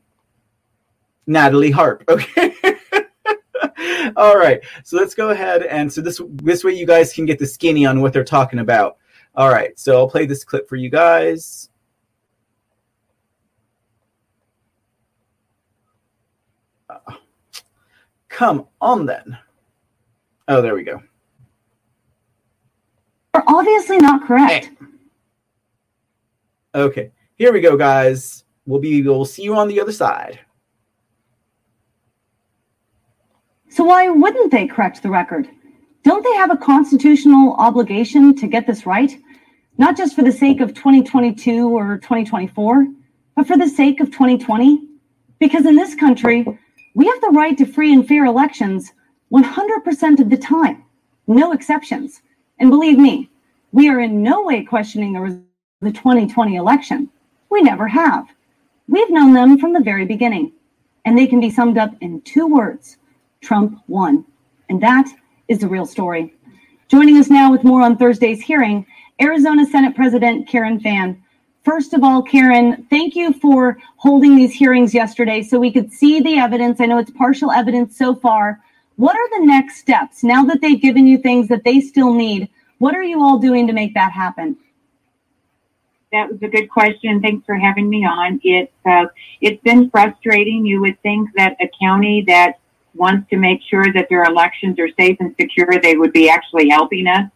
Natalie 1.26 1.70
Harp. 1.70 2.04
Okay. 2.10 2.54
All 4.16 4.36
right. 4.36 4.60
So 4.84 4.96
let's 4.96 5.14
go 5.14 5.30
ahead 5.30 5.62
and 5.64 5.92
so 5.92 6.00
this 6.00 6.20
this 6.34 6.64
way 6.64 6.72
you 6.72 6.86
guys 6.86 7.12
can 7.12 7.26
get 7.26 7.38
the 7.38 7.46
skinny 7.46 7.84
on 7.84 8.00
what 8.00 8.12
they're 8.12 8.24
talking 8.24 8.60
about. 8.60 8.96
All 9.34 9.50
right. 9.50 9.78
So 9.78 9.96
I'll 9.96 10.08
play 10.08 10.24
this 10.24 10.44
clip 10.44 10.68
for 10.68 10.76
you 10.76 10.88
guys. 10.88 11.68
Come 18.36 18.66
on 18.82 19.06
then. 19.06 19.38
Oh, 20.46 20.60
there 20.60 20.74
we 20.74 20.82
go. 20.82 21.02
We're 23.32 23.42
obviously 23.46 23.96
not 23.96 24.26
correct. 24.26 24.72
Okay, 26.74 27.12
here 27.36 27.50
we 27.50 27.62
go, 27.62 27.78
guys. 27.78 28.44
We'll 28.66 28.78
be 28.78 29.00
we'll 29.00 29.24
see 29.24 29.42
you 29.42 29.56
on 29.56 29.68
the 29.68 29.80
other 29.80 29.90
side. 29.90 30.38
So 33.70 33.84
why 33.84 34.10
wouldn't 34.10 34.52
they 34.52 34.66
correct 34.66 35.02
the 35.02 35.08
record? 35.08 35.48
Don't 36.04 36.22
they 36.22 36.34
have 36.34 36.50
a 36.50 36.58
constitutional 36.58 37.54
obligation 37.54 38.36
to 38.36 38.46
get 38.46 38.66
this 38.66 38.84
right? 38.84 39.16
Not 39.78 39.96
just 39.96 40.14
for 40.14 40.22
the 40.22 40.30
sake 40.30 40.60
of 40.60 40.74
2022 40.74 41.70
or 41.70 41.96
2024, 41.96 42.86
but 43.34 43.46
for 43.46 43.56
the 43.56 43.66
sake 43.66 44.00
of 44.00 44.08
2020? 44.08 44.86
Because 45.38 45.64
in 45.64 45.74
this 45.74 45.94
country, 45.94 46.44
we 46.96 47.04
have 47.06 47.20
the 47.20 47.28
right 47.28 47.58
to 47.58 47.66
free 47.66 47.92
and 47.92 48.08
fair 48.08 48.24
elections 48.24 48.94
100% 49.30 50.18
of 50.18 50.30
the 50.30 50.36
time, 50.38 50.82
no 51.26 51.52
exceptions. 51.52 52.22
And 52.58 52.70
believe 52.70 52.98
me, 52.98 53.28
we 53.72 53.90
are 53.90 54.00
in 54.00 54.22
no 54.22 54.42
way 54.42 54.64
questioning 54.64 55.12
the 55.82 55.92
2020 55.92 56.56
election. 56.56 57.10
We 57.50 57.60
never 57.60 57.86
have. 57.86 58.26
We've 58.88 59.10
known 59.10 59.34
them 59.34 59.58
from 59.58 59.74
the 59.74 59.80
very 59.80 60.06
beginning, 60.06 60.52
and 61.04 61.18
they 61.18 61.26
can 61.26 61.38
be 61.38 61.50
summed 61.50 61.76
up 61.76 61.94
in 62.00 62.22
two 62.22 62.46
words 62.46 62.96
Trump 63.42 63.78
won. 63.88 64.24
And 64.70 64.82
that 64.82 65.06
is 65.48 65.58
the 65.58 65.68
real 65.68 65.84
story. 65.84 66.32
Joining 66.88 67.18
us 67.18 67.28
now 67.28 67.52
with 67.52 67.62
more 67.62 67.82
on 67.82 67.98
Thursday's 67.98 68.40
hearing, 68.40 68.86
Arizona 69.20 69.66
Senate 69.66 69.94
President 69.94 70.48
Karen 70.48 70.80
Fann. 70.80 71.22
First 71.66 71.94
of 71.94 72.04
all, 72.04 72.22
Karen, 72.22 72.86
thank 72.90 73.16
you 73.16 73.32
for 73.32 73.76
holding 73.96 74.36
these 74.36 74.52
hearings 74.52 74.94
yesterday 74.94 75.42
so 75.42 75.58
we 75.58 75.72
could 75.72 75.90
see 75.92 76.20
the 76.20 76.38
evidence. 76.38 76.80
I 76.80 76.86
know 76.86 76.98
it's 76.98 77.10
partial 77.10 77.50
evidence 77.50 77.98
so 77.98 78.14
far. 78.14 78.60
What 78.94 79.16
are 79.16 79.40
the 79.40 79.46
next 79.46 79.78
steps 79.78 80.22
now 80.22 80.44
that 80.44 80.60
they've 80.60 80.80
given 80.80 81.08
you 81.08 81.18
things 81.18 81.48
that 81.48 81.64
they 81.64 81.80
still 81.80 82.14
need? 82.14 82.48
What 82.78 82.94
are 82.94 83.02
you 83.02 83.20
all 83.20 83.40
doing 83.40 83.66
to 83.66 83.72
make 83.72 83.94
that 83.94 84.12
happen? 84.12 84.56
That 86.12 86.30
was 86.30 86.40
a 86.40 86.46
good 86.46 86.68
question. 86.68 87.20
Thanks 87.20 87.44
for 87.44 87.56
having 87.56 87.90
me 87.90 88.04
on. 88.04 88.40
It's 88.44 88.72
uh, 88.84 89.06
it's 89.40 89.60
been 89.64 89.90
frustrating. 89.90 90.64
You 90.64 90.80
would 90.82 91.02
think 91.02 91.30
that 91.34 91.56
a 91.60 91.68
county 91.82 92.22
that 92.28 92.60
wants 92.94 93.28
to 93.30 93.36
make 93.38 93.60
sure 93.68 93.92
that 93.92 94.08
their 94.08 94.22
elections 94.22 94.78
are 94.78 94.88
safe 94.96 95.16
and 95.18 95.34
secure, 95.38 95.80
they 95.82 95.96
would 95.96 96.12
be 96.12 96.30
actually 96.30 96.68
helping 96.68 97.08
us 97.08 97.28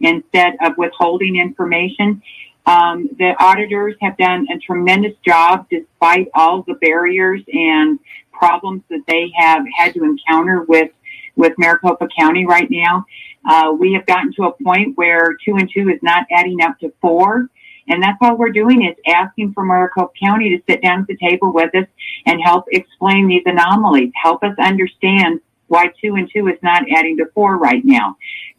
instead 0.00 0.56
of 0.60 0.76
withholding 0.76 1.36
information. 1.36 2.20
Um, 2.66 3.08
the 3.18 3.34
auditors 3.38 3.94
have 4.00 4.16
done 4.16 4.46
a 4.52 4.58
tremendous 4.58 5.14
job 5.24 5.66
despite 5.70 6.28
all 6.34 6.62
the 6.62 6.74
barriers 6.74 7.42
and 7.52 7.98
problems 8.32 8.82
that 8.90 9.02
they 9.06 9.30
have 9.36 9.64
had 9.76 9.94
to 9.94 10.04
encounter 10.04 10.62
with 10.62 10.90
with 11.36 11.52
Maricopa 11.58 12.08
County 12.18 12.46
right 12.46 12.68
now. 12.70 13.04
Uh, 13.48 13.72
we 13.78 13.92
have 13.92 14.06
gotten 14.06 14.32
to 14.34 14.44
a 14.44 14.64
point 14.64 14.96
where 14.96 15.36
two 15.44 15.56
and 15.56 15.70
two 15.72 15.90
is 15.90 16.00
not 16.02 16.26
adding 16.32 16.60
up 16.62 16.78
to 16.80 16.92
four. 17.00 17.48
And 17.88 18.02
that's 18.02 18.18
all 18.20 18.36
we're 18.36 18.50
doing 18.50 18.84
is 18.84 18.96
asking 19.06 19.52
for 19.52 19.64
Maricopa 19.64 20.12
County 20.20 20.50
to 20.50 20.62
sit 20.68 20.82
down 20.82 21.00
at 21.02 21.06
the 21.06 21.16
table 21.16 21.52
with 21.52 21.72
us 21.74 21.86
and 22.24 22.40
help 22.42 22.64
explain 22.72 23.28
these 23.28 23.44
anomalies, 23.46 24.10
help 24.20 24.42
us 24.42 24.56
understand 24.58 25.40
why 25.68 25.86
two 26.02 26.16
and 26.16 26.28
two 26.32 26.48
is 26.48 26.58
not 26.62 26.82
adding 26.90 27.16
to 27.18 27.26
four 27.34 27.58
right 27.58 27.84
now. 27.84 28.16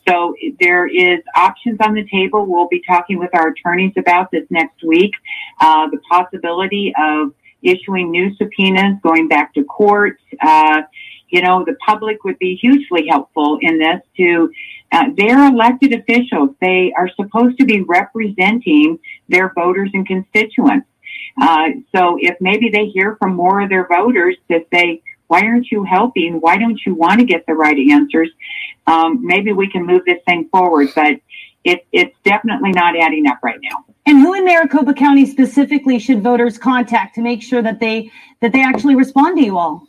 So 0.08 0.36
there 0.60 0.88
is 0.88 1.20
options 1.36 1.78
on 1.82 1.94
the 1.94 2.08
table. 2.08 2.46
We'll 2.46 2.68
be 2.68 2.82
talking 2.88 3.20
with 3.20 3.32
our 3.34 3.50
attorneys 3.50 3.94
about 3.98 4.32
this 4.32 4.46
next 4.50 4.84
week. 4.84 5.12
Uh, 5.60 5.88
the 5.90 6.00
possibility 6.10 6.94
of 6.98 7.34
issuing 7.62 8.12
new 8.12 8.34
subpoenas, 8.36 8.98
going 9.04 9.28
back 9.28 9.54
to 9.56 9.64
court. 9.64 10.18
Uh, 10.42 10.84
you 11.30 11.42
know, 11.42 11.66
the 11.66 11.76
public 11.86 12.24
would 12.24 12.40
be 12.40 12.56
hugely 12.56 13.08
helpful 13.10 13.60
in 13.62 13.80
this 13.80 14.02
to, 14.16 14.52
uh, 14.94 15.06
they're 15.18 15.46
elected 15.46 15.94
officials. 15.94 16.52
They 16.62 16.94
are 16.98 17.10
supposed 17.16 17.58
to 17.60 17.66
be 17.66 17.82
representing 17.82 19.00
their 19.28 19.52
voters 19.54 19.90
and 19.94 20.08
constituents. 20.08 20.88
Uh, 21.42 21.70
so 21.94 22.18
if 22.20 22.36
maybe 22.40 22.70
they 22.70 22.86
hear 22.86 23.18
from 23.18 23.36
more 23.36 23.62
of 23.62 23.70
their 23.70 23.88
voters 23.88 24.38
that 24.50 24.68
say, 24.74 25.02
why 25.28 25.42
aren't 25.42 25.72
you 25.72 25.84
helping? 25.84 26.40
Why 26.40 26.58
don't 26.58 26.80
you 26.86 26.96
want 26.96 27.20
to 27.20 27.26
get 27.26 27.46
the 27.46 27.54
right 27.54 27.78
answers? 27.78 28.30
Um, 28.86 29.26
maybe 29.26 29.54
we 29.54 29.70
can 29.70 29.86
move 29.86 30.04
this 30.06 30.20
thing 30.26 30.48
forward, 30.50 30.90
but 30.96 31.20
it, 31.64 31.86
it's 31.92 32.16
definitely 32.24 32.72
not 32.72 32.96
adding 32.98 33.28
up 33.28 33.40
right 33.44 33.60
now. 33.62 33.86
And 34.06 34.20
who 34.20 34.34
in 34.34 34.46
Maricopa 34.46 34.94
County 34.94 35.26
specifically 35.26 36.00
should 36.00 36.24
voters 36.24 36.58
contact 36.58 37.16
to 37.16 37.22
make 37.22 37.44
sure 37.44 37.62
that 37.62 37.82
they 37.82 38.10
that 38.42 38.54
they 38.54 38.64
actually 38.64 38.96
respond 38.96 39.38
to 39.38 39.44
you 39.44 39.58
all? 39.58 39.86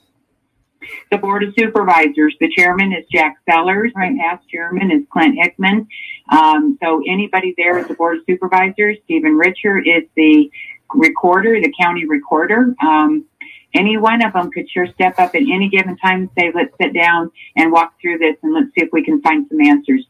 The 1.10 1.18
Board 1.18 1.44
of 1.44 1.54
Supervisors. 1.56 2.34
The 2.40 2.50
chairman 2.50 2.92
is 2.92 3.04
Jack 3.12 3.36
Sellers. 3.48 3.92
Right. 3.94 4.12
The 4.12 4.18
past 4.18 4.48
chairman 4.48 4.90
is 4.90 5.02
Clint 5.12 5.36
Hickman. 5.40 5.86
Um, 6.30 6.78
so 6.82 7.02
anybody 7.06 7.54
there 7.56 7.78
at 7.78 7.86
the 7.86 7.94
Board 7.94 8.18
of 8.18 8.24
Supervisors. 8.28 8.96
Stephen 9.04 9.36
Richer 9.36 9.78
is 9.78 10.04
the 10.16 10.50
recorder, 10.94 11.60
the 11.60 11.72
county 11.80 12.04
recorder. 12.06 12.74
Um, 12.82 13.24
any 13.78 13.96
one 13.96 14.22
of 14.24 14.32
them 14.32 14.50
could 14.50 14.68
sure 14.68 14.86
step 14.86 15.14
up 15.18 15.34
at 15.34 15.42
any 15.42 15.68
given 15.68 15.96
time 15.96 16.20
and 16.22 16.30
say, 16.36 16.52
let's 16.54 16.74
sit 16.80 16.92
down 16.92 17.30
and 17.56 17.72
walk 17.72 17.94
through 18.00 18.18
this 18.18 18.36
and 18.42 18.52
let's 18.52 18.66
see 18.74 18.82
if 18.82 18.88
we 18.92 19.04
can 19.04 19.22
find 19.22 19.46
some 19.48 19.60
answers. 19.60 20.04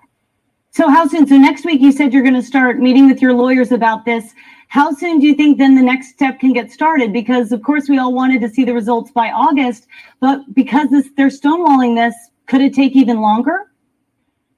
So 0.71 0.89
how 0.89 1.07
soon? 1.07 1.27
So 1.27 1.37
next 1.37 1.65
week 1.65 1.81
you 1.81 1.93
said 1.93 2.13
you're 2.13 2.23
going 2.23 2.35
to 2.35 2.43
start 2.43 2.79
meeting 2.79 3.09
with 3.09 3.21
your 3.21 3.35
lawyers 3.35 3.73
about 3.73 4.05
this. 4.05 4.33
How 4.69 4.93
soon 4.93 5.19
do 5.19 5.27
you 5.27 5.35
think 5.35 5.59
then 5.59 5.75
the 5.75 5.83
next 5.83 6.11
step 6.11 6.41
can 6.41 6.53
get 6.53 6.71
started? 6.71 7.13
Because 7.13 7.53
of 7.53 7.63
course 7.63 7.89
we 7.89 7.99
all 7.99 8.13
wanted 8.13 8.41
to 8.43 8.49
see 8.49 8.65
the 8.65 8.75
results 8.75 9.11
by 9.11 9.31
August, 9.31 9.87
but 10.21 10.41
because 10.55 10.89
this, 10.91 11.09
they're 11.17 11.29
stonewalling 11.29 11.95
this, 11.95 12.15
could 12.47 12.61
it 12.61 12.75
take 12.75 12.95
even 12.95 13.21
longer? 13.21 13.68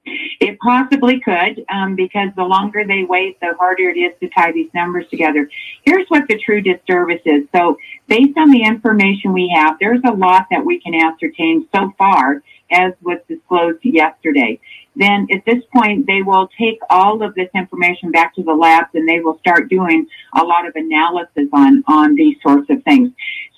It 0.06 0.58
possibly 0.60 1.20
could, 1.20 1.64
um, 1.68 1.94
because 1.94 2.30
the 2.34 2.44
longer 2.44 2.84
they 2.86 3.04
wait, 3.04 3.38
the 3.40 3.54
harder 3.58 3.90
it 3.90 3.98
is 3.98 4.12
to 4.20 4.28
tie 4.30 4.50
these 4.50 4.70
numbers 4.72 5.06
together. 5.10 5.48
Here's 5.84 6.08
what 6.08 6.26
the 6.26 6.38
true 6.38 6.62
disservice 6.62 7.20
is. 7.26 7.44
So, 7.54 7.76
based 8.08 8.36
on 8.38 8.50
the 8.50 8.62
information 8.62 9.34
we 9.34 9.52
have, 9.54 9.76
there's 9.78 10.00
a 10.06 10.12
lot 10.12 10.46
that 10.50 10.64
we 10.64 10.80
can 10.80 10.94
ascertain 10.94 11.68
so 11.74 11.92
far, 11.98 12.42
as 12.70 12.92
was 13.02 13.18
disclosed 13.28 13.80
yesterday. 13.82 14.58
Then, 14.96 15.26
at 15.32 15.44
this 15.44 15.62
point, 15.72 16.06
they 16.06 16.22
will 16.22 16.48
take 16.58 16.78
all 16.88 17.22
of 17.22 17.34
this 17.34 17.50
information 17.54 18.10
back 18.10 18.34
to 18.36 18.42
the 18.42 18.54
labs 18.54 18.90
and 18.94 19.06
they 19.06 19.20
will 19.20 19.38
start 19.38 19.68
doing 19.68 20.06
a 20.34 20.42
lot 20.42 20.66
of 20.66 20.74
analysis 20.76 21.48
on 21.52 21.84
on 21.86 22.14
these 22.14 22.36
sorts 22.42 22.70
of 22.70 22.82
things. 22.84 23.10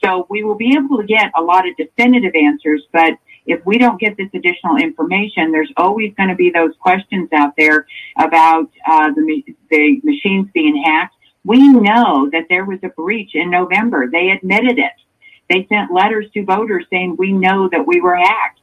So, 0.02 0.26
we 0.28 0.42
will 0.42 0.56
be 0.56 0.74
able 0.74 0.98
to 0.98 1.06
get 1.06 1.30
a 1.36 1.42
lot 1.42 1.68
of 1.68 1.76
definitive 1.76 2.34
answers, 2.34 2.82
but 2.92 3.12
if 3.46 3.64
we 3.66 3.78
don't 3.78 4.00
get 4.00 4.16
this 4.16 4.28
additional 4.34 4.76
information, 4.76 5.52
there's 5.52 5.72
always 5.76 6.14
going 6.14 6.28
to 6.28 6.34
be 6.34 6.50
those 6.50 6.72
questions 6.80 7.28
out 7.32 7.54
there 7.56 7.86
about 8.18 8.70
uh, 8.86 9.10
the, 9.12 9.44
the 9.70 10.00
machines 10.04 10.48
being 10.54 10.82
hacked. 10.84 11.14
We 11.44 11.68
know 11.68 12.30
that 12.32 12.44
there 12.48 12.64
was 12.64 12.78
a 12.82 12.88
breach 12.88 13.34
in 13.34 13.50
November. 13.50 14.08
They 14.10 14.30
admitted 14.30 14.78
it. 14.78 14.92
They 15.48 15.66
sent 15.68 15.92
letters 15.92 16.26
to 16.34 16.44
voters 16.44 16.86
saying, 16.88 17.16
we 17.18 17.32
know 17.32 17.68
that 17.68 17.86
we 17.86 18.00
were 18.00 18.16
hacked. 18.16 18.60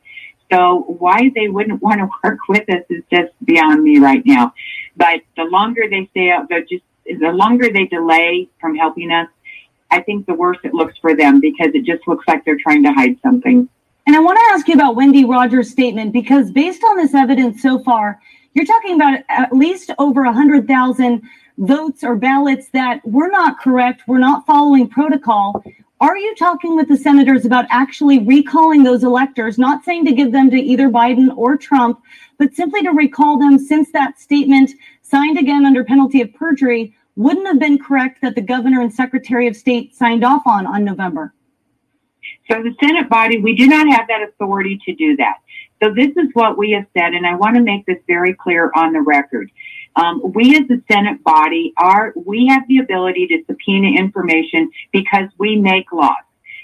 So 0.51 0.95
why 0.99 1.31
they 1.35 1.47
wouldn't 1.47 1.81
want 1.81 1.99
to 1.99 2.09
work 2.23 2.39
with 2.47 2.69
us 2.69 2.83
is 2.89 3.03
just 3.11 3.31
beyond 3.43 3.83
me 3.83 3.99
right 3.99 4.25
now. 4.25 4.53
But 4.95 5.21
the 5.35 5.43
longer 5.43 5.83
they 5.89 6.07
stay 6.11 6.31
out, 6.31 6.49
the 6.49 6.61
just 6.69 6.83
the 7.05 7.31
longer 7.31 7.69
they 7.71 7.85
delay 7.85 8.49
from 8.59 8.75
helping 8.75 9.11
us, 9.11 9.27
I 9.91 10.01
think 10.01 10.25
the 10.25 10.33
worse 10.33 10.57
it 10.63 10.73
looks 10.73 10.97
for 10.99 11.15
them 11.15 11.39
because 11.39 11.69
it 11.73 11.85
just 11.85 12.07
looks 12.07 12.27
like 12.27 12.45
they're 12.45 12.57
trying 12.57 12.83
to 12.83 12.93
hide 12.93 13.17
something. 13.23 13.67
And 14.09 14.15
I 14.15 14.21
want 14.21 14.39
to 14.39 14.53
ask 14.55 14.67
you 14.67 14.73
about 14.73 14.95
Wendy 14.95 15.23
Rogers' 15.23 15.69
statement 15.69 16.13
because 16.13 16.49
based 16.49 16.83
on 16.83 16.97
this 16.97 17.13
evidence 17.13 17.61
so 17.61 17.77
far, 17.77 18.19
you're 18.55 18.65
talking 18.65 18.95
about 18.95 19.19
at 19.29 19.53
least 19.53 19.91
over 19.99 20.23
100,000 20.23 21.21
votes 21.59 22.03
or 22.03 22.15
ballots 22.15 22.69
that 22.69 23.07
were 23.07 23.29
not 23.29 23.59
correct, 23.59 24.07
were 24.07 24.17
not 24.17 24.47
following 24.47 24.89
protocol. 24.89 25.63
Are 26.01 26.17
you 26.17 26.33
talking 26.33 26.75
with 26.75 26.87
the 26.87 26.97
senators 26.97 27.45
about 27.45 27.67
actually 27.69 28.17
recalling 28.17 28.81
those 28.81 29.03
electors, 29.03 29.59
not 29.59 29.85
saying 29.85 30.05
to 30.05 30.11
give 30.11 30.31
them 30.31 30.49
to 30.49 30.59
either 30.59 30.89
Biden 30.89 31.29
or 31.37 31.55
Trump, 31.55 32.01
but 32.39 32.55
simply 32.55 32.81
to 32.81 32.89
recall 32.89 33.37
them 33.37 33.59
since 33.59 33.91
that 33.91 34.19
statement 34.19 34.71
signed 35.03 35.37
again 35.37 35.67
under 35.67 35.83
penalty 35.83 36.23
of 36.23 36.33
perjury 36.33 36.95
wouldn't 37.15 37.45
have 37.45 37.59
been 37.59 37.77
correct 37.77 38.21
that 38.23 38.33
the 38.33 38.41
governor 38.41 38.81
and 38.81 38.91
secretary 38.91 39.45
of 39.45 39.55
state 39.55 39.95
signed 39.95 40.23
off 40.23 40.47
on 40.47 40.65
on 40.65 40.83
November? 40.83 41.31
So 42.49 42.61
the 42.63 42.75
Senate 42.83 43.09
body, 43.09 43.39
we 43.39 43.55
do 43.55 43.67
not 43.67 43.87
have 43.87 44.07
that 44.07 44.23
authority 44.23 44.79
to 44.85 44.95
do 44.95 45.15
that. 45.17 45.37
So 45.81 45.93
this 45.93 46.09
is 46.17 46.29
what 46.33 46.57
we 46.57 46.71
have 46.71 46.85
said, 46.97 47.13
and 47.13 47.25
I 47.25 47.35
want 47.35 47.55
to 47.55 47.61
make 47.61 47.85
this 47.85 47.99
very 48.07 48.33
clear 48.33 48.71
on 48.75 48.91
the 48.91 49.01
record. 49.01 49.49
Um, 49.95 50.21
we 50.33 50.55
as 50.55 50.67
the 50.67 50.81
Senate 50.91 51.23
body 51.23 51.73
are, 51.77 52.13
we 52.15 52.47
have 52.47 52.63
the 52.67 52.79
ability 52.79 53.27
to 53.27 53.43
subpoena 53.47 53.97
information 53.97 54.71
because 54.91 55.29
we 55.37 55.55
make 55.55 55.91
laws. 55.91 56.15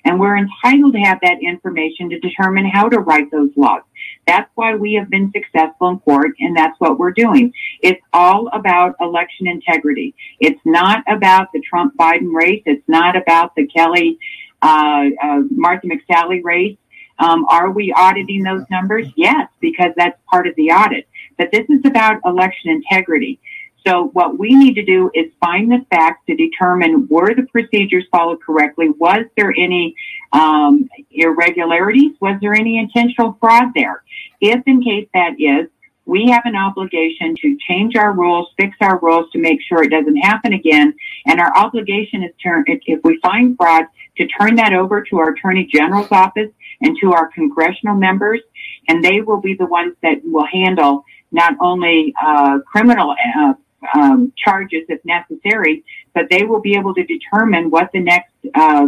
And 0.06 0.20
we're 0.20 0.38
entitled 0.38 0.94
to 0.94 1.00
have 1.00 1.18
that 1.24 1.42
information 1.42 2.10
to 2.12 2.20
determine 2.20 2.66
how 2.66 2.88
to 2.90 3.00
write 3.00 3.32
those 3.32 3.50
laws. 3.56 3.82
That's 4.28 4.50
why 4.54 4.76
we 4.76 4.94
have 4.94 5.10
been 5.10 5.32
successful 5.32 5.90
in 5.90 6.00
court, 6.00 6.32
and 6.40 6.56
that's 6.56 6.80
what 6.80 7.00
we're 7.00 7.12
doing. 7.12 7.52
It's 7.82 8.02
all 8.14 8.48
about 8.54 8.96
election 9.02 9.48
integrity. 9.48 10.14
It's 10.40 10.62
not 10.64 11.04
about 11.08 11.52
the 11.54 11.62
Trump 11.62 11.96
Biden 11.98 12.34
race. 12.34 12.62
It's 12.68 12.88
not 12.88 13.16
about 13.16 13.56
the 13.56 13.66
Kelly 13.66 14.20
uh, 14.66 15.10
uh, 15.24 15.42
Martha 15.52 15.88
McSally 15.88 16.44
race. 16.44 16.78
Um, 17.20 17.46
are 17.46 17.72
we 17.72 17.94
auditing 17.94 18.44
those 18.44 18.64
numbers? 18.70 19.08
Yes, 19.16 19.48
because 19.62 19.92
that's 19.96 20.20
part 20.30 20.48
of 20.48 20.56
the 20.56 20.72
audit. 20.72 21.08
But 21.38 21.50
this 21.52 21.66
is 21.70 21.82
about 21.86 22.20
election 22.26 22.72
integrity. 22.72 23.40
So 23.86 24.06
what 24.14 24.40
we 24.40 24.56
need 24.56 24.74
to 24.76 24.84
do 24.84 25.12
is 25.14 25.32
find 25.40 25.72
the 25.72 25.86
facts 25.92 26.26
to 26.28 26.36
determine 26.36 27.08
were 27.08 27.36
the 27.36 27.44
procedures 27.44 28.06
followed 28.12 28.42
correctly? 28.42 28.90
Was 28.90 29.26
there 29.38 29.54
any 29.56 29.96
um, 30.34 30.90
irregularities? 31.12 32.14
Was 32.20 32.38
there 32.42 32.56
any 32.56 32.80
intentional 32.80 33.38
fraud 33.40 33.68
there? 33.76 34.04
If 34.42 34.64
in 34.66 34.84
case 34.84 35.08
that 35.14 35.34
is, 35.40 35.70
we 36.06 36.30
have 36.30 36.44
an 36.46 36.56
obligation 36.56 37.36
to 37.42 37.58
change 37.68 37.96
our 37.96 38.14
rules, 38.14 38.50
fix 38.58 38.76
our 38.82 39.00
rules 39.00 39.30
to 39.32 39.40
make 39.40 39.60
sure 39.68 39.84
it 39.84 39.90
doesn't 39.90 40.18
happen 40.18 40.54
again. 40.54 40.94
And 41.26 41.40
our 41.40 41.56
obligation 41.58 42.24
is 42.24 42.32
to, 42.42 42.64
if 42.68 43.00
we 43.04 43.20
find 43.22 43.58
fraud, 43.58 43.86
to 44.18 44.28
turn 44.28 44.56
that 44.56 44.74
over 44.74 45.02
to 45.02 45.18
our 45.20 45.32
Attorney 45.32 45.66
General's 45.66 46.12
office 46.12 46.52
and 46.82 46.96
to 47.02 47.12
our 47.14 47.30
congressional 47.30 47.96
members. 47.96 48.42
And 48.88 49.04
they 49.04 49.22
will 49.22 49.42
be 49.42 49.56
the 49.56 49.66
ones 49.66 49.96
that 50.04 50.22
will 50.24 50.46
handle 50.46 51.04
not 51.32 51.56
only 51.60 52.14
uh, 52.24 52.60
criminal 52.72 53.16
uh, 53.38 53.54
um, 53.96 54.32
charges 54.38 54.84
if 54.90 55.04
necessary, 55.06 55.84
but 56.14 56.28
they 56.30 56.44
will 56.44 56.62
be 56.62 56.76
able 56.76 56.94
to 56.94 57.04
determine 57.04 57.70
what 57.70 57.92
the 57.94 58.00
next 58.00 58.32
uh, 58.54 58.88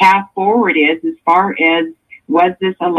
path 0.00 0.26
forward 0.34 0.76
is 0.76 1.04
as 1.04 1.14
far 1.24 1.52
as 1.52 1.86
was 2.28 2.52
this 2.60 2.74
a 2.80 2.92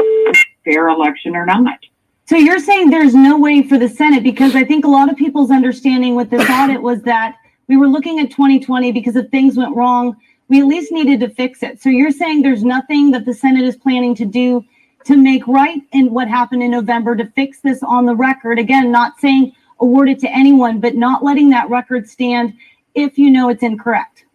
fair 0.64 0.88
election 0.88 1.36
or 1.36 1.46
not. 1.46 1.80
So 2.28 2.36
you're 2.36 2.60
saying 2.60 2.90
there's 2.90 3.16
no 3.16 3.38
way 3.38 3.64
for 3.64 3.78
the 3.78 3.88
Senate 3.88 4.22
because 4.22 4.54
I 4.54 4.66
think 4.66 4.84
a 4.84 4.90
lot 4.90 5.10
of 5.10 5.16
people's 5.16 5.49
understanding 5.49 6.14
with 6.14 6.30
this 6.30 6.48
audit 6.49 6.82
was 6.82 7.02
that 7.04 7.38
we 7.68 7.78
were 7.78 7.88
looking 7.88 8.20
at 8.20 8.30
2020 8.30 8.91
because 8.91 9.16
if 9.16 9.30
things 9.30 9.56
went 9.56 9.74
wrong, 9.74 10.18
we 10.49 10.60
at 10.60 10.68
least 10.68 10.91
needed 10.91 11.22
to 11.22 11.30
fix 11.30 11.64
it. 11.64 11.82
So 11.82 11.88
you're 11.88 12.12
saying 12.12 12.41
there's 12.41 12.66
nothing 12.66 13.12
that 13.12 13.24
the 13.24 13.34
Senate 13.34 13.64
is 13.64 13.78
planning 13.78 14.14
to 14.16 14.26
do 14.26 14.66
to 15.06 15.16
make 15.16 15.48
right 15.48 15.82
in 15.94 16.12
what 16.12 16.28
happened 16.28 16.64
in 16.64 16.72
November 16.72 17.16
to 17.16 17.26
fix 17.28 17.62
this 17.62 17.82
on 17.82 18.06
the 18.06 18.16
record. 18.16 18.60
Again, 18.60 18.91
not 18.91 19.18
saying 19.22 19.54
award 19.80 20.10
it 20.10 20.20
to 20.20 20.30
anyone, 20.30 20.82
but 20.82 20.95
not 20.95 21.24
letting 21.24 21.49
that 21.52 21.70
record 21.70 22.10
stand 22.10 22.56
if 22.94 23.18
you 23.18 23.32
know 23.32 23.48
it's 23.48 23.64
incorrect. 23.64 24.26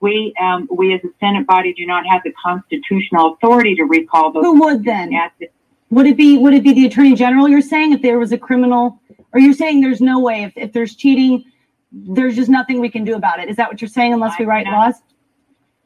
We, 0.00 0.34
um, 0.40 0.68
we 0.68 0.92
as 0.94 1.04
a 1.04 1.10
Senate 1.20 1.46
body 1.46 1.72
do 1.72 1.86
not 1.86 2.04
have 2.06 2.22
the 2.24 2.32
constitutional 2.32 3.34
authority 3.34 3.76
to 3.76 3.84
recall 3.84 4.32
those. 4.32 4.42
Who 4.42 4.60
would 4.62 4.84
then? 4.84 5.12
Would 5.90 6.06
it 6.06 6.16
be 6.16 6.38
would 6.38 6.54
it 6.54 6.62
be 6.62 6.72
the 6.72 6.86
attorney 6.86 7.14
general 7.14 7.48
you're 7.48 7.60
saying 7.60 7.92
if 7.92 8.02
there 8.02 8.18
was 8.18 8.32
a 8.32 8.38
criminal 8.38 9.00
or 9.32 9.40
you're 9.40 9.54
saying 9.54 9.80
there's 9.80 10.00
no 10.00 10.20
way 10.20 10.44
if, 10.44 10.52
if 10.56 10.72
there's 10.72 10.94
cheating, 10.94 11.44
there's 11.92 12.36
just 12.36 12.48
nothing 12.48 12.80
we 12.80 12.88
can 12.88 13.04
do 13.04 13.14
about 13.14 13.40
it. 13.40 13.48
Is 13.48 13.56
that 13.56 13.68
what 13.68 13.80
you're 13.80 13.88
saying 13.88 14.12
unless 14.12 14.38
we 14.38 14.44
write 14.44 14.66
laws? 14.66 14.94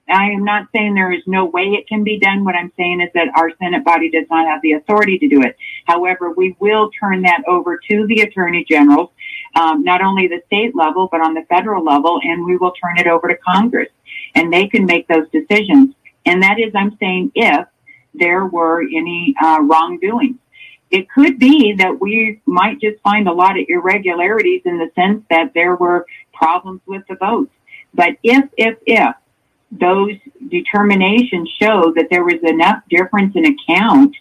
I 0.06 0.26
am 0.26 0.44
not 0.44 0.68
saying 0.74 0.94
there 0.94 1.12
is 1.12 1.22
no 1.26 1.46
way 1.46 1.62
it 1.62 1.88
can 1.88 2.04
be 2.04 2.18
done. 2.18 2.44
What 2.44 2.54
I'm 2.54 2.70
saying 2.76 3.00
is 3.00 3.08
that 3.14 3.28
our 3.36 3.50
Senate 3.58 3.84
body 3.84 4.10
does 4.10 4.26
not 4.30 4.46
have 4.46 4.60
the 4.60 4.72
authority 4.72 5.18
to 5.18 5.28
do 5.28 5.40
it. 5.40 5.56
However, 5.86 6.32
we 6.36 6.54
will 6.60 6.90
turn 6.90 7.22
that 7.22 7.42
over 7.48 7.80
to 7.90 8.06
the 8.06 8.20
attorney 8.20 8.66
generals, 8.68 9.10
um, 9.56 9.82
not 9.82 10.02
only 10.02 10.26
the 10.26 10.42
state 10.46 10.76
level, 10.76 11.08
but 11.10 11.22
on 11.22 11.32
the 11.32 11.46
federal 11.48 11.82
level, 11.82 12.20
and 12.22 12.44
we 12.44 12.58
will 12.58 12.72
turn 12.72 12.98
it 12.98 13.06
over 13.06 13.28
to 13.28 13.36
Congress 13.36 13.88
and 14.34 14.52
they 14.52 14.66
can 14.66 14.84
make 14.84 15.08
those 15.08 15.26
decisions. 15.30 15.94
And 16.26 16.42
that 16.42 16.58
is, 16.58 16.72
I'm 16.74 16.96
saying 16.98 17.32
if 17.34 17.66
there 18.14 18.46
were 18.46 18.82
any 18.82 19.34
uh, 19.42 19.58
wrongdoing. 19.62 20.38
It 20.90 21.10
could 21.10 21.38
be 21.38 21.74
that 21.74 22.00
we 22.00 22.40
might 22.46 22.80
just 22.80 23.00
find 23.02 23.26
a 23.26 23.32
lot 23.32 23.58
of 23.58 23.66
irregularities 23.68 24.62
in 24.64 24.78
the 24.78 24.90
sense 24.94 25.24
that 25.30 25.52
there 25.54 25.74
were 25.74 26.06
problems 26.32 26.80
with 26.86 27.02
the 27.08 27.16
votes. 27.16 27.50
But 27.94 28.16
if, 28.22 28.48
if, 28.56 28.76
if 28.86 29.14
those 29.72 30.16
determinations 30.48 31.48
show 31.60 31.92
that 31.96 32.08
there 32.10 32.24
was 32.24 32.40
enough 32.42 32.82
difference 32.88 33.34
in 33.34 33.44
account 33.46 34.14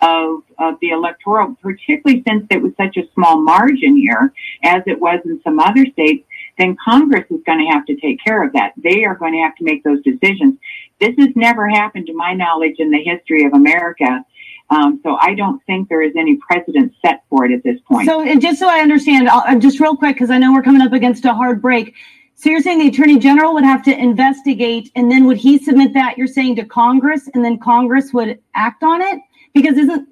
of, 0.00 0.42
of 0.58 0.74
the 0.80 0.90
electoral, 0.90 1.56
particularly 1.60 2.22
since 2.26 2.46
it 2.50 2.62
was 2.62 2.72
such 2.76 2.96
a 2.96 3.08
small 3.14 3.40
margin 3.40 3.96
here, 3.96 4.32
as 4.62 4.82
it 4.86 4.98
was 4.98 5.20
in 5.24 5.40
some 5.42 5.58
other 5.58 5.84
states, 5.92 6.26
then 6.58 6.76
Congress 6.84 7.24
is 7.30 7.40
going 7.44 7.58
to 7.58 7.72
have 7.72 7.84
to 7.86 7.96
take 7.96 8.22
care 8.22 8.44
of 8.44 8.52
that. 8.52 8.72
They 8.76 9.04
are 9.04 9.14
going 9.14 9.32
to 9.32 9.40
have 9.40 9.56
to 9.56 9.64
make 9.64 9.82
those 9.82 10.02
decisions. 10.02 10.58
This 11.00 11.14
has 11.18 11.30
never 11.34 11.68
happened 11.68 12.06
to 12.06 12.14
my 12.14 12.34
knowledge 12.34 12.76
in 12.78 12.90
the 12.90 13.02
history 13.02 13.44
of 13.44 13.54
America. 13.54 14.24
Um, 14.68 15.00
so 15.02 15.16
I 15.20 15.34
don't 15.34 15.60
think 15.64 15.88
there 15.88 16.02
is 16.02 16.12
any 16.16 16.36
precedent 16.36 16.92
set 17.04 17.24
for 17.28 17.44
it 17.44 17.52
at 17.52 17.62
this 17.64 17.80
point. 17.80 18.06
So, 18.06 18.20
and 18.20 18.40
just 18.40 18.60
so 18.60 18.68
I 18.68 18.80
understand, 18.80 19.28
I'll, 19.28 19.40
uh, 19.40 19.58
just 19.58 19.80
real 19.80 19.96
quick, 19.96 20.14
because 20.14 20.30
I 20.30 20.38
know 20.38 20.52
we're 20.52 20.62
coming 20.62 20.82
up 20.82 20.92
against 20.92 21.24
a 21.24 21.34
hard 21.34 21.60
break. 21.60 21.94
So 22.36 22.48
you're 22.48 22.62
saying 22.62 22.78
the 22.78 22.88
attorney 22.88 23.18
general 23.18 23.52
would 23.54 23.64
have 23.64 23.82
to 23.84 23.98
investigate, 23.98 24.90
and 24.94 25.10
then 25.10 25.24
would 25.24 25.36
he 25.36 25.58
submit 25.58 25.92
that? 25.94 26.16
You're 26.16 26.26
saying 26.26 26.56
to 26.56 26.64
Congress, 26.64 27.28
and 27.34 27.44
then 27.44 27.58
Congress 27.58 28.12
would 28.12 28.38
act 28.54 28.82
on 28.82 29.02
it 29.02 29.20
because 29.52 29.76
isn't 29.76 30.08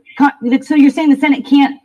so? 0.64 0.74
You're 0.74 0.90
saying 0.90 1.10
the 1.10 1.16
Senate 1.16 1.46
can't, 1.46 1.80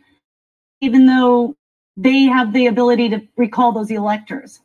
even 0.80 1.06
though 1.06 1.54
they 1.96 2.24
have 2.24 2.52
the 2.52 2.66
ability 2.66 3.08
to 3.10 3.22
recall 3.36 3.72
those 3.72 3.90
electors. 3.90 4.60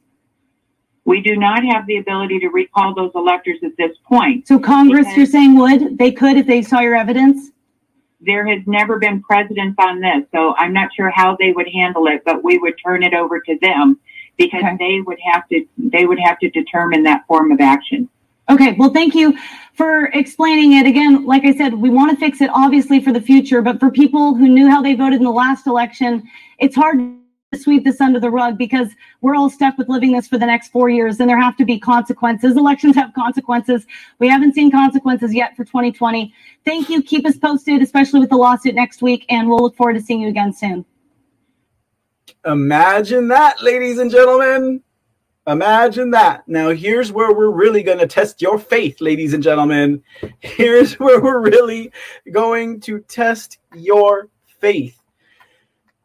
We 1.10 1.22
do 1.22 1.36
not 1.36 1.64
have 1.66 1.88
the 1.88 1.98
ability 1.98 2.38
to 2.42 2.50
recall 2.50 2.94
those 2.94 3.10
electors 3.16 3.58
at 3.64 3.76
this 3.78 3.98
point. 4.08 4.48
So 4.48 4.60
Congress, 4.60 5.08
you're 5.18 5.26
saying 5.26 5.58
would 5.58 5.98
they 5.98 6.12
could 6.12 6.38
if 6.38 6.46
they 6.46 6.62
saw 6.62 6.82
your 6.82 6.96
evidence? 6.96 7.50
there 8.22 8.46
has 8.46 8.62
never 8.68 9.00
been 9.00 9.22
precedence 9.24 9.76
on 9.80 10.02
this, 10.02 10.26
so 10.34 10.54
I'm 10.58 10.74
not 10.74 10.90
sure 10.94 11.10
how 11.10 11.38
they 11.40 11.54
would 11.54 11.70
handle 11.70 12.06
it, 12.08 12.22
but 12.26 12.44
we 12.44 12.58
would 12.58 12.74
turn 12.86 13.02
it 13.02 13.14
over 13.14 13.40
to 13.40 13.58
them 13.62 13.98
because 14.38 14.62
Okay. 14.62 14.76
they 14.78 15.00
would 15.00 15.18
have 15.32 15.48
to 15.48 15.66
they 15.78 16.06
would 16.06 16.20
have 16.20 16.38
to 16.40 16.50
determine 16.50 17.02
that 17.04 17.26
form 17.28 17.52
of 17.52 17.60
action. 17.62 18.10
Okay, 18.50 18.74
well, 18.74 18.90
thank 18.90 19.16
you 19.16 19.38
for 19.74 20.08
explaining 20.08 20.74
it. 20.74 20.86
Again, 20.86 21.26
like 21.26 21.46
I 21.46 21.56
said, 21.56 21.74
we 21.76 21.90
want 21.90 22.12
to 22.12 22.18
fix 22.18 22.42
it 22.42 22.50
obviously 22.54 23.00
for 23.00 23.14
the 23.14 23.22
future, 23.22 23.62
but 23.62 23.80
for 23.80 23.90
people 23.90 24.36
who 24.36 24.48
knew 24.48 24.70
how 24.70 24.82
they 24.82 24.94
voted 24.96 25.20
in 25.20 25.24
the 25.24 25.32
last 25.32 25.66
election, 25.66 26.24
it's 26.60 26.76
hard 26.76 27.00
to 27.00 27.19
sweep 27.58 27.84
this 27.84 28.00
under 28.00 28.20
the 28.20 28.30
rug 28.30 28.58
because 28.58 28.90
we're 29.22 29.36
all 29.36 29.50
stuck 29.50 29.78
with 29.78 29.90
living 29.90 30.12
this 30.12 30.28
for 30.28 30.38
the 30.38 30.46
next 30.46 30.70
four 30.70 30.90
years 30.90 31.20
and 31.20 31.28
there 31.28 31.40
have 31.40 31.58
to 31.58 31.66
be 31.66 31.80
consequences. 31.80 32.56
Elections 32.56 32.96
have 32.96 33.14
consequences. 33.14 33.88
We 34.20 34.28
haven't 34.28 34.54
seen 34.54 34.70
consequences 34.70 35.34
yet 35.34 35.56
for 35.56 35.66
2020. 35.66 36.34
Thank 36.64 36.90
you. 36.90 37.02
Keep 37.02 37.26
us 37.26 37.38
posted, 37.38 37.82
especially 37.82 38.20
with 38.20 38.30
the 38.30 38.38
lawsuit 38.38 38.76
next 38.76 39.02
week, 39.02 39.26
and 39.30 39.50
we'll 39.50 39.60
look 39.60 39.76
forward 39.76 39.94
to 39.94 40.02
seeing 40.02 40.22
you 40.22 40.30
again 40.30 40.54
soon. 40.54 40.86
Imagine 42.46 43.28
that, 43.30 43.62
ladies 43.64 43.98
and 43.98 44.12
gentlemen. 44.12 44.84
Imagine 45.48 46.12
that. 46.12 46.48
Now, 46.48 46.70
here's 46.70 47.12
where 47.12 47.34
we're 47.34 47.50
really 47.50 47.82
going 47.82 47.98
to 47.98 48.06
test 48.06 48.42
your 48.42 48.60
faith, 48.60 49.02
ladies 49.02 49.34
and 49.34 49.42
gentlemen. 49.42 50.04
Here's 50.40 50.94
where 51.00 51.20
we're 51.20 51.40
really 51.40 51.92
going 52.32 52.80
to 52.82 53.00
test 53.00 53.58
your 53.74 54.30
faith. 54.46 54.99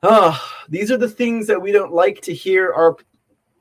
Ah, 0.06 0.64
these 0.68 0.90
are 0.90 0.98
the 0.98 1.08
things 1.08 1.46
that 1.46 1.60
we 1.60 1.72
don't 1.72 1.94
like 1.94 2.20
to 2.20 2.34
hear 2.34 2.74
our 2.74 2.96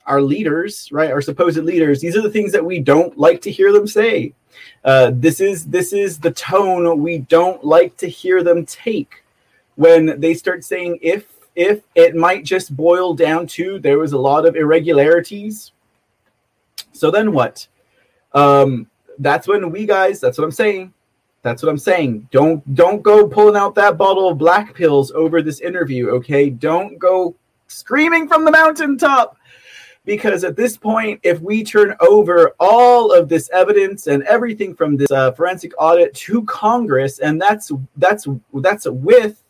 our 0.06 0.22
leaders, 0.22 0.92
right? 0.92 1.10
Our 1.10 1.22
supposed 1.22 1.58
leaders. 1.58 2.02
These 2.02 2.18
are 2.18 2.22
the 2.22 2.30
things 2.30 2.52
that 2.52 2.66
we 2.66 2.80
don't 2.80 3.18
like 3.18 3.42
to 3.44 3.52
hear 3.52 3.72
them 3.72 3.88
say. 3.88 4.34
Uh, 4.84 5.12
this 5.14 5.40
is 5.40 5.66
this 5.66 5.94
is 5.94 6.20
the 6.20 6.32
tone 6.32 7.02
we 7.02 7.20
don't 7.20 7.64
like 7.64 7.96
to 7.98 8.10
hear 8.10 8.44
them 8.44 8.66
take 8.66 9.24
when 9.76 10.20
they 10.20 10.34
start 10.34 10.66
saying 10.66 11.00
if 11.02 11.32
if 11.56 11.84
it 11.96 12.14
might 12.14 12.44
just 12.44 12.76
boil 12.76 13.14
down 13.14 13.48
to 13.48 13.80
there 13.80 14.00
was 14.00 14.12
a 14.12 14.18
lot 14.18 14.46
of 14.46 14.58
irregularities. 14.58 15.72
So 16.92 17.10
then 17.10 17.32
what? 17.32 17.66
Um, 18.34 18.88
that's 19.18 19.48
when 19.48 19.72
we 19.72 19.86
guys. 19.86 20.20
That's 20.20 20.38
what 20.38 20.44
I'm 20.44 20.52
saying. 20.52 20.94
That's 21.44 21.62
what 21.62 21.70
I'm 21.70 21.78
saying. 21.78 22.30
Don't 22.32 22.74
don't 22.74 23.04
go 23.04 23.28
pulling 23.28 23.58
out 23.58 23.76
that 23.76 23.98
bottle 23.98 24.30
of 24.30 24.38
black 24.38 24.74
pills 24.74 25.12
over 25.12 25.42
this 25.42 25.60
interview. 25.60 26.10
Okay, 26.12 26.50
don't 26.50 26.98
go 26.98 27.36
screaming 27.68 28.28
from 28.30 28.46
the 28.46 28.52
mountaintop 28.52 29.38
because 30.06 30.46
at 30.46 30.56
this 30.56 30.78
point, 30.78 31.20
if 31.24 31.42
we 31.42 31.64
turn 31.64 31.96
over 32.00 32.56
all 32.62 33.14
of 33.14 33.28
this 33.28 33.50
evidence 33.52 34.08
and 34.08 34.24
everything 34.24 34.74
from 34.74 34.96
this 34.96 35.12
uh, 35.12 35.34
forensic 35.34 35.74
audit 35.78 36.14
to 36.16 36.44
Congress, 36.44 37.20
and 37.20 37.42
that's 37.42 37.74
that's 37.98 38.26
that's 38.56 38.88
with 38.88 39.44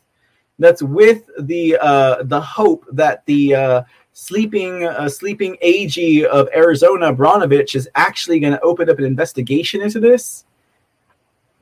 that's 0.58 0.82
with 0.82 1.30
the 1.38 1.78
uh, 1.80 2.24
the 2.24 2.40
hope 2.40 2.84
that 2.90 3.24
the 3.26 3.54
uh, 3.54 3.82
sleeping 4.14 4.84
uh, 4.84 5.08
sleeping 5.08 5.56
AG 5.60 6.26
of 6.26 6.48
Arizona, 6.54 7.14
Brnovich, 7.14 7.76
is 7.76 7.88
actually 7.94 8.40
going 8.40 8.52
to 8.52 8.60
open 8.62 8.90
up 8.90 8.98
an 8.98 9.04
investigation 9.04 9.80
into 9.80 10.00
this. 10.00 10.44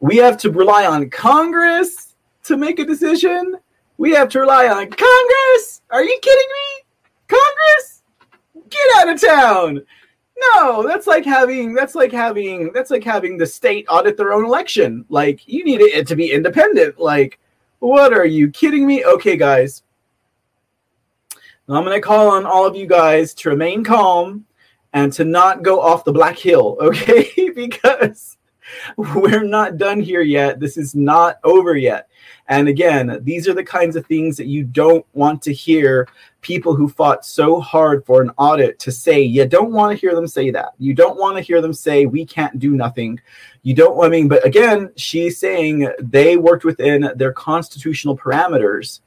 We 0.03 0.17
have 0.17 0.37
to 0.39 0.51
rely 0.51 0.85
on 0.85 1.11
Congress 1.11 2.17
to 2.43 2.57
make 2.57 2.81
a 2.81 2.85
decision. 2.85 3.57
We 3.99 4.11
have 4.11 4.29
to 4.31 4.41
rely 4.41 4.67
on 4.67 4.91
Congress. 4.91 5.83
Are 5.93 6.03
you 6.03 6.19
kidding 6.21 6.49
me? 6.49 7.39
Congress, 7.39 8.03
get 8.69 8.97
out 8.97 9.15
of 9.15 9.21
town. 9.21 9.87
No, 10.55 10.85
that's 10.85 11.07
like 11.07 11.25
having 11.25 11.73
that's 11.73 11.95
like 11.95 12.11
having 12.11 12.73
that's 12.73 12.91
like 12.91 13.05
having 13.05 13.39
the 13.39 13.47
state 13.47 13.87
audit 13.89 14.17
their 14.17 14.33
own 14.33 14.45
election. 14.45 15.05
Like 15.09 15.47
you 15.47 15.65
need 15.65 15.81
it 15.81 16.09
to 16.09 16.17
be 16.17 16.33
independent. 16.33 16.99
Like 16.99 17.39
what 17.79 18.13
are 18.13 18.27
you 18.27 18.51
kidding 18.51 18.85
me? 18.85 19.05
Okay, 19.05 19.37
guys. 19.37 19.85
I'm 21.69 21.85
going 21.85 21.97
to 21.97 22.01
call 22.01 22.29
on 22.29 22.45
all 22.45 22.67
of 22.67 22.75
you 22.75 22.87
guys 22.87 23.35
to 23.35 23.51
remain 23.51 23.85
calm 23.85 24.47
and 24.93 25.13
to 25.13 25.25
not 25.25 25.63
go 25.63 25.81
off 25.81 26.05
the 26.05 26.13
black 26.13 26.37
hill, 26.37 26.77
okay? 26.81 27.51
because 27.55 28.37
we're 28.97 29.45
not 29.45 29.77
done 29.77 30.01
here 30.01 30.23
yet. 30.23 30.61
This 30.61 30.77
is 30.77 30.95
not 30.95 31.39
over 31.45 31.77
yet. 31.77 32.09
And 32.49 32.69
again, 32.69 33.21
these 33.23 33.49
are 33.49 33.55
the 33.55 33.65
kinds 33.65 33.97
of 33.97 34.07
things 34.07 34.37
that 34.37 34.47
you 34.47 34.65
don't 34.65 35.07
want 35.13 35.43
to 35.43 35.53
hear 35.53 36.09
people 36.41 36.75
who 36.75 36.89
fought 36.89 37.25
so 37.25 37.61
hard 37.61 38.05
for 38.05 38.21
an 38.21 38.31
audit 38.37 38.79
to 38.81 38.93
say. 38.93 39.23
You 39.23 39.47
don't 39.47 39.73
want 39.73 39.93
to 39.93 40.01
hear 40.01 40.15
them 40.15 40.27
say 40.27 40.51
that. 40.51 40.73
You 40.79 40.93
don't 40.93 41.19
want 41.19 41.37
to 41.37 41.43
hear 41.43 41.61
them 41.61 41.73
say, 41.73 42.05
we 42.05 42.27
can't 42.27 42.59
do 42.59 42.73
nothing. 42.73 43.21
You 43.63 43.75
don't, 43.75 44.05
I 44.05 44.09
mean, 44.09 44.29
but 44.29 44.45
again, 44.45 44.91
she's 44.97 45.39
saying 45.39 45.89
they 46.01 46.37
worked 46.37 46.65
within 46.65 47.13
their 47.17 47.33
constitutional 47.33 48.19
parameters. 48.19 49.01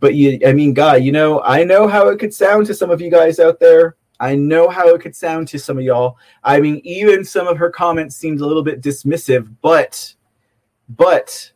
But 0.00 0.14
you, 0.14 0.40
I 0.46 0.52
mean, 0.52 0.72
God, 0.72 1.04
you 1.04 1.12
know, 1.12 1.42
I 1.42 1.62
know 1.62 1.86
how 1.86 2.08
it 2.08 2.18
could 2.18 2.34
sound 2.34 2.66
to 2.66 2.74
some 2.74 2.90
of 2.90 3.00
you 3.00 3.10
guys 3.10 3.38
out 3.38 3.60
there. 3.60 3.96
I 4.22 4.36
know 4.36 4.68
how 4.68 4.88
it 4.94 5.00
could 5.00 5.16
sound 5.16 5.48
to 5.48 5.58
some 5.58 5.78
of 5.78 5.84
y'all. 5.84 6.16
I 6.44 6.60
mean, 6.60 6.80
even 6.84 7.24
some 7.24 7.48
of 7.48 7.58
her 7.58 7.70
comments 7.70 8.14
seemed 8.14 8.40
a 8.40 8.46
little 8.46 8.62
bit 8.62 8.80
dismissive, 8.80 9.52
but, 9.60 10.14
but, 10.88 11.50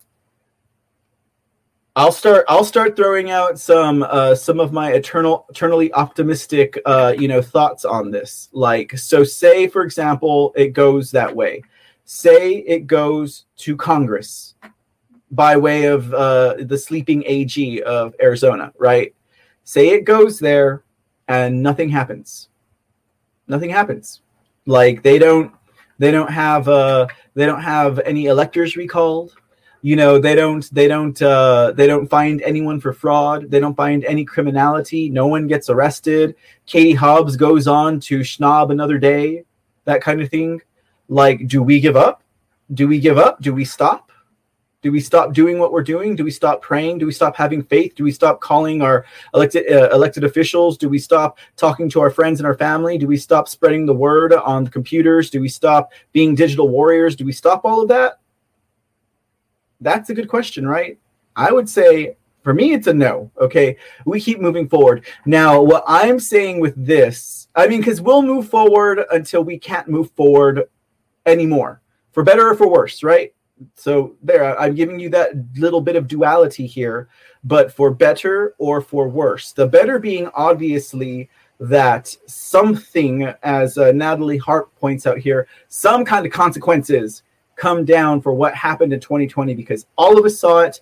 I'll 1.94 2.12
start. 2.12 2.44
I'll 2.46 2.64
start 2.64 2.94
throwing 2.94 3.30
out 3.30 3.58
some 3.58 4.02
uh, 4.02 4.34
some 4.34 4.60
of 4.60 4.70
my 4.70 4.92
eternal, 4.92 5.46
eternally 5.48 5.90
optimistic, 5.94 6.78
uh, 6.84 7.14
you 7.16 7.26
know, 7.26 7.40
thoughts 7.40 7.86
on 7.86 8.10
this. 8.10 8.50
Like, 8.52 8.98
so, 8.98 9.24
say 9.24 9.66
for 9.66 9.82
example, 9.82 10.52
it 10.56 10.74
goes 10.74 11.10
that 11.12 11.34
way. 11.34 11.62
Say 12.04 12.56
it 12.56 12.86
goes 12.86 13.46
to 13.58 13.76
Congress 13.76 14.56
by 15.30 15.56
way 15.56 15.86
of 15.86 16.12
uh, 16.12 16.56
the 16.58 16.76
sleeping 16.76 17.22
AG 17.24 17.82
of 17.84 18.14
Arizona, 18.20 18.74
right? 18.76 19.14
Say 19.64 19.88
it 19.88 20.04
goes 20.04 20.38
there, 20.38 20.82
and 21.28 21.62
nothing 21.62 21.88
happens. 21.88 22.50
Nothing 23.48 23.70
happens. 23.70 24.20
Like 24.66 25.02
they 25.02 25.18
don't. 25.18 25.52
They 25.98 26.10
don't 26.10 26.30
have. 26.30 26.68
Uh, 26.68 27.06
they 27.34 27.46
don't 27.46 27.62
have 27.62 27.98
any 28.00 28.26
electors 28.26 28.76
recalled. 28.76 29.34
You 29.82 29.94
know 29.94 30.18
they 30.18 30.34
don't 30.34 30.68
they 30.74 30.88
don't 30.88 31.20
uh, 31.22 31.72
they 31.72 31.86
don't 31.86 32.08
find 32.08 32.42
anyone 32.42 32.80
for 32.80 32.92
fraud. 32.92 33.50
They 33.50 33.60
don't 33.60 33.76
find 33.76 34.04
any 34.04 34.24
criminality. 34.24 35.08
No 35.10 35.28
one 35.28 35.46
gets 35.46 35.70
arrested. 35.70 36.34
Katie 36.66 36.94
hobbs 36.94 37.36
goes 37.36 37.68
on 37.68 38.00
to 38.00 38.20
schnob 38.20 38.70
another 38.70 38.98
day. 38.98 39.44
That 39.84 40.02
kind 40.02 40.20
of 40.20 40.28
thing. 40.28 40.60
Like 41.08 41.46
do 41.46 41.62
we 41.62 41.78
give 41.78 41.96
up? 41.96 42.22
Do 42.74 42.88
we 42.88 42.98
give 42.98 43.16
up? 43.16 43.40
Do 43.40 43.54
we 43.54 43.64
stop 43.64 44.05
do 44.86 44.92
we 44.92 45.00
stop 45.00 45.32
doing 45.32 45.58
what 45.58 45.72
we're 45.72 45.82
doing 45.82 46.14
do 46.14 46.24
we 46.24 46.30
stop 46.30 46.62
praying 46.62 46.98
do 46.98 47.06
we 47.06 47.12
stop 47.12 47.34
having 47.34 47.62
faith 47.62 47.94
do 47.94 48.04
we 48.04 48.12
stop 48.12 48.40
calling 48.40 48.82
our 48.82 49.04
elected 49.34 49.70
uh, 49.70 49.88
elected 49.90 50.24
officials 50.24 50.78
do 50.78 50.88
we 50.88 50.98
stop 50.98 51.38
talking 51.56 51.88
to 51.88 52.00
our 52.00 52.10
friends 52.10 52.38
and 52.40 52.46
our 52.46 52.56
family 52.56 52.96
do 52.96 53.06
we 53.06 53.16
stop 53.16 53.48
spreading 53.48 53.84
the 53.84 53.92
word 53.92 54.32
on 54.32 54.64
the 54.64 54.70
computers 54.70 55.30
do 55.30 55.40
we 55.40 55.48
stop 55.48 55.92
being 56.12 56.34
digital 56.34 56.68
warriors 56.68 57.16
do 57.16 57.24
we 57.24 57.32
stop 57.32 57.64
all 57.64 57.82
of 57.82 57.88
that 57.88 58.20
that's 59.80 60.10
a 60.10 60.14
good 60.14 60.28
question, 60.28 60.66
right? 60.66 60.98
I 61.34 61.52
would 61.52 61.68
say 61.68 62.16
for 62.42 62.54
me, 62.54 62.72
it's 62.72 62.86
a 62.86 62.94
no. 62.94 63.30
Okay. 63.40 63.76
We 64.04 64.20
keep 64.20 64.40
moving 64.40 64.68
forward. 64.68 65.04
Now, 65.24 65.60
what 65.60 65.84
I'm 65.86 66.20
saying 66.20 66.60
with 66.60 66.74
this, 66.76 67.48
I 67.56 67.66
mean, 67.66 67.80
because 67.80 68.00
we'll 68.00 68.22
move 68.22 68.48
forward 68.48 69.00
until 69.10 69.42
we 69.42 69.58
can't 69.58 69.88
move 69.88 70.10
forward 70.12 70.62
anymore, 71.26 71.82
for 72.12 72.22
better 72.22 72.48
or 72.48 72.54
for 72.54 72.68
worse, 72.68 73.02
right? 73.02 73.34
So, 73.74 74.16
there, 74.22 74.58
I'm 74.58 74.74
giving 74.74 75.00
you 75.00 75.08
that 75.10 75.32
little 75.56 75.80
bit 75.80 75.96
of 75.96 76.08
duality 76.08 76.66
here, 76.66 77.08
but 77.44 77.72
for 77.72 77.90
better 77.90 78.54
or 78.58 78.80
for 78.80 79.08
worse. 79.08 79.52
The 79.52 79.66
better 79.66 79.98
being 79.98 80.28
obviously 80.34 81.30
that 81.58 82.14
something, 82.26 83.32
as 83.42 83.78
uh, 83.78 83.92
Natalie 83.92 84.36
Harp 84.36 84.74
points 84.76 85.06
out 85.06 85.18
here, 85.18 85.48
some 85.68 86.04
kind 86.04 86.26
of 86.26 86.32
consequences 86.32 87.22
come 87.56 87.84
down 87.84 88.20
for 88.20 88.32
what 88.32 88.54
happened 88.54 88.92
in 88.92 89.00
2020 89.00 89.54
because 89.54 89.86
all 89.96 90.18
of 90.18 90.24
us 90.24 90.38
saw 90.38 90.60
it 90.60 90.80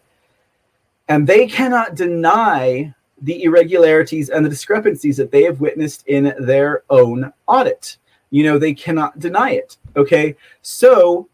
and 1.08 1.26
they 1.26 1.46
cannot 1.46 1.94
deny 1.94 2.92
the 3.22 3.44
irregularities 3.44 4.28
and 4.28 4.44
the 4.44 4.50
discrepancies 4.50 5.16
that 5.16 5.30
they 5.30 5.44
have 5.44 5.60
witnessed 5.60 6.04
in 6.08 6.34
their 6.40 6.82
own 6.90 7.32
audit. 7.46 7.98
You 8.30 8.42
know, 8.42 8.58
they 8.58 8.74
cannot 8.74 9.18
deny 9.18 9.52
it. 9.52 9.76
Okay. 9.96 10.36
So 10.62 11.28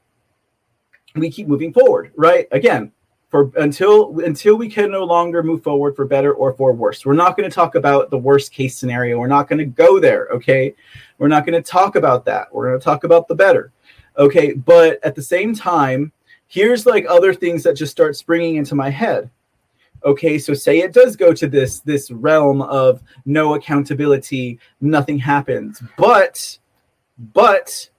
we 1.15 1.31
keep 1.31 1.49
moving 1.49 1.73
forward, 1.73 2.13
right? 2.17 2.47
Again, 2.53 2.93
for 3.31 3.51
until 3.57 4.21
until 4.21 4.57
we 4.57 4.69
can 4.69 4.91
no 4.91 5.05
longer 5.05 5.43
move 5.43 5.63
forward 5.63 5.95
for 5.95 6.05
better 6.05 6.35
or 6.35 6.53
for 6.55 6.73
worse. 6.73 7.07
We're 7.07 7.15
not 7.15 7.37
going 7.37 7.49
to 7.49 7.55
talk 7.55 7.77
about 7.77 8.11
the 8.11 8.19
worst 8.19 8.53
case 8.53 8.77
scenario. 8.77 9.19
We're 9.19 9.29
not 9.29 9.49
going 9.49 9.61
to 9.61 9.65
go 9.65 10.01
there, 10.01 10.29
okay? 10.33 10.75
We're 11.19 11.29
not 11.29 11.47
going 11.47 11.61
to 11.61 11.71
talk 11.71 11.95
about 11.97 12.25
that. 12.25 12.53
We're 12.53 12.69
going 12.69 12.81
to 12.81 12.85
talk 12.85 13.05
about 13.05 13.29
the 13.29 13.35
better. 13.35 13.73
Okay, 14.19 14.53
but 14.53 14.99
at 15.05 15.15
the 15.15 15.23
same 15.23 15.55
time, 15.55 16.13
here's 16.49 16.87
like 16.87 17.07
other 17.09 17.33
things 17.33 17.63
that 17.63 17.77
just 17.77 17.93
start 17.93 18.17
springing 18.17 18.57
into 18.57 18.75
my 18.75 18.91
head. 18.91 19.31
Okay, 20.05 20.39
so 20.39 20.53
say 20.53 20.79
it 20.79 20.93
does 20.93 21.15
go 21.15 21.33
to 21.33 21.47
this 21.47 21.81
this 21.81 22.11
realm 22.11 22.63
of 22.63 23.03
no 23.27 23.55
accountability, 23.55 24.59
nothing 24.81 25.19
happens. 25.19 25.83
But 25.97 26.59
but 27.33 27.90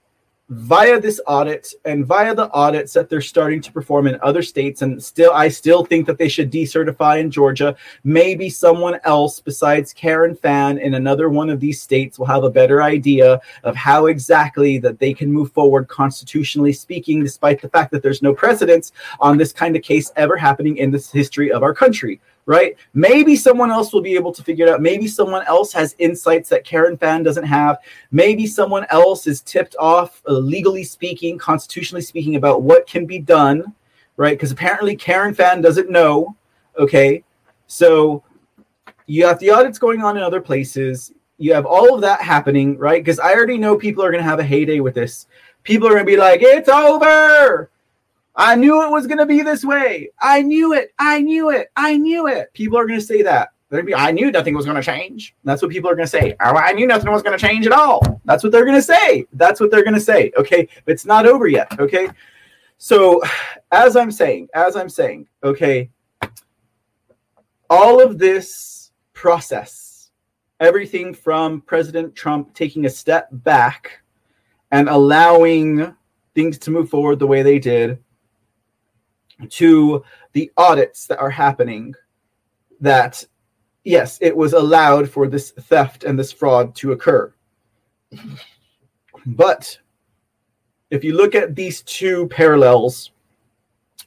via 0.52 1.00
this 1.00 1.18
audit 1.26 1.72
and 1.86 2.04
via 2.04 2.34
the 2.34 2.50
audits 2.52 2.92
that 2.92 3.08
they're 3.08 3.22
starting 3.22 3.58
to 3.58 3.72
perform 3.72 4.06
in 4.06 4.18
other 4.22 4.42
states 4.42 4.82
and 4.82 5.02
still 5.02 5.32
i 5.32 5.48
still 5.48 5.82
think 5.82 6.06
that 6.06 6.18
they 6.18 6.28
should 6.28 6.52
decertify 6.52 7.18
in 7.18 7.30
georgia. 7.30 7.74
Maybe 8.04 8.50
someone 8.50 9.00
else 9.04 9.40
besides 9.40 9.94
karen 9.94 10.36
Fann 10.36 10.76
in 10.76 10.92
another 10.92 11.30
one 11.30 11.48
of 11.48 11.58
these 11.58 11.80
states 11.80 12.18
will 12.18 12.26
have 12.26 12.44
a 12.44 12.50
better 12.50 12.82
idea 12.82 13.40
of 13.64 13.74
how 13.74 14.06
exactly 14.06 14.76
that 14.78 14.98
they 14.98 15.14
can 15.14 15.32
move 15.32 15.52
forward 15.52 15.88
constitutionally 15.88 16.74
speaking 16.74 17.22
despite 17.22 17.62
the 17.62 17.70
fact 17.70 17.90
that 17.90 18.02
there's 18.02 18.20
no 18.20 18.34
precedence 18.34 18.92
on 19.20 19.38
this 19.38 19.54
kind 19.54 19.74
of 19.74 19.82
case 19.82 20.12
ever 20.16 20.36
happening 20.36 20.76
in 20.76 20.90
the 20.90 20.98
history 21.14 21.50
of 21.50 21.62
our 21.62 21.72
country 21.72 22.20
right? 22.46 22.76
Maybe 22.94 23.36
someone 23.36 23.70
else 23.70 23.92
will 23.92 24.00
be 24.00 24.14
able 24.14 24.32
to 24.32 24.42
figure 24.42 24.66
it 24.66 24.72
out. 24.72 24.82
Maybe 24.82 25.06
someone 25.06 25.44
else 25.46 25.72
has 25.72 25.94
insights 25.98 26.48
that 26.48 26.64
Karen 26.64 26.96
Fann 26.96 27.22
doesn't 27.22 27.44
have. 27.44 27.78
Maybe 28.10 28.46
someone 28.46 28.86
else 28.90 29.26
is 29.26 29.40
tipped 29.42 29.76
off, 29.78 30.22
uh, 30.28 30.32
legally 30.32 30.84
speaking, 30.84 31.38
constitutionally 31.38 32.02
speaking, 32.02 32.36
about 32.36 32.62
what 32.62 32.86
can 32.86 33.06
be 33.06 33.18
done, 33.18 33.74
right? 34.16 34.36
Because 34.36 34.50
apparently 34.50 34.96
Karen 34.96 35.34
Fann 35.34 35.60
doesn't 35.60 35.90
know. 35.90 36.36
Okay. 36.78 37.22
So 37.66 38.22
you 39.06 39.26
have 39.26 39.38
the 39.38 39.50
audits 39.50 39.78
going 39.78 40.02
on 40.02 40.16
in 40.16 40.22
other 40.22 40.40
places. 40.40 41.12
You 41.38 41.54
have 41.54 41.66
all 41.66 41.94
of 41.94 42.00
that 42.02 42.22
happening, 42.22 42.76
right? 42.78 43.02
Because 43.02 43.18
I 43.18 43.32
already 43.34 43.58
know 43.58 43.76
people 43.76 44.04
are 44.04 44.10
going 44.10 44.22
to 44.22 44.28
have 44.28 44.38
a 44.38 44.44
heyday 44.44 44.80
with 44.80 44.94
this. 44.94 45.26
People 45.62 45.86
are 45.88 45.92
going 45.92 46.06
to 46.06 46.10
be 46.10 46.16
like, 46.16 46.40
it's 46.42 46.68
over 46.68 47.70
I 48.34 48.54
knew 48.54 48.82
it 48.82 48.90
was 48.90 49.06
going 49.06 49.18
to 49.18 49.26
be 49.26 49.42
this 49.42 49.64
way. 49.64 50.10
I 50.20 50.42
knew 50.42 50.72
it. 50.72 50.92
I 50.98 51.20
knew 51.20 51.50
it. 51.50 51.68
I 51.76 51.96
knew 51.96 52.28
it. 52.28 52.52
People 52.54 52.78
are 52.78 52.86
going 52.86 53.00
to 53.00 53.04
say 53.04 53.22
that. 53.22 53.50
They're 53.68 53.82
be, 53.82 53.94
I 53.94 54.10
knew 54.10 54.30
nothing 54.30 54.54
was 54.54 54.66
going 54.66 54.76
to 54.76 54.82
change. 54.82 55.34
That's 55.44 55.62
what 55.62 55.70
people 55.70 55.90
are 55.90 55.94
going 55.94 56.06
to 56.06 56.10
say. 56.10 56.36
I 56.40 56.72
knew 56.72 56.86
nothing 56.86 57.10
was 57.10 57.22
going 57.22 57.38
to 57.38 57.46
change 57.46 57.66
at 57.66 57.72
all. 57.72 58.20
That's 58.26 58.42
what 58.42 58.52
they're 58.52 58.66
going 58.66 58.76
to 58.76 58.82
say. 58.82 59.26
That's 59.32 59.60
what 59.60 59.70
they're 59.70 59.82
going 59.84 59.94
to 59.94 60.00
say. 60.00 60.30
Okay. 60.36 60.68
It's 60.86 61.06
not 61.06 61.26
over 61.26 61.46
yet. 61.46 61.78
Okay. 61.80 62.08
So, 62.76 63.22
as 63.70 63.96
I'm 63.96 64.10
saying, 64.10 64.48
as 64.54 64.76
I'm 64.76 64.88
saying, 64.88 65.28
okay, 65.42 65.88
all 67.70 68.02
of 68.02 68.18
this 68.18 68.90
process, 69.14 70.10
everything 70.60 71.14
from 71.14 71.62
President 71.62 72.14
Trump 72.14 72.52
taking 72.54 72.84
a 72.84 72.90
step 72.90 73.28
back 73.30 74.02
and 74.70 74.88
allowing 74.88 75.94
things 76.34 76.58
to 76.58 76.70
move 76.70 76.90
forward 76.90 77.18
the 77.18 77.26
way 77.26 77.42
they 77.42 77.58
did 77.58 77.98
to 79.50 80.04
the 80.32 80.50
audits 80.56 81.06
that 81.06 81.18
are 81.18 81.30
happening 81.30 81.94
that 82.80 83.24
yes 83.84 84.18
it 84.20 84.36
was 84.36 84.52
allowed 84.52 85.08
for 85.08 85.28
this 85.28 85.50
theft 85.52 86.04
and 86.04 86.18
this 86.18 86.32
fraud 86.32 86.74
to 86.76 86.92
occur. 86.92 87.32
But 89.26 89.78
if 90.90 91.02
you 91.02 91.14
look 91.16 91.34
at 91.34 91.56
these 91.56 91.82
two 91.82 92.28
parallels 92.28 93.12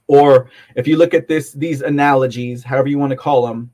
or 0.08 0.50
if 0.76 0.88
you 0.88 0.98
look 0.98 1.14
at 1.14 1.28
this 1.28 1.52
these 1.54 1.82
analogies 1.82 2.64
however 2.64 2.88
you 2.88 3.00
want 3.00 3.10
to 3.10 3.18
call 3.18 3.46
them 3.46 3.72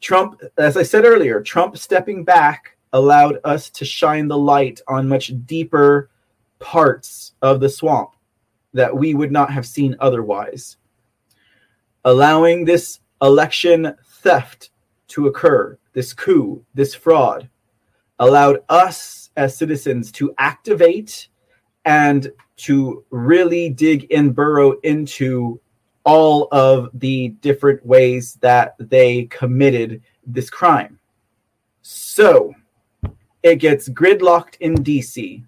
trump 0.00 0.40
as 0.56 0.76
i 0.76 0.82
said 0.82 1.04
earlier 1.04 1.42
trump 1.42 1.76
stepping 1.76 2.24
back 2.24 2.76
allowed 2.94 3.38
us 3.44 3.68
to 3.68 3.84
shine 3.84 4.26
the 4.26 4.36
light 4.36 4.80
on 4.88 5.06
much 5.06 5.32
deeper 5.44 6.10
parts 6.58 7.34
of 7.42 7.60
the 7.60 7.68
swamp 7.68 8.10
that 8.72 8.94
we 8.96 9.14
would 9.14 9.30
not 9.30 9.52
have 9.52 9.66
seen 9.66 9.94
otherwise 10.00 10.78
allowing 12.04 12.64
this 12.64 13.00
election 13.22 13.94
theft 14.22 14.70
to 15.08 15.26
occur, 15.26 15.78
this 15.92 16.12
coup, 16.12 16.64
this 16.74 16.94
fraud, 16.94 17.48
allowed 18.18 18.62
us 18.68 19.30
as 19.36 19.56
citizens 19.56 20.12
to 20.12 20.34
activate 20.38 21.28
and 21.84 22.30
to 22.56 23.04
really 23.10 23.70
dig 23.70 24.06
and 24.12 24.34
burrow 24.34 24.78
into 24.80 25.60
all 26.04 26.48
of 26.52 26.88
the 26.94 27.28
different 27.40 27.84
ways 27.84 28.34
that 28.40 28.74
they 28.78 29.24
committed 29.24 30.02
this 30.26 30.50
crime. 30.50 30.98
So 31.82 32.54
it 33.42 33.56
gets 33.56 33.88
gridlocked 33.88 34.56
in 34.60 34.74
DC. 34.76 35.42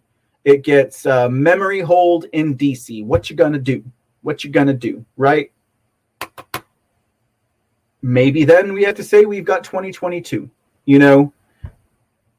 It 0.45 0.65
gets 0.65 1.07
uh, 1.07 1.29
memory 1.29 1.81
hold 1.81 2.27
in 2.33 2.57
DC. 2.57 3.05
What 3.05 3.31
you 3.31 3.37
gonna 3.37 3.59
do? 3.59 3.85
What 4.23 4.45
you 4.45 4.51
gonna 4.51 4.75
do? 4.75 5.05
Right? 5.17 5.53
Maybe 8.03 8.45
then 8.45 8.73
we 8.73 8.83
have 8.83 8.95
to 8.95 9.05
say 9.05 9.25
we've 9.25 9.45
got 9.45 9.65
2022 9.65 10.51
you 10.85 10.99
know? 10.99 11.33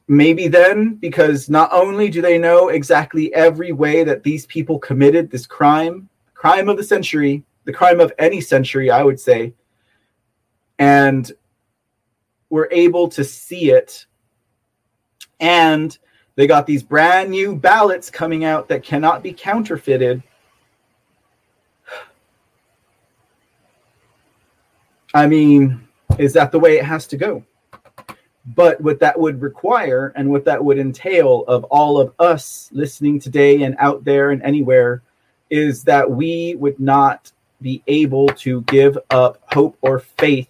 Maybe 0.08 0.48
then 0.50 0.96
because 0.96 1.50
not 1.50 1.72
only 1.72 2.10
do 2.10 2.22
they 2.22 2.38
know 2.38 2.70
exactly 2.70 3.34
every 3.34 3.72
way 3.72 4.04
that 4.04 4.22
these 4.22 4.46
people 4.48 4.78
committed 4.78 5.32
this 5.32 5.48
crime 5.48 6.10
crime 6.34 6.68
of 6.68 6.76
the 6.76 6.84
century 6.84 7.42
the 7.64 7.72
crime 7.72 8.02
of 8.02 8.12
any 8.20 8.42
century 8.42 8.92
i 8.92 9.02
would 9.02 9.18
say 9.18 9.54
and 10.78 11.32
we're 12.50 12.68
able 12.70 13.08
to 13.08 13.24
see 13.24 13.72
it 13.72 14.06
and 15.40 15.98
they 16.36 16.48
got 16.48 16.68
these 16.68 16.84
brand 16.84 17.32
new 17.32 17.56
ballots 17.56 18.10
coming 18.10 18.44
out 18.44 18.68
that 18.68 18.84
cannot 18.84 19.24
be 19.24 19.32
counterfeited 19.32 20.22
I 25.14 25.28
mean, 25.28 25.88
is 26.18 26.34
that 26.34 26.52
the 26.52 26.60
way 26.60 26.78
it 26.78 26.86
has 26.86 27.08
to 27.08 27.18
go? 27.18 27.44
But 28.56 28.82
what 28.82 29.00
that 29.00 29.18
would 29.18 29.42
require 29.42 30.12
and 30.16 30.30
what 30.30 30.46
that 30.46 30.64
would 30.64 30.78
entail 30.78 31.46
of 31.48 31.64
all 31.66 32.00
of 32.00 32.14
us 32.20 32.70
listening 32.74 33.20
today 33.20 33.64
and 33.64 33.76
out 33.80 34.04
there 34.04 34.32
and 34.32 34.42
anywhere 34.44 35.02
is 35.50 35.84
that 35.84 36.10
we 36.10 36.56
would 36.56 36.80
not 36.80 37.32
be 37.62 37.82
able 37.88 38.28
to 38.28 38.62
give 38.64 38.98
up 39.12 39.40
hope 39.54 39.78
or 39.82 40.00
faith 40.00 40.50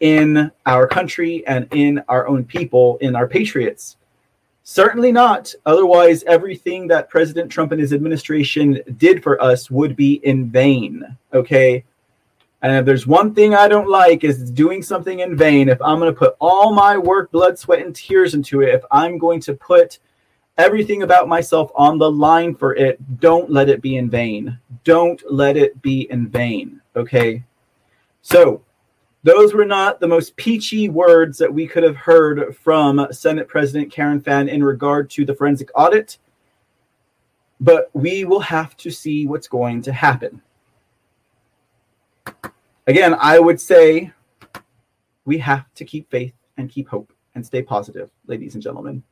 in 0.00 0.50
our 0.66 0.86
country 0.86 1.44
and 1.46 1.66
in 1.72 2.02
our 2.08 2.28
own 2.28 2.44
people, 2.44 2.98
in 3.00 3.16
our 3.16 3.26
patriots. 3.26 3.96
Certainly 4.62 5.12
not. 5.12 5.52
Otherwise, 5.66 6.22
everything 6.24 6.86
that 6.88 7.10
President 7.10 7.50
Trump 7.50 7.72
and 7.72 7.80
his 7.80 7.92
administration 7.92 8.80
did 8.96 9.22
for 9.22 9.42
us 9.42 9.70
would 9.70 9.96
be 9.96 10.14
in 10.24 10.50
vain. 10.50 11.04
Okay. 11.32 11.84
And 12.64 12.74
if 12.78 12.86
there's 12.86 13.06
one 13.06 13.34
thing 13.34 13.54
I 13.54 13.68
don't 13.68 13.90
like 13.90 14.24
is 14.24 14.50
doing 14.50 14.82
something 14.82 15.18
in 15.18 15.36
vain. 15.36 15.68
If 15.68 15.82
I'm 15.82 15.98
going 15.98 16.10
to 16.10 16.18
put 16.18 16.34
all 16.40 16.72
my 16.72 16.96
work, 16.96 17.30
blood, 17.30 17.58
sweat, 17.58 17.84
and 17.84 17.94
tears 17.94 18.32
into 18.32 18.62
it, 18.62 18.74
if 18.74 18.82
I'm 18.90 19.18
going 19.18 19.38
to 19.42 19.52
put 19.52 19.98
everything 20.56 21.02
about 21.02 21.28
myself 21.28 21.70
on 21.74 21.98
the 21.98 22.10
line 22.10 22.54
for 22.54 22.74
it, 22.74 23.20
don't 23.20 23.50
let 23.50 23.68
it 23.68 23.82
be 23.82 23.98
in 23.98 24.08
vain. 24.08 24.58
Don't 24.82 25.22
let 25.30 25.58
it 25.58 25.82
be 25.82 26.10
in 26.10 26.26
vain. 26.26 26.80
Okay. 26.96 27.44
So, 28.22 28.62
those 29.24 29.52
were 29.52 29.66
not 29.66 30.00
the 30.00 30.08
most 30.08 30.34
peachy 30.36 30.88
words 30.88 31.36
that 31.36 31.52
we 31.52 31.66
could 31.66 31.82
have 31.82 31.96
heard 31.96 32.56
from 32.56 33.06
Senate 33.10 33.46
President 33.46 33.92
Karen 33.92 34.22
Fann 34.22 34.48
in 34.48 34.64
regard 34.64 35.10
to 35.10 35.26
the 35.26 35.34
forensic 35.34 35.68
audit. 35.74 36.16
But 37.60 37.90
we 37.92 38.24
will 38.24 38.40
have 38.40 38.74
to 38.78 38.90
see 38.90 39.26
what's 39.26 39.48
going 39.48 39.82
to 39.82 39.92
happen 39.92 40.40
again, 42.86 43.16
I 43.18 43.38
would 43.38 43.60
say 43.60 44.12
we 45.24 45.38
have 45.38 45.72
to 45.74 45.84
keep 45.84 46.10
faith 46.10 46.34
and 46.56 46.70
keep 46.70 46.88
hope 46.88 47.12
and 47.34 47.44
stay 47.44 47.62
positive, 47.62 48.10
ladies 48.26 48.54
and 48.54 48.62
gentlemen. 48.62 49.02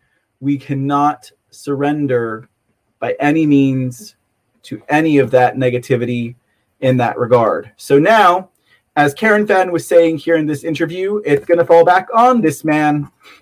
We 0.40 0.58
cannot 0.58 1.30
surrender 1.50 2.48
by 2.98 3.16
any 3.20 3.46
means 3.46 4.16
to 4.64 4.82
any 4.88 5.18
of 5.18 5.30
that 5.32 5.56
negativity 5.56 6.36
in 6.80 6.96
that 6.98 7.18
regard. 7.18 7.72
So 7.76 7.98
now, 7.98 8.50
as 8.96 9.14
Karen 9.14 9.46
Fann 9.46 9.72
was 9.72 9.86
saying 9.86 10.18
here 10.18 10.36
in 10.36 10.46
this 10.46 10.64
interview, 10.64 11.22
it's 11.24 11.46
going 11.46 11.58
to 11.58 11.64
fall 11.64 11.84
back 11.84 12.08
on 12.14 12.40
this 12.40 12.64
man, 12.64 13.10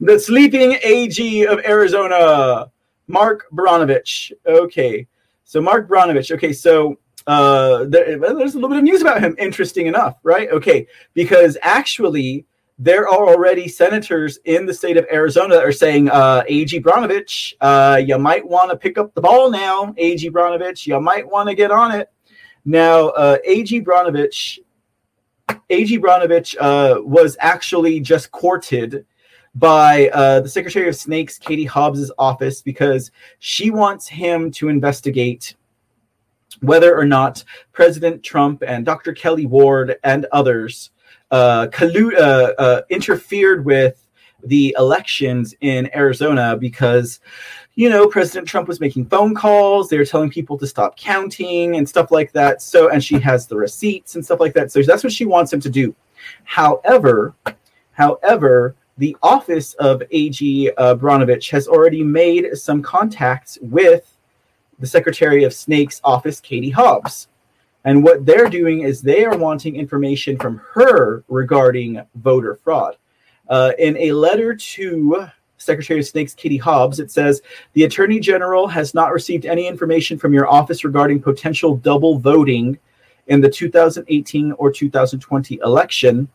the 0.00 0.18
sleeping 0.18 0.78
AG 0.82 1.46
of 1.46 1.60
Arizona, 1.64 2.70
Mark 3.06 3.46
Brnovich. 3.52 4.32
Okay, 4.46 5.06
so 5.44 5.60
Mark 5.60 5.88
Brnovich. 5.88 6.30
Okay, 6.32 6.52
so 6.52 6.98
uh, 7.28 7.84
there, 7.84 8.18
there's 8.18 8.54
a 8.54 8.56
little 8.56 8.70
bit 8.70 8.78
of 8.78 8.84
news 8.84 9.02
about 9.02 9.20
him. 9.20 9.36
Interesting 9.38 9.86
enough, 9.86 10.16
right? 10.22 10.50
Okay, 10.50 10.86
because 11.12 11.58
actually 11.62 12.46
there 12.78 13.06
are 13.06 13.28
already 13.28 13.68
senators 13.68 14.38
in 14.46 14.64
the 14.64 14.72
state 14.72 14.96
of 14.96 15.04
Arizona 15.12 15.56
that 15.56 15.64
are 15.64 15.72
saying, 15.72 16.08
uh, 16.08 16.42
AG 16.48 16.80
Brnovich, 16.80 17.52
uh, 17.60 17.96
you 17.96 18.18
might 18.18 18.46
want 18.48 18.70
to 18.70 18.76
pick 18.76 18.96
up 18.96 19.14
the 19.14 19.20
ball 19.20 19.50
now, 19.50 19.92
AG 19.98 20.30
Brnovich. 20.30 20.86
You 20.86 21.00
might 21.00 21.28
want 21.28 21.48
to 21.50 21.54
get 21.54 21.70
on 21.70 21.94
it. 21.94 22.10
Now, 22.64 23.08
uh, 23.08 23.36
AG 23.44 23.78
Brnovich, 23.82 24.60
AG 25.68 25.98
Brnovich 25.98 26.56
uh, 26.58 27.02
was 27.02 27.36
actually 27.40 28.00
just 28.00 28.30
courted 28.30 29.04
by 29.54 30.08
uh, 30.10 30.40
the 30.40 30.48
Secretary 30.48 30.88
of 30.88 30.96
Snakes, 30.96 31.36
Katie 31.38 31.64
Hobbs's 31.64 32.12
office, 32.18 32.62
because 32.62 33.10
she 33.38 33.70
wants 33.70 34.08
him 34.08 34.50
to 34.52 34.68
investigate 34.68 35.56
whether 36.60 36.96
or 36.96 37.04
not 37.04 37.44
President 37.72 38.22
Trump 38.22 38.62
and 38.66 38.84
Dr. 38.84 39.12
Kelly 39.12 39.46
Ward 39.46 39.96
and 40.04 40.26
others 40.32 40.90
uh, 41.30 41.68
uh, 41.80 42.16
uh, 42.58 42.82
interfered 42.88 43.64
with 43.64 44.04
the 44.44 44.74
elections 44.78 45.54
in 45.60 45.94
Arizona 45.94 46.56
because, 46.56 47.20
you 47.74 47.88
know, 47.88 48.06
President 48.06 48.48
Trump 48.48 48.68
was 48.68 48.80
making 48.80 49.06
phone 49.06 49.34
calls. 49.34 49.88
They 49.88 49.98
were 49.98 50.04
telling 50.04 50.30
people 50.30 50.56
to 50.58 50.66
stop 50.66 50.96
counting 50.96 51.76
and 51.76 51.88
stuff 51.88 52.10
like 52.10 52.32
that. 52.32 52.62
So, 52.62 52.88
and 52.88 53.02
she 53.02 53.18
has 53.20 53.46
the 53.46 53.56
receipts 53.56 54.14
and 54.14 54.24
stuff 54.24 54.40
like 54.40 54.54
that. 54.54 54.70
So 54.72 54.82
that's 54.82 55.04
what 55.04 55.12
she 55.12 55.24
wants 55.24 55.52
him 55.52 55.60
to 55.60 55.70
do. 55.70 55.94
However, 56.44 57.34
however, 57.92 58.74
the 58.96 59.16
office 59.22 59.74
of 59.74 60.02
AG 60.10 60.70
uh, 60.76 60.94
Brnovich 60.96 61.50
has 61.50 61.68
already 61.68 62.02
made 62.02 62.56
some 62.56 62.82
contacts 62.82 63.58
with 63.62 64.17
the 64.78 64.86
Secretary 64.86 65.44
of 65.44 65.52
SNAKE's 65.52 66.00
office, 66.04 66.40
Katie 66.40 66.70
Hobbs. 66.70 67.28
And 67.84 68.02
what 68.04 68.26
they're 68.26 68.48
doing 68.48 68.80
is 68.80 69.00
they 69.00 69.24
are 69.24 69.36
wanting 69.36 69.76
information 69.76 70.36
from 70.36 70.60
her 70.74 71.24
regarding 71.28 72.02
voter 72.16 72.56
fraud. 72.56 72.96
Uh, 73.48 73.72
in 73.78 73.96
a 73.96 74.12
letter 74.12 74.54
to 74.54 75.28
Secretary 75.56 76.00
of 76.00 76.06
SNAKE's 76.06 76.34
Katie 76.34 76.56
Hobbs, 76.56 77.00
it 77.00 77.10
says 77.10 77.40
the 77.72 77.84
Attorney 77.84 78.20
General 78.20 78.66
has 78.68 78.94
not 78.94 79.12
received 79.12 79.46
any 79.46 79.66
information 79.66 80.18
from 80.18 80.32
your 80.32 80.48
office 80.48 80.84
regarding 80.84 81.20
potential 81.20 81.76
double 81.76 82.18
voting 82.18 82.78
in 83.26 83.40
the 83.40 83.50
2018 83.50 84.52
or 84.52 84.70
2020 84.70 85.60
election. 85.64 86.28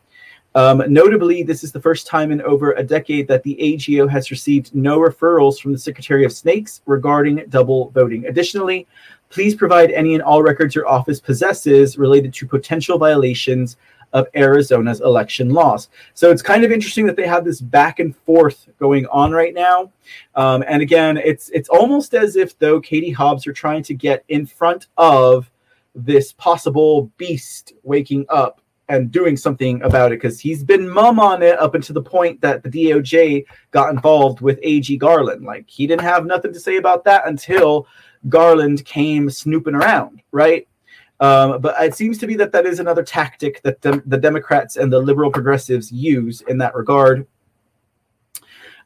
Um, 0.54 0.82
notably, 0.88 1.42
this 1.42 1.64
is 1.64 1.72
the 1.72 1.80
first 1.80 2.06
time 2.06 2.30
in 2.30 2.40
over 2.42 2.72
a 2.72 2.82
decade 2.82 3.26
that 3.28 3.42
the 3.42 3.60
AGO 3.60 4.06
has 4.06 4.30
received 4.30 4.74
no 4.74 5.00
referrals 5.00 5.60
from 5.60 5.72
the 5.72 5.78
Secretary 5.78 6.24
of 6.24 6.32
SNAKES 6.32 6.82
regarding 6.86 7.44
double 7.48 7.90
voting. 7.90 8.26
Additionally, 8.26 8.86
please 9.30 9.54
provide 9.54 9.90
any 9.90 10.14
and 10.14 10.22
all 10.22 10.42
records 10.42 10.74
your 10.74 10.86
office 10.86 11.20
possesses 11.20 11.98
related 11.98 12.32
to 12.34 12.46
potential 12.46 12.98
violations 12.98 13.76
of 14.12 14.28
Arizona's 14.36 15.00
election 15.00 15.50
laws. 15.50 15.88
So 16.14 16.30
it's 16.30 16.40
kind 16.40 16.62
of 16.62 16.70
interesting 16.70 17.04
that 17.06 17.16
they 17.16 17.26
have 17.26 17.44
this 17.44 17.60
back 17.60 17.98
and 17.98 18.16
forth 18.18 18.68
going 18.78 19.06
on 19.06 19.32
right 19.32 19.52
now. 19.52 19.90
Um, 20.36 20.62
and 20.68 20.80
again, 20.80 21.16
it's 21.16 21.48
it's 21.50 21.68
almost 21.68 22.14
as 22.14 22.36
if 22.36 22.56
though 22.60 22.80
Katie 22.80 23.10
Hobbs 23.10 23.44
are 23.48 23.52
trying 23.52 23.82
to 23.82 23.94
get 23.94 24.24
in 24.28 24.46
front 24.46 24.86
of 24.96 25.50
this 25.96 26.32
possible 26.32 27.10
beast 27.16 27.72
waking 27.82 28.24
up 28.28 28.60
and 28.88 29.10
doing 29.10 29.36
something 29.36 29.82
about 29.82 30.12
it 30.12 30.20
because 30.20 30.40
he's 30.40 30.62
been 30.62 30.88
mum 30.88 31.18
on 31.18 31.42
it 31.42 31.58
up 31.58 31.74
until 31.74 31.94
the 31.94 32.02
point 32.02 32.40
that 32.40 32.62
the 32.62 32.68
DOJ 32.68 33.44
got 33.70 33.90
involved 33.90 34.40
with 34.40 34.58
AG 34.62 34.96
Garland. 34.98 35.44
Like 35.44 35.68
he 35.68 35.86
didn't 35.86 36.02
have 36.02 36.26
nothing 36.26 36.52
to 36.52 36.60
say 36.60 36.76
about 36.76 37.04
that 37.04 37.26
until 37.26 37.86
Garland 38.28 38.84
came 38.84 39.30
snooping 39.30 39.74
around, 39.74 40.22
right? 40.32 40.68
Um, 41.20 41.60
but 41.60 41.80
it 41.82 41.94
seems 41.94 42.18
to 42.18 42.26
be 42.26 42.34
that 42.36 42.52
that 42.52 42.66
is 42.66 42.80
another 42.80 43.02
tactic 43.02 43.62
that 43.62 43.80
the, 43.80 44.02
the 44.06 44.18
Democrats 44.18 44.76
and 44.76 44.92
the 44.92 44.98
liberal 44.98 45.30
progressives 45.30 45.90
use 45.90 46.40
in 46.42 46.58
that 46.58 46.74
regard. 46.74 47.26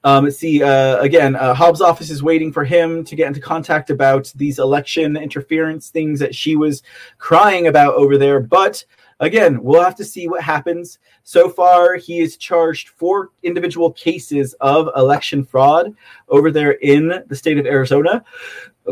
Um, 0.04 0.30
see, 0.30 0.62
uh, 0.62 0.98
again, 0.98 1.34
uh, 1.34 1.54
Hobbs' 1.54 1.80
office 1.80 2.10
is 2.10 2.22
waiting 2.22 2.52
for 2.52 2.64
him 2.64 3.02
to 3.04 3.16
get 3.16 3.26
into 3.26 3.40
contact 3.40 3.90
about 3.90 4.32
these 4.36 4.60
election 4.60 5.16
interference 5.16 5.90
things 5.90 6.20
that 6.20 6.34
she 6.34 6.54
was 6.54 6.82
crying 7.18 7.66
about 7.66 7.94
over 7.94 8.16
there. 8.16 8.38
But 8.38 8.84
Again, 9.20 9.60
we'll 9.62 9.82
have 9.82 9.96
to 9.96 10.04
see 10.04 10.28
what 10.28 10.42
happens. 10.42 11.00
So 11.24 11.48
far, 11.48 11.96
he 11.96 12.20
is 12.20 12.36
charged 12.36 12.90
four 12.90 13.30
individual 13.42 13.92
cases 13.92 14.54
of 14.60 14.88
election 14.96 15.44
fraud 15.44 15.94
over 16.28 16.52
there 16.52 16.72
in 16.72 17.24
the 17.26 17.34
state 17.34 17.58
of 17.58 17.66
Arizona, 17.66 18.24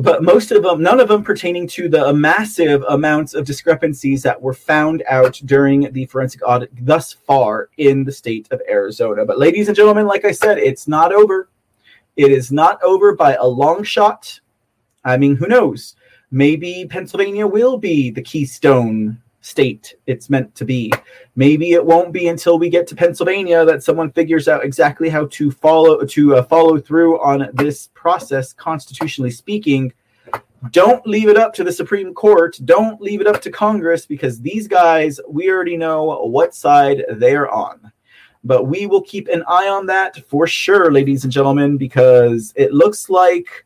but 0.01 0.25
most 0.25 0.51
of 0.51 0.65
them, 0.65 0.83
none 0.83 0.99
of 0.99 1.09
them 1.09 1.23
pertaining 1.23 1.69
to 1.69 1.89
the 1.89 2.13
massive 2.13 2.83
amounts 2.89 3.35
of 3.35 3.47
discrepancies 3.47 4.23
that 4.25 4.41
were 4.41 4.53
found 4.53 5.05
out 5.09 5.41
during 5.45 5.93
the 5.93 6.07
forensic 6.07 6.41
audit 6.45 6.71
thus 6.85 7.13
far 7.13 7.71
in 7.79 8.03
the 8.03 8.13
state 8.13 8.49
of 8.51 8.61
Arizona. 8.69 9.25
But, 9.25 9.39
ladies 9.39 9.69
and 9.69 9.77
gentlemen, 9.77 10.07
like 10.07 10.25
I 10.25 10.33
said, 10.33 10.59
it's 10.59 10.89
not 10.89 11.13
over. 11.13 11.49
It 12.17 12.33
is 12.33 12.51
not 12.51 12.83
over 12.83 13.15
by 13.15 13.37
a 13.37 13.47
long 13.47 13.85
shot. 13.85 14.41
I 15.05 15.17
mean, 15.17 15.37
who 15.37 15.47
knows? 15.47 15.95
Maybe 16.33 16.85
Pennsylvania 16.91 17.47
will 17.47 17.79
be 17.79 18.11
the 18.11 18.23
keystone 18.23 19.23
state 19.47 19.95
it's 20.07 20.29
meant 20.29 20.53
to 20.57 20.65
be. 20.65 20.93
Maybe 21.37 21.73
it 21.73 21.85
won't 21.85 22.13
be 22.13 22.27
until 22.27 22.59
we 22.59 22.69
get 22.69 22.89
to 22.89 22.97
Pennsylvania 22.97 23.65
that 23.65 23.85
someone 23.85 24.11
figures 24.11 24.49
out 24.49 24.65
exactly 24.65 25.09
how 25.09 25.27
to 25.27 25.53
follow 25.53 26.05
to 26.05 26.37
uh, 26.37 26.43
follow 26.43 26.79
through 26.79 27.21
on 27.23 27.49
this 27.53 27.89
process 27.95 28.53
constitutionally 28.53 29.31
speaking. 29.31 29.93
Don't 30.73 31.07
leave 31.07 31.29
it 31.29 31.37
up 31.37 31.55
to 31.55 31.65
the 31.65 31.71
Supreme 31.71 32.13
Court. 32.13 32.59
Don't 32.65 33.01
leave 33.01 33.21
it 33.21 33.29
up 33.29 33.41
to 33.43 33.53
Congress 33.53 34.05
because 34.05 34.41
these 34.41 34.67
guys, 34.67 35.21
we 35.29 35.49
already 35.49 35.77
know 35.77 36.27
what 36.27 36.53
side 36.53 37.05
they're 37.13 37.49
on. 37.49 37.93
But 38.43 38.65
we 38.65 38.87
will 38.87 39.03
keep 39.03 39.29
an 39.29 39.45
eye 39.47 39.69
on 39.69 39.87
that 39.87 40.27
for 40.29 40.49
sure, 40.49 40.91
ladies 40.91 41.23
and 41.23 41.33
gentlemen, 41.33 41.77
because 41.77 42.53
it 42.57 42.73
looks 42.73 43.09
like 43.09 43.65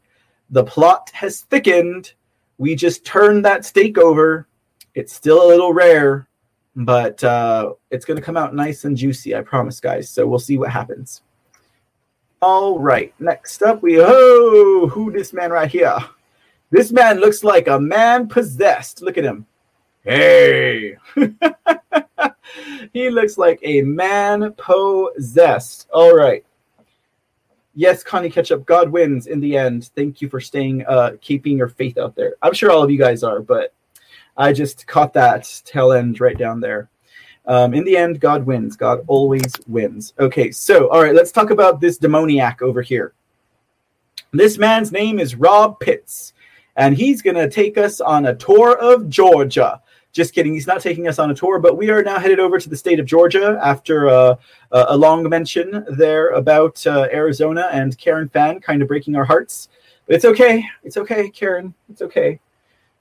the 0.50 0.64
plot 0.64 1.10
has 1.14 1.40
thickened. 1.40 2.12
We 2.58 2.74
just 2.74 3.06
turned 3.06 3.46
that 3.46 3.64
stake 3.64 3.96
over 3.96 4.46
it's 4.94 5.12
still 5.12 5.44
a 5.44 5.48
little 5.48 5.72
rare, 5.72 6.28
but 6.76 7.22
uh, 7.24 7.74
it's 7.90 8.04
going 8.04 8.16
to 8.16 8.22
come 8.22 8.36
out 8.36 8.54
nice 8.54 8.84
and 8.84 8.96
juicy, 8.96 9.34
I 9.34 9.42
promise, 9.42 9.80
guys. 9.80 10.08
So 10.08 10.26
we'll 10.26 10.38
see 10.38 10.58
what 10.58 10.70
happens. 10.70 11.22
All 12.42 12.78
right, 12.78 13.12
next 13.20 13.62
up 13.62 13.82
we 13.82 14.00
oh, 14.00 14.88
who 14.90 15.12
this 15.12 15.32
man 15.32 15.50
right 15.50 15.70
here? 15.70 15.96
This 16.70 16.90
man 16.90 17.20
looks 17.20 17.44
like 17.44 17.68
a 17.68 17.78
man 17.78 18.28
possessed. 18.28 19.02
Look 19.02 19.18
at 19.18 19.24
him. 19.24 19.46
Hey. 20.04 20.96
he 22.92 23.10
looks 23.10 23.36
like 23.36 23.58
a 23.62 23.82
man 23.82 24.52
possessed. 24.52 25.88
All 25.92 26.14
right. 26.14 26.44
Yes, 27.74 28.02
Connie 28.02 28.30
Ketchup, 28.30 28.64
God 28.66 28.90
wins 28.90 29.26
in 29.26 29.40
the 29.40 29.56
end. 29.56 29.90
Thank 29.94 30.20
you 30.20 30.28
for 30.28 30.40
staying, 30.40 30.84
uh, 30.86 31.12
keeping 31.20 31.58
your 31.58 31.68
faith 31.68 31.98
out 31.98 32.16
there. 32.16 32.34
I'm 32.42 32.52
sure 32.52 32.70
all 32.70 32.82
of 32.82 32.90
you 32.90 32.98
guys 32.98 33.22
are, 33.22 33.40
but 33.40 33.74
I 34.40 34.54
just 34.54 34.86
caught 34.86 35.12
that 35.12 35.60
tail 35.66 35.92
end 35.92 36.18
right 36.18 36.36
down 36.36 36.60
there. 36.60 36.88
Um, 37.44 37.74
in 37.74 37.84
the 37.84 37.94
end, 37.96 38.20
God 38.20 38.46
wins. 38.46 38.74
God 38.74 39.04
always 39.06 39.52
wins. 39.68 40.14
Okay, 40.18 40.50
so 40.50 40.88
all 40.88 41.02
right, 41.02 41.14
let's 41.14 41.30
talk 41.30 41.50
about 41.50 41.78
this 41.78 41.98
demoniac 41.98 42.62
over 42.62 42.80
here. 42.80 43.12
This 44.32 44.56
man's 44.56 44.92
name 44.92 45.18
is 45.18 45.34
Rob 45.34 45.78
Pitts, 45.78 46.32
and 46.76 46.96
he's 46.96 47.20
going 47.20 47.36
to 47.36 47.50
take 47.50 47.76
us 47.76 48.00
on 48.00 48.26
a 48.26 48.34
tour 48.34 48.78
of 48.78 49.10
Georgia. 49.10 49.82
Just 50.12 50.32
kidding, 50.32 50.54
he's 50.54 50.66
not 50.66 50.80
taking 50.80 51.06
us 51.06 51.18
on 51.18 51.30
a 51.30 51.34
tour, 51.34 51.58
but 51.58 51.76
we 51.76 51.90
are 51.90 52.02
now 52.02 52.18
headed 52.18 52.40
over 52.40 52.58
to 52.58 52.68
the 52.70 52.76
state 52.76 52.98
of 52.98 53.04
Georgia 53.04 53.60
after 53.62 54.08
uh, 54.08 54.36
a 54.72 54.96
long 54.96 55.28
mention 55.28 55.84
there 55.90 56.30
about 56.30 56.84
uh, 56.86 57.08
Arizona 57.12 57.68
and 57.72 57.98
Karen 57.98 58.30
Fann 58.30 58.58
kind 58.60 58.80
of 58.80 58.88
breaking 58.88 59.16
our 59.16 59.24
hearts. 59.24 59.68
But 60.06 60.16
it's 60.16 60.24
okay. 60.24 60.64
It's 60.82 60.96
okay, 60.96 61.28
Karen. 61.28 61.74
It's 61.90 62.00
okay. 62.00 62.40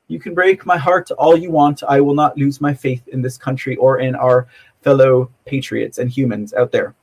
You 0.09 0.19
can 0.19 0.33
break 0.33 0.65
my 0.65 0.77
heart 0.77 1.11
all 1.11 1.37
you 1.37 1.51
want. 1.51 1.83
I 1.87 2.01
will 2.01 2.15
not 2.15 2.37
lose 2.37 2.59
my 2.59 2.73
faith 2.73 3.07
in 3.09 3.21
this 3.21 3.37
country 3.37 3.75
or 3.77 3.99
in 3.99 4.15
our 4.15 4.47
fellow 4.81 5.29
patriots 5.45 5.99
and 5.99 6.09
humans 6.09 6.53
out 6.53 6.71
there. 6.71 6.95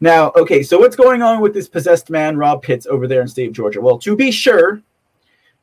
Now, 0.00 0.32
okay, 0.36 0.62
so 0.62 0.78
what's 0.78 0.96
going 0.96 1.22
on 1.22 1.40
with 1.40 1.54
this 1.54 1.68
possessed 1.68 2.08
man, 2.08 2.36
Rob 2.36 2.62
Pitts, 2.62 2.86
over 2.86 3.08
there 3.08 3.20
in 3.20 3.28
state 3.28 3.48
of 3.48 3.52
Georgia? 3.52 3.80
Well, 3.80 3.98
to 3.98 4.16
be 4.16 4.30
sure, 4.30 4.80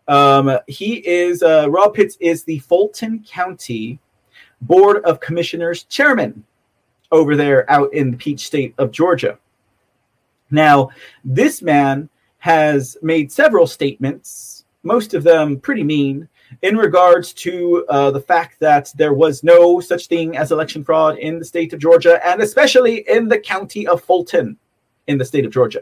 um, 0.10 0.58
he 0.68 0.96
is 1.08 1.42
uh, 1.42 1.70
Rob 1.70 1.94
Pitts 1.94 2.18
is 2.20 2.44
the 2.44 2.60
Fulton 2.60 3.24
County 3.26 4.00
Board 4.62 5.04
of 5.06 5.22
Commissioners 5.22 5.84
chairman 5.84 6.44
over 7.12 7.36
there 7.38 7.70
out 7.72 7.94
in 7.94 8.12
the 8.12 8.18
Peach 8.18 8.46
State 8.46 8.74
of 8.78 8.92
Georgia. 8.92 9.38
Now, 10.52 10.90
this 11.24 11.62
man 11.62 12.10
has 12.40 12.98
made 13.02 13.32
several 13.32 13.68
statements, 13.68 14.66
most 14.84 15.14
of 15.14 15.24
them 15.24 15.60
pretty 15.60 15.84
mean, 15.84 16.28
in 16.62 16.78
regards 16.78 17.34
to 17.34 17.86
uh, 17.90 18.12
the 18.12 18.20
fact 18.20 18.60
that 18.60 18.92
there 18.96 19.14
was 19.14 19.44
no 19.44 19.80
such 19.80 20.08
thing 20.08 20.38
as 20.38 20.52
election 20.52 20.84
fraud 20.84 21.18
in 21.18 21.40
the 21.40 21.46
state 21.46 21.74
of 21.74 21.80
Georgia, 21.80 22.26
and 22.28 22.42
especially 22.42 23.08
in 23.10 23.28
the 23.28 23.40
county 23.40 23.88
of 23.88 24.04
Fulton 24.04 24.58
in 25.08 25.18
the 25.18 25.26
state 25.26 25.46
of 25.46 25.52
Georgia. 25.52 25.82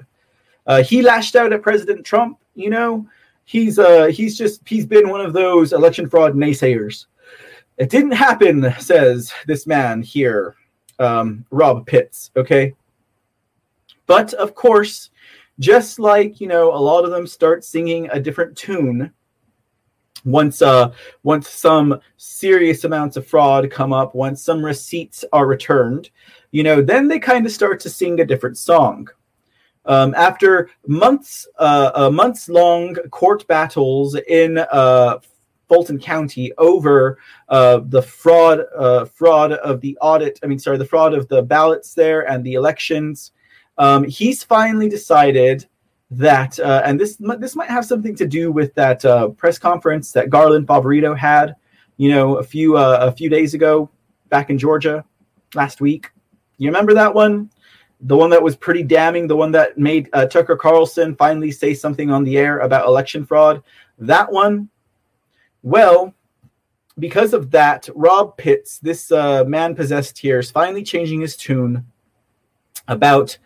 Uh, 0.65 0.84
he 0.84 1.02
lashed 1.02 1.35
out 1.35 1.53
at 1.53 1.61
President 1.61 2.06
Trump. 2.06 2.38
You 2.56 2.69
know, 2.69 3.07
he's 3.45 3.80
uh, 3.80 4.07
he's 4.07 4.38
just 4.38 4.61
he's 4.68 4.85
been 4.85 5.10
one 5.10 5.22
of 5.22 5.34
those 5.34 5.73
election 5.73 6.10
fraud 6.10 6.35
naysayers. 6.35 7.06
It 7.77 7.89
didn't 7.89 8.11
happen, 8.11 8.73
says 8.80 9.31
this 9.45 9.68
man 9.68 10.02
here, 10.02 10.56
um, 10.99 11.45
Rob 11.52 11.85
Pitts. 11.85 12.31
Okay, 12.35 12.73
but 14.06 14.34
of 14.34 14.56
course, 14.56 15.11
just 15.60 15.99
like 15.99 16.41
you 16.41 16.48
know, 16.48 16.73
a 16.73 16.77
lot 16.77 17.06
of 17.06 17.11
them 17.11 17.26
start 17.26 17.64
singing 17.64 18.10
a 18.11 18.19
different 18.19 18.57
tune 18.57 19.14
once 20.28 20.62
uh 20.62 20.91
once 21.24 21.49
some 21.49 21.99
serious 22.18 22.84
amounts 22.84 23.16
of 23.18 23.26
fraud 23.26 23.72
come 23.72 23.94
up 23.94 24.14
once 24.14 24.44
some 24.44 24.64
receipts 24.64 25.24
are 25.32 25.48
returned 25.48 26.10
you 26.52 26.64
know 26.64 26.82
then 26.82 27.08
they 27.08 27.20
kind 27.20 27.45
of 27.45 27.52
start 27.52 27.80
to 27.82 27.90
sing 27.90 28.20
a 28.20 28.26
different 28.26 28.58
song. 28.58 29.08
Um, 29.86 30.14
after 30.16 30.70
months 30.86 31.48
uh, 31.60 31.91
uh, 31.95 32.10
months 32.10 32.49
long 32.49 32.95
court 33.10 33.48
battles 33.48 34.16
in 34.16 34.58
uh, 34.58 35.20
Fulton 35.70 35.98
County 35.98 36.52
over 36.58 37.20
uh, 37.48 37.82
the 37.86 38.02
fraud 38.02 38.66
uh, 38.78 39.06
fraud 39.06 39.54
of 39.54 39.80
the 39.82 39.98
audit 40.02 40.40
I 40.44 40.48
mean 40.48 40.60
sorry 40.60 40.78
the 40.78 40.86
fraud 40.86 41.14
of 41.14 41.28
the 41.28 41.41
ballots 41.41 41.94
there 41.94 42.30
and 42.30 42.44
the 42.44 42.56
elections 42.56 43.32
Um, 43.78 44.04
he's 44.04 44.44
finally 44.44 44.90
decided 44.90 45.68
that, 46.12 46.60
uh, 46.60 46.82
and 46.86 47.00
this 47.00 47.18
this 47.40 47.56
might 47.56 47.70
have 47.70 47.86
something 47.86 48.16
to 48.16 48.26
do 48.26 48.52
with 48.52 48.74
that 48.76 49.04
uh, 49.04 49.30
press 49.30 49.60
conference 49.60 50.12
that 50.14 50.30
Garland 50.30 50.68
Favorito 50.68 51.18
had, 51.18 51.56
you 51.98 52.10
know, 52.10 52.38
a 52.38 52.44
few 52.44 52.78
uh, 52.78 53.00
a 53.02 53.12
few 53.12 53.30
days 53.30 53.54
ago 53.54 53.90
back 54.30 54.50
in 54.50 54.58
Georgia 54.58 55.04
last 55.54 55.82
week. 55.82 56.12
You 56.58 56.70
remember 56.70 56.94
that 56.94 57.14
one? 57.14 57.50
The 58.02 58.16
one 58.16 58.30
that 58.30 58.44
was 58.44 58.56
pretty 58.56 58.84
damning, 58.84 59.28
the 59.28 59.36
one 59.36 59.52
that 59.54 59.78
made 59.78 60.10
uh, 60.14 60.28
Tucker 60.28 60.56
Carlson 60.56 61.16
finally 61.16 61.52
say 61.52 61.74
something 61.74 62.12
on 62.12 62.24
the 62.24 62.38
air 62.38 62.60
about 62.60 62.88
election 62.88 63.26
fraud. 63.26 63.64
That 63.98 64.32
one, 64.32 64.70
well, 65.64 66.14
because 67.00 67.34
of 67.34 67.52
that, 67.52 67.90
Rob 67.96 68.38
Pitts, 68.38 68.80
this 68.80 69.12
uh, 69.12 69.44
man 69.46 69.76
possessed 69.76 70.18
here, 70.18 70.40
is 70.40 70.52
finally 70.52 70.84
changing 70.84 71.22
his 71.22 71.36
tune 71.36 71.86
about 72.88 73.38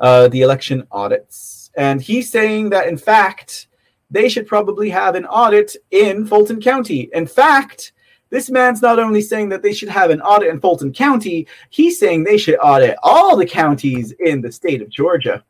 uh, 0.00 0.28
the 0.28 0.40
election 0.40 0.86
audits. 0.90 1.57
And 1.78 2.02
he's 2.02 2.28
saying 2.28 2.70
that, 2.70 2.88
in 2.88 2.98
fact, 2.98 3.68
they 4.10 4.28
should 4.28 4.48
probably 4.48 4.90
have 4.90 5.14
an 5.14 5.24
audit 5.26 5.76
in 5.92 6.26
Fulton 6.26 6.60
County. 6.60 7.08
In 7.12 7.24
fact, 7.24 7.92
this 8.30 8.50
man's 8.50 8.82
not 8.82 8.98
only 8.98 9.22
saying 9.22 9.48
that 9.50 9.62
they 9.62 9.72
should 9.72 9.88
have 9.88 10.10
an 10.10 10.20
audit 10.20 10.48
in 10.48 10.60
Fulton 10.60 10.92
County, 10.92 11.46
he's 11.70 11.96
saying 11.96 12.24
they 12.24 12.36
should 12.36 12.58
audit 12.60 12.96
all 13.04 13.36
the 13.36 13.46
counties 13.46 14.12
in 14.18 14.40
the 14.40 14.50
state 14.50 14.82
of 14.82 14.90
Georgia. 14.90 15.44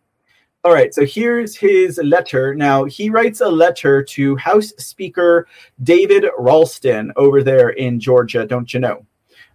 All 0.65 0.75
right, 0.75 0.93
so 0.93 1.07
here's 1.07 1.57
his 1.57 1.99
letter. 2.05 2.55
Now, 2.55 2.85
he 2.85 3.09
writes 3.09 3.41
a 3.41 3.49
letter 3.49 4.03
to 4.03 4.37
House 4.37 4.75
Speaker 4.77 5.49
David 5.83 6.27
Ralston 6.37 7.11
over 7.17 7.43
there 7.43 7.71
in 7.71 7.99
Georgia, 7.99 8.45
don't 8.45 8.75
you 8.75 8.81
know? 8.81 9.07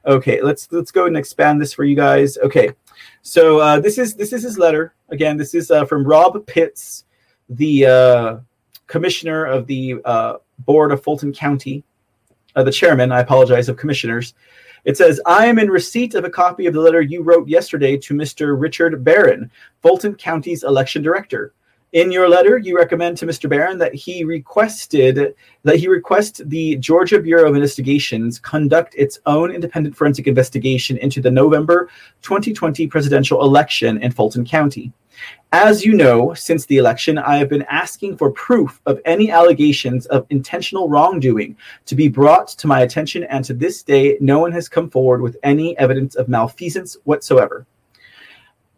Okay, 0.08 0.42
let's 0.42 0.68
let's 0.72 0.92
go 0.92 1.06
and 1.06 1.16
expand 1.16 1.62
this 1.62 1.74
for 1.74 1.84
you 1.84 1.96
guys. 1.96 2.38
Okay. 2.40 2.72
So, 3.22 3.60
uh, 3.60 3.80
this 3.80 3.98
is 3.98 4.16
this 4.16 4.34
is 4.34 4.44
his 4.44 4.58
letter. 4.58 4.94
Again, 5.10 5.38
this 5.38 5.54
is 5.54 5.72
uh, 5.72 5.86
from 5.86 6.06
Rob 6.06 6.46
Pitts, 6.46 7.06
the 7.50 7.86
uh, 7.86 8.38
commissioner 8.88 9.46
of 9.46 9.68
the 9.68 9.96
uh, 10.06 10.38
board 10.60 10.92
of 10.92 11.04
Fulton 11.04 11.34
County 11.34 11.84
uh, 12.56 12.64
the 12.64 12.72
chairman, 12.72 13.12
I 13.12 13.20
apologize, 13.20 13.70
of 13.70 13.78
commissioners. 13.78 14.34
It 14.86 14.98
says, 14.98 15.22
I 15.26 15.46
am 15.46 15.60
in 15.60 15.70
receipt 15.70 16.14
of 16.14 16.26
a 16.26 16.30
copy 16.30 16.66
of 16.66 16.74
the 16.74 16.82
letter 16.82 17.02
you 17.02 17.22
wrote 17.24 17.48
yesterday 17.48 17.98
to 17.98 18.14
Mr. 18.14 18.60
Richard 18.60 19.04
Barron, 19.04 19.50
Fulton 19.82 20.16
County's 20.16 20.64
election 20.64 21.02
director. 21.02 21.54
In 21.94 22.12
your 22.12 22.28
letter, 22.28 22.58
you 22.58 22.76
recommend 22.76 23.18
to 23.18 23.28
Mr. 23.28 23.48
Barron 23.48 23.78
that 23.78 23.94
he 23.94 24.24
requested 24.24 25.36
that 25.62 25.76
he 25.76 25.88
request 25.88 26.42
the 26.50 26.76
Georgia 26.78 27.20
Bureau 27.20 27.48
of 27.48 27.54
Investigations 27.54 28.40
conduct 28.40 28.96
its 28.96 29.20
own 29.28 29.52
independent 29.52 29.96
forensic 29.96 30.26
investigation 30.26 30.98
into 30.98 31.22
the 31.22 31.30
November 31.30 31.92
2020 32.24 32.88
presidential 32.88 33.44
election 33.44 34.02
in 34.02 34.12
Fulton 34.12 34.44
County. 34.44 34.92
As 35.52 35.86
you 35.86 35.94
know, 35.94 36.34
since 36.34 36.66
the 36.66 36.78
election, 36.78 37.20
I 37.20 37.36
have 37.36 37.48
been 37.48 37.66
asking 37.70 38.18
for 38.18 38.32
proof 38.32 38.82
of 38.88 39.00
any 39.06 39.30
allegations 39.30 40.08
of 40.08 40.26
intentional 40.32 40.90
wrongdoing 40.90 41.56
to 41.86 41.94
be 41.94 42.08
brought 42.08 42.48
to 42.48 42.66
my 42.66 42.82
attention, 42.82 43.24
and 43.26 43.46
to 43.46 43.54
this 43.54 43.84
day, 43.84 44.18
no 44.20 44.40
one 44.40 44.52
has 44.52 44.68
come 44.68 44.90
forward 44.90 45.22
with 45.22 45.38
any 45.44 45.78
evidence 45.78 46.16
of 46.16 46.28
malfeasance 46.28 46.98
whatsoever. 47.04 47.68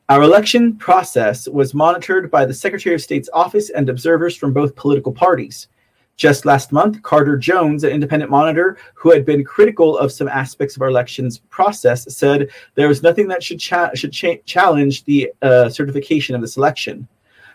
Our 0.07 0.21
election 0.21 0.77
process 0.77 1.47
was 1.47 1.73
monitored 1.73 2.29
by 2.29 2.45
the 2.45 2.53
Secretary 2.53 2.93
of 2.93 3.01
State's 3.01 3.29
office 3.33 3.71
and 3.71 3.89
observers 3.89 4.35
from 4.35 4.53
both 4.53 4.75
political 4.75 5.11
parties. 5.11 5.67
Just 6.15 6.45
last 6.45 6.71
month, 6.71 7.01
Carter 7.01 7.35
Jones, 7.37 7.83
an 7.83 7.89
independent 7.89 8.29
monitor 8.29 8.77
who 8.93 9.11
had 9.11 9.25
been 9.25 9.43
critical 9.43 9.97
of 9.97 10.11
some 10.11 10.27
aspects 10.27 10.75
of 10.75 10.83
our 10.83 10.89
elections 10.89 11.39
process, 11.49 12.15
said 12.15 12.49
there 12.75 12.87
was 12.87 13.01
nothing 13.01 13.27
that 13.29 13.41
should 13.41 13.59
cha- 13.59 13.95
should 13.95 14.13
cha- 14.13 14.37
challenge 14.45 15.03
the 15.05 15.33
uh, 15.41 15.69
certification 15.69 16.35
of 16.35 16.41
this 16.41 16.55
election. 16.55 17.07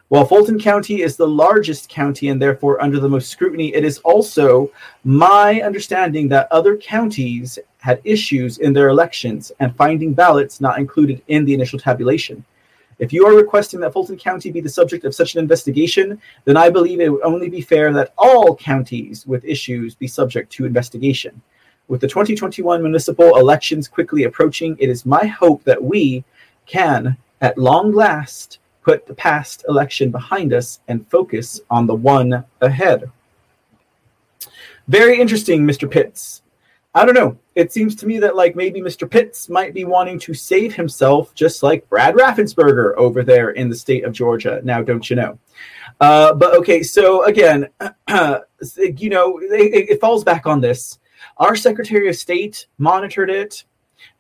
While 0.09 0.25
Fulton 0.25 0.59
County 0.59 1.03
is 1.03 1.17
the 1.17 1.29
largest 1.29 1.89
county 1.89 2.31
and 2.31 2.43
therefore 2.43 2.83
under 2.83 2.99
the 2.99 3.09
most 3.09 3.31
scrutiny, 3.31 3.73
it 3.77 3.85
is 3.85 3.99
also 3.99 4.73
my 5.05 5.63
understanding 5.63 6.27
that 6.31 6.51
other 6.51 6.77
counties 6.77 7.61
had 7.81 8.01
issues 8.05 8.59
in 8.59 8.73
their 8.73 8.89
elections 8.89 9.53
and 9.61 9.75
finding 9.77 10.15
ballots 10.15 10.61
not 10.61 10.79
included 10.79 11.23
in 11.29 11.45
the 11.45 11.55
initial 11.55 11.79
tabulation. 11.79 12.45
If 12.99 13.15
you 13.15 13.27
are 13.27 13.35
requesting 13.35 13.81
that 13.81 13.95
Fulton 13.95 14.19
County 14.19 14.51
be 14.51 14.61
the 14.61 14.69
subject 14.69 15.07
of 15.07 15.15
such 15.15 15.35
an 15.35 15.41
investigation, 15.41 16.21
then 16.45 16.59
I 16.59 16.69
believe 16.69 17.01
it 17.01 17.11
would 17.11 17.23
only 17.23 17.49
be 17.49 17.63
fair 17.63 17.93
that 17.95 18.13
all 18.19 18.55
counties 18.55 19.27
with 19.27 19.45
issues 19.45 19.95
be 19.95 20.07
subject 20.07 20.53
to 20.53 20.67
investigation. 20.67 21.41
With 21.89 22.03
the 22.03 22.09
2021 22.09 22.83
municipal 22.83 23.39
elections 23.39 23.89
quickly 23.89 24.25
approaching, 24.25 24.77
it 24.79 24.91
is 24.91 25.07
my 25.07 25.25
hope 25.25 25.65
that 25.65 25.83
we 25.83 26.25
can, 26.67 27.17
at 27.41 27.57
long 27.57 27.93
last, 27.93 28.59
put 28.83 29.07
the 29.07 29.15
past 29.15 29.65
election 29.67 30.11
behind 30.11 30.53
us 30.53 30.81
and 30.87 31.09
focus 31.09 31.61
on 31.71 31.87
the 31.87 31.95
one 31.95 32.45
ahead. 32.61 33.11
Very 34.89 35.19
interesting, 35.19 35.67
Mr. 35.67 35.91
Pitts. 35.91 36.43
I 36.95 37.05
don't 37.05 37.15
know. 37.15 37.39
It 37.61 37.73
seems 37.73 37.95
to 37.97 38.07
me 38.07 38.19
that 38.21 38.37
like 38.37 38.57
maybe 38.57 38.81
Mr. 38.81 39.09
Pitts 39.09 39.51
might 39.51 39.75
be 39.75 39.85
wanting 39.85 40.19
to 40.21 40.33
save 40.33 40.75
himself, 40.75 41.35
just 41.35 41.63
like 41.63 41.87
Brad 41.91 42.15
Raffensperger 42.15 42.95
over 42.97 43.23
there 43.23 43.51
in 43.51 43.69
the 43.69 43.75
state 43.75 44.05
of 44.05 44.15
Georgia. 44.15 44.63
Now, 44.65 44.81
don't 44.81 45.09
you 45.11 45.17
know? 45.17 45.39
Uh, 46.01 46.33
but 46.33 46.55
okay, 46.55 46.83
so 46.83 47.25
again, 47.25 47.69
you 48.97 49.11
know, 49.11 49.39
it, 49.41 49.91
it, 49.91 50.01
falls 50.01 50.25
back 50.25 50.47
on 50.47 50.63
this. 50.63 50.99
Our 51.37 51.55
Secretary 51.55 52.09
of 52.09 52.17
State 52.17 52.67
monitored 52.79 53.29
it. 53.29 53.65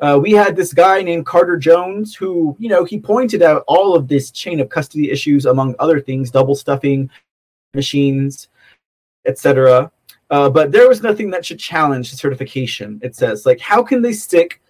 Uh, 0.00 0.18
we 0.20 0.32
had 0.32 0.54
this 0.54 0.74
guy 0.74 1.00
named 1.00 1.24
Carter 1.24 1.56
Jones 1.56 2.14
who, 2.14 2.54
you 2.58 2.68
know, 2.68 2.84
he 2.84 3.00
pointed 3.00 3.40
out 3.40 3.64
all 3.66 3.94
of 3.94 4.06
this 4.06 4.30
chain 4.30 4.60
of 4.60 4.68
custody 4.68 5.10
issues, 5.10 5.46
among 5.46 5.74
other 5.78 5.98
things, 5.98 6.30
double 6.30 6.54
stuffing 6.54 7.08
machines, 7.72 8.48
etc. 9.24 9.90
Uh, 10.30 10.48
but 10.48 10.70
there 10.70 10.88
was 10.88 11.02
nothing 11.02 11.30
that 11.30 11.44
should 11.44 11.58
challenge 11.58 12.10
the 12.10 12.16
certification. 12.16 13.00
It 13.02 13.16
says, 13.16 13.44
like, 13.44 13.60
how 13.60 13.82
can 13.82 14.00
they 14.00 14.12
stick 14.12 14.62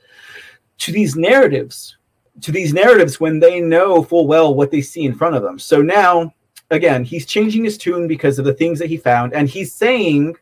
to 0.79 0.91
these 0.91 1.17
narratives, 1.17 1.99
to 2.41 2.51
these 2.51 2.73
narratives 2.73 3.21
when 3.21 3.39
they 3.39 3.61
know 3.61 4.03
full 4.03 4.27
well 4.27 4.55
what 4.55 4.71
they 4.71 4.81
see 4.81 5.05
in 5.05 5.15
front 5.15 5.37
of 5.37 5.43
them? 5.43 5.59
So 5.59 5.83
now, 5.83 6.35
again, 6.71 7.05
he's 7.05 7.27
changing 7.27 7.65
his 7.65 7.77
tune 7.77 8.09
because 8.09 8.39
of 8.39 8.47
the 8.47 8.55
things 8.55 8.79
that 8.79 8.89
he 8.89 8.97
found, 8.97 9.35
and 9.35 9.49
he's 9.49 9.73
saying, 9.73 10.37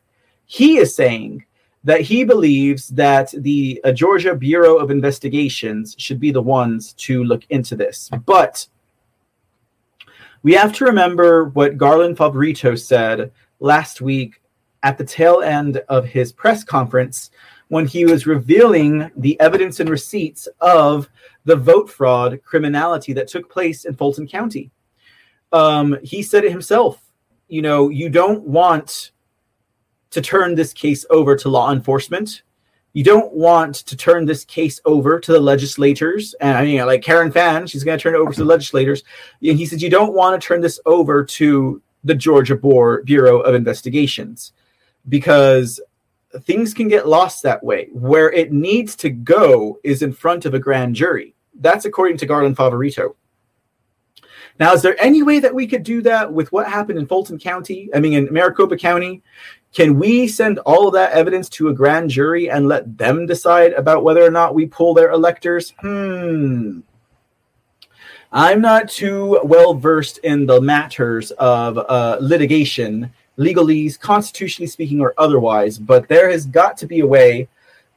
he 0.45 0.77
is 0.77 0.95
saying 0.95 1.45
that 1.83 2.01
he 2.01 2.23
believes 2.23 2.87
that 2.89 3.33
the 3.37 3.79
uh, 3.83 3.91
Georgia 3.91 4.35
Bureau 4.35 4.77
of 4.77 4.91
Investigations 4.91 5.95
should 5.97 6.19
be 6.19 6.31
the 6.31 6.41
ones 6.41 6.93
to 6.93 7.23
look 7.23 7.43
into 7.49 7.75
this. 7.75 8.09
But 8.25 8.67
we 10.43 10.53
have 10.53 10.73
to 10.73 10.85
remember 10.85 11.45
what 11.45 11.77
Garland 11.77 12.17
Favorito 12.17 12.79
said 12.79 13.31
last 13.59 14.01
week 14.01 14.38
at 14.83 14.97
the 14.97 15.03
tail 15.03 15.41
end 15.41 15.77
of 15.89 16.05
his 16.05 16.31
press 16.31 16.63
conference 16.63 17.31
when 17.69 17.85
he 17.85 18.05
was 18.05 18.25
revealing 18.25 19.09
the 19.15 19.39
evidence 19.39 19.79
and 19.79 19.89
receipts 19.89 20.47
of 20.59 21.09
the 21.45 21.55
vote 21.55 21.89
fraud 21.89 22.39
criminality 22.43 23.13
that 23.13 23.27
took 23.27 23.49
place 23.49 23.85
in 23.85 23.95
Fulton 23.95 24.27
County. 24.27 24.71
Um, 25.51 25.97
he 26.03 26.21
said 26.21 26.43
it 26.43 26.51
himself. 26.51 27.01
You 27.47 27.61
know, 27.61 27.89
you 27.89 28.09
don't 28.09 28.43
want 28.43 29.11
to 30.11 30.21
turn 30.21 30.55
this 30.55 30.73
case 30.73 31.05
over 31.09 31.35
to 31.35 31.49
law 31.49 31.71
enforcement. 31.71 32.43
You 32.93 33.03
don't 33.03 33.31
want 33.33 33.75
to 33.75 33.95
turn 33.95 34.25
this 34.25 34.43
case 34.43 34.81
over 34.85 35.19
to 35.19 35.31
the 35.31 35.39
legislators. 35.39 36.33
And 36.41 36.57
I 36.57 36.65
mean, 36.65 36.83
like 36.85 37.03
Karen 37.03 37.31
Fann, 37.31 37.67
she's 37.67 37.83
going 37.83 37.97
to 37.97 38.01
turn 38.01 38.15
it 38.15 38.17
over 38.17 38.33
to 38.33 38.39
the 38.39 38.45
legislators. 38.45 39.03
And 39.43 39.57
he 39.57 39.67
said, 39.67 39.81
you 39.81 39.91
don't 39.91 40.13
want 40.13 40.39
to 40.39 40.45
turn 40.45 40.61
this 40.61 40.79
over 40.87 41.23
to 41.23 41.81
the 42.03 42.15
Georgia 42.15 42.55
Bureau 42.55 43.41
of 43.41 43.53
Investigations 43.53 44.53
because 45.07 45.79
things 46.41 46.73
can 46.73 46.87
get 46.87 47.07
lost 47.07 47.43
that 47.43 47.63
way. 47.63 47.87
Where 47.91 48.31
it 48.31 48.51
needs 48.51 48.95
to 48.97 49.09
go 49.09 49.79
is 49.83 50.01
in 50.01 50.13
front 50.13 50.45
of 50.45 50.53
a 50.53 50.59
grand 50.59 50.95
jury. 50.95 51.33
That's 51.59 51.85
according 51.85 52.17
to 52.17 52.25
Garland 52.25 52.57
Favorito. 52.57 53.15
Now, 54.59 54.73
is 54.73 54.81
there 54.81 55.01
any 55.01 55.23
way 55.23 55.39
that 55.39 55.55
we 55.55 55.67
could 55.67 55.83
do 55.83 56.01
that 56.01 56.31
with 56.31 56.51
what 56.51 56.67
happened 56.67 56.99
in 56.99 57.07
Fulton 57.07 57.39
County? 57.39 57.89
I 57.95 57.99
mean, 57.99 58.13
in 58.13 58.33
Maricopa 58.33 58.75
County? 58.75 59.23
Can 59.73 59.97
we 59.97 60.27
send 60.27 60.59
all 60.59 60.87
of 60.87 60.93
that 60.95 61.13
evidence 61.13 61.47
to 61.49 61.69
a 61.69 61.73
grand 61.73 62.09
jury 62.09 62.49
and 62.49 62.67
let 62.67 62.97
them 62.97 63.25
decide 63.25 63.71
about 63.73 64.03
whether 64.03 64.23
or 64.23 64.31
not 64.31 64.55
we 64.55 64.65
pull 64.65 64.93
their 64.93 65.11
electors? 65.11 65.73
Hmm. 65.79 66.79
I'm 68.31 68.61
not 68.61 68.89
too 68.89 69.39
well 69.43 69.73
versed 69.73 70.19
in 70.19 70.45
the 70.45 70.61
matters 70.61 71.31
of 71.31 71.77
uh, 71.77 72.17
litigation 72.19 73.11
legalese, 73.39 73.99
constitutionally 73.99 74.67
speaking, 74.67 75.01
or 75.01 75.13
otherwise. 75.17 75.79
But 75.79 76.07
there 76.07 76.29
has 76.29 76.45
got 76.45 76.77
to 76.77 76.85
be 76.85 76.99
a 76.99 77.07
way 77.07 77.47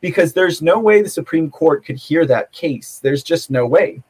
because 0.00 0.32
there's 0.32 0.62
no 0.62 0.78
way 0.78 1.02
the 1.02 1.08
Supreme 1.08 1.50
Court 1.50 1.84
could 1.84 1.96
hear 1.96 2.24
that 2.26 2.52
case. 2.52 3.00
There's 3.02 3.22
just 3.22 3.50
no 3.50 3.66
way. 3.66 4.02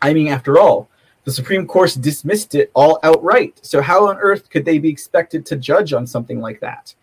I 0.00 0.14
mean, 0.14 0.28
after 0.28 0.58
all, 0.58 0.88
the 1.24 1.32
Supreme 1.32 1.66
Court 1.66 1.96
dismissed 2.00 2.54
it 2.54 2.70
all 2.74 3.00
outright. 3.02 3.58
So, 3.62 3.82
how 3.82 4.08
on 4.08 4.18
earth 4.18 4.48
could 4.48 4.64
they 4.64 4.78
be 4.78 4.88
expected 4.88 5.44
to 5.46 5.56
judge 5.56 5.92
on 5.92 6.06
something 6.06 6.40
like 6.40 6.60
that? 6.60 6.94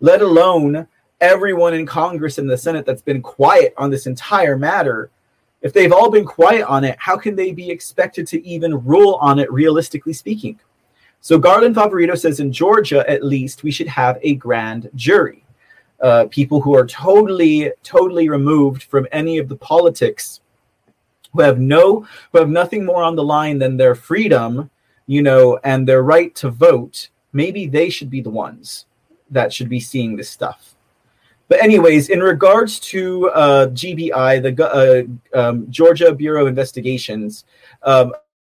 Let 0.00 0.22
alone 0.22 0.86
everyone 1.20 1.74
in 1.74 1.86
Congress 1.86 2.38
and 2.38 2.48
the 2.48 2.56
Senate 2.58 2.84
that's 2.84 3.02
been 3.02 3.22
quiet 3.22 3.74
on 3.76 3.90
this 3.90 4.06
entire 4.06 4.56
matter 4.56 5.10
If 5.62 5.72
they've 5.72 5.92
all 5.92 6.10
been 6.10 6.24
quiet 6.24 6.66
on 6.66 6.82
it, 6.82 6.96
how 6.98 7.16
can 7.16 7.36
they 7.36 7.52
be 7.52 7.70
expected 7.70 8.26
to 8.28 8.44
even 8.44 8.84
rule 8.84 9.14
on 9.20 9.38
it, 9.38 9.50
realistically 9.52 10.12
speaking? 10.12 10.58
So 11.22 11.38
Garland 11.38 11.76
Favorito 11.76 12.18
says 12.18 12.40
in 12.40 12.52
Georgia, 12.52 13.08
at 13.08 13.22
least, 13.22 13.62
we 13.62 13.70
should 13.70 13.86
have 13.86 14.18
a 14.22 14.34
grand 14.34 14.90
jury. 14.96 15.44
Uh, 16.00 16.26
people 16.30 16.60
who 16.60 16.74
are 16.74 16.84
totally, 16.84 17.70
totally 17.84 18.28
removed 18.28 18.82
from 18.82 19.06
any 19.12 19.38
of 19.38 19.48
the 19.48 19.54
politics, 19.54 20.40
who 21.32 21.40
have 21.42 21.60
no, 21.60 22.00
who 22.32 22.38
have 22.38 22.48
nothing 22.48 22.84
more 22.84 23.04
on 23.04 23.14
the 23.14 23.22
line 23.22 23.60
than 23.60 23.76
their 23.76 23.94
freedom, 23.94 24.68
you 25.06 25.22
know, 25.22 25.60
and 25.62 25.86
their 25.86 26.02
right 26.02 26.34
to 26.34 26.50
vote. 26.50 27.08
Maybe 27.32 27.68
they 27.68 27.88
should 27.88 28.10
be 28.10 28.20
the 28.20 28.28
ones 28.28 28.86
that 29.30 29.52
should 29.52 29.68
be 29.68 29.78
seeing 29.78 30.16
this 30.16 30.28
stuff. 30.28 30.74
But 31.46 31.62
anyways, 31.62 32.08
in 32.08 32.18
regards 32.18 32.80
to 32.80 33.30
uh, 33.30 33.66
GBI, 33.68 34.42
the 34.42 35.18
uh, 35.34 35.38
um, 35.38 35.70
Georgia 35.70 36.12
Bureau 36.12 36.42
of 36.42 36.48
Investigations, 36.48 37.44
um, 37.84 38.12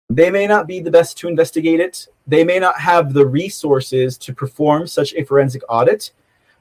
they 0.10 0.30
may 0.30 0.48
not 0.48 0.68
be 0.68 0.80
the 0.80 0.92
best 0.92 1.18
to 1.18 1.28
investigate 1.28 1.80
it. 1.80 2.08
They 2.28 2.44
may 2.44 2.60
not 2.60 2.80
have 2.80 3.14
the 3.14 3.26
resources 3.26 4.18
to 4.20 4.34
perform 4.34 4.88
such 4.88 5.14
a 5.16 5.24
forensic 5.24 5.64
audit. 5.68 6.12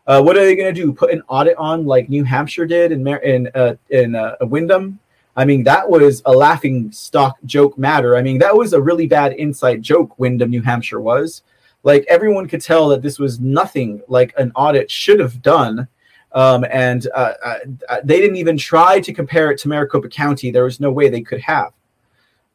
Uh, 0.06 0.22
what 0.22 0.36
are 0.36 0.44
they 0.44 0.56
going 0.56 0.74
to 0.74 0.80
do? 0.80 0.92
Put 0.92 1.10
an 1.10 1.22
audit 1.28 1.56
on 1.56 1.86
like 1.86 2.08
New 2.08 2.24
Hampshire 2.24 2.66
did 2.66 2.92
in 2.92 3.06
in 3.06 3.50
uh, 3.54 3.76
in 3.90 4.14
uh, 4.14 4.36
Windham? 4.42 4.98
I 5.36 5.44
mean, 5.44 5.64
that 5.64 5.88
was 5.88 6.22
a 6.26 6.32
laughing 6.32 6.92
stock 6.92 7.38
joke 7.44 7.76
matter. 7.76 8.16
I 8.16 8.22
mean, 8.22 8.38
that 8.38 8.54
was 8.54 8.72
a 8.72 8.80
really 8.80 9.06
bad 9.06 9.32
inside 9.32 9.82
joke. 9.82 10.18
Windham, 10.18 10.50
New 10.50 10.62
Hampshire 10.62 11.00
was 11.00 11.42
like 11.82 12.04
everyone 12.08 12.48
could 12.48 12.60
tell 12.60 12.88
that 12.88 13.02
this 13.02 13.18
was 13.18 13.40
nothing 13.40 14.02
like 14.08 14.34
an 14.36 14.52
audit 14.54 14.90
should 14.90 15.20
have 15.20 15.42
done. 15.42 15.86
Um, 16.32 16.64
and 16.70 17.06
uh, 17.14 17.34
uh, 17.44 17.58
uh 17.88 18.00
they 18.02 18.20
didn't 18.20 18.36
even 18.36 18.56
try 18.56 19.00
to 19.00 19.12
compare 19.12 19.50
it 19.52 19.58
to 19.58 19.68
Maricopa 19.68 20.08
County. 20.08 20.50
There 20.50 20.64
was 20.64 20.80
no 20.80 20.90
way 20.90 21.08
they 21.08 21.20
could 21.20 21.40
have. 21.40 21.72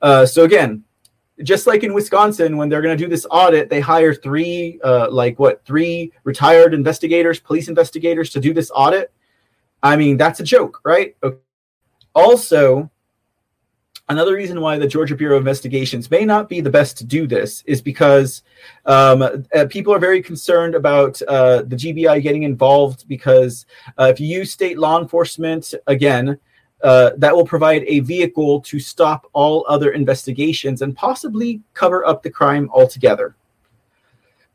Uh, 0.02 0.26
so 0.26 0.44
again, 0.44 0.84
just 1.44 1.68
like 1.68 1.84
in 1.84 1.94
Wisconsin, 1.94 2.58
when 2.58 2.70
they're 2.70 2.82
going 2.82 2.98
to 2.98 3.02
do 3.02 3.10
this 3.10 3.26
audit, 3.32 3.70
they 3.70 3.80
hire 3.80 4.14
three, 4.14 4.80
uh, 4.84 5.10
like 5.10 5.40
what, 5.40 5.64
three 5.66 6.12
retired 6.24 6.74
investigators, 6.74 7.40
police 7.40 7.70
investigators 7.70 8.30
to 8.32 8.40
do 8.40 8.54
this 8.54 8.72
audit. 8.74 9.12
I 9.82 9.96
mean, 9.96 10.18
that's 10.18 10.40
a 10.40 10.44
joke, 10.44 10.82
right? 10.84 11.16
Okay. 11.24 11.38
Also, 12.14 12.90
another 14.10 14.34
reason 14.34 14.60
why 14.60 14.78
the 14.78 14.88
Georgia 14.88 15.16
Bureau 15.16 15.38
of 15.38 15.42
Investigations 15.42 16.12
may 16.12 16.26
not 16.26 16.50
be 16.50 16.60
the 16.60 16.70
best 16.70 16.98
to 16.98 17.06
do 17.06 17.28
this 17.28 17.64
is 17.66 17.82
because 17.82 18.44
um, 18.86 19.22
uh, 19.22 19.66
people 19.70 19.94
are 19.94 20.00
very 20.00 20.22
concerned 20.22 20.76
about 20.76 21.22
uh, 21.28 21.62
the 21.62 21.76
GBI 21.76 22.22
getting 22.22 22.44
involved 22.44 23.08
because 23.08 23.66
uh, 23.98 24.06
if 24.06 24.20
you 24.20 24.28
use 24.28 24.52
state 24.52 24.78
law 24.78 25.00
enforcement, 25.00 25.74
again, 25.88 26.38
uh, 26.82 27.12
that 27.18 27.36
will 27.36 27.46
provide 27.46 27.84
a 27.88 28.00
vehicle 28.00 28.62
to 28.62 28.80
stop 28.80 29.28
all 29.34 29.66
other 29.68 29.92
investigations 29.92 30.82
and 30.82 30.96
possibly 30.96 31.62
cover 31.74 32.06
up 32.06 32.24
the 32.24 32.30
crime 32.30 32.70
altogether. 32.74 33.36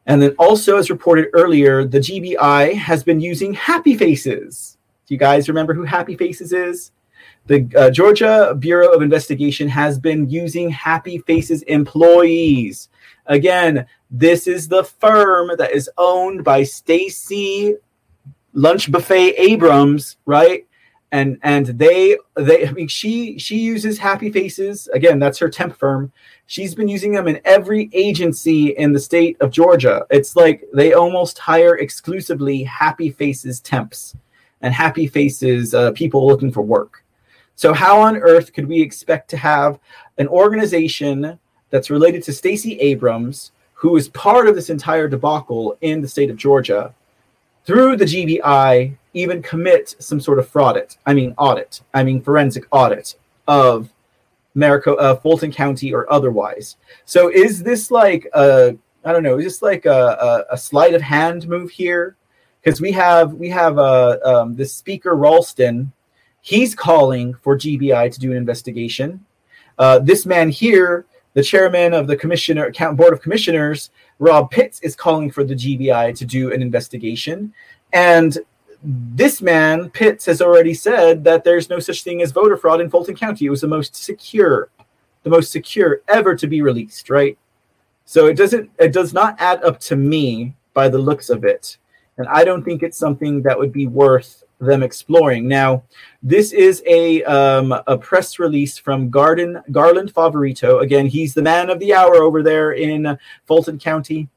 And 0.06 0.20
then, 0.20 0.34
also, 0.38 0.76
as 0.76 0.90
reported 0.90 1.28
earlier, 1.32 1.84
the 1.84 1.98
GBI 1.98 2.74
has 2.74 3.02
been 3.02 3.20
using 3.20 3.54
Happy 3.54 3.96
Faces. 3.96 4.76
Do 5.06 5.14
you 5.14 5.18
guys 5.18 5.48
remember 5.48 5.72
who 5.74 5.84
Happy 5.84 6.16
Faces 6.16 6.52
is? 6.52 6.92
The 7.46 7.68
uh, 7.76 7.90
Georgia 7.90 8.54
Bureau 8.58 8.92
of 8.92 9.02
Investigation 9.02 9.68
has 9.68 9.98
been 9.98 10.28
using 10.28 10.70
Happy 10.70 11.18
Faces 11.18 11.62
employees. 11.62 12.88
Again, 13.26 13.86
this 14.10 14.46
is 14.46 14.68
the 14.68 14.84
firm 14.84 15.50
that 15.58 15.72
is 15.72 15.90
owned 15.96 16.44
by 16.44 16.62
Stacey 16.62 17.74
Lunch 18.52 18.90
Buffet 18.90 19.34
Abrams, 19.36 20.16
right? 20.26 20.66
And 21.14 21.38
and 21.44 21.66
they 21.66 22.18
they 22.34 22.66
I 22.66 22.72
mean 22.72 22.88
she 22.88 23.38
she 23.38 23.56
uses 23.56 23.98
happy 23.98 24.30
faces. 24.32 24.88
Again 24.88 25.20
that's 25.20 25.38
her 25.38 25.48
temp 25.48 25.76
firm. 25.76 26.12
She's 26.46 26.74
been 26.74 26.88
using 26.88 27.12
them 27.12 27.28
in 27.28 27.40
every 27.44 27.88
agency 27.92 28.70
in 28.70 28.92
the 28.92 28.98
state 28.98 29.36
of 29.40 29.52
Georgia. 29.52 30.04
It's 30.10 30.34
like 30.34 30.64
they 30.74 30.92
almost 30.92 31.38
hire 31.38 31.76
exclusively 31.76 32.64
happy 32.64 33.10
faces 33.10 33.60
temps 33.60 34.16
and 34.60 34.74
happy 34.74 35.06
faces 35.06 35.72
uh, 35.72 35.92
people 35.92 36.26
looking 36.26 36.50
for 36.50 36.62
work. 36.62 37.04
So 37.54 37.72
how 37.72 38.00
on 38.00 38.16
earth 38.16 38.52
could 38.52 38.66
we 38.66 38.82
expect 38.82 39.30
to 39.30 39.36
have 39.36 39.78
an 40.18 40.26
organization 40.26 41.38
that's 41.70 41.90
related 41.90 42.24
to 42.24 42.32
Stacey 42.32 42.76
Abrams 42.80 43.52
who 43.74 43.96
is 43.96 44.08
part 44.08 44.48
of 44.48 44.56
this 44.56 44.68
entire 44.68 45.06
debacle 45.06 45.78
in 45.80 46.00
the 46.00 46.08
state 46.08 46.30
of 46.30 46.36
Georgia 46.36 46.92
through 47.64 47.96
the 47.96 48.04
GBI 48.04 48.96
even 49.14 49.42
commit 49.42 49.94
some 49.98 50.20
sort 50.20 50.38
of 50.38 50.48
fraud 50.48 50.76
it. 50.76 50.98
I 51.06 51.14
mean 51.14 51.34
audit. 51.38 51.80
I 51.94 52.02
mean 52.02 52.20
forensic 52.20 52.66
audit 52.70 53.16
of 53.48 53.90
Marico, 54.56 54.96
uh, 54.98 55.16
Fulton 55.16 55.52
County 55.52 55.92
or 55.92 56.10
otherwise. 56.12 56.76
So 57.04 57.28
is 57.28 57.62
this 57.62 57.90
like 57.90 58.26
a 58.34 58.76
I 59.04 59.12
don't 59.12 59.22
know, 59.22 59.38
is 59.38 59.44
this 59.44 59.62
like 59.62 59.84
a, 59.84 60.44
a, 60.50 60.54
a 60.54 60.58
sleight 60.58 60.94
of 60.94 61.02
hand 61.02 61.46
move 61.46 61.70
here? 61.70 62.16
Because 62.62 62.80
we 62.80 62.92
have 62.92 63.34
we 63.34 63.50
have 63.50 63.78
uh, 63.78 64.18
um, 64.24 64.56
the 64.56 64.64
speaker 64.64 65.14
Ralston. 65.14 65.92
He's 66.40 66.74
calling 66.74 67.34
for 67.34 67.56
GBI 67.56 68.12
to 68.12 68.20
do 68.20 68.30
an 68.30 68.36
investigation. 68.36 69.24
Uh, 69.78 69.98
this 69.98 70.24
man 70.24 70.48
here, 70.48 71.04
the 71.34 71.42
chairman 71.42 71.92
of 71.92 72.06
the 72.06 72.16
commissioner 72.16 72.70
board 72.92 73.12
of 73.12 73.20
commissioners, 73.20 73.90
Rob 74.18 74.50
Pitts, 74.50 74.80
is 74.80 74.96
calling 74.96 75.30
for 75.30 75.44
the 75.44 75.54
GBI 75.54 76.16
to 76.16 76.24
do 76.24 76.52
an 76.52 76.62
investigation. 76.62 77.52
And 77.92 78.38
this 78.84 79.40
man, 79.40 79.88
Pitts, 79.90 80.26
has 80.26 80.42
already 80.42 80.74
said 80.74 81.24
that 81.24 81.42
there's 81.42 81.70
no 81.70 81.78
such 81.78 82.02
thing 82.02 82.20
as 82.20 82.32
voter 82.32 82.56
fraud 82.56 82.80
in 82.80 82.90
Fulton 82.90 83.16
County. 83.16 83.46
It 83.46 83.50
was 83.50 83.62
the 83.62 83.66
most 83.66 83.96
secure, 83.96 84.68
the 85.22 85.30
most 85.30 85.50
secure 85.50 86.02
ever 86.08 86.36
to 86.36 86.46
be 86.46 86.60
released, 86.60 87.08
right? 87.08 87.38
So 88.04 88.26
it 88.26 88.36
doesn't, 88.36 88.70
it 88.78 88.92
does 88.92 89.14
not 89.14 89.40
add 89.40 89.64
up 89.64 89.80
to 89.80 89.96
me 89.96 90.54
by 90.74 90.88
the 90.88 90.98
looks 90.98 91.30
of 91.30 91.44
it. 91.44 91.78
And 92.18 92.28
I 92.28 92.44
don't 92.44 92.62
think 92.62 92.82
it's 92.82 92.98
something 92.98 93.42
that 93.42 93.58
would 93.58 93.72
be 93.72 93.86
worth 93.86 94.44
them 94.60 94.82
exploring. 94.82 95.48
Now, 95.48 95.82
this 96.22 96.52
is 96.52 96.82
a 96.86 97.24
um, 97.24 97.72
a 97.86 97.98
press 97.98 98.38
release 98.38 98.78
from 98.78 99.10
Garden 99.10 99.60
Garland 99.72 100.12
Favorito. 100.14 100.80
Again, 100.80 101.06
he's 101.06 101.34
the 101.34 101.42
man 101.42 101.70
of 101.70 101.80
the 101.80 101.92
hour 101.92 102.16
over 102.16 102.42
there 102.42 102.72
in 102.72 103.18
Fulton 103.46 103.78
County. 103.78 104.28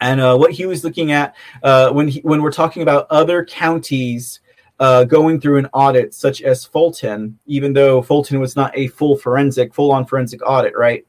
And 0.00 0.20
uh, 0.20 0.36
what 0.36 0.52
he 0.52 0.66
was 0.66 0.84
looking 0.84 1.12
at 1.12 1.34
uh, 1.62 1.90
when 1.90 2.08
he, 2.08 2.20
when 2.20 2.42
we're 2.42 2.52
talking 2.52 2.82
about 2.82 3.06
other 3.10 3.44
counties 3.44 4.40
uh, 4.80 5.04
going 5.04 5.40
through 5.40 5.58
an 5.58 5.68
audit, 5.72 6.14
such 6.14 6.42
as 6.42 6.64
Fulton, 6.64 7.38
even 7.46 7.72
though 7.72 8.02
Fulton 8.02 8.40
was 8.40 8.56
not 8.56 8.76
a 8.76 8.88
full 8.88 9.16
forensic, 9.16 9.72
full 9.72 9.92
on 9.92 10.04
forensic 10.04 10.40
audit, 10.44 10.76
right? 10.76 11.06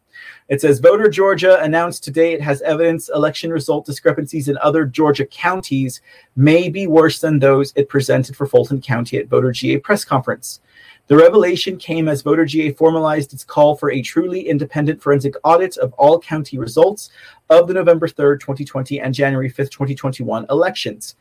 It 0.47 0.61
says 0.61 0.79
Voter 0.79 1.09
Georgia 1.09 1.59
announced 1.61 2.03
today 2.03 2.33
it 2.33 2.41
has 2.41 2.61
evidence 2.61 3.09
election 3.09 3.51
result 3.51 3.85
discrepancies 3.85 4.47
in 4.47 4.57
other 4.59 4.85
Georgia 4.85 5.25
counties 5.25 6.01
may 6.35 6.69
be 6.69 6.85
worse 6.85 7.19
than 7.19 7.39
those 7.39 7.73
it 7.75 7.89
presented 7.89 8.35
for 8.35 8.45
Fulton 8.45 8.79
County 8.79 9.17
at 9.17 9.27
Voter 9.27 9.51
GA 9.51 9.79
press 9.79 10.05
conference. 10.05 10.61
The 11.07 11.15
revelation 11.15 11.77
came 11.77 12.07
as 12.07 12.23
Voter 12.23 12.45
GA 12.45 12.71
formalized 12.71 13.31
its 13.31 13.43
call 13.43 13.75
for 13.75 13.91
a 13.91 14.01
truly 14.01 14.49
independent 14.49 15.03
forensic 15.03 15.35
audit 15.43 15.77
of 15.77 15.93
all 15.93 16.19
county 16.19 16.57
results 16.57 17.11
of 17.51 17.67
the 17.67 17.75
November 17.75 18.07
3rd, 18.07 18.39
2020 18.39 18.99
and 19.01 19.13
January 19.13 19.51
5th, 19.51 19.69
2021 19.69 20.47
elections. 20.49 21.15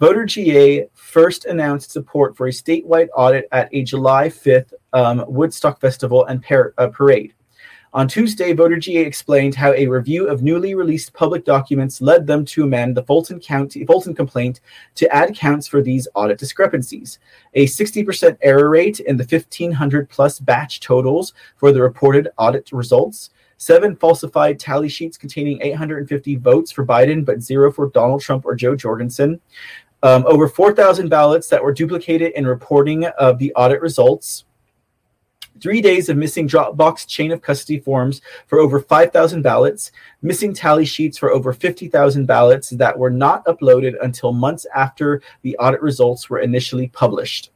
Voter 0.00 0.24
GA 0.24 0.88
first 0.92 1.44
announced 1.44 1.92
support 1.92 2.36
for 2.36 2.48
a 2.48 2.50
statewide 2.50 3.08
audit 3.14 3.46
at 3.52 3.68
a 3.72 3.84
July 3.84 4.28
5th 4.28 4.72
um, 4.92 5.24
Woodstock 5.28 5.80
Festival 5.80 6.24
and 6.24 6.42
par- 6.42 6.74
uh, 6.76 6.88
parade. 6.88 7.32
On 7.98 8.06
Tuesday, 8.06 8.52
Voter 8.52 8.76
GA 8.76 9.00
explained 9.00 9.56
how 9.56 9.72
a 9.72 9.88
review 9.88 10.28
of 10.28 10.40
newly 10.40 10.76
released 10.76 11.12
public 11.14 11.44
documents 11.44 12.00
led 12.00 12.28
them 12.28 12.44
to 12.44 12.62
amend 12.62 12.96
the 12.96 13.02
Fulton 13.02 13.40
County 13.40 13.84
Fulton 13.84 14.14
complaint 14.14 14.60
to 14.94 15.12
add 15.12 15.34
counts 15.34 15.66
for 15.66 15.82
these 15.82 16.06
audit 16.14 16.38
discrepancies. 16.38 17.18
A 17.54 17.66
60% 17.66 18.38
error 18.40 18.70
rate 18.70 19.00
in 19.00 19.16
the 19.16 19.24
1500 19.24 20.08
plus 20.08 20.38
batch 20.38 20.78
totals 20.78 21.34
for 21.56 21.72
the 21.72 21.82
reported 21.82 22.28
audit 22.38 22.70
results. 22.70 23.30
Seven 23.56 23.96
falsified 23.96 24.60
tally 24.60 24.88
sheets 24.88 25.18
containing 25.18 25.60
850 25.60 26.36
votes 26.36 26.70
for 26.70 26.86
Biden, 26.86 27.24
but 27.24 27.42
zero 27.42 27.72
for 27.72 27.88
Donald 27.88 28.20
Trump 28.20 28.46
or 28.46 28.54
Jo 28.54 28.76
Jorgensen. 28.76 29.40
Um, 30.04 30.24
over 30.28 30.46
4,000 30.46 31.08
ballots 31.08 31.48
that 31.48 31.64
were 31.64 31.72
duplicated 31.72 32.30
in 32.36 32.46
reporting 32.46 33.06
of 33.06 33.38
the 33.38 33.52
audit 33.56 33.80
results 33.80 34.44
three 35.60 35.80
days 35.80 36.08
of 36.08 36.16
missing 36.16 36.48
Dropbox 36.48 37.06
chain 37.06 37.32
of 37.32 37.42
custody 37.42 37.78
forms 37.78 38.20
for 38.46 38.58
over 38.58 38.80
5,000 38.80 39.42
ballots, 39.42 39.92
missing 40.22 40.52
tally 40.52 40.84
sheets 40.84 41.18
for 41.18 41.30
over 41.30 41.52
50,000 41.52 42.26
ballots 42.26 42.70
that 42.70 42.98
were 42.98 43.10
not 43.10 43.44
uploaded 43.46 43.94
until 44.02 44.32
months 44.32 44.66
after 44.74 45.22
the 45.42 45.56
audit 45.58 45.82
results 45.82 46.30
were 46.30 46.40
initially 46.40 46.88
published. 46.88 47.50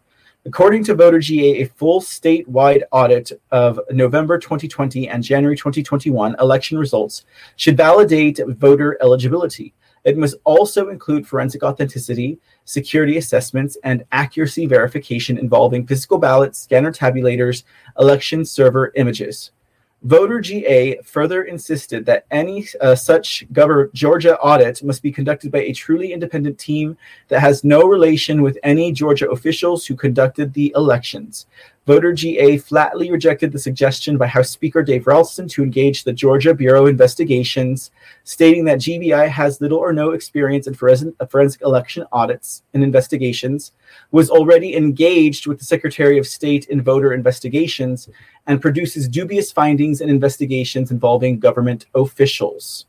According 0.45 0.83
to 0.85 0.97
Voter 0.97 1.21
GA, 1.21 1.63
a 1.63 1.69
full 1.69 2.01
statewide 2.01 2.83
audit 2.91 3.31
of 3.53 3.79
November 3.93 4.39
2020 4.39 5.09
and 5.09 5.23
January 5.23 5.57
2021 5.57 6.35
election 6.41 6.79
results 6.79 7.25
should 7.55 7.77
validate 7.77 8.41
voter 8.49 8.99
eligibility. 9.01 9.73
It 10.05 10.19
must 10.19 10.37
also 10.45 10.89
include 10.89 11.27
forensic 11.27 11.63
authenticity, 11.63 12.39
security 12.65 13.19
assessments, 13.19 13.77
and 13.85 14.05
accuracy 14.13 14.67
verification 14.67 15.39
involving 15.39 15.87
physical 15.87 16.19
ballots, 16.19 16.59
scanner 16.59 16.93
tabulators, 16.93 17.65
election 17.99 18.45
server 18.45 18.93
images. 18.97 19.53
Voter 20.05 20.41
GA 20.41 21.01
further 21.05 21.45
insisted 21.45 22.05
that 22.07 22.27
any 22.33 22.67
uh, 22.81 22.97
such 22.97 23.47
Gov- 23.53 23.93
Georgia 23.93 24.37
audit 24.41 24.83
must 24.83 25.01
be 25.01 25.13
conducted 25.13 25.53
by 25.53 25.61
a 25.61 25.73
truly 25.73 26.13
independent 26.13 26.59
team 26.59 26.97
that 27.29 27.39
has 27.39 27.63
no 27.63 27.83
relation 27.85 28.43
with 28.43 28.59
any 28.65 28.91
Georgia 28.91 29.31
officials 29.31 29.87
who 29.87 29.95
conducted 29.95 30.53
the 30.53 30.73
elections. 30.75 31.47
Voter 31.85 32.13
GA 32.13 32.59
flatly 32.59 33.11
rejected 33.11 33.51
the 33.51 33.59
suggestion 33.59 34.17
by 34.17 34.29
House 34.29 34.51
Speaker 34.51 34.85
Dave 34.85 35.09
Ralston 35.09 35.49
to 35.49 35.65
engage 35.65 36.05
the 36.05 36.13
Georgia 36.13 36.55
Bureau 36.55 36.85
of 36.85 36.91
Investigations, 36.91 37.91
stating 38.23 38.65
that 38.67 38.79
GBI 38.79 39.29
has 39.29 39.61
little 39.61 39.79
or 39.79 39.93
no 39.93 40.13
experience 40.13 40.69
in 40.69 40.75
forensic 40.75 41.61
election 41.63 42.05
audits 42.13 42.63
and 42.73 42.85
investigations, 42.85 43.73
was 44.13 44.31
already 44.31 44.77
engaged 44.77 45.49
with 45.49 45.59
the 45.59 45.65
Secretary 45.65 46.19
of 46.19 46.27
State 46.27 46.67
in 46.67 46.83
voter 46.83 47.13
investigations, 47.13 48.09
and 48.47 48.63
produces 48.63 49.09
dubious 49.09 49.51
findings 49.51 50.01
and 50.01 50.09
investigations 50.09 50.93
involving 50.93 51.41
government 51.41 51.87
officials. 51.97 52.87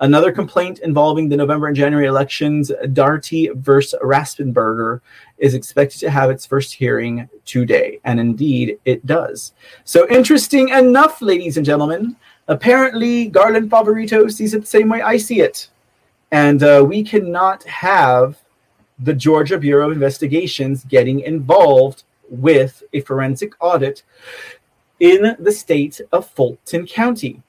Another 0.00 0.30
complaint 0.30 0.78
involving 0.78 1.28
the 1.28 1.36
November 1.36 1.66
and 1.66 1.76
January 1.76 2.06
elections, 2.06 2.70
Daugherty 2.92 3.48
versus 3.54 3.98
Raffensperger, 4.00 5.00
is 5.38 5.54
expected 5.54 5.98
to 6.00 6.10
have 6.10 6.30
its 6.30 6.46
first 6.46 6.72
hearing 6.72 7.28
today. 7.44 7.98
And 8.04 8.20
indeed, 8.20 8.78
it 8.84 9.04
does. 9.06 9.52
So, 9.84 10.08
interesting 10.08 10.68
enough, 10.68 11.20
ladies 11.20 11.56
and 11.56 11.66
gentlemen. 11.66 12.16
Apparently, 12.46 13.26
Garland 13.26 13.70
Favorito 13.70 14.30
sees 14.32 14.54
it 14.54 14.60
the 14.60 14.66
same 14.66 14.88
way 14.88 15.02
I 15.02 15.18
see 15.18 15.40
it. 15.40 15.68
And 16.30 16.62
uh, 16.62 16.84
we 16.86 17.02
cannot 17.02 17.62
have 17.64 18.38
the 18.98 19.14
Georgia 19.14 19.58
Bureau 19.58 19.86
of 19.86 19.92
Investigations 19.92 20.84
getting 20.84 21.20
involved 21.20 22.04
with 22.28 22.82
a 22.92 23.00
forensic 23.00 23.52
audit 23.60 24.02
in 25.00 25.36
the 25.38 25.52
state 25.52 26.00
of 26.12 26.28
Fulton 26.30 26.86
County. 26.86 27.42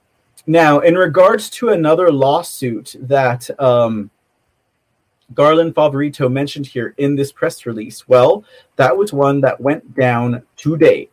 Now, 0.46 0.80
in 0.80 0.96
regards 0.96 1.50
to 1.50 1.70
another 1.70 2.10
lawsuit 2.10 2.96
that 3.00 3.48
um, 3.60 4.10
Garland 5.34 5.74
Favorito 5.74 6.30
mentioned 6.30 6.66
here 6.66 6.94
in 6.96 7.14
this 7.14 7.30
press 7.30 7.66
release, 7.66 8.08
well, 8.08 8.44
that 8.76 8.96
was 8.96 9.12
one 9.12 9.40
that 9.42 9.60
went 9.60 9.94
down 9.94 10.42
today. 10.56 11.08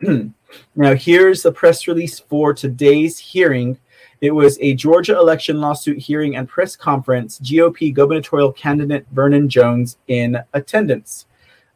now, 0.00 0.94
here's 0.94 1.42
the 1.42 1.52
press 1.52 1.86
release 1.86 2.18
for 2.18 2.54
today's 2.54 3.18
hearing. 3.18 3.78
It 4.20 4.30
was 4.30 4.58
a 4.60 4.74
Georgia 4.74 5.16
election 5.18 5.60
lawsuit 5.60 5.98
hearing 5.98 6.36
and 6.36 6.48
press 6.48 6.74
conference. 6.74 7.38
GOP 7.40 7.92
gubernatorial 7.92 8.52
candidate 8.52 9.06
Vernon 9.12 9.48
Jones 9.48 9.98
in 10.08 10.38
attendance. 10.54 11.26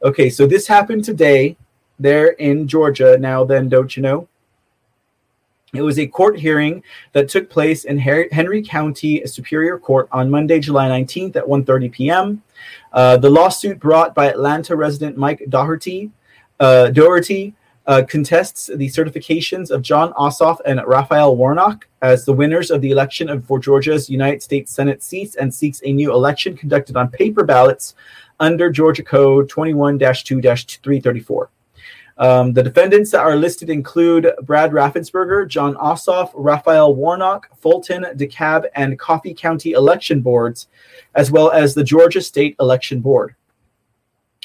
Okay, 0.03 0.31
so 0.31 0.47
this 0.47 0.67
happened 0.67 1.05
today 1.05 1.57
there 1.99 2.29
in 2.29 2.67
Georgia. 2.67 3.19
Now, 3.19 3.45
then, 3.45 3.69
don't 3.69 3.95
you 3.95 4.03
know? 4.03 4.29
It 5.73 5.83
was 5.83 5.99
a 5.99 6.07
court 6.07 6.39
hearing 6.39 6.83
that 7.13 7.29
took 7.29 7.49
place 7.49 7.85
in 7.85 7.99
Henry 7.99 8.63
County 8.63 9.25
Superior 9.27 9.79
Court 9.79 10.09
on 10.11 10.29
Monday, 10.29 10.59
July 10.59 10.89
19th 10.89 11.37
at 11.37 11.45
1:30 11.45 11.93
p.m. 11.93 12.43
Uh, 12.93 13.17
the 13.17 13.31
lawsuit 13.31 13.79
brought 13.79 14.15
by 14.15 14.29
Atlanta 14.29 14.75
resident 14.75 15.17
Mike 15.17 15.45
Daugherty, 15.49 16.11
uh, 16.59 16.89
Doherty 16.91 17.55
uh, 17.87 18.03
contests 18.09 18.67
the 18.67 18.89
certifications 18.89 19.71
of 19.71 19.83
Jon 19.83 20.13
Ossoff 20.15 20.59
and 20.65 20.81
Raphael 20.87 21.37
Warnock 21.37 21.87
as 22.03 22.25
the 22.25 22.33
winners 22.33 22.71
of 22.71 22.81
the 22.81 22.91
election 22.91 23.43
for 23.43 23.59
Georgia's 23.59 24.11
United 24.11 24.43
States 24.43 24.73
Senate 24.73 25.03
seats 25.03 25.37
and 25.37 25.55
seeks 25.55 25.81
a 25.85 25.93
new 25.93 26.13
election 26.13 26.57
conducted 26.57 26.97
on 26.97 27.09
paper 27.09 27.45
ballots 27.45 27.95
under 28.39 28.71
Georgia 28.71 29.03
Code 29.03 29.49
21-2-334. 29.51 31.49
Um, 32.21 32.53
the 32.53 32.63
defendants 32.63 33.11
that 33.13 33.23
are 33.23 33.35
listed 33.35 33.71
include 33.71 34.31
Brad 34.43 34.73
Raffensperger, 34.73 35.49
Jon 35.49 35.75
Ossoff, 35.77 36.31
Raphael 36.35 36.95
Warnock, 36.95 37.49
Fulton, 37.57 38.05
DeKalb, 38.15 38.67
and 38.75 38.99
Coffee 38.99 39.33
County 39.33 39.73
election 39.73 40.21
boards, 40.21 40.69
as 41.15 41.31
well 41.31 41.51
as 41.51 41.75
the 41.75 41.83
Georgia 41.83 42.21
State 42.21 42.57
Election 42.61 43.01
Board. 43.01 43.35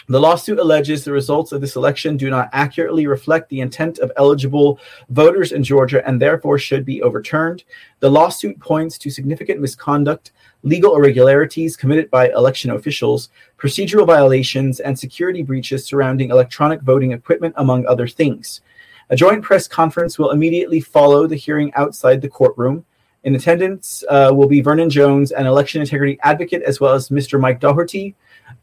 The 0.08 0.20
lawsuit 0.20 0.60
alleges 0.60 1.04
the 1.04 1.12
results 1.12 1.52
of 1.52 1.62
this 1.62 1.76
election 1.76 2.16
do 2.16 2.30
not 2.30 2.50
accurately 2.54 3.08
reflect 3.08 3.50
the 3.50 3.62
intent 3.62 3.98
of 3.98 4.12
eligible 4.18 4.80
voters 5.10 5.52
in 5.52 5.64
Georgia 5.64 6.08
and 6.08 6.22
therefore 6.22 6.60
should 6.60 6.86
be 6.86 7.02
overturned. 7.02 7.64
The 8.02 8.12
lawsuit 8.12 8.60
points 8.60 9.00
to 9.00 9.10
significant 9.10 9.62
misconduct, 9.62 10.32
legal 10.62 10.96
irregularities 10.96 11.76
committed 11.76 12.12
by 12.12 12.30
election 12.30 12.70
officials, 12.70 13.30
procedural 13.58 14.06
violations, 14.06 14.80
and 14.80 14.98
security 14.98 15.42
breaches 15.42 15.86
surrounding 15.86 16.30
electronic 16.30 16.84
voting 16.84 17.12
equipment, 17.12 17.56
among 17.58 17.88
other 17.88 18.08
things. 18.08 18.62
A 19.10 19.16
joint 19.16 19.44
press 19.44 19.68
conference 19.68 20.20
will 20.20 20.30
immediately 20.30 20.82
follow 20.82 21.26
the 21.26 21.36
hearing 21.36 21.74
outside 21.74 22.22
the 22.22 22.30
courtroom. 22.30 22.86
In 23.26 23.34
attendance 23.34 24.04
uh, 24.08 24.32
will 24.32 24.48
be 24.48 24.62
Vernon 24.62 24.88
Jones, 24.88 25.32
an 25.32 25.48
election 25.48 25.82
integrity 25.82 26.20
advocate, 26.22 26.62
as 26.62 26.80
well 26.80 26.94
as 26.94 27.10
Mr. 27.10 27.40
Mike 27.40 27.60
Daugherty, 27.60 28.14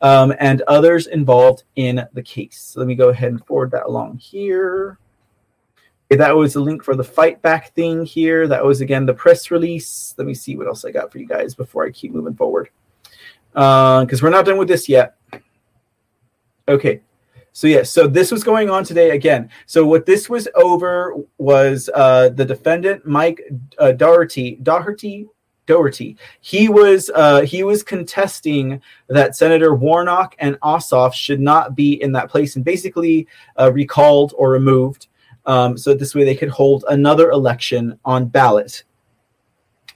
um, 0.00 0.32
and 0.38 0.62
others 0.62 1.08
involved 1.08 1.64
in 1.74 2.06
the 2.12 2.22
case. 2.22 2.70
So 2.72 2.80
let 2.80 2.86
me 2.86 2.94
go 2.94 3.08
ahead 3.08 3.32
and 3.32 3.44
forward 3.44 3.72
that 3.72 3.86
along 3.86 4.18
here. 4.18 4.98
Okay, 6.06 6.16
that 6.16 6.36
was 6.36 6.52
the 6.52 6.60
link 6.60 6.84
for 6.84 6.94
the 6.94 7.02
fight 7.02 7.42
back 7.42 7.74
thing 7.74 8.04
here. 8.04 8.46
That 8.46 8.64
was 8.64 8.80
again 8.80 9.04
the 9.04 9.14
press 9.14 9.50
release. 9.50 10.14
Let 10.16 10.28
me 10.28 10.34
see 10.34 10.56
what 10.56 10.68
else 10.68 10.84
I 10.84 10.92
got 10.92 11.10
for 11.10 11.18
you 11.18 11.26
guys 11.26 11.56
before 11.56 11.84
I 11.84 11.90
keep 11.90 12.12
moving 12.12 12.34
forward. 12.34 12.70
Because 13.52 14.22
uh, 14.22 14.22
we're 14.22 14.30
not 14.30 14.44
done 14.44 14.58
with 14.58 14.68
this 14.68 14.88
yet. 14.88 15.16
Okay. 16.68 17.00
So 17.52 17.66
yes, 17.66 17.90
so 17.90 18.06
this 18.06 18.30
was 18.30 18.42
going 18.42 18.70
on 18.70 18.82
today 18.82 19.10
again. 19.10 19.50
So 19.66 19.84
what 19.84 20.06
this 20.06 20.28
was 20.28 20.48
over 20.54 21.14
was 21.36 21.90
uh, 21.94 22.30
the 22.30 22.44
defendant 22.44 23.06
Mike 23.06 23.42
uh, 23.78 23.92
Doherty, 23.92 24.56
Doherty 24.62 25.26
Doherty. 25.66 26.16
He 26.40 26.68
was 26.68 27.10
uh, 27.14 27.42
he 27.42 27.62
was 27.62 27.82
contesting 27.82 28.80
that 29.08 29.36
Senator 29.36 29.74
Warnock 29.74 30.34
and 30.38 30.58
Ossoff 30.60 31.12
should 31.12 31.40
not 31.40 31.76
be 31.76 32.02
in 32.02 32.12
that 32.12 32.30
place 32.30 32.56
and 32.56 32.64
basically 32.64 33.28
uh, 33.58 33.70
recalled 33.72 34.32
or 34.36 34.50
removed, 34.50 35.08
um, 35.44 35.76
so 35.76 35.94
this 35.94 36.14
way 36.14 36.24
they 36.24 36.34
could 36.34 36.48
hold 36.48 36.84
another 36.88 37.30
election 37.30 37.98
on 38.04 38.26
ballot 38.26 38.84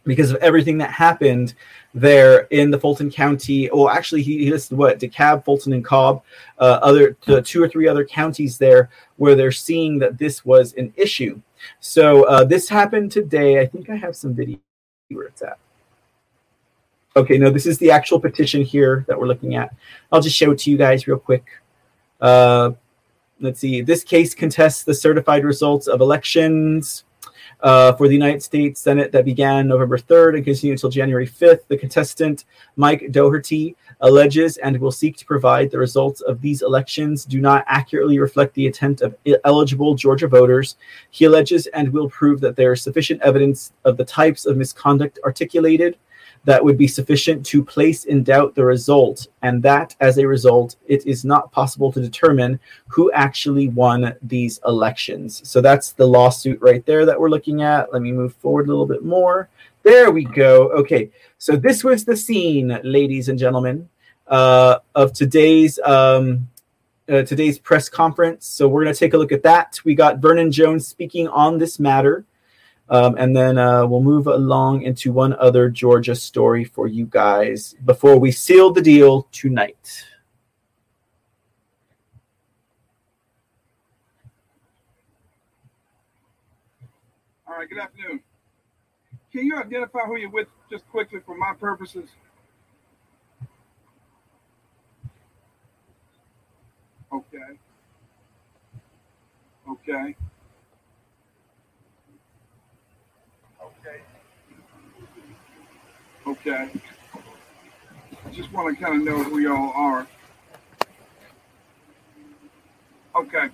because 0.04 0.30
of 0.30 0.36
everything 0.36 0.78
that 0.78 0.90
happened 0.90 1.54
there 1.96 2.40
in 2.50 2.70
the 2.70 2.78
Fulton 2.78 3.10
County. 3.10 3.70
Well, 3.72 3.88
actually, 3.88 4.22
he, 4.22 4.44
he 4.44 4.50
listed 4.50 4.76
what 4.76 5.00
DeKalb, 5.00 5.46
Fulton, 5.46 5.72
and 5.72 5.84
Cobb, 5.84 6.22
uh, 6.58 6.78
other 6.82 7.16
the 7.24 7.40
two 7.40 7.62
or 7.62 7.68
three 7.68 7.88
other 7.88 8.04
counties 8.04 8.58
there 8.58 8.90
where 9.16 9.34
they're 9.34 9.50
seeing 9.50 9.98
that 10.00 10.18
this 10.18 10.44
was 10.44 10.74
an 10.74 10.92
issue. 10.96 11.40
So 11.80 12.24
uh, 12.24 12.44
this 12.44 12.68
happened 12.68 13.10
today. 13.10 13.60
I 13.60 13.66
think 13.66 13.88
I 13.88 13.96
have 13.96 14.14
some 14.14 14.34
video 14.34 14.58
where 15.08 15.26
it's 15.26 15.40
at. 15.40 15.58
Okay, 17.16 17.38
no, 17.38 17.48
this 17.48 17.64
is 17.64 17.78
the 17.78 17.90
actual 17.90 18.20
petition 18.20 18.60
here 18.60 19.06
that 19.08 19.18
we're 19.18 19.26
looking 19.26 19.54
at. 19.54 19.74
I'll 20.12 20.20
just 20.20 20.36
show 20.36 20.50
it 20.50 20.58
to 20.60 20.70
you 20.70 20.76
guys 20.76 21.06
real 21.06 21.18
quick. 21.18 21.46
Uh, 22.20 22.72
let's 23.40 23.58
see. 23.58 23.80
This 23.80 24.04
case 24.04 24.34
contests 24.34 24.84
the 24.84 24.92
certified 24.92 25.44
results 25.44 25.86
of 25.86 26.02
elections 26.02 27.05
uh, 27.60 27.92
for 27.94 28.08
the 28.08 28.14
United 28.14 28.42
States 28.42 28.80
Senate 28.80 29.12
that 29.12 29.24
began 29.24 29.66
November 29.66 29.98
3rd 29.98 30.36
and 30.36 30.44
continued 30.44 30.74
until 30.74 30.90
January 30.90 31.26
5th. 31.26 31.66
The 31.68 31.76
contestant, 31.76 32.44
Mike 32.76 33.10
Doherty, 33.12 33.76
alleges 34.00 34.56
and 34.58 34.78
will 34.78 34.92
seek 34.92 35.16
to 35.16 35.24
provide 35.24 35.70
the 35.70 35.78
results 35.78 36.20
of 36.20 36.40
these 36.40 36.62
elections 36.62 37.24
do 37.24 37.40
not 37.40 37.64
accurately 37.66 38.18
reflect 38.18 38.54
the 38.54 38.66
intent 38.66 39.00
of 39.00 39.16
eligible 39.44 39.94
Georgia 39.94 40.28
voters. 40.28 40.76
He 41.10 41.24
alleges 41.24 41.66
and 41.68 41.92
will 41.92 42.10
prove 42.10 42.40
that 42.40 42.56
there 42.56 42.72
is 42.72 42.82
sufficient 42.82 43.22
evidence 43.22 43.72
of 43.84 43.96
the 43.96 44.04
types 44.04 44.46
of 44.46 44.56
misconduct 44.56 45.18
articulated 45.24 45.96
that 46.46 46.64
would 46.64 46.78
be 46.78 46.88
sufficient 46.88 47.44
to 47.44 47.62
place 47.62 48.04
in 48.04 48.22
doubt 48.22 48.54
the 48.54 48.64
result, 48.64 49.26
and 49.42 49.62
that 49.64 49.96
as 50.00 50.16
a 50.16 50.26
result, 50.26 50.76
it 50.86 51.04
is 51.04 51.24
not 51.24 51.50
possible 51.50 51.90
to 51.92 52.00
determine 52.00 52.58
who 52.86 53.10
actually 53.12 53.68
won 53.68 54.14
these 54.22 54.60
elections. 54.64 55.42
So 55.44 55.60
that's 55.60 55.92
the 55.92 56.06
lawsuit 56.06 56.60
right 56.62 56.86
there 56.86 57.04
that 57.04 57.20
we're 57.20 57.30
looking 57.30 57.62
at. 57.62 57.92
Let 57.92 58.00
me 58.00 58.12
move 58.12 58.32
forward 58.36 58.66
a 58.66 58.70
little 58.70 58.86
bit 58.86 59.04
more. 59.04 59.48
There 59.82 60.12
we 60.12 60.24
go. 60.24 60.70
Okay, 60.70 61.10
so 61.36 61.56
this 61.56 61.82
was 61.82 62.04
the 62.04 62.16
scene, 62.16 62.78
ladies 62.84 63.28
and 63.28 63.38
gentlemen, 63.38 63.88
uh, 64.28 64.78
of 64.94 65.12
today's 65.12 65.80
um, 65.80 66.48
uh, 67.08 67.22
today's 67.22 67.58
press 67.58 67.88
conference. 67.88 68.46
So 68.46 68.68
we're 68.68 68.84
going 68.84 68.94
to 68.94 68.98
take 68.98 69.14
a 69.14 69.18
look 69.18 69.32
at 69.32 69.42
that. 69.42 69.80
We 69.84 69.96
got 69.96 70.18
Vernon 70.18 70.52
Jones 70.52 70.86
speaking 70.86 71.26
on 71.28 71.58
this 71.58 71.80
matter. 71.80 72.24
Um, 72.88 73.16
and 73.18 73.36
then 73.36 73.58
uh, 73.58 73.86
we'll 73.86 74.02
move 74.02 74.26
along 74.26 74.82
into 74.82 75.12
one 75.12 75.34
other 75.34 75.68
Georgia 75.68 76.14
story 76.14 76.64
for 76.64 76.86
you 76.86 77.06
guys 77.06 77.74
before 77.84 78.18
we 78.18 78.30
seal 78.30 78.72
the 78.72 78.82
deal 78.82 79.28
tonight. 79.32 80.04
All 87.48 87.56
right, 87.56 87.68
good 87.68 87.78
afternoon. 87.78 88.20
Can 89.32 89.46
you 89.46 89.56
identify 89.58 90.00
who 90.06 90.16
you're 90.16 90.30
with 90.30 90.48
just 90.70 90.88
quickly 90.88 91.20
for 91.24 91.36
my 91.36 91.52
purposes. 91.54 92.08
Okay. 97.12 97.58
Okay. 99.70 100.16
Okay. 106.26 106.70
I 108.24 108.30
just 108.30 108.52
want 108.52 108.76
to 108.76 108.84
kind 108.84 108.96
of 108.96 109.06
know 109.06 109.22
who 109.22 109.38
y'all 109.38 109.72
are. 109.76 110.08
Okay. 113.14 113.48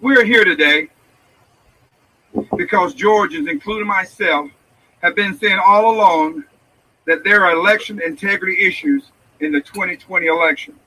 We're 0.00 0.24
here 0.24 0.44
today 0.44 0.88
because 2.56 2.94
Georgians, 2.94 3.48
including 3.48 3.88
myself, 3.88 4.48
have 5.02 5.16
been 5.16 5.36
saying 5.36 5.58
all 5.58 5.90
along 5.90 6.44
that 7.06 7.24
there 7.24 7.44
are 7.44 7.52
election 7.52 8.00
integrity 8.00 8.64
issues 8.64 9.10
in 9.40 9.50
the 9.50 9.60
2020 9.60 10.26
elections. 10.26 10.78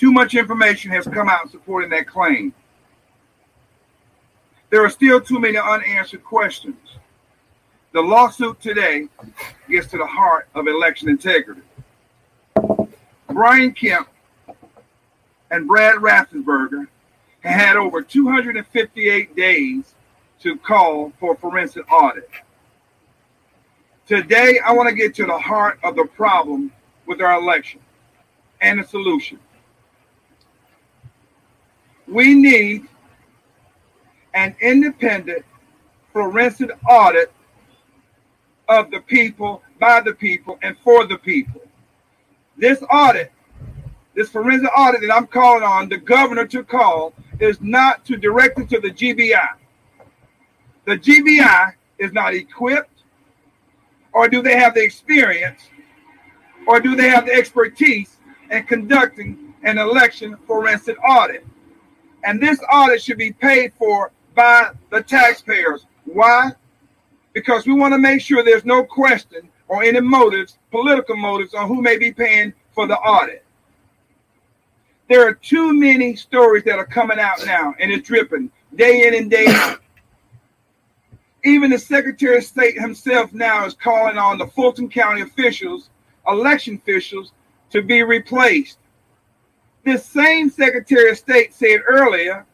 Too 0.00 0.10
much 0.10 0.34
information 0.34 0.90
has 0.92 1.04
come 1.04 1.28
out 1.28 1.50
supporting 1.50 1.90
that 1.90 2.06
claim. 2.06 2.54
There 4.70 4.82
are 4.82 4.88
still 4.88 5.20
too 5.20 5.38
many 5.38 5.58
unanswered 5.58 6.24
questions. 6.24 6.78
The 7.92 8.00
lawsuit 8.00 8.58
today 8.62 9.08
gets 9.68 9.88
to 9.88 9.98
the 9.98 10.06
heart 10.06 10.48
of 10.54 10.68
election 10.68 11.10
integrity. 11.10 11.60
Brian 13.28 13.72
Kemp 13.74 14.08
and 15.50 15.68
Brad 15.68 15.96
Raffensperger 15.96 16.86
had 17.40 17.76
over 17.76 18.00
258 18.00 19.36
days 19.36 19.94
to 20.40 20.56
call 20.56 21.12
for 21.20 21.36
forensic 21.36 21.92
audit. 21.92 22.30
Today, 24.06 24.60
I 24.64 24.72
want 24.72 24.88
to 24.88 24.94
get 24.94 25.14
to 25.16 25.26
the 25.26 25.38
heart 25.38 25.78
of 25.84 25.94
the 25.94 26.06
problem 26.06 26.72
with 27.04 27.20
our 27.20 27.38
election 27.38 27.80
and 28.62 28.80
the 28.80 28.84
solution. 28.84 29.38
We 32.10 32.34
need 32.34 32.88
an 34.34 34.56
independent 34.60 35.44
forensic 36.12 36.70
audit 36.88 37.32
of 38.68 38.90
the 38.90 39.00
people, 39.00 39.62
by 39.78 40.00
the 40.00 40.12
people, 40.14 40.58
and 40.62 40.76
for 40.82 41.06
the 41.06 41.18
people. 41.18 41.62
This 42.56 42.82
audit, 42.90 43.32
this 44.14 44.28
forensic 44.28 44.70
audit 44.76 45.02
that 45.02 45.14
I'm 45.14 45.28
calling 45.28 45.62
on 45.62 45.88
the 45.88 45.98
governor 45.98 46.46
to 46.48 46.64
call, 46.64 47.14
is 47.38 47.60
not 47.60 48.04
to 48.06 48.16
direct 48.16 48.58
it 48.58 48.68
to 48.70 48.80
the 48.80 48.90
GBI. 48.90 49.48
The 50.86 50.98
GBI 50.98 51.74
is 51.98 52.12
not 52.12 52.34
equipped, 52.34 53.04
or 54.12 54.28
do 54.28 54.42
they 54.42 54.56
have 54.56 54.74
the 54.74 54.82
experience, 54.82 55.60
or 56.66 56.80
do 56.80 56.96
they 56.96 57.08
have 57.08 57.26
the 57.26 57.32
expertise 57.32 58.16
in 58.50 58.64
conducting 58.64 59.54
an 59.62 59.78
election 59.78 60.36
forensic 60.46 60.96
audit? 61.04 61.46
And 62.24 62.40
this 62.40 62.60
audit 62.72 63.02
should 63.02 63.18
be 63.18 63.32
paid 63.32 63.72
for 63.74 64.12
by 64.34 64.70
the 64.90 65.02
taxpayers. 65.02 65.86
Why? 66.04 66.52
Because 67.32 67.66
we 67.66 67.74
want 67.74 67.94
to 67.94 67.98
make 67.98 68.20
sure 68.20 68.42
there's 68.42 68.64
no 68.64 68.84
question 68.84 69.48
or 69.68 69.82
any 69.82 70.00
motives, 70.00 70.58
political 70.70 71.16
motives, 71.16 71.54
on 71.54 71.68
who 71.68 71.80
may 71.80 71.96
be 71.96 72.12
paying 72.12 72.52
for 72.72 72.86
the 72.86 72.96
audit. 72.96 73.44
There 75.08 75.26
are 75.26 75.34
too 75.34 75.72
many 75.72 76.16
stories 76.16 76.64
that 76.64 76.78
are 76.78 76.86
coming 76.86 77.18
out 77.18 77.44
now, 77.44 77.74
and 77.80 77.90
it's 77.90 78.06
dripping 78.06 78.50
day 78.74 79.06
in 79.06 79.14
and 79.14 79.30
day 79.30 79.46
out. 79.48 79.80
Even 81.44 81.70
the 81.70 81.78
Secretary 81.78 82.36
of 82.36 82.44
State 82.44 82.80
himself 82.80 83.32
now 83.32 83.64
is 83.64 83.74
calling 83.74 84.18
on 84.18 84.38
the 84.38 84.46
Fulton 84.46 84.88
County 84.88 85.22
officials, 85.22 85.90
election 86.28 86.76
officials, 86.76 87.32
to 87.70 87.82
be 87.82 88.02
replaced. 88.02 88.78
This 89.84 90.04
same 90.04 90.50
Secretary 90.50 91.10
of 91.10 91.18
State 91.18 91.54
said 91.54 91.80
earlier 91.86 92.44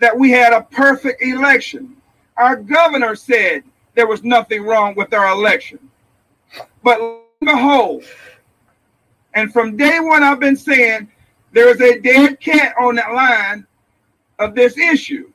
that 0.00 0.16
we 0.16 0.30
had 0.30 0.52
a 0.52 0.62
perfect 0.62 1.22
election. 1.22 1.96
Our 2.36 2.56
governor 2.56 3.14
said 3.14 3.62
there 3.94 4.06
was 4.06 4.24
nothing 4.24 4.62
wrong 4.62 4.94
with 4.94 5.12
our 5.12 5.32
election. 5.32 5.78
But 6.82 7.00
behold, 7.40 8.04
and 9.34 9.52
from 9.52 9.76
day 9.76 10.00
one, 10.00 10.22
I've 10.22 10.40
been 10.40 10.56
saying 10.56 11.10
there 11.52 11.68
is 11.68 11.80
a 11.80 12.00
dead 12.00 12.40
cat 12.40 12.74
on 12.80 12.96
that 12.96 13.12
line 13.12 13.66
of 14.38 14.54
this 14.54 14.78
issue 14.78 15.30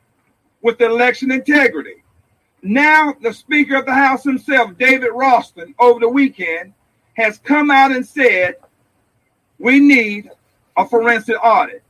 with 0.62 0.82
election 0.82 1.32
integrity. 1.32 2.04
Now, 2.64 3.16
the 3.22 3.34
Speaker 3.34 3.76
of 3.76 3.86
the 3.86 3.94
House 3.94 4.24
himself, 4.24 4.78
David 4.78 5.12
Ralston, 5.14 5.74
over 5.80 6.00
the 6.00 6.10
weekend, 6.10 6.74
has 7.14 7.40
come 7.40 7.72
out 7.72 7.92
and 7.92 8.06
said 8.06 8.56
we 9.58 9.80
need 9.80 10.30
a 10.78 10.88
forensic 10.88 11.36
audit. 11.44 11.84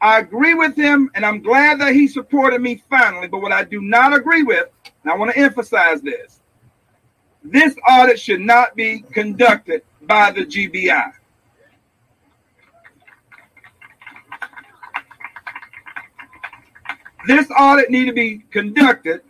I 0.00 0.18
agree 0.18 0.54
with 0.54 0.76
him, 0.76 1.10
and 1.14 1.24
I'm 1.24 1.40
glad 1.40 1.80
that 1.80 1.94
he 1.94 2.06
supported 2.08 2.60
me 2.60 2.82
finally. 2.90 3.28
But 3.28 3.40
what 3.40 3.52
I 3.52 3.64
do 3.64 3.80
not 3.80 4.14
agree 4.14 4.42
with, 4.42 4.68
and 5.02 5.12
I 5.12 5.16
want 5.16 5.32
to 5.32 5.38
emphasize 5.38 6.02
this 6.02 6.40
this 7.44 7.76
audit 7.86 8.18
should 8.18 8.40
not 8.40 8.74
be 8.74 9.00
conducted 9.12 9.82
by 10.02 10.30
the 10.30 10.46
GBI. 10.46 11.12
This 17.26 17.46
audit 17.58 17.90
need 17.90 18.06
to 18.06 18.12
be 18.12 18.38
conducted 18.50 19.22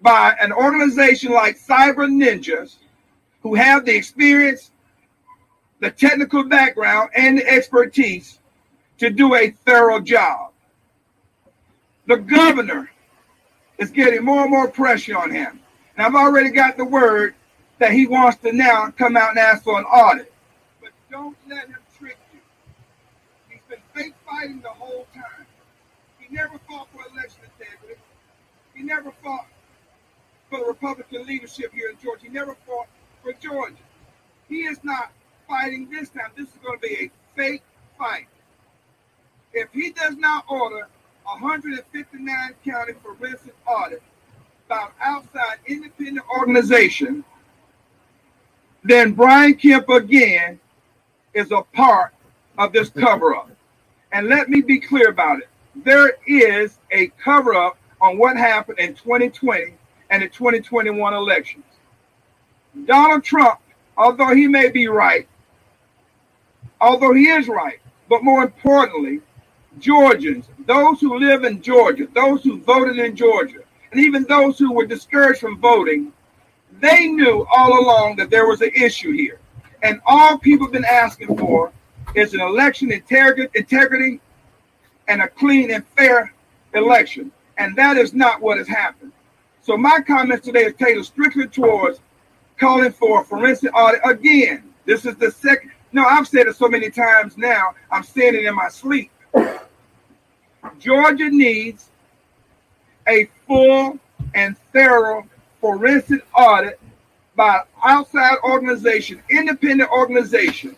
by 0.00 0.34
an 0.40 0.52
organization 0.52 1.32
like 1.32 1.58
Cyber 1.58 2.08
Ninjas 2.08 2.76
who 3.42 3.54
have 3.54 3.84
the 3.84 3.94
experience, 3.94 4.70
the 5.80 5.90
technical 5.90 6.44
background, 6.44 7.10
and 7.14 7.38
the 7.38 7.46
expertise 7.46 8.38
to 8.98 9.10
do 9.10 9.34
a 9.34 9.50
thorough 9.50 10.00
job. 10.00 10.52
The 12.06 12.16
governor 12.16 12.90
is 13.78 13.90
getting 13.90 14.24
more 14.24 14.42
and 14.42 14.50
more 14.50 14.68
pressure 14.68 15.16
on 15.16 15.30
him. 15.30 15.60
And 15.96 16.06
I've 16.06 16.14
already 16.14 16.50
got 16.50 16.76
the 16.76 16.84
word 16.84 17.34
that 17.78 17.92
he 17.92 18.06
wants 18.06 18.38
to 18.38 18.52
now 18.52 18.90
come 18.90 19.16
out 19.16 19.30
and 19.30 19.38
ask 19.38 19.62
for 19.62 19.78
an 19.78 19.84
audit. 19.84 20.32
But 20.80 20.90
don't 21.10 21.36
let 21.48 21.68
him 21.68 21.78
trick 21.98 22.18
you. 22.32 22.40
He's 23.48 23.60
been 23.68 23.78
fake 23.94 24.14
fighting 24.26 24.60
the 24.60 24.70
whole 24.70 25.06
time. 25.14 25.46
He 26.18 26.34
never 26.34 26.58
fought 26.68 26.88
for 26.92 27.02
election 27.12 27.42
integrity. 27.58 28.00
He 28.74 28.82
never 28.82 29.12
fought 29.22 29.46
for 30.50 30.60
the 30.60 30.66
Republican 30.66 31.26
leadership 31.26 31.72
here 31.72 31.90
in 31.90 31.98
Georgia. 32.02 32.22
He 32.24 32.28
never 32.30 32.56
fought 32.66 32.88
for 33.22 33.32
Georgia. 33.34 33.76
He 34.48 34.62
is 34.62 34.82
not 34.82 35.12
fighting 35.48 35.88
this 35.90 36.10
time. 36.10 36.30
This 36.36 36.48
is 36.48 36.54
going 36.62 36.78
to 36.78 36.86
be 36.86 36.94
a 36.94 37.10
fake 37.36 37.62
fight. 37.98 38.28
If 39.52 39.68
he 39.72 39.90
does 39.90 40.16
not 40.16 40.44
order 40.48 40.88
159 41.24 42.54
county 42.64 42.92
forensic 43.02 43.54
audit 43.66 44.02
by 44.68 44.82
an 44.82 44.88
outside 45.00 45.58
independent 45.66 46.26
organization, 46.38 47.24
then 48.84 49.12
Brian 49.12 49.54
Kemp 49.54 49.88
again 49.88 50.60
is 51.34 51.50
a 51.50 51.62
part 51.74 52.14
of 52.58 52.72
this 52.72 52.90
cover 52.90 53.34
up. 53.34 53.50
And 54.12 54.28
let 54.28 54.48
me 54.48 54.60
be 54.60 54.78
clear 54.78 55.08
about 55.08 55.40
it 55.40 55.48
there 55.84 56.16
is 56.26 56.78
a 56.90 57.08
cover 57.22 57.54
up 57.54 57.78
on 58.00 58.18
what 58.18 58.36
happened 58.36 58.78
in 58.78 58.94
2020 58.94 59.74
and 60.10 60.22
the 60.22 60.28
2021 60.28 61.14
elections. 61.14 61.64
Donald 62.84 63.24
Trump, 63.24 63.60
although 63.96 64.34
he 64.34 64.46
may 64.46 64.70
be 64.70 64.88
right, 64.88 65.28
although 66.80 67.14
he 67.14 67.28
is 67.28 67.48
right, 67.48 67.80
but 68.08 68.24
more 68.24 68.42
importantly, 68.42 69.20
Georgians, 69.78 70.48
those 70.66 71.00
who 71.00 71.18
live 71.18 71.44
in 71.44 71.62
Georgia, 71.62 72.08
those 72.14 72.42
who 72.42 72.60
voted 72.60 72.98
in 72.98 73.14
Georgia, 73.14 73.60
and 73.92 74.00
even 74.00 74.24
those 74.24 74.58
who 74.58 74.72
were 74.72 74.86
discouraged 74.86 75.40
from 75.40 75.58
voting, 75.60 76.12
they 76.80 77.08
knew 77.08 77.46
all 77.54 77.80
along 77.80 78.16
that 78.16 78.30
there 78.30 78.46
was 78.46 78.60
an 78.60 78.70
issue 78.74 79.12
here. 79.12 79.38
And 79.82 80.00
all 80.06 80.38
people 80.38 80.66
have 80.66 80.72
been 80.72 80.84
asking 80.84 81.36
for 81.38 81.72
is 82.14 82.34
an 82.34 82.40
election 82.40 82.90
integrity 82.92 84.20
and 85.06 85.22
a 85.22 85.28
clean 85.28 85.70
and 85.70 85.86
fair 85.96 86.32
election. 86.74 87.32
And 87.56 87.76
that 87.76 87.96
is 87.96 88.14
not 88.14 88.40
what 88.40 88.58
has 88.58 88.68
happened. 88.68 89.12
So 89.62 89.76
my 89.76 90.00
comments 90.00 90.44
today 90.46 90.64
are 90.64 90.72
tailored 90.72 91.06
strictly 91.06 91.46
towards 91.46 92.00
calling 92.58 92.92
for 92.92 93.20
a 93.20 93.24
forensic 93.24 93.74
audit. 93.74 94.00
Again, 94.04 94.74
this 94.84 95.04
is 95.04 95.16
the 95.16 95.30
second. 95.30 95.72
No, 95.92 96.04
I've 96.04 96.28
said 96.28 96.46
it 96.46 96.56
so 96.56 96.68
many 96.68 96.90
times 96.90 97.38
now, 97.38 97.74
I'm 97.90 98.02
saying 98.02 98.34
it 98.34 98.44
in 98.44 98.54
my 98.54 98.68
sleep. 98.68 99.10
Georgia 100.78 101.30
needs 101.30 101.88
a 103.06 103.28
full 103.46 103.98
and 104.34 104.56
thorough 104.72 105.26
forensic 105.60 106.24
audit 106.36 106.78
by 107.34 107.62
outside 107.84 108.36
organization, 108.44 109.22
independent 109.30 109.90
organization. 109.90 110.76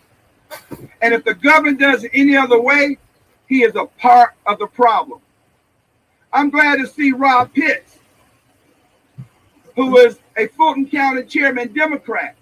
And 1.01 1.13
if 1.13 1.23
the 1.23 1.33
governor 1.33 1.77
does 1.77 2.03
it 2.03 2.11
any 2.13 2.37
other 2.37 2.61
way, 2.61 2.97
he 3.47 3.63
is 3.63 3.75
a 3.75 3.85
part 3.85 4.35
of 4.45 4.59
the 4.59 4.67
problem. 4.67 5.19
I'm 6.31 6.49
glad 6.49 6.77
to 6.79 6.87
see 6.87 7.11
Rob 7.11 7.53
Pitts, 7.53 7.99
who 9.75 9.97
is 9.97 10.19
a 10.37 10.47
Fulton 10.47 10.87
County 10.87 11.23
Chairman 11.23 11.73
Democrat, 11.73 12.35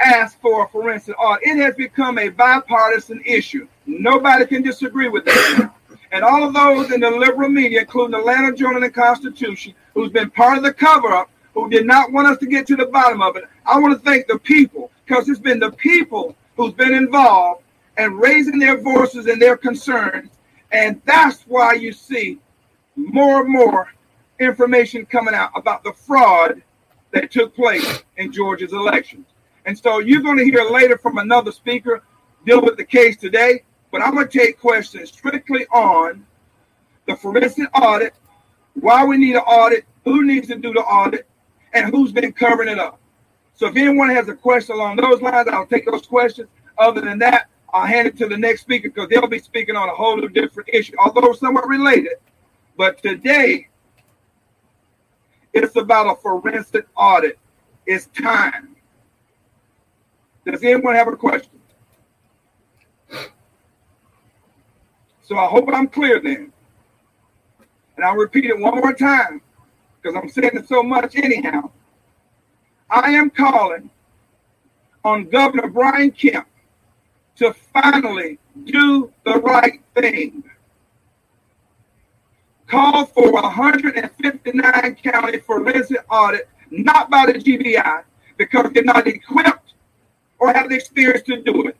ask 0.00 0.40
for 0.40 0.68
forensic 0.68 1.18
audit. 1.18 1.42
Oh, 1.46 1.50
it 1.50 1.62
has 1.62 1.74
become 1.74 2.18
a 2.18 2.28
bipartisan 2.28 3.22
issue. 3.24 3.66
Nobody 3.86 4.46
can 4.46 4.62
disagree 4.62 5.08
with 5.08 5.24
that. 5.24 5.72
and 6.12 6.24
all 6.24 6.44
of 6.44 6.54
those 6.54 6.92
in 6.92 7.00
the 7.00 7.10
liberal 7.10 7.48
media, 7.48 7.80
including 7.80 8.12
the 8.12 8.18
Atlanta 8.18 8.54
Journal 8.54 8.82
and 8.82 8.94
Constitution, 8.94 9.74
who's 9.94 10.10
been 10.10 10.30
part 10.30 10.58
of 10.58 10.64
the 10.64 10.72
cover 10.72 11.08
up, 11.08 11.30
who 11.54 11.70
did 11.70 11.86
not 11.86 12.12
want 12.12 12.28
us 12.28 12.38
to 12.38 12.46
get 12.46 12.66
to 12.66 12.76
the 12.76 12.86
bottom 12.86 13.22
of 13.22 13.36
it, 13.36 13.44
I 13.64 13.78
want 13.78 13.94
to 13.94 14.04
thank 14.04 14.26
the 14.26 14.38
people 14.38 14.90
because 15.04 15.28
it's 15.28 15.40
been 15.40 15.58
the 15.58 15.72
people 15.72 16.36
who's 16.56 16.74
been 16.74 16.94
involved 16.94 17.62
and 17.96 18.20
raising 18.20 18.58
their 18.58 18.78
voices 18.78 19.26
and 19.26 19.40
their 19.40 19.56
concerns. 19.56 20.30
And 20.72 21.00
that's 21.06 21.42
why 21.42 21.74
you 21.74 21.92
see 21.92 22.38
more 22.96 23.40
and 23.40 23.50
more 23.50 23.92
information 24.38 25.06
coming 25.06 25.34
out 25.34 25.50
about 25.54 25.82
the 25.82 25.92
fraud 25.92 26.62
that 27.12 27.30
took 27.30 27.54
place 27.54 28.02
in 28.16 28.32
Georgia's 28.32 28.72
elections. 28.72 29.26
And 29.66 29.76
so 29.76 29.98
you're 29.98 30.22
going 30.22 30.38
to 30.38 30.44
hear 30.44 30.64
later 30.70 30.96
from 30.96 31.18
another 31.18 31.52
speaker 31.52 32.02
deal 32.44 32.62
with 32.62 32.76
the 32.76 32.84
case 32.84 33.16
today, 33.16 33.64
but 33.90 34.00
I'm 34.00 34.14
going 34.14 34.28
to 34.28 34.38
take 34.38 34.60
questions 34.60 35.10
strictly 35.10 35.66
on 35.66 36.24
the 37.06 37.16
forensic 37.16 37.68
audit, 37.76 38.14
why 38.74 39.04
we 39.04 39.18
need 39.18 39.34
an 39.34 39.42
audit, 39.42 39.84
who 40.04 40.24
needs 40.24 40.46
to 40.48 40.56
do 40.56 40.72
the 40.72 40.80
audit, 40.80 41.26
and 41.74 41.92
who's 41.92 42.12
been 42.12 42.32
covering 42.32 42.68
it 42.68 42.78
up. 42.78 43.00
So 43.54 43.66
if 43.66 43.76
anyone 43.76 44.10
has 44.10 44.28
a 44.28 44.34
question 44.34 44.76
along 44.76 44.96
those 44.96 45.20
lines, 45.20 45.48
I'll 45.50 45.66
take 45.66 45.86
those 45.86 46.06
questions. 46.06 46.48
Other 46.78 47.00
than 47.00 47.18
that, 47.18 47.48
I'll 47.72 47.86
hand 47.86 48.06
it 48.06 48.16
to 48.18 48.28
the 48.28 48.36
next 48.36 48.60
speaker 48.60 48.88
because 48.88 49.08
they'll 49.08 49.26
be 49.26 49.40
speaking 49.40 49.74
on 49.74 49.88
a 49.88 49.94
whole 49.94 50.20
different 50.28 50.68
issue, 50.72 50.94
although 50.98 51.32
somewhat 51.32 51.66
related. 51.66 52.14
But 52.76 53.02
today, 53.02 53.68
it's 55.52 55.74
about 55.74 56.06
a 56.06 56.20
forensic 56.20 56.86
audit. 56.96 57.38
It's 57.86 58.06
time. 58.06 58.75
Does 60.46 60.62
anyone 60.62 60.94
have 60.94 61.08
a 61.08 61.16
question? 61.16 61.50
So 65.22 65.36
I 65.36 65.46
hope 65.46 65.68
I'm 65.72 65.88
clear 65.88 66.20
then. 66.20 66.52
And 67.96 68.04
I'll 68.04 68.14
repeat 68.14 68.44
it 68.44 68.58
one 68.58 68.76
more 68.76 68.92
time 68.92 69.40
because 70.00 70.16
I'm 70.16 70.28
saying 70.28 70.52
it 70.54 70.68
so 70.68 70.84
much 70.84 71.16
anyhow. 71.16 71.70
I 72.88 73.10
am 73.10 73.30
calling 73.30 73.90
on 75.04 75.28
Governor 75.28 75.68
Brian 75.68 76.12
Kemp 76.12 76.46
to 77.36 77.52
finally 77.52 78.38
do 78.64 79.12
the 79.24 79.40
right 79.40 79.80
thing. 79.96 80.44
Call 82.68 83.06
for 83.06 83.32
159 83.32 84.94
county 84.96 85.38
forensic 85.38 86.04
audit, 86.08 86.48
not 86.70 87.10
by 87.10 87.26
the 87.26 87.34
GBI, 87.34 88.04
because 88.36 88.70
they're 88.72 88.84
not 88.84 89.06
equipped 89.08 89.65
or 90.38 90.52
have 90.52 90.68
the 90.68 90.76
experience 90.76 91.22
to 91.22 91.42
do 91.42 91.68
it, 91.68 91.76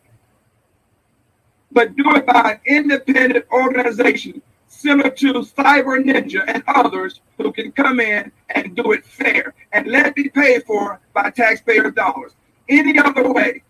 but 1.72 1.94
do 1.96 2.14
it 2.16 2.26
by 2.26 2.52
an 2.52 2.60
independent 2.66 3.44
organization 3.52 4.42
similar 4.68 5.10
to 5.10 5.32
Cyber 5.42 6.02
Ninja 6.02 6.44
and 6.46 6.62
others 6.66 7.20
who 7.38 7.52
can 7.52 7.72
come 7.72 8.00
in 8.00 8.30
and 8.50 8.74
do 8.76 8.92
it 8.92 9.04
fair 9.04 9.54
and 9.72 9.86
let 9.86 10.06
it 10.06 10.14
be 10.14 10.28
paid 10.28 10.64
for 10.64 11.00
by 11.14 11.30
taxpayer 11.30 11.90
dollars. 11.90 12.32
Any 12.68 12.98
other 12.98 13.32
way, 13.32 13.62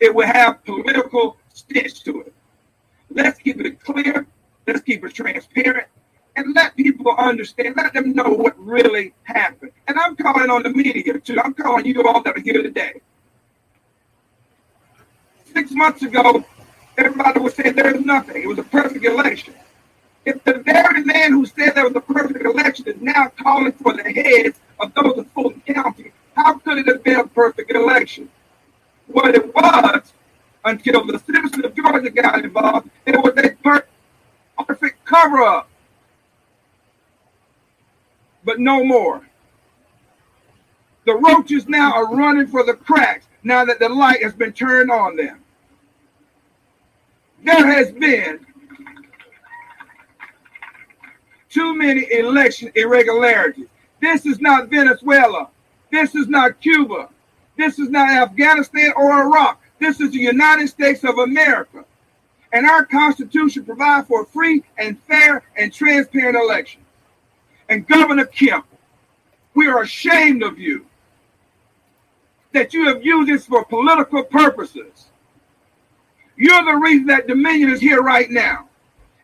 it 0.00 0.14
will 0.14 0.26
have 0.26 0.64
political 0.64 1.38
stitch 1.52 2.04
to 2.04 2.20
it. 2.20 2.34
Let's 3.10 3.38
keep 3.38 3.60
it 3.60 3.80
clear. 3.82 4.26
Let's 4.66 4.82
keep 4.82 5.04
it 5.04 5.14
transparent 5.14 5.86
and 6.36 6.54
let 6.54 6.76
people 6.76 7.12
understand, 7.16 7.74
let 7.76 7.94
them 7.94 8.12
know 8.12 8.28
what 8.28 8.54
really 8.58 9.14
happened. 9.24 9.72
And 9.88 9.98
I'm 9.98 10.14
calling 10.16 10.50
on 10.50 10.62
the 10.62 10.70
media 10.70 11.18
too. 11.18 11.40
I'm 11.40 11.54
calling 11.54 11.86
you 11.86 12.06
all 12.06 12.22
that 12.22 12.36
are 12.36 12.40
here 12.40 12.62
today. 12.62 13.00
Six 15.52 15.70
months 15.72 16.02
ago, 16.02 16.44
everybody 16.98 17.40
was 17.40 17.54
saying 17.54 17.74
there's 17.74 18.04
nothing. 18.04 18.42
It 18.42 18.46
was 18.46 18.58
a 18.58 18.62
perfect 18.62 19.04
election. 19.04 19.54
If 20.26 20.44
the 20.44 20.58
very 20.58 21.04
man 21.04 21.32
who 21.32 21.46
said 21.46 21.74
there 21.74 21.84
was 21.84 21.96
a 21.96 22.00
perfect 22.00 22.44
election 22.44 22.86
is 22.86 23.00
now 23.00 23.28
calling 23.28 23.72
for 23.72 23.94
the 23.94 24.02
heads 24.02 24.60
of 24.78 24.92
those 24.94 25.18
of 25.18 25.30
Fulton 25.30 25.62
County, 25.66 26.12
how 26.34 26.58
could 26.58 26.78
it 26.78 26.86
have 26.88 27.02
been 27.02 27.20
a 27.20 27.26
perfect 27.26 27.70
election? 27.70 28.28
What 29.06 29.34
it 29.34 29.54
was, 29.54 30.12
until 30.64 31.06
the 31.06 31.18
citizens 31.20 31.64
of 31.64 31.74
Georgia 31.74 32.10
got 32.10 32.44
involved, 32.44 32.90
it 33.06 33.16
was 33.16 33.32
a 33.38 33.56
perfect 34.64 35.04
cover 35.04 35.42
up. 35.42 35.70
But 38.46 38.60
no 38.60 38.84
more. 38.84 39.20
The 41.04 41.16
roaches 41.16 41.68
now 41.68 41.92
are 41.92 42.14
running 42.14 42.46
for 42.46 42.62
the 42.64 42.74
cracks 42.74 43.26
now 43.42 43.64
that 43.64 43.80
the 43.80 43.88
light 43.88 44.22
has 44.22 44.34
been 44.34 44.52
turned 44.52 44.90
on 44.90 45.16
them. 45.16 45.40
There 47.42 47.66
has 47.66 47.92
been 47.92 48.46
too 51.50 51.74
many 51.74 52.06
election 52.12 52.70
irregularities. 52.76 53.66
This 54.00 54.24
is 54.24 54.40
not 54.40 54.68
Venezuela. 54.68 55.48
This 55.90 56.14
is 56.14 56.28
not 56.28 56.60
Cuba. 56.60 57.08
This 57.56 57.78
is 57.78 57.88
not 57.88 58.10
Afghanistan 58.10 58.92
or 58.96 59.22
Iraq. 59.22 59.60
This 59.80 60.00
is 60.00 60.12
the 60.12 60.18
United 60.18 60.68
States 60.68 61.02
of 61.02 61.18
America. 61.18 61.84
And 62.52 62.64
our 62.66 62.84
Constitution 62.84 63.64
provides 63.64 64.06
for 64.06 64.24
free 64.24 64.62
and 64.78 65.00
fair 65.02 65.42
and 65.56 65.72
transparent 65.72 66.36
election. 66.36 66.85
And 67.68 67.86
Governor 67.86 68.26
Kemp, 68.26 68.66
we 69.54 69.66
are 69.66 69.82
ashamed 69.82 70.42
of 70.42 70.58
you 70.58 70.86
that 72.52 72.72
you 72.72 72.86
have 72.86 73.04
used 73.04 73.28
this 73.28 73.46
for 73.46 73.64
political 73.64 74.22
purposes. 74.22 75.06
You're 76.36 76.64
the 76.64 76.76
reason 76.76 77.06
that 77.06 77.26
Dominion 77.26 77.70
is 77.70 77.80
here 77.80 78.02
right 78.02 78.30
now. 78.30 78.68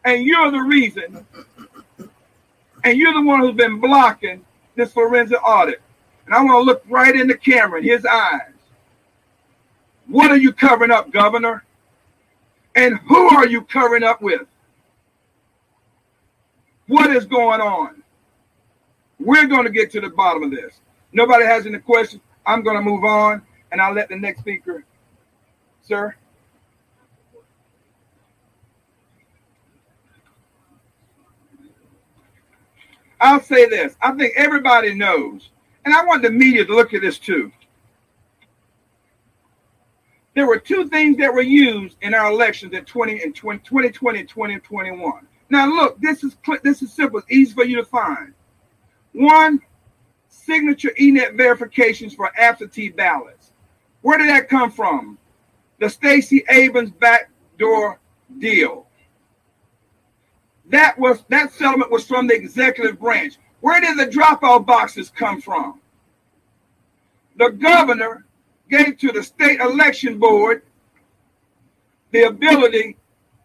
And 0.04 0.24
you're 0.24 0.50
the 0.50 0.60
reason, 0.60 1.24
and 2.82 2.98
you're 2.98 3.12
the 3.12 3.22
one 3.22 3.38
who's 3.38 3.54
been 3.54 3.78
blocking 3.78 4.44
this 4.74 4.92
forensic 4.92 5.40
audit. 5.44 5.80
And 6.26 6.34
I 6.34 6.42
want 6.42 6.54
to 6.54 6.62
look 6.62 6.82
right 6.88 7.14
in 7.14 7.28
the 7.28 7.36
camera, 7.36 7.80
his 7.80 8.04
eyes. 8.04 8.52
What 10.08 10.32
are 10.32 10.36
you 10.36 10.52
covering 10.52 10.90
up, 10.90 11.12
Governor? 11.12 11.64
And 12.74 12.98
who 13.06 13.28
are 13.28 13.46
you 13.46 13.62
covering 13.62 14.02
up 14.02 14.20
with? 14.20 14.42
What 16.88 17.14
is 17.14 17.24
going 17.24 17.60
on? 17.60 18.01
We're 19.24 19.46
going 19.46 19.64
to 19.64 19.70
get 19.70 19.90
to 19.92 20.00
the 20.00 20.10
bottom 20.10 20.42
of 20.42 20.50
this. 20.50 20.80
Nobody 21.12 21.44
has 21.44 21.66
any 21.66 21.78
questions. 21.78 22.22
I'm 22.44 22.62
going 22.62 22.76
to 22.76 22.82
move 22.82 23.04
on 23.04 23.42
and 23.70 23.80
I'll 23.80 23.94
let 23.94 24.08
the 24.08 24.16
next 24.16 24.40
speaker, 24.40 24.84
sir. 25.80 26.14
I'll 33.20 33.40
say 33.40 33.68
this. 33.68 33.96
I 34.02 34.12
think 34.12 34.34
everybody 34.36 34.94
knows, 34.94 35.50
and 35.84 35.94
I 35.94 36.04
want 36.04 36.22
the 36.22 36.30
media 36.30 36.64
to 36.64 36.74
look 36.74 36.92
at 36.92 37.02
this 37.02 37.20
too. 37.20 37.52
There 40.34 40.46
were 40.46 40.58
two 40.58 40.88
things 40.88 41.18
that 41.18 41.32
were 41.32 41.42
used 41.42 41.96
in 42.00 42.14
our 42.14 42.32
elections 42.32 42.72
in 42.72 42.84
20 42.84 43.22
and 43.22 43.34
20, 43.34 43.60
2020 43.60 44.18
and 44.18 44.28
2021. 44.28 45.26
Now 45.50 45.66
look, 45.68 46.00
this 46.00 46.24
is 46.24 46.36
this 46.64 46.82
is 46.82 46.92
simple, 46.92 47.20
it's 47.20 47.30
easy 47.30 47.54
for 47.54 47.64
you 47.64 47.76
to 47.76 47.84
find. 47.84 48.34
One, 49.12 49.60
signature 50.28 50.92
ENET 50.98 51.36
verifications 51.36 52.14
for 52.14 52.30
absentee 52.38 52.88
ballots. 52.88 53.52
Where 54.00 54.18
did 54.18 54.28
that 54.28 54.48
come 54.48 54.70
from? 54.70 55.18
The 55.78 55.88
Stacey 55.88 56.44
Abrams 56.48 56.90
backdoor 56.90 57.98
deal. 58.38 58.86
That 60.66 60.98
was 60.98 61.24
that 61.28 61.52
settlement 61.52 61.90
was 61.90 62.06
from 62.06 62.26
the 62.26 62.34
executive 62.34 62.98
branch. 62.98 63.34
Where 63.60 63.80
did 63.80 63.98
the 63.98 64.06
dropout 64.06 64.66
boxes 64.66 65.10
come 65.10 65.40
from? 65.40 65.80
The 67.36 67.50
governor 67.50 68.24
gave 68.70 68.98
to 68.98 69.12
the 69.12 69.22
state 69.22 69.60
election 69.60 70.18
board 70.18 70.62
the 72.10 72.24
ability 72.24 72.96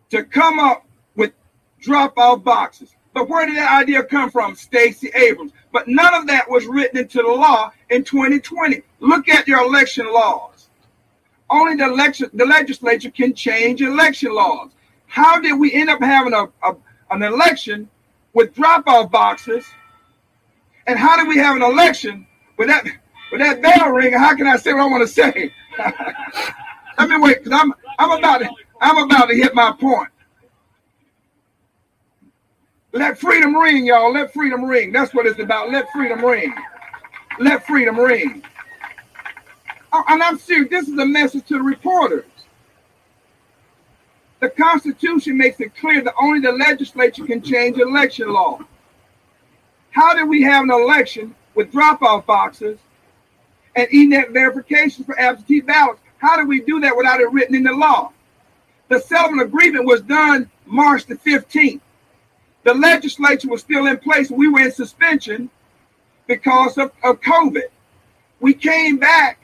to 0.10 0.23
come 0.23 0.60
up 0.60 0.85
with 1.15 1.34
dropout 1.81 2.44
boxes. 2.44 2.95
But 3.18 3.30
where 3.30 3.48
did 3.48 3.57
that 3.57 3.81
idea 3.81 4.03
come 4.03 4.30
from? 4.30 4.53
Stacey 4.53 5.10
Abrams. 5.15 5.52
But 5.72 5.88
none 5.88 6.14
of 6.14 6.27
that 6.27 6.48
was 6.48 6.68
written 6.68 6.99
into 6.99 7.18
the 7.23 7.27
law 7.27 7.72
in 7.89 8.03
2020. 8.03 8.84
Look 8.99 9.27
at 9.27 9.48
your 9.48 9.64
election 9.64 10.14
laws. 10.14 10.69
Only 11.49 11.77
the 11.77 11.85
election, 11.85 12.30
the 12.35 12.45
legislature 12.45 13.10
can 13.10 13.34
change 13.34 13.81
election 13.81 14.35
laws. 14.35 14.69
How 15.07 15.39
did 15.39 15.60
we 15.60 15.73
end 15.73 15.89
up 15.89 15.99
having 15.99 16.34
a, 16.34 16.44
a 16.61 16.76
an 17.10 17.23
election 17.23 17.89
with 18.34 18.53
drop-off 18.53 19.10
boxes? 19.10 19.65
And 20.85 20.99
how 20.99 21.18
did 21.18 21.27
we 21.27 21.38
have 21.38 21.56
an 21.56 21.64
election 21.64 22.27
with 22.60 22.68
that 22.68 22.85
with 23.31 23.41
that 23.41 23.64
bell 23.64 23.89
ring? 23.89 24.14
How 24.14 24.35
can 24.35 24.45
I 24.45 24.57
say 24.57 24.73
what 24.73 24.84
I 24.84 24.85
want 24.85 25.07
to 25.07 25.11
say? 25.11 25.52
Let 26.99 27.10
me 27.10 27.18
wait, 27.18 27.44
because 27.44 27.60
I'm 27.60 27.73
I'm 27.98 28.11
about 28.11 28.41
to 28.41 28.49
I'm 28.80 29.06
about 29.06 29.26
to 29.30 29.35
hit 29.35 29.56
my 29.56 29.72
point. 29.72 30.10
Let 32.98 33.19
freedom 33.19 33.56
ring, 33.56 33.86
y'all. 33.86 34.11
Let 34.11 34.34
freedom 34.34 34.65
ring. 34.65 34.91
That's 34.91 35.14
what 35.14 35.28
it's 35.28 35.40
about. 35.40 35.69
Let 35.69 35.91
freedom 35.91 36.26
ring. 36.26 36.52
Let 37.40 37.64
freedom 37.68 37.99
ring. 37.99 38.44
Oh, 39.94 40.03
and 40.07 40.24
I'm 40.24 40.40
serious. 40.40 40.69
This 40.72 40.88
is 40.88 40.98
a 40.98 41.06
message 41.06 41.45
to 41.48 41.60
the 41.60 41.64
reporters. 41.64 42.26
The 44.40 44.49
Constitution 44.49 45.38
makes 45.38 45.60
it 45.60 45.76
clear 45.76 46.03
that 46.03 46.15
only 46.19 46.40
the 46.40 46.52
legislature 46.52 47.24
can 47.24 47.44
change 47.44 47.78
election 47.78 48.34
law. 48.34 48.60
How 49.91 50.15
did 50.15 50.28
we 50.28 50.41
have 50.41 50.64
an 50.64 50.72
election 50.72 51.36
with 51.53 51.72
drop-off 51.72 52.26
boxes 52.26 52.80
and 53.76 53.88
e-net 53.94 54.32
verifications 54.32 55.06
for 55.06 55.19
absentee 55.19 55.61
ballots? 55.61 56.02
How 56.18 56.36
did 56.36 56.48
we 56.48 56.61
do 56.61 56.80
that 56.80 56.98
without 56.98 57.22
it 57.22 57.32
written 57.32 57.53
in 57.53 57.64
the 57.64 57.74
law? 57.74 58.11
The 58.90 58.99
settlement 58.99 59.48
agreement 59.48 59.86
was 59.86 60.02
done 60.02 60.49
March 60.65 61.06
the 61.06 61.15
15th. 61.15 61.82
The 62.68 62.73
legislature 62.73 63.48
was 63.48 63.61
still 63.61 63.88
in 63.88 63.98
place. 63.98 64.30
We 64.30 64.49
were 64.49 64.60
in 64.60 64.73
suspension 64.73 65.49
because 66.27 66.77
of, 66.77 66.91
of 67.02 67.22
COVID. 67.22 67.69
We 68.41 68.53
came 68.53 68.98
back 68.98 69.39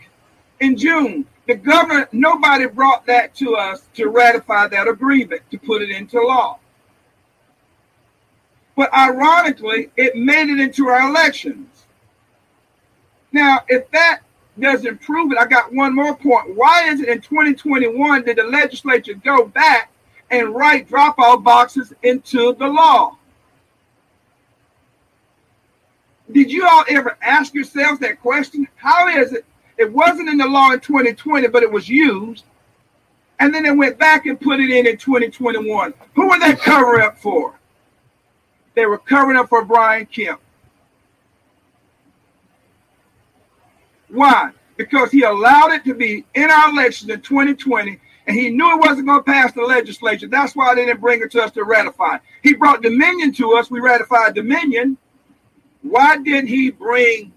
in 0.59 0.75
June. 0.75 1.25
The 1.47 1.55
governor, 1.55 2.09
nobody 2.11 2.67
brought 2.67 3.05
that 3.05 3.33
to 3.35 3.55
us 3.55 3.85
to 3.93 4.09
ratify 4.09 4.67
that 4.67 4.89
agreement, 4.89 5.41
to 5.51 5.57
put 5.57 5.81
it 5.81 5.89
into 5.89 6.19
law. 6.19 6.59
But 8.75 8.93
ironically, 8.93 9.89
it 9.95 10.17
made 10.17 10.49
it 10.49 10.59
into 10.59 10.89
our 10.89 11.07
elections. 11.09 11.85
Now, 13.31 13.61
if 13.69 13.89
that 13.91 14.19
doesn't 14.59 14.99
prove 14.99 15.31
it, 15.31 15.37
I 15.37 15.45
got 15.45 15.71
one 15.71 15.95
more 15.95 16.13
point. 16.13 16.57
Why 16.57 16.89
is 16.89 16.99
it 16.99 17.07
in 17.07 17.21
2021 17.21 18.25
did 18.25 18.35
the 18.35 18.43
legislature 18.43 19.13
go 19.13 19.45
back 19.45 19.92
and 20.33 20.53
write 20.53 20.89
drop 20.89 21.17
off 21.19 21.43
boxes 21.43 21.93
into 22.03 22.53
the 22.55 22.67
law? 22.67 23.17
Did 26.31 26.51
you 26.51 26.67
all 26.67 26.83
ever 26.89 27.17
ask 27.21 27.53
yourselves 27.53 27.99
that 27.99 28.19
question? 28.19 28.67
How 28.75 29.07
is 29.07 29.33
it 29.33 29.45
it 29.77 29.91
wasn't 29.91 30.29
in 30.29 30.37
the 30.37 30.47
law 30.47 30.71
in 30.71 30.79
2020, 30.79 31.47
but 31.47 31.63
it 31.63 31.71
was 31.71 31.89
used. 31.89 32.45
And 33.39 33.53
then 33.53 33.63
they 33.63 33.71
went 33.71 33.97
back 33.97 34.25
and 34.25 34.39
put 34.39 34.59
it 34.59 34.69
in 34.69 34.87
in 34.87 34.97
2021. 34.97 35.93
Who 36.15 36.29
were 36.29 36.39
they 36.39 36.55
covering 36.55 37.03
up 37.03 37.17
for? 37.17 37.55
They 38.75 38.85
were 38.85 38.99
covering 38.99 39.37
up 39.37 39.49
for 39.49 39.65
Brian 39.65 40.05
Kemp. 40.05 40.39
Why? 44.09 44.51
Because 44.77 45.11
he 45.11 45.23
allowed 45.23 45.71
it 45.71 45.83
to 45.85 45.93
be 45.93 46.23
in 46.35 46.49
our 46.49 46.69
elections 46.69 47.09
in 47.09 47.21
2020, 47.21 47.99
and 48.25 48.37
he 48.37 48.49
knew 48.49 48.71
it 48.71 48.79
wasn't 48.79 49.07
going 49.07 49.19
to 49.19 49.31
pass 49.31 49.51
the 49.53 49.61
legislature. 49.61 50.27
That's 50.27 50.55
why 50.55 50.75
they 50.75 50.85
didn't 50.85 51.01
bring 51.01 51.21
it 51.21 51.31
to 51.31 51.43
us 51.43 51.51
to 51.51 51.63
ratify. 51.63 52.19
He 52.41 52.53
brought 52.53 52.81
Dominion 52.81 53.33
to 53.33 53.53
us. 53.53 53.69
We 53.69 53.79
ratified 53.79 54.35
Dominion. 54.35 54.97
Why 55.81 56.17
didn't 56.17 56.47
he 56.47 56.71
bring 56.71 57.33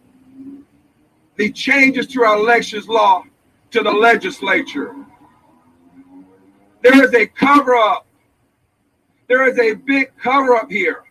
the 1.37 1.53
changes 1.53 2.07
to 2.09 2.23
our 2.25 2.37
elections 2.37 2.89
law 2.89 3.25
to 3.71 3.83
the 3.83 3.91
legislature. 3.91 4.95
There 6.83 7.05
is 7.05 7.15
a 7.15 7.27
cover 7.27 7.75
up. 7.75 8.07
There 9.29 9.47
is 9.49 9.59
a 9.59 9.75
big 9.75 10.13
cover 10.17 10.55
up 10.55 10.71
here. 10.71 11.05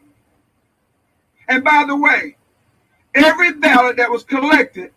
And 1.47 1.63
by 1.63 1.85
the 1.87 1.95
way, 1.95 2.37
every 3.13 3.53
ballot 3.53 3.97
that 3.97 4.09
was 4.09 4.23
collected 4.23 4.91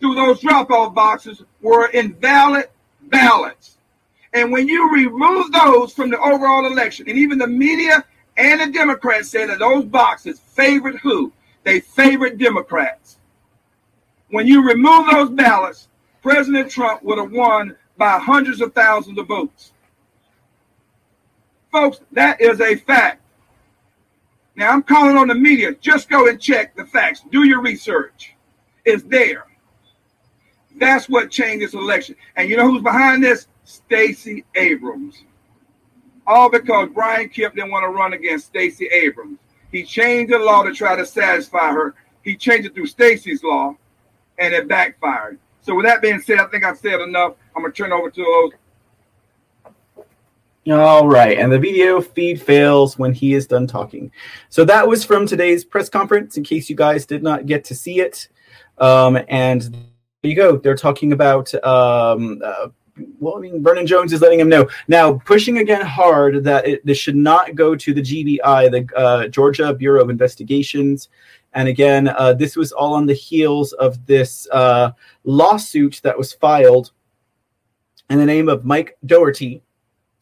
through 0.00 0.14
those 0.14 0.40
drop 0.40 0.70
off 0.70 0.94
boxes 0.94 1.42
were 1.60 1.88
invalid 1.90 2.68
ballots. 3.02 3.75
And 4.36 4.52
when 4.52 4.68
you 4.68 4.92
remove 4.92 5.50
those 5.50 5.94
from 5.94 6.10
the 6.10 6.20
overall 6.20 6.66
election, 6.66 7.08
and 7.08 7.16
even 7.16 7.38
the 7.38 7.46
media 7.46 8.04
and 8.36 8.60
the 8.60 8.66
Democrats 8.66 9.30
say 9.30 9.46
that 9.46 9.60
those 9.60 9.86
boxes 9.86 10.38
favored 10.40 10.96
who? 10.96 11.32
They 11.64 11.80
favored 11.80 12.36
Democrats. 12.36 13.16
When 14.28 14.46
you 14.46 14.62
remove 14.62 15.10
those 15.10 15.30
ballots, 15.30 15.88
President 16.20 16.70
Trump 16.70 17.02
would 17.02 17.16
have 17.16 17.32
won 17.32 17.76
by 17.96 18.18
hundreds 18.18 18.60
of 18.60 18.74
thousands 18.74 19.18
of 19.18 19.26
votes. 19.26 19.72
Folks, 21.72 22.00
that 22.12 22.38
is 22.38 22.60
a 22.60 22.76
fact. 22.76 23.22
Now 24.54 24.70
I'm 24.70 24.82
calling 24.82 25.16
on 25.16 25.28
the 25.28 25.34
media. 25.34 25.72
Just 25.80 26.10
go 26.10 26.28
and 26.28 26.38
check 26.38 26.76
the 26.76 26.84
facts. 26.84 27.22
Do 27.30 27.44
your 27.44 27.62
research. 27.62 28.34
It's 28.84 29.02
there. 29.04 29.46
That's 30.76 31.08
what 31.08 31.30
changed 31.30 31.64
this 31.64 31.72
election. 31.72 32.16
And 32.36 32.50
you 32.50 32.58
know 32.58 32.70
who's 32.70 32.82
behind 32.82 33.24
this? 33.24 33.46
Stacey 33.66 34.44
Abrams. 34.54 35.24
All 36.26 36.48
because 36.50 36.88
Brian 36.94 37.28
Kemp 37.28 37.54
didn't 37.56 37.70
want 37.70 37.84
to 37.84 37.88
run 37.88 38.12
against 38.12 38.46
Stacey 38.46 38.86
Abrams. 38.86 39.38
He 39.72 39.82
changed 39.82 40.32
the 40.32 40.38
law 40.38 40.62
to 40.62 40.72
try 40.72 40.96
to 40.96 41.04
satisfy 41.04 41.72
her. 41.72 41.94
He 42.22 42.36
changed 42.36 42.66
it 42.66 42.74
through 42.74 42.86
Stacey's 42.86 43.42
law 43.42 43.76
and 44.38 44.54
it 44.54 44.68
backfired. 44.68 45.38
So 45.62 45.74
with 45.74 45.84
that 45.84 46.00
being 46.00 46.20
said, 46.20 46.38
I 46.38 46.46
think 46.46 46.64
I've 46.64 46.78
said 46.78 47.00
enough. 47.00 47.34
I'm 47.54 47.62
gonna 47.62 47.74
turn 47.74 47.92
over 47.92 48.08
to 48.08 48.50
those. 50.64 50.74
All 50.78 51.08
right, 51.08 51.38
and 51.38 51.50
the 51.50 51.58
video 51.58 52.00
feed 52.00 52.40
fails 52.40 52.98
when 52.98 53.12
he 53.12 53.34
is 53.34 53.46
done 53.46 53.66
talking. 53.66 54.10
So 54.48 54.64
that 54.64 54.86
was 54.86 55.04
from 55.04 55.26
today's 55.26 55.64
press 55.64 55.88
conference. 55.88 56.36
In 56.36 56.44
case 56.44 56.70
you 56.70 56.76
guys 56.76 57.06
did 57.06 57.22
not 57.22 57.46
get 57.46 57.64
to 57.64 57.74
see 57.74 58.00
it, 58.00 58.28
um, 58.78 59.18
and 59.28 59.62
there 59.62 60.30
you 60.30 60.36
go. 60.36 60.56
They're 60.56 60.76
talking 60.76 61.12
about. 61.12 61.52
Um, 61.64 62.40
uh, 62.44 62.68
well, 63.18 63.36
I 63.36 63.40
mean, 63.40 63.62
Vernon 63.62 63.86
Jones 63.86 64.12
is 64.12 64.22
letting 64.22 64.40
him 64.40 64.48
know 64.48 64.68
now, 64.88 65.14
pushing 65.24 65.58
again 65.58 65.84
hard 65.84 66.44
that 66.44 66.66
it, 66.66 66.86
this 66.86 66.98
should 66.98 67.16
not 67.16 67.54
go 67.54 67.74
to 67.74 67.92
the 67.92 68.00
GBI, 68.00 68.70
the 68.70 68.96
uh, 68.96 69.28
Georgia 69.28 69.74
Bureau 69.74 70.02
of 70.02 70.10
Investigations. 70.10 71.08
And 71.52 71.68
again, 71.68 72.08
uh, 72.08 72.34
this 72.34 72.56
was 72.56 72.72
all 72.72 72.94
on 72.94 73.06
the 73.06 73.14
heels 73.14 73.72
of 73.74 74.04
this 74.06 74.46
uh, 74.52 74.92
lawsuit 75.24 76.00
that 76.04 76.16
was 76.16 76.32
filed 76.32 76.92
in 78.10 78.18
the 78.18 78.26
name 78.26 78.48
of 78.48 78.64
Mike 78.64 78.96
Doherty, 79.04 79.62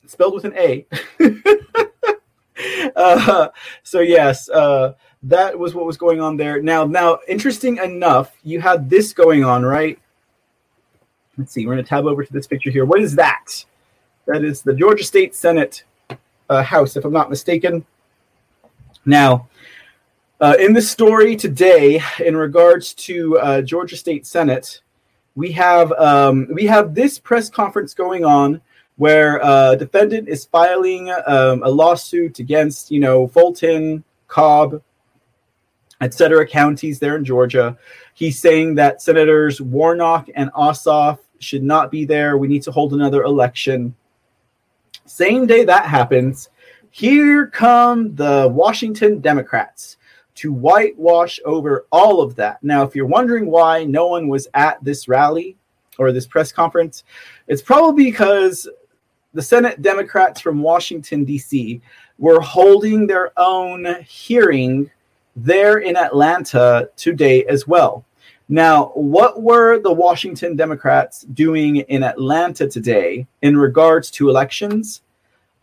spelled 0.07 0.35
with 0.35 0.45
an 0.45 0.55
A. 0.57 0.87
uh, 2.97 3.49
so 3.83 4.01
yes, 4.01 4.49
uh, 4.49 4.95
that 5.25 5.59
was 5.59 5.75
what 5.75 5.87
was 5.87 5.97
going 5.97 6.21
on 6.21 6.37
there. 6.37 6.63
Now, 6.63 6.85
now, 6.85 7.19
interesting 7.27 7.79
enough, 7.79 8.37
you 8.43 8.61
had 8.61 8.89
this 8.89 9.13
going 9.13 9.45
on, 9.45 9.65
right? 9.65 9.99
Let's 11.37 11.53
see. 11.53 11.67
We're 11.67 11.75
going 11.75 11.85
to 11.85 11.89
tab 11.89 12.07
over 12.07 12.25
to 12.25 12.33
this 12.33 12.47
picture 12.47 12.71
here. 12.71 12.85
What 12.85 13.01
is 13.01 13.15
that? 13.17 13.65
That 14.27 14.45
is 14.45 14.63
the 14.63 14.73
Georgia 14.73 15.05
State 15.05 15.35
Senate 15.35 15.85
uh, 16.49 16.63
House, 16.63 16.97
if 16.97 17.05
I'm 17.05 17.13
not 17.13 17.31
mistaken. 17.31 17.85
Now, 19.05 19.49
uh, 20.41 20.55
in 20.59 20.73
the 20.73 20.83
story 20.83 21.37
today, 21.37 22.01
in 22.25 22.37
regards 22.37 22.95
to 22.95 23.39
uh, 23.39 23.63
Georgia 23.63 23.97
State 23.97 24.27
Senate, 24.27 24.81
we 25.35 25.53
have 25.53 25.93
um, 25.93 26.49
we 26.53 26.65
have 26.67 26.95
this 26.95 27.19
press 27.19 27.51
conference 27.51 27.95
going 27.95 28.25
on 28.25 28.61
where 28.97 29.41
a 29.43 29.77
defendant 29.77 30.29
is 30.29 30.45
filing 30.45 31.11
um, 31.27 31.63
a 31.65 31.69
lawsuit 31.69 32.39
against 32.39 32.91
you 32.91 33.01
know 33.01 33.27
Fulton, 33.27 34.05
Cobb, 34.29 34.81
etc. 36.01 36.47
counties 36.47 36.99
there 36.99 37.17
in 37.17 37.25
Georgia. 37.25 37.77
He's 38.15 38.41
saying 38.41 38.75
that 38.77 39.03
Senators 39.03 39.61
Warnock 39.61 40.29
and 40.35 40.53
Ossoff 40.53 41.19
should 41.39 41.63
not 41.63 41.91
be 41.91 42.05
there. 42.05 42.39
We 42.39 42.49
need 42.49 42.63
to 42.63 42.73
hold 42.73 42.93
another 42.93 43.23
election. 43.23 43.95
Same 45.07 45.47
day 45.47 45.65
that 45.65 45.87
happens, 45.87 46.49
here 46.91 47.49
come 47.49 48.15
the 48.15 48.49
Washington 48.53 49.21
Democrats 49.21 49.97
to 50.37 50.53
whitewash 50.53 51.41
over 51.45 51.87
all 51.93 52.21
of 52.21 52.37
that. 52.37 52.63
Now, 52.63 52.83
if 52.83 52.95
you're 52.95 53.07
wondering 53.07 53.47
why 53.47 53.85
no 53.85 54.07
one 54.07 54.29
was 54.29 54.49
at 54.55 54.83
this 54.83 55.07
rally 55.09 55.57
or 55.99 56.13
this 56.13 56.27
press 56.27 56.53
conference, 56.53 57.05
it's 57.47 57.63
probably 57.63 58.05
because 58.05 58.69
the 59.33 59.43
Senate 59.43 59.83
Democrats 59.83 60.41
from 60.41 60.63
Washington, 60.63 61.25
D.C., 61.25 61.81
were 62.19 62.41
holding 62.41 63.07
their 63.07 63.33
own 63.37 63.97
hearing 64.07 64.91
there 65.37 65.79
in 65.79 65.97
Atlanta 65.97 66.91
today 66.97 67.45
as 67.47 67.67
well. 67.67 68.05
Now, 68.49 68.93
what 68.95 69.43
were 69.43 69.79
the 69.79 69.93
Washington 69.93 70.55
Democrats 70.55 71.23
doing 71.23 71.77
in 71.77 72.03
Atlanta 72.03 72.69
today 72.69 73.27
in 73.41 73.57
regards 73.57 74.11
to 74.13 74.29
elections? 74.29 75.03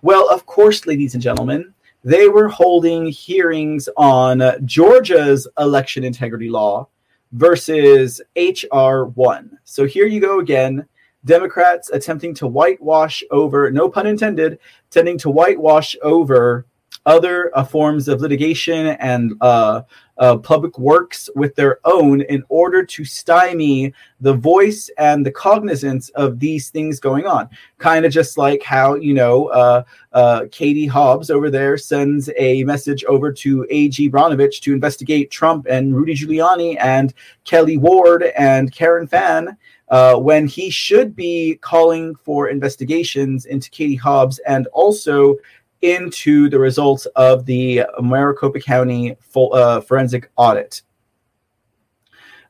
Well, 0.01 0.27
of 0.29 0.45
course, 0.47 0.87
ladies 0.87 1.13
and 1.13 1.21
gentlemen, 1.21 1.73
they 2.03 2.27
were 2.27 2.47
holding 2.47 3.05
hearings 3.05 3.87
on 3.95 4.41
Georgia's 4.65 5.47
election 5.59 6.03
integrity 6.03 6.49
law 6.49 6.87
versus 7.33 8.19
HR 8.35 9.03
1. 9.13 9.59
So 9.63 9.85
here 9.85 10.07
you 10.07 10.19
go 10.19 10.39
again. 10.39 10.87
Democrats 11.23 11.91
attempting 11.91 12.33
to 12.33 12.47
whitewash 12.47 13.23
over, 13.29 13.69
no 13.69 13.87
pun 13.87 14.07
intended, 14.07 14.57
tending 14.89 15.19
to 15.19 15.29
whitewash 15.29 15.95
over 16.01 16.65
other 17.05 17.51
uh, 17.57 17.63
forms 17.63 18.07
of 18.07 18.21
litigation 18.21 18.87
and 18.87 19.33
uh, 19.41 19.81
uh, 20.17 20.37
public 20.37 20.77
works 20.77 21.29
with 21.35 21.55
their 21.55 21.79
own 21.83 22.21
in 22.21 22.43
order 22.47 22.85
to 22.85 23.03
stymie 23.03 23.91
the 24.19 24.33
voice 24.33 24.89
and 24.99 25.25
the 25.25 25.31
cognizance 25.31 26.09
of 26.09 26.39
these 26.39 26.69
things 26.69 26.99
going 26.99 27.25
on. 27.25 27.49
Kind 27.79 28.05
of 28.05 28.11
just 28.11 28.37
like 28.37 28.61
how, 28.61 28.93
you 28.93 29.15
know, 29.15 29.47
uh, 29.47 29.83
uh, 30.13 30.45
Katie 30.51 30.85
Hobbs 30.85 31.31
over 31.31 31.49
there 31.49 31.75
sends 31.75 32.29
a 32.37 32.63
message 32.65 33.03
over 33.05 33.31
to 33.33 33.65
A.G. 33.71 34.11
Brnovich 34.11 34.61
to 34.61 34.73
investigate 34.73 35.31
Trump 35.31 35.65
and 35.67 35.95
Rudy 35.95 36.13
Giuliani 36.13 36.77
and 36.79 37.15
Kelli 37.43 37.79
Ward 37.79 38.23
and 38.37 38.71
Karen 38.71 39.07
Fann. 39.07 39.57
Uh, 39.89 40.15
when 40.15 40.47
he 40.47 40.69
should 40.69 41.17
be 41.17 41.59
calling 41.59 42.15
for 42.15 42.47
investigations 42.47 43.45
into 43.45 43.69
Katie 43.71 43.95
Hobbs 43.95 44.39
and 44.47 44.65
also 44.67 45.35
into 45.81 46.49
the 46.49 46.59
results 46.59 47.05
of 47.15 47.45
the 47.45 47.83
Maricopa 48.01 48.59
County 48.59 49.15
full, 49.19 49.53
uh, 49.53 49.81
forensic 49.81 50.29
audit. 50.35 50.81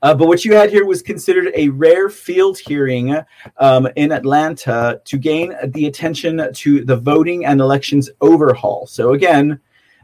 Uh, 0.03 0.15
but 0.15 0.27
what 0.27 0.43
you 0.43 0.55
had 0.55 0.71
here 0.71 0.85
was 0.85 1.01
considered 1.01 1.51
a 1.53 1.69
rare 1.69 2.09
field 2.09 2.57
hearing 2.57 3.15
um, 3.57 3.87
in 3.95 4.11
Atlanta 4.11 4.99
to 5.05 5.17
gain 5.17 5.53
the 5.65 5.85
attention 5.85 6.51
to 6.53 6.83
the 6.83 6.95
voting 6.95 7.45
and 7.45 7.61
elections 7.61 8.09
overhaul. 8.19 8.87
So, 8.87 9.13
again, 9.13 9.59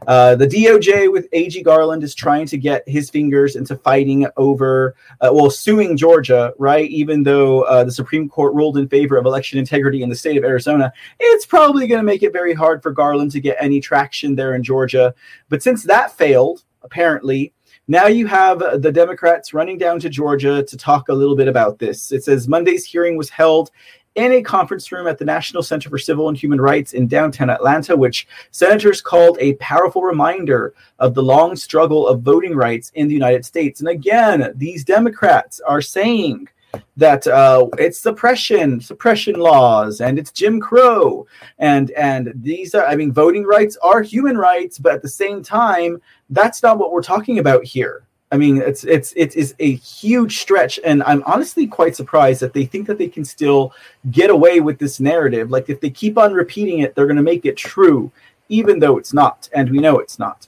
uh, 0.06 0.36
the 0.36 0.46
DOJ 0.46 1.10
with 1.10 1.28
AG 1.32 1.60
Garland 1.62 2.02
is 2.02 2.14
trying 2.14 2.46
to 2.46 2.58
get 2.58 2.88
his 2.88 3.10
fingers 3.10 3.56
into 3.56 3.76
fighting 3.76 4.26
over, 4.36 4.94
uh, 5.20 5.30
well, 5.32 5.50
suing 5.50 5.96
Georgia, 5.96 6.52
right? 6.58 6.88
Even 6.90 7.22
though 7.22 7.62
uh, 7.62 7.84
the 7.84 7.92
Supreme 7.92 8.28
Court 8.28 8.54
ruled 8.54 8.78
in 8.78 8.88
favor 8.88 9.16
of 9.16 9.26
election 9.26 9.58
integrity 9.58 10.02
in 10.02 10.08
the 10.08 10.16
state 10.16 10.36
of 10.36 10.44
Arizona, 10.44 10.92
it's 11.18 11.46
probably 11.46 11.86
going 11.86 12.00
to 12.00 12.04
make 12.04 12.22
it 12.22 12.32
very 12.32 12.54
hard 12.54 12.82
for 12.82 12.92
Garland 12.92 13.32
to 13.32 13.40
get 13.40 13.56
any 13.60 13.80
traction 13.80 14.34
there 14.34 14.54
in 14.54 14.62
Georgia. 14.62 15.14
But 15.48 15.62
since 15.62 15.82
that 15.84 16.12
failed, 16.12 16.64
apparently, 16.82 17.52
now 17.90 18.06
you 18.06 18.26
have 18.26 18.58
the 18.58 18.92
Democrats 18.92 19.54
running 19.54 19.78
down 19.78 19.98
to 20.00 20.10
Georgia 20.10 20.62
to 20.62 20.76
talk 20.76 21.08
a 21.08 21.14
little 21.14 21.34
bit 21.34 21.48
about 21.48 21.78
this. 21.78 22.12
It 22.12 22.22
says 22.22 22.46
Monday's 22.46 22.84
hearing 22.84 23.16
was 23.16 23.30
held 23.30 23.70
in 24.18 24.32
a 24.32 24.42
conference 24.42 24.90
room 24.90 25.06
at 25.06 25.16
the 25.16 25.24
National 25.24 25.62
Center 25.62 25.88
for 25.88 25.96
Civil 25.96 26.28
and 26.28 26.36
Human 26.36 26.60
Rights 26.60 26.92
in 26.92 27.06
downtown 27.06 27.50
Atlanta, 27.50 27.96
which 27.96 28.26
senators 28.50 29.00
called 29.00 29.38
a 29.40 29.54
powerful 29.54 30.02
reminder 30.02 30.74
of 30.98 31.14
the 31.14 31.22
long 31.22 31.54
struggle 31.54 32.08
of 32.08 32.22
voting 32.22 32.56
rights 32.56 32.90
in 32.96 33.06
the 33.06 33.14
United 33.14 33.44
States. 33.44 33.78
And 33.78 33.88
again, 33.88 34.52
these 34.56 34.82
Democrats 34.82 35.60
are 35.60 35.80
saying 35.80 36.48
that 36.96 37.28
uh, 37.28 37.68
it's 37.78 37.98
suppression, 37.98 38.80
suppression 38.80 39.36
laws, 39.36 40.00
and 40.00 40.18
it's 40.18 40.32
Jim 40.32 40.58
Crow, 40.60 41.24
and 41.60 41.92
and 41.92 42.32
these 42.34 42.74
are, 42.74 42.84
I 42.86 42.96
mean, 42.96 43.12
voting 43.12 43.44
rights 43.44 43.78
are 43.82 44.02
human 44.02 44.36
rights, 44.36 44.78
but 44.78 44.94
at 44.94 45.02
the 45.02 45.08
same 45.08 45.44
time, 45.44 46.02
that's 46.28 46.60
not 46.60 46.78
what 46.78 46.90
we're 46.90 47.02
talking 47.02 47.38
about 47.38 47.64
here. 47.64 48.07
I 48.30 48.36
mean, 48.36 48.58
it's 48.58 48.84
it's 48.84 49.12
it 49.16 49.34
is 49.36 49.54
a 49.58 49.74
huge 49.76 50.38
stretch, 50.38 50.78
and 50.84 51.02
I'm 51.04 51.22
honestly 51.24 51.66
quite 51.66 51.96
surprised 51.96 52.40
that 52.40 52.52
they 52.52 52.66
think 52.66 52.86
that 52.86 52.98
they 52.98 53.08
can 53.08 53.24
still 53.24 53.72
get 54.10 54.28
away 54.28 54.60
with 54.60 54.78
this 54.78 55.00
narrative. 55.00 55.50
Like 55.50 55.70
if 55.70 55.80
they 55.80 55.90
keep 55.90 56.18
on 56.18 56.34
repeating 56.34 56.80
it, 56.80 56.94
they're 56.94 57.06
going 57.06 57.16
to 57.16 57.22
make 57.22 57.46
it 57.46 57.56
true, 57.56 58.12
even 58.50 58.78
though 58.78 58.98
it's 58.98 59.14
not, 59.14 59.48
and 59.54 59.70
we 59.70 59.78
know 59.78 59.98
it's 59.98 60.18
not. 60.18 60.46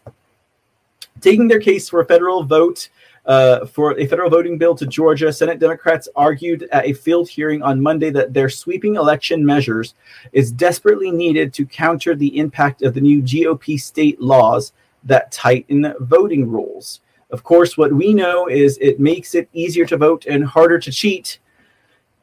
Taking 1.23 1.49
their 1.49 1.61
case 1.61 1.89
for 1.89 2.01
a 2.01 2.07
federal 2.07 2.45
vote 2.45 2.91
uh, 3.27 3.67
for 3.67 3.99
a 3.99 4.07
federal 4.07 4.31
voting 4.31 4.59
bill 4.59 4.75
to 4.75 4.87
Georgia, 4.87 5.33
Senate 5.33 5.59
Democrats 5.59 6.09
argued 6.17 6.69
at 6.73 6.85
a 6.85 6.93
field 6.93 7.29
hearing 7.29 7.63
on 7.63 7.81
Monday 7.81 8.11
that 8.11 8.35
their 8.35 8.49
sweeping 8.49 8.97
election 8.97 9.45
measures 9.45 9.95
is 10.33 10.51
desperately 10.51 11.11
needed 11.11 11.53
to 11.55 11.67
counter 11.67 12.15
the 12.15 12.39
impact 12.39 12.83
of 12.83 12.95
the 12.95 13.01
new 13.01 13.23
GOP 13.23 13.81
state 13.81 14.21
laws 14.21 14.73
that 15.05 15.33
tighten 15.33 15.95
voting 16.01 16.51
rules. 16.51 17.01
Of 17.31 17.45
course, 17.45 17.77
what 17.77 17.93
we 17.93 18.13
know 18.13 18.49
is 18.49 18.79
it 18.79 18.99
makes 18.99 19.35
it 19.35 19.49
easier 19.53 19.87
to 19.87 19.97
vote 19.97 20.27
and 20.27 20.45
harder 20.45 20.79
to 20.79 20.91
cheat, 20.91 21.39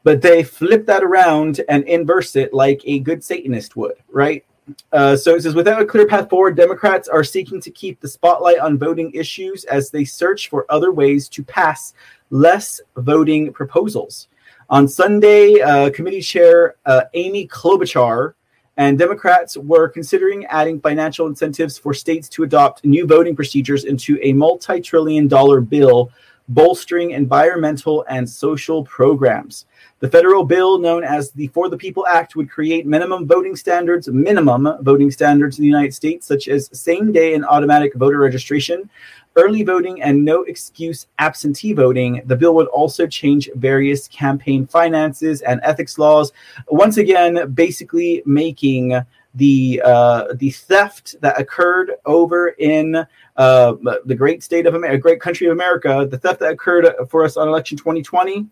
but 0.04 0.20
they 0.20 0.42
flip 0.42 0.86
that 0.86 1.02
around 1.02 1.62
and 1.68 1.84
inverse 1.84 2.36
it 2.36 2.52
like 2.52 2.82
a 2.84 2.98
good 2.98 3.24
Satanist 3.24 3.76
would, 3.76 3.94
right? 4.10 4.44
Uh, 4.92 5.16
so 5.16 5.34
it 5.34 5.42
says, 5.42 5.54
without 5.54 5.80
a 5.80 5.86
clear 5.86 6.06
path 6.06 6.28
forward, 6.28 6.56
Democrats 6.56 7.08
are 7.08 7.24
seeking 7.24 7.60
to 7.60 7.70
keep 7.70 8.00
the 8.00 8.08
spotlight 8.08 8.58
on 8.58 8.78
voting 8.78 9.10
issues 9.14 9.64
as 9.64 9.90
they 9.90 10.04
search 10.04 10.48
for 10.48 10.66
other 10.68 10.92
ways 10.92 11.28
to 11.30 11.42
pass 11.42 11.94
less 12.30 12.80
voting 12.96 13.50
proposals. 13.52 14.28
On 14.70 14.86
Sunday, 14.86 15.60
uh, 15.62 15.88
committee 15.90 16.20
chair 16.20 16.76
uh, 16.84 17.04
Amy 17.14 17.48
Klobuchar 17.48 18.34
and 18.78 18.96
Democrats 18.96 19.56
were 19.56 19.88
considering 19.88 20.46
adding 20.46 20.80
financial 20.80 21.26
incentives 21.26 21.76
for 21.76 21.92
states 21.92 22.28
to 22.30 22.44
adopt 22.44 22.84
new 22.84 23.06
voting 23.06 23.34
procedures 23.34 23.84
into 23.84 24.18
a 24.22 24.32
multi 24.32 24.80
trillion 24.80 25.26
dollar 25.26 25.60
bill 25.60 26.10
bolstering 26.48 27.10
environmental 27.10 28.06
and 28.08 28.28
social 28.28 28.84
programs. 28.84 29.66
The 30.00 30.08
federal 30.08 30.44
bill, 30.44 30.78
known 30.78 31.02
as 31.02 31.32
the 31.32 31.48
For 31.48 31.68
the 31.68 31.76
People 31.76 32.06
Act, 32.06 32.36
would 32.36 32.48
create 32.48 32.86
minimum 32.86 33.26
voting 33.26 33.56
standards, 33.56 34.06
minimum 34.08 34.68
voting 34.82 35.10
standards 35.10 35.58
in 35.58 35.62
the 35.62 35.68
United 35.68 35.92
States, 35.92 36.24
such 36.24 36.46
as 36.46 36.70
same 36.72 37.10
day 37.10 37.34
and 37.34 37.44
automatic 37.44 37.94
voter 37.94 38.18
registration, 38.18 38.88
early 39.34 39.64
voting, 39.64 40.00
and 40.00 40.24
no 40.24 40.44
excuse 40.44 41.08
absentee 41.18 41.72
voting. 41.72 42.22
The 42.26 42.36
bill 42.36 42.54
would 42.54 42.68
also 42.68 43.08
change 43.08 43.50
various 43.56 44.06
campaign 44.06 44.68
finances 44.68 45.42
and 45.42 45.60
ethics 45.64 45.98
laws. 45.98 46.32
Once 46.68 46.98
again, 46.98 47.50
basically 47.52 48.22
making 48.24 49.00
the 49.34 49.82
uh, 49.84 50.32
the 50.34 50.50
theft 50.50 51.16
that 51.22 51.40
occurred 51.40 51.94
over 52.06 52.50
in 52.58 53.04
uh, 53.36 53.74
the 54.04 54.14
great 54.14 54.44
state 54.44 54.66
of 54.66 54.74
America, 54.74 54.98
great 54.98 55.20
country 55.20 55.48
of 55.48 55.52
America, 55.52 56.06
the 56.08 56.18
theft 56.18 56.38
that 56.38 56.52
occurred 56.52 56.86
for 57.10 57.24
us 57.24 57.36
on 57.36 57.48
election 57.48 57.76
2020, 57.76 58.46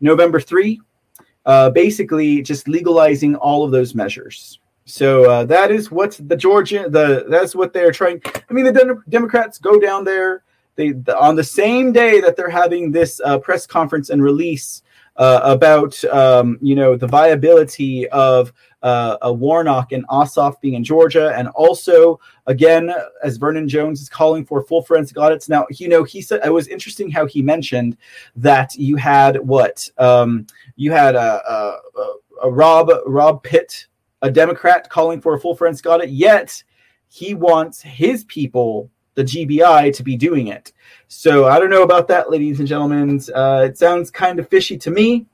November 0.00 0.40
3, 0.40 0.80
uh, 1.48 1.70
basically 1.70 2.42
just 2.42 2.68
legalizing 2.68 3.34
all 3.34 3.64
of 3.64 3.70
those 3.70 3.94
measures. 3.94 4.60
So 4.84 5.28
uh, 5.28 5.44
that 5.46 5.70
is 5.70 5.90
what 5.90 6.20
the 6.28 6.36
Georgia 6.36 6.88
the 6.88 7.24
that's 7.28 7.54
what 7.54 7.72
they're 7.72 7.90
trying. 7.90 8.22
I 8.48 8.52
mean, 8.52 8.66
the 8.66 8.72
De- 8.72 9.02
Democrats 9.08 9.58
go 9.58 9.80
down 9.80 10.04
there. 10.04 10.44
They 10.76 10.92
the, 10.92 11.18
on 11.18 11.36
the 11.36 11.44
same 11.44 11.90
day 11.90 12.20
that 12.20 12.36
they're 12.36 12.50
having 12.50 12.92
this 12.92 13.20
uh, 13.24 13.38
press 13.38 13.66
conference 13.66 14.10
and 14.10 14.22
release 14.22 14.82
uh, 15.16 15.40
about 15.42 16.02
um, 16.04 16.58
you 16.60 16.74
know 16.74 16.96
the 16.96 17.06
viability 17.06 18.06
of 18.10 18.52
uh, 18.82 19.16
a 19.22 19.32
Warnock 19.32 19.92
and 19.92 20.06
Ossoff 20.08 20.60
being 20.60 20.74
in 20.74 20.84
Georgia, 20.84 21.32
and 21.36 21.48
also 21.48 22.20
again 22.46 22.92
as 23.22 23.36
Vernon 23.36 23.68
Jones 23.68 24.00
is 24.00 24.08
calling 24.08 24.44
for 24.44 24.62
full 24.62 24.82
forensic 24.82 25.18
audits. 25.18 25.48
Now 25.48 25.66
you 25.70 25.88
know 25.88 26.04
he 26.04 26.22
said 26.22 26.40
it 26.44 26.52
was 26.52 26.68
interesting 26.68 27.10
how 27.10 27.26
he 27.26 27.42
mentioned 27.42 27.96
that 28.36 28.74
you 28.76 28.96
had 28.96 29.36
what 29.38 29.88
um, 29.98 30.46
you 30.76 30.92
had 30.92 31.14
a, 31.14 31.42
a, 31.50 31.80
a 32.44 32.50
Rob 32.50 32.90
Rob 33.06 33.42
Pitt 33.42 33.86
a 34.22 34.30
Democrat 34.30 34.88
calling 34.90 35.20
for 35.20 35.34
a 35.34 35.40
full 35.40 35.54
forensic 35.54 35.86
audit, 35.86 36.10
yet 36.10 36.62
he 37.08 37.34
wants 37.34 37.80
his 37.80 38.24
people, 38.24 38.90
the 39.14 39.24
GBI, 39.24 39.94
to 39.94 40.02
be 40.02 40.16
doing 40.16 40.48
it. 40.48 40.72
So 41.08 41.46
I 41.46 41.58
don't 41.58 41.70
know 41.70 41.82
about 41.82 42.08
that, 42.08 42.30
ladies 42.30 42.58
and 42.58 42.68
gentlemen. 42.68 43.20
Uh, 43.34 43.66
it 43.66 43.78
sounds 43.78 44.10
kind 44.10 44.38
of 44.38 44.48
fishy 44.48 44.76
to 44.78 44.90
me. 44.90 45.26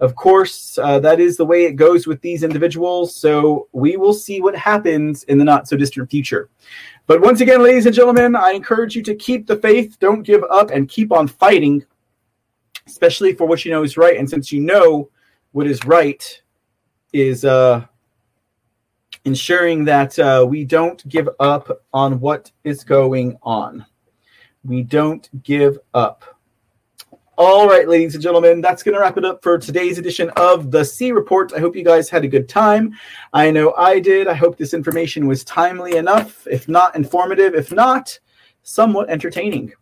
Of 0.00 0.16
course, 0.16 0.76
uh, 0.76 0.98
that 1.00 1.20
is 1.20 1.36
the 1.36 1.44
way 1.44 1.64
it 1.64 1.76
goes 1.76 2.06
with 2.06 2.20
these 2.20 2.42
individuals. 2.42 3.14
So 3.14 3.68
we 3.72 3.96
will 3.96 4.12
see 4.12 4.40
what 4.40 4.56
happens 4.56 5.22
in 5.24 5.38
the 5.38 5.44
not 5.44 5.68
so 5.68 5.76
distant 5.76 6.10
future. 6.10 6.50
But 7.06 7.20
once 7.20 7.40
again, 7.40 7.62
ladies 7.62 7.86
and 7.86 7.94
gentlemen, 7.94 8.34
I 8.34 8.52
encourage 8.52 8.96
you 8.96 9.02
to 9.04 9.14
keep 9.14 9.46
the 9.46 9.56
faith, 9.56 9.98
don't 10.00 10.22
give 10.22 10.42
up, 10.50 10.70
and 10.70 10.88
keep 10.88 11.12
on 11.12 11.28
fighting, 11.28 11.84
especially 12.86 13.34
for 13.34 13.46
what 13.46 13.64
you 13.64 13.70
know 13.70 13.84
is 13.84 13.96
right. 13.96 14.18
And 14.18 14.28
since 14.28 14.50
you 14.50 14.60
know 14.60 15.10
what 15.52 15.66
is 15.66 15.84
right 15.84 16.42
is 17.12 17.44
uh, 17.44 17.86
ensuring 19.24 19.84
that 19.84 20.18
uh, 20.18 20.44
we 20.48 20.64
don't 20.64 21.06
give 21.08 21.28
up 21.38 21.84
on 21.92 22.18
what 22.20 22.50
is 22.64 22.82
going 22.82 23.38
on. 23.42 23.86
We 24.64 24.82
don't 24.82 25.28
give 25.42 25.78
up. 25.92 26.33
All 27.36 27.66
right, 27.66 27.88
ladies 27.88 28.14
and 28.14 28.22
gentlemen, 28.22 28.60
that's 28.60 28.84
going 28.84 28.94
to 28.94 29.00
wrap 29.00 29.18
it 29.18 29.24
up 29.24 29.42
for 29.42 29.58
today's 29.58 29.98
edition 29.98 30.30
of 30.36 30.70
the 30.70 30.84
C 30.84 31.10
Report. 31.10 31.52
I 31.52 31.58
hope 31.58 31.74
you 31.74 31.82
guys 31.82 32.08
had 32.08 32.24
a 32.24 32.28
good 32.28 32.48
time. 32.48 32.94
I 33.32 33.50
know 33.50 33.74
I 33.74 33.98
did. 33.98 34.28
I 34.28 34.34
hope 34.34 34.56
this 34.56 34.72
information 34.72 35.26
was 35.26 35.42
timely 35.42 35.96
enough, 35.96 36.46
if 36.46 36.68
not 36.68 36.94
informative, 36.94 37.54
if 37.54 37.72
not 37.72 38.16
somewhat 38.62 39.10
entertaining. 39.10 39.72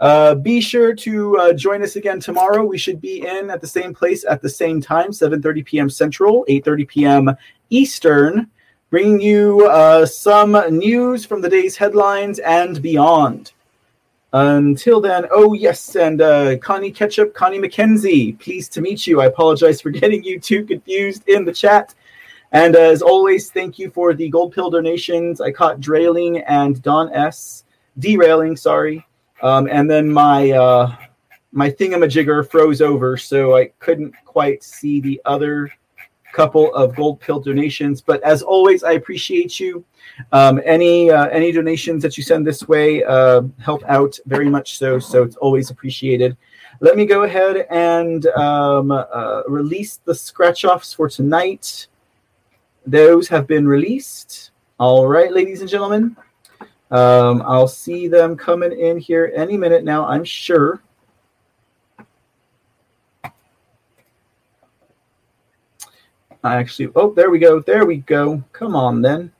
Uh, 0.00 0.34
be 0.34 0.60
sure 0.60 0.94
to 0.96 1.38
uh, 1.38 1.52
join 1.54 1.82
us 1.82 1.96
again 1.96 2.20
tomorrow. 2.20 2.62
We 2.62 2.76
should 2.76 3.00
be 3.00 3.26
in 3.26 3.48
at 3.48 3.62
the 3.62 3.66
same 3.66 3.94
place 3.94 4.26
at 4.26 4.42
the 4.42 4.50
same 4.50 4.82
time, 4.82 5.12
7:30 5.12 5.64
p.m. 5.64 5.88
Central, 5.88 6.44
8:30 6.46 6.88
p.m. 6.88 7.36
Eastern 7.70 8.50
bringing 8.90 9.18
you 9.18 9.66
uh, 9.68 10.04
some 10.04 10.52
news 10.68 11.24
from 11.24 11.40
the 11.40 11.48
day's 11.48 11.74
headlines 11.74 12.38
and 12.40 12.82
beyond. 12.82 13.52
Until 14.34 15.00
then, 15.00 15.26
oh 15.30 15.52
yes, 15.52 15.94
and 15.94 16.22
uh, 16.22 16.56
Connie 16.58 16.90
Ketchup, 16.90 17.34
Connie 17.34 17.58
McKenzie, 17.58 18.38
pleased 18.38 18.72
to 18.72 18.80
meet 18.80 19.06
you. 19.06 19.20
I 19.20 19.26
apologize 19.26 19.80
for 19.80 19.90
getting 20.02 20.24
you 20.24 20.40
too 20.40 20.64
confused 20.64 21.28
in 21.28 21.44
the 21.44 21.52
chat. 21.52 21.94
And 22.52 22.74
as 22.76 23.02
always, 23.02 23.50
thank 23.50 23.78
you 23.78 23.90
for 23.90 24.14
the 24.14 24.28
gold 24.28 24.52
pill 24.52 24.70
donations. 24.70 25.40
I 25.40 25.50
caught 25.50 25.80
Drailing 25.80 26.38
and 26.38 26.80
Don 26.82 27.12
S. 27.12 27.64
Derailing, 27.98 28.56
sorry. 28.56 29.06
Um, 29.42 29.68
and 29.70 29.90
then 29.90 30.10
my 30.10 30.50
uh, 30.50 30.96
my 31.50 31.70
thingamajigger 31.70 32.50
froze 32.50 32.80
over, 32.80 33.18
so 33.18 33.56
I 33.56 33.66
couldn't 33.80 34.14
quite 34.24 34.62
see 34.62 35.00
the 35.00 35.20
other 35.26 35.70
couple 36.32 36.74
of 36.74 36.96
gold 36.96 37.20
pill 37.20 37.40
donations. 37.40 38.00
But 38.00 38.22
as 38.22 38.42
always, 38.42 38.82
I 38.82 38.92
appreciate 38.92 39.60
you. 39.60 39.84
Um, 40.32 40.60
any 40.64 41.10
uh, 41.10 41.26
any 41.28 41.52
donations 41.52 42.02
that 42.02 42.16
you 42.16 42.22
send 42.22 42.46
this 42.46 42.66
way 42.66 43.04
uh, 43.04 43.42
help 43.58 43.82
out 43.84 44.18
very 44.26 44.48
much 44.48 44.78
so. 44.78 44.98
So 44.98 45.22
it's 45.22 45.36
always 45.36 45.70
appreciated. 45.70 46.36
Let 46.80 46.96
me 46.96 47.06
go 47.06 47.22
ahead 47.22 47.66
and 47.70 48.26
um, 48.26 48.90
uh, 48.90 49.42
release 49.46 50.00
the 50.04 50.14
scratch 50.14 50.64
offs 50.64 50.92
for 50.92 51.08
tonight. 51.08 51.86
Those 52.86 53.28
have 53.28 53.46
been 53.46 53.66
released. 53.68 54.50
All 54.78 55.06
right, 55.06 55.32
ladies 55.32 55.60
and 55.60 55.70
gentlemen. 55.70 56.16
Um, 56.90 57.42
I'll 57.46 57.68
see 57.68 58.06
them 58.08 58.36
coming 58.36 58.78
in 58.78 58.98
here 58.98 59.32
any 59.34 59.56
minute 59.56 59.82
now, 59.82 60.04
I'm 60.06 60.24
sure. 60.24 60.82
I 66.44 66.56
actually, 66.56 66.88
oh, 66.96 67.12
there 67.12 67.30
we 67.30 67.38
go. 67.38 67.60
There 67.60 67.86
we 67.86 67.98
go. 67.98 68.42
Come 68.52 68.74
on 68.74 69.00
then. 69.00 69.30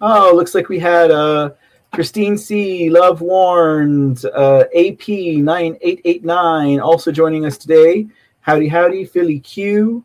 Oh, 0.00 0.32
looks 0.34 0.54
like 0.54 0.68
we 0.68 0.78
had 0.78 1.10
uh, 1.10 1.52
Christine 1.92 2.36
C, 2.36 2.90
Love 2.90 3.22
Warned, 3.22 4.22
uh, 4.26 4.64
AP9889 4.76 6.82
also 6.82 7.10
joining 7.10 7.46
us 7.46 7.56
today. 7.56 8.06
Howdy, 8.40 8.68
howdy, 8.68 9.06
Philly 9.06 9.40
Q. 9.40 10.04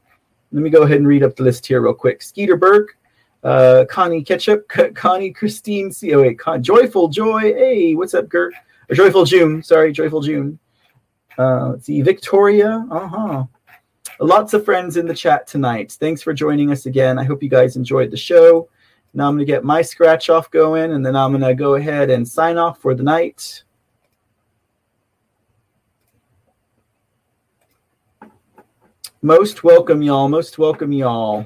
Let 0.52 0.64
me 0.64 0.70
go 0.70 0.84
ahead 0.84 0.98
and 0.98 1.08
read 1.08 1.24
up 1.24 1.36
the 1.36 1.44
list 1.44 1.66
here 1.66 1.82
real 1.82 1.94
quick. 1.94 2.22
Skeeter 2.22 2.56
Burke, 2.56 2.98
uh, 3.44 3.84
Connie 3.90 4.24
Ketchup, 4.24 4.66
Connie 4.96 5.32
Christine 5.32 5.92
C. 5.92 6.14
Oh, 6.14 6.22
wait, 6.22 6.40
Con- 6.40 6.64
Joyful 6.64 7.10
Joy. 7.10 7.54
Hey, 7.54 7.94
what's 7.96 8.14
up, 8.14 8.30
Gert? 8.30 8.54
Or 8.90 8.96
Joyful 8.96 9.26
June. 9.26 9.62
Sorry, 9.64 9.92
Joyful 9.92 10.22
June. 10.22 10.58
Uh, 11.38 11.70
let's 11.70 11.88
see, 11.88 12.02
Victoria. 12.02 12.86
Uh 12.90 13.08
huh 13.08 13.44
lots 14.20 14.54
of 14.54 14.66
friends 14.66 14.98
in 14.98 15.06
the 15.06 15.14
chat 15.14 15.48
tonight. 15.48 15.92
Thanks 16.00 16.22
for 16.22 16.34
joining 16.34 16.72
us 16.72 16.86
again. 16.86 17.18
I 17.18 17.24
hope 17.24 17.44
you 17.44 17.50
guys 17.50 17.76
enjoyed 17.76 18.12
the 18.12 18.18
show. 18.18 18.70
Now 19.14 19.28
I'm 19.28 19.36
going 19.36 19.46
to 19.46 19.52
get 19.52 19.64
my 19.64 19.82
scratch 19.82 20.30
off 20.30 20.50
going, 20.50 20.94
and 20.94 21.06
then 21.06 21.16
I'm 21.16 21.32
going 21.32 21.42
to 21.42 21.54
go 21.54 21.76
ahead 21.76 22.10
and 22.10 22.28
sign 22.28 22.58
off 22.58 22.80
for 22.80 22.96
the 22.96 23.04
night. 23.04 23.64
Most 29.22 29.64
welcome, 29.64 30.02
y'all. 30.02 30.28
Most 30.28 30.58
welcome, 30.58 30.92
y'all. 30.92 31.46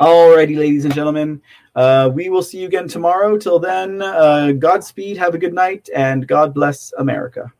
Alrighty, 0.00 0.56
ladies 0.56 0.86
and 0.86 0.94
gentlemen. 0.94 1.42
Uh, 1.74 2.10
we 2.12 2.30
will 2.30 2.42
see 2.42 2.60
you 2.60 2.66
again 2.66 2.88
tomorrow. 2.88 3.36
Till 3.36 3.58
then, 3.58 4.00
uh, 4.00 4.52
Godspeed, 4.52 5.18
have 5.18 5.34
a 5.34 5.38
good 5.38 5.52
night, 5.52 5.90
and 5.94 6.26
God 6.26 6.54
bless 6.54 6.92
America. 6.96 7.52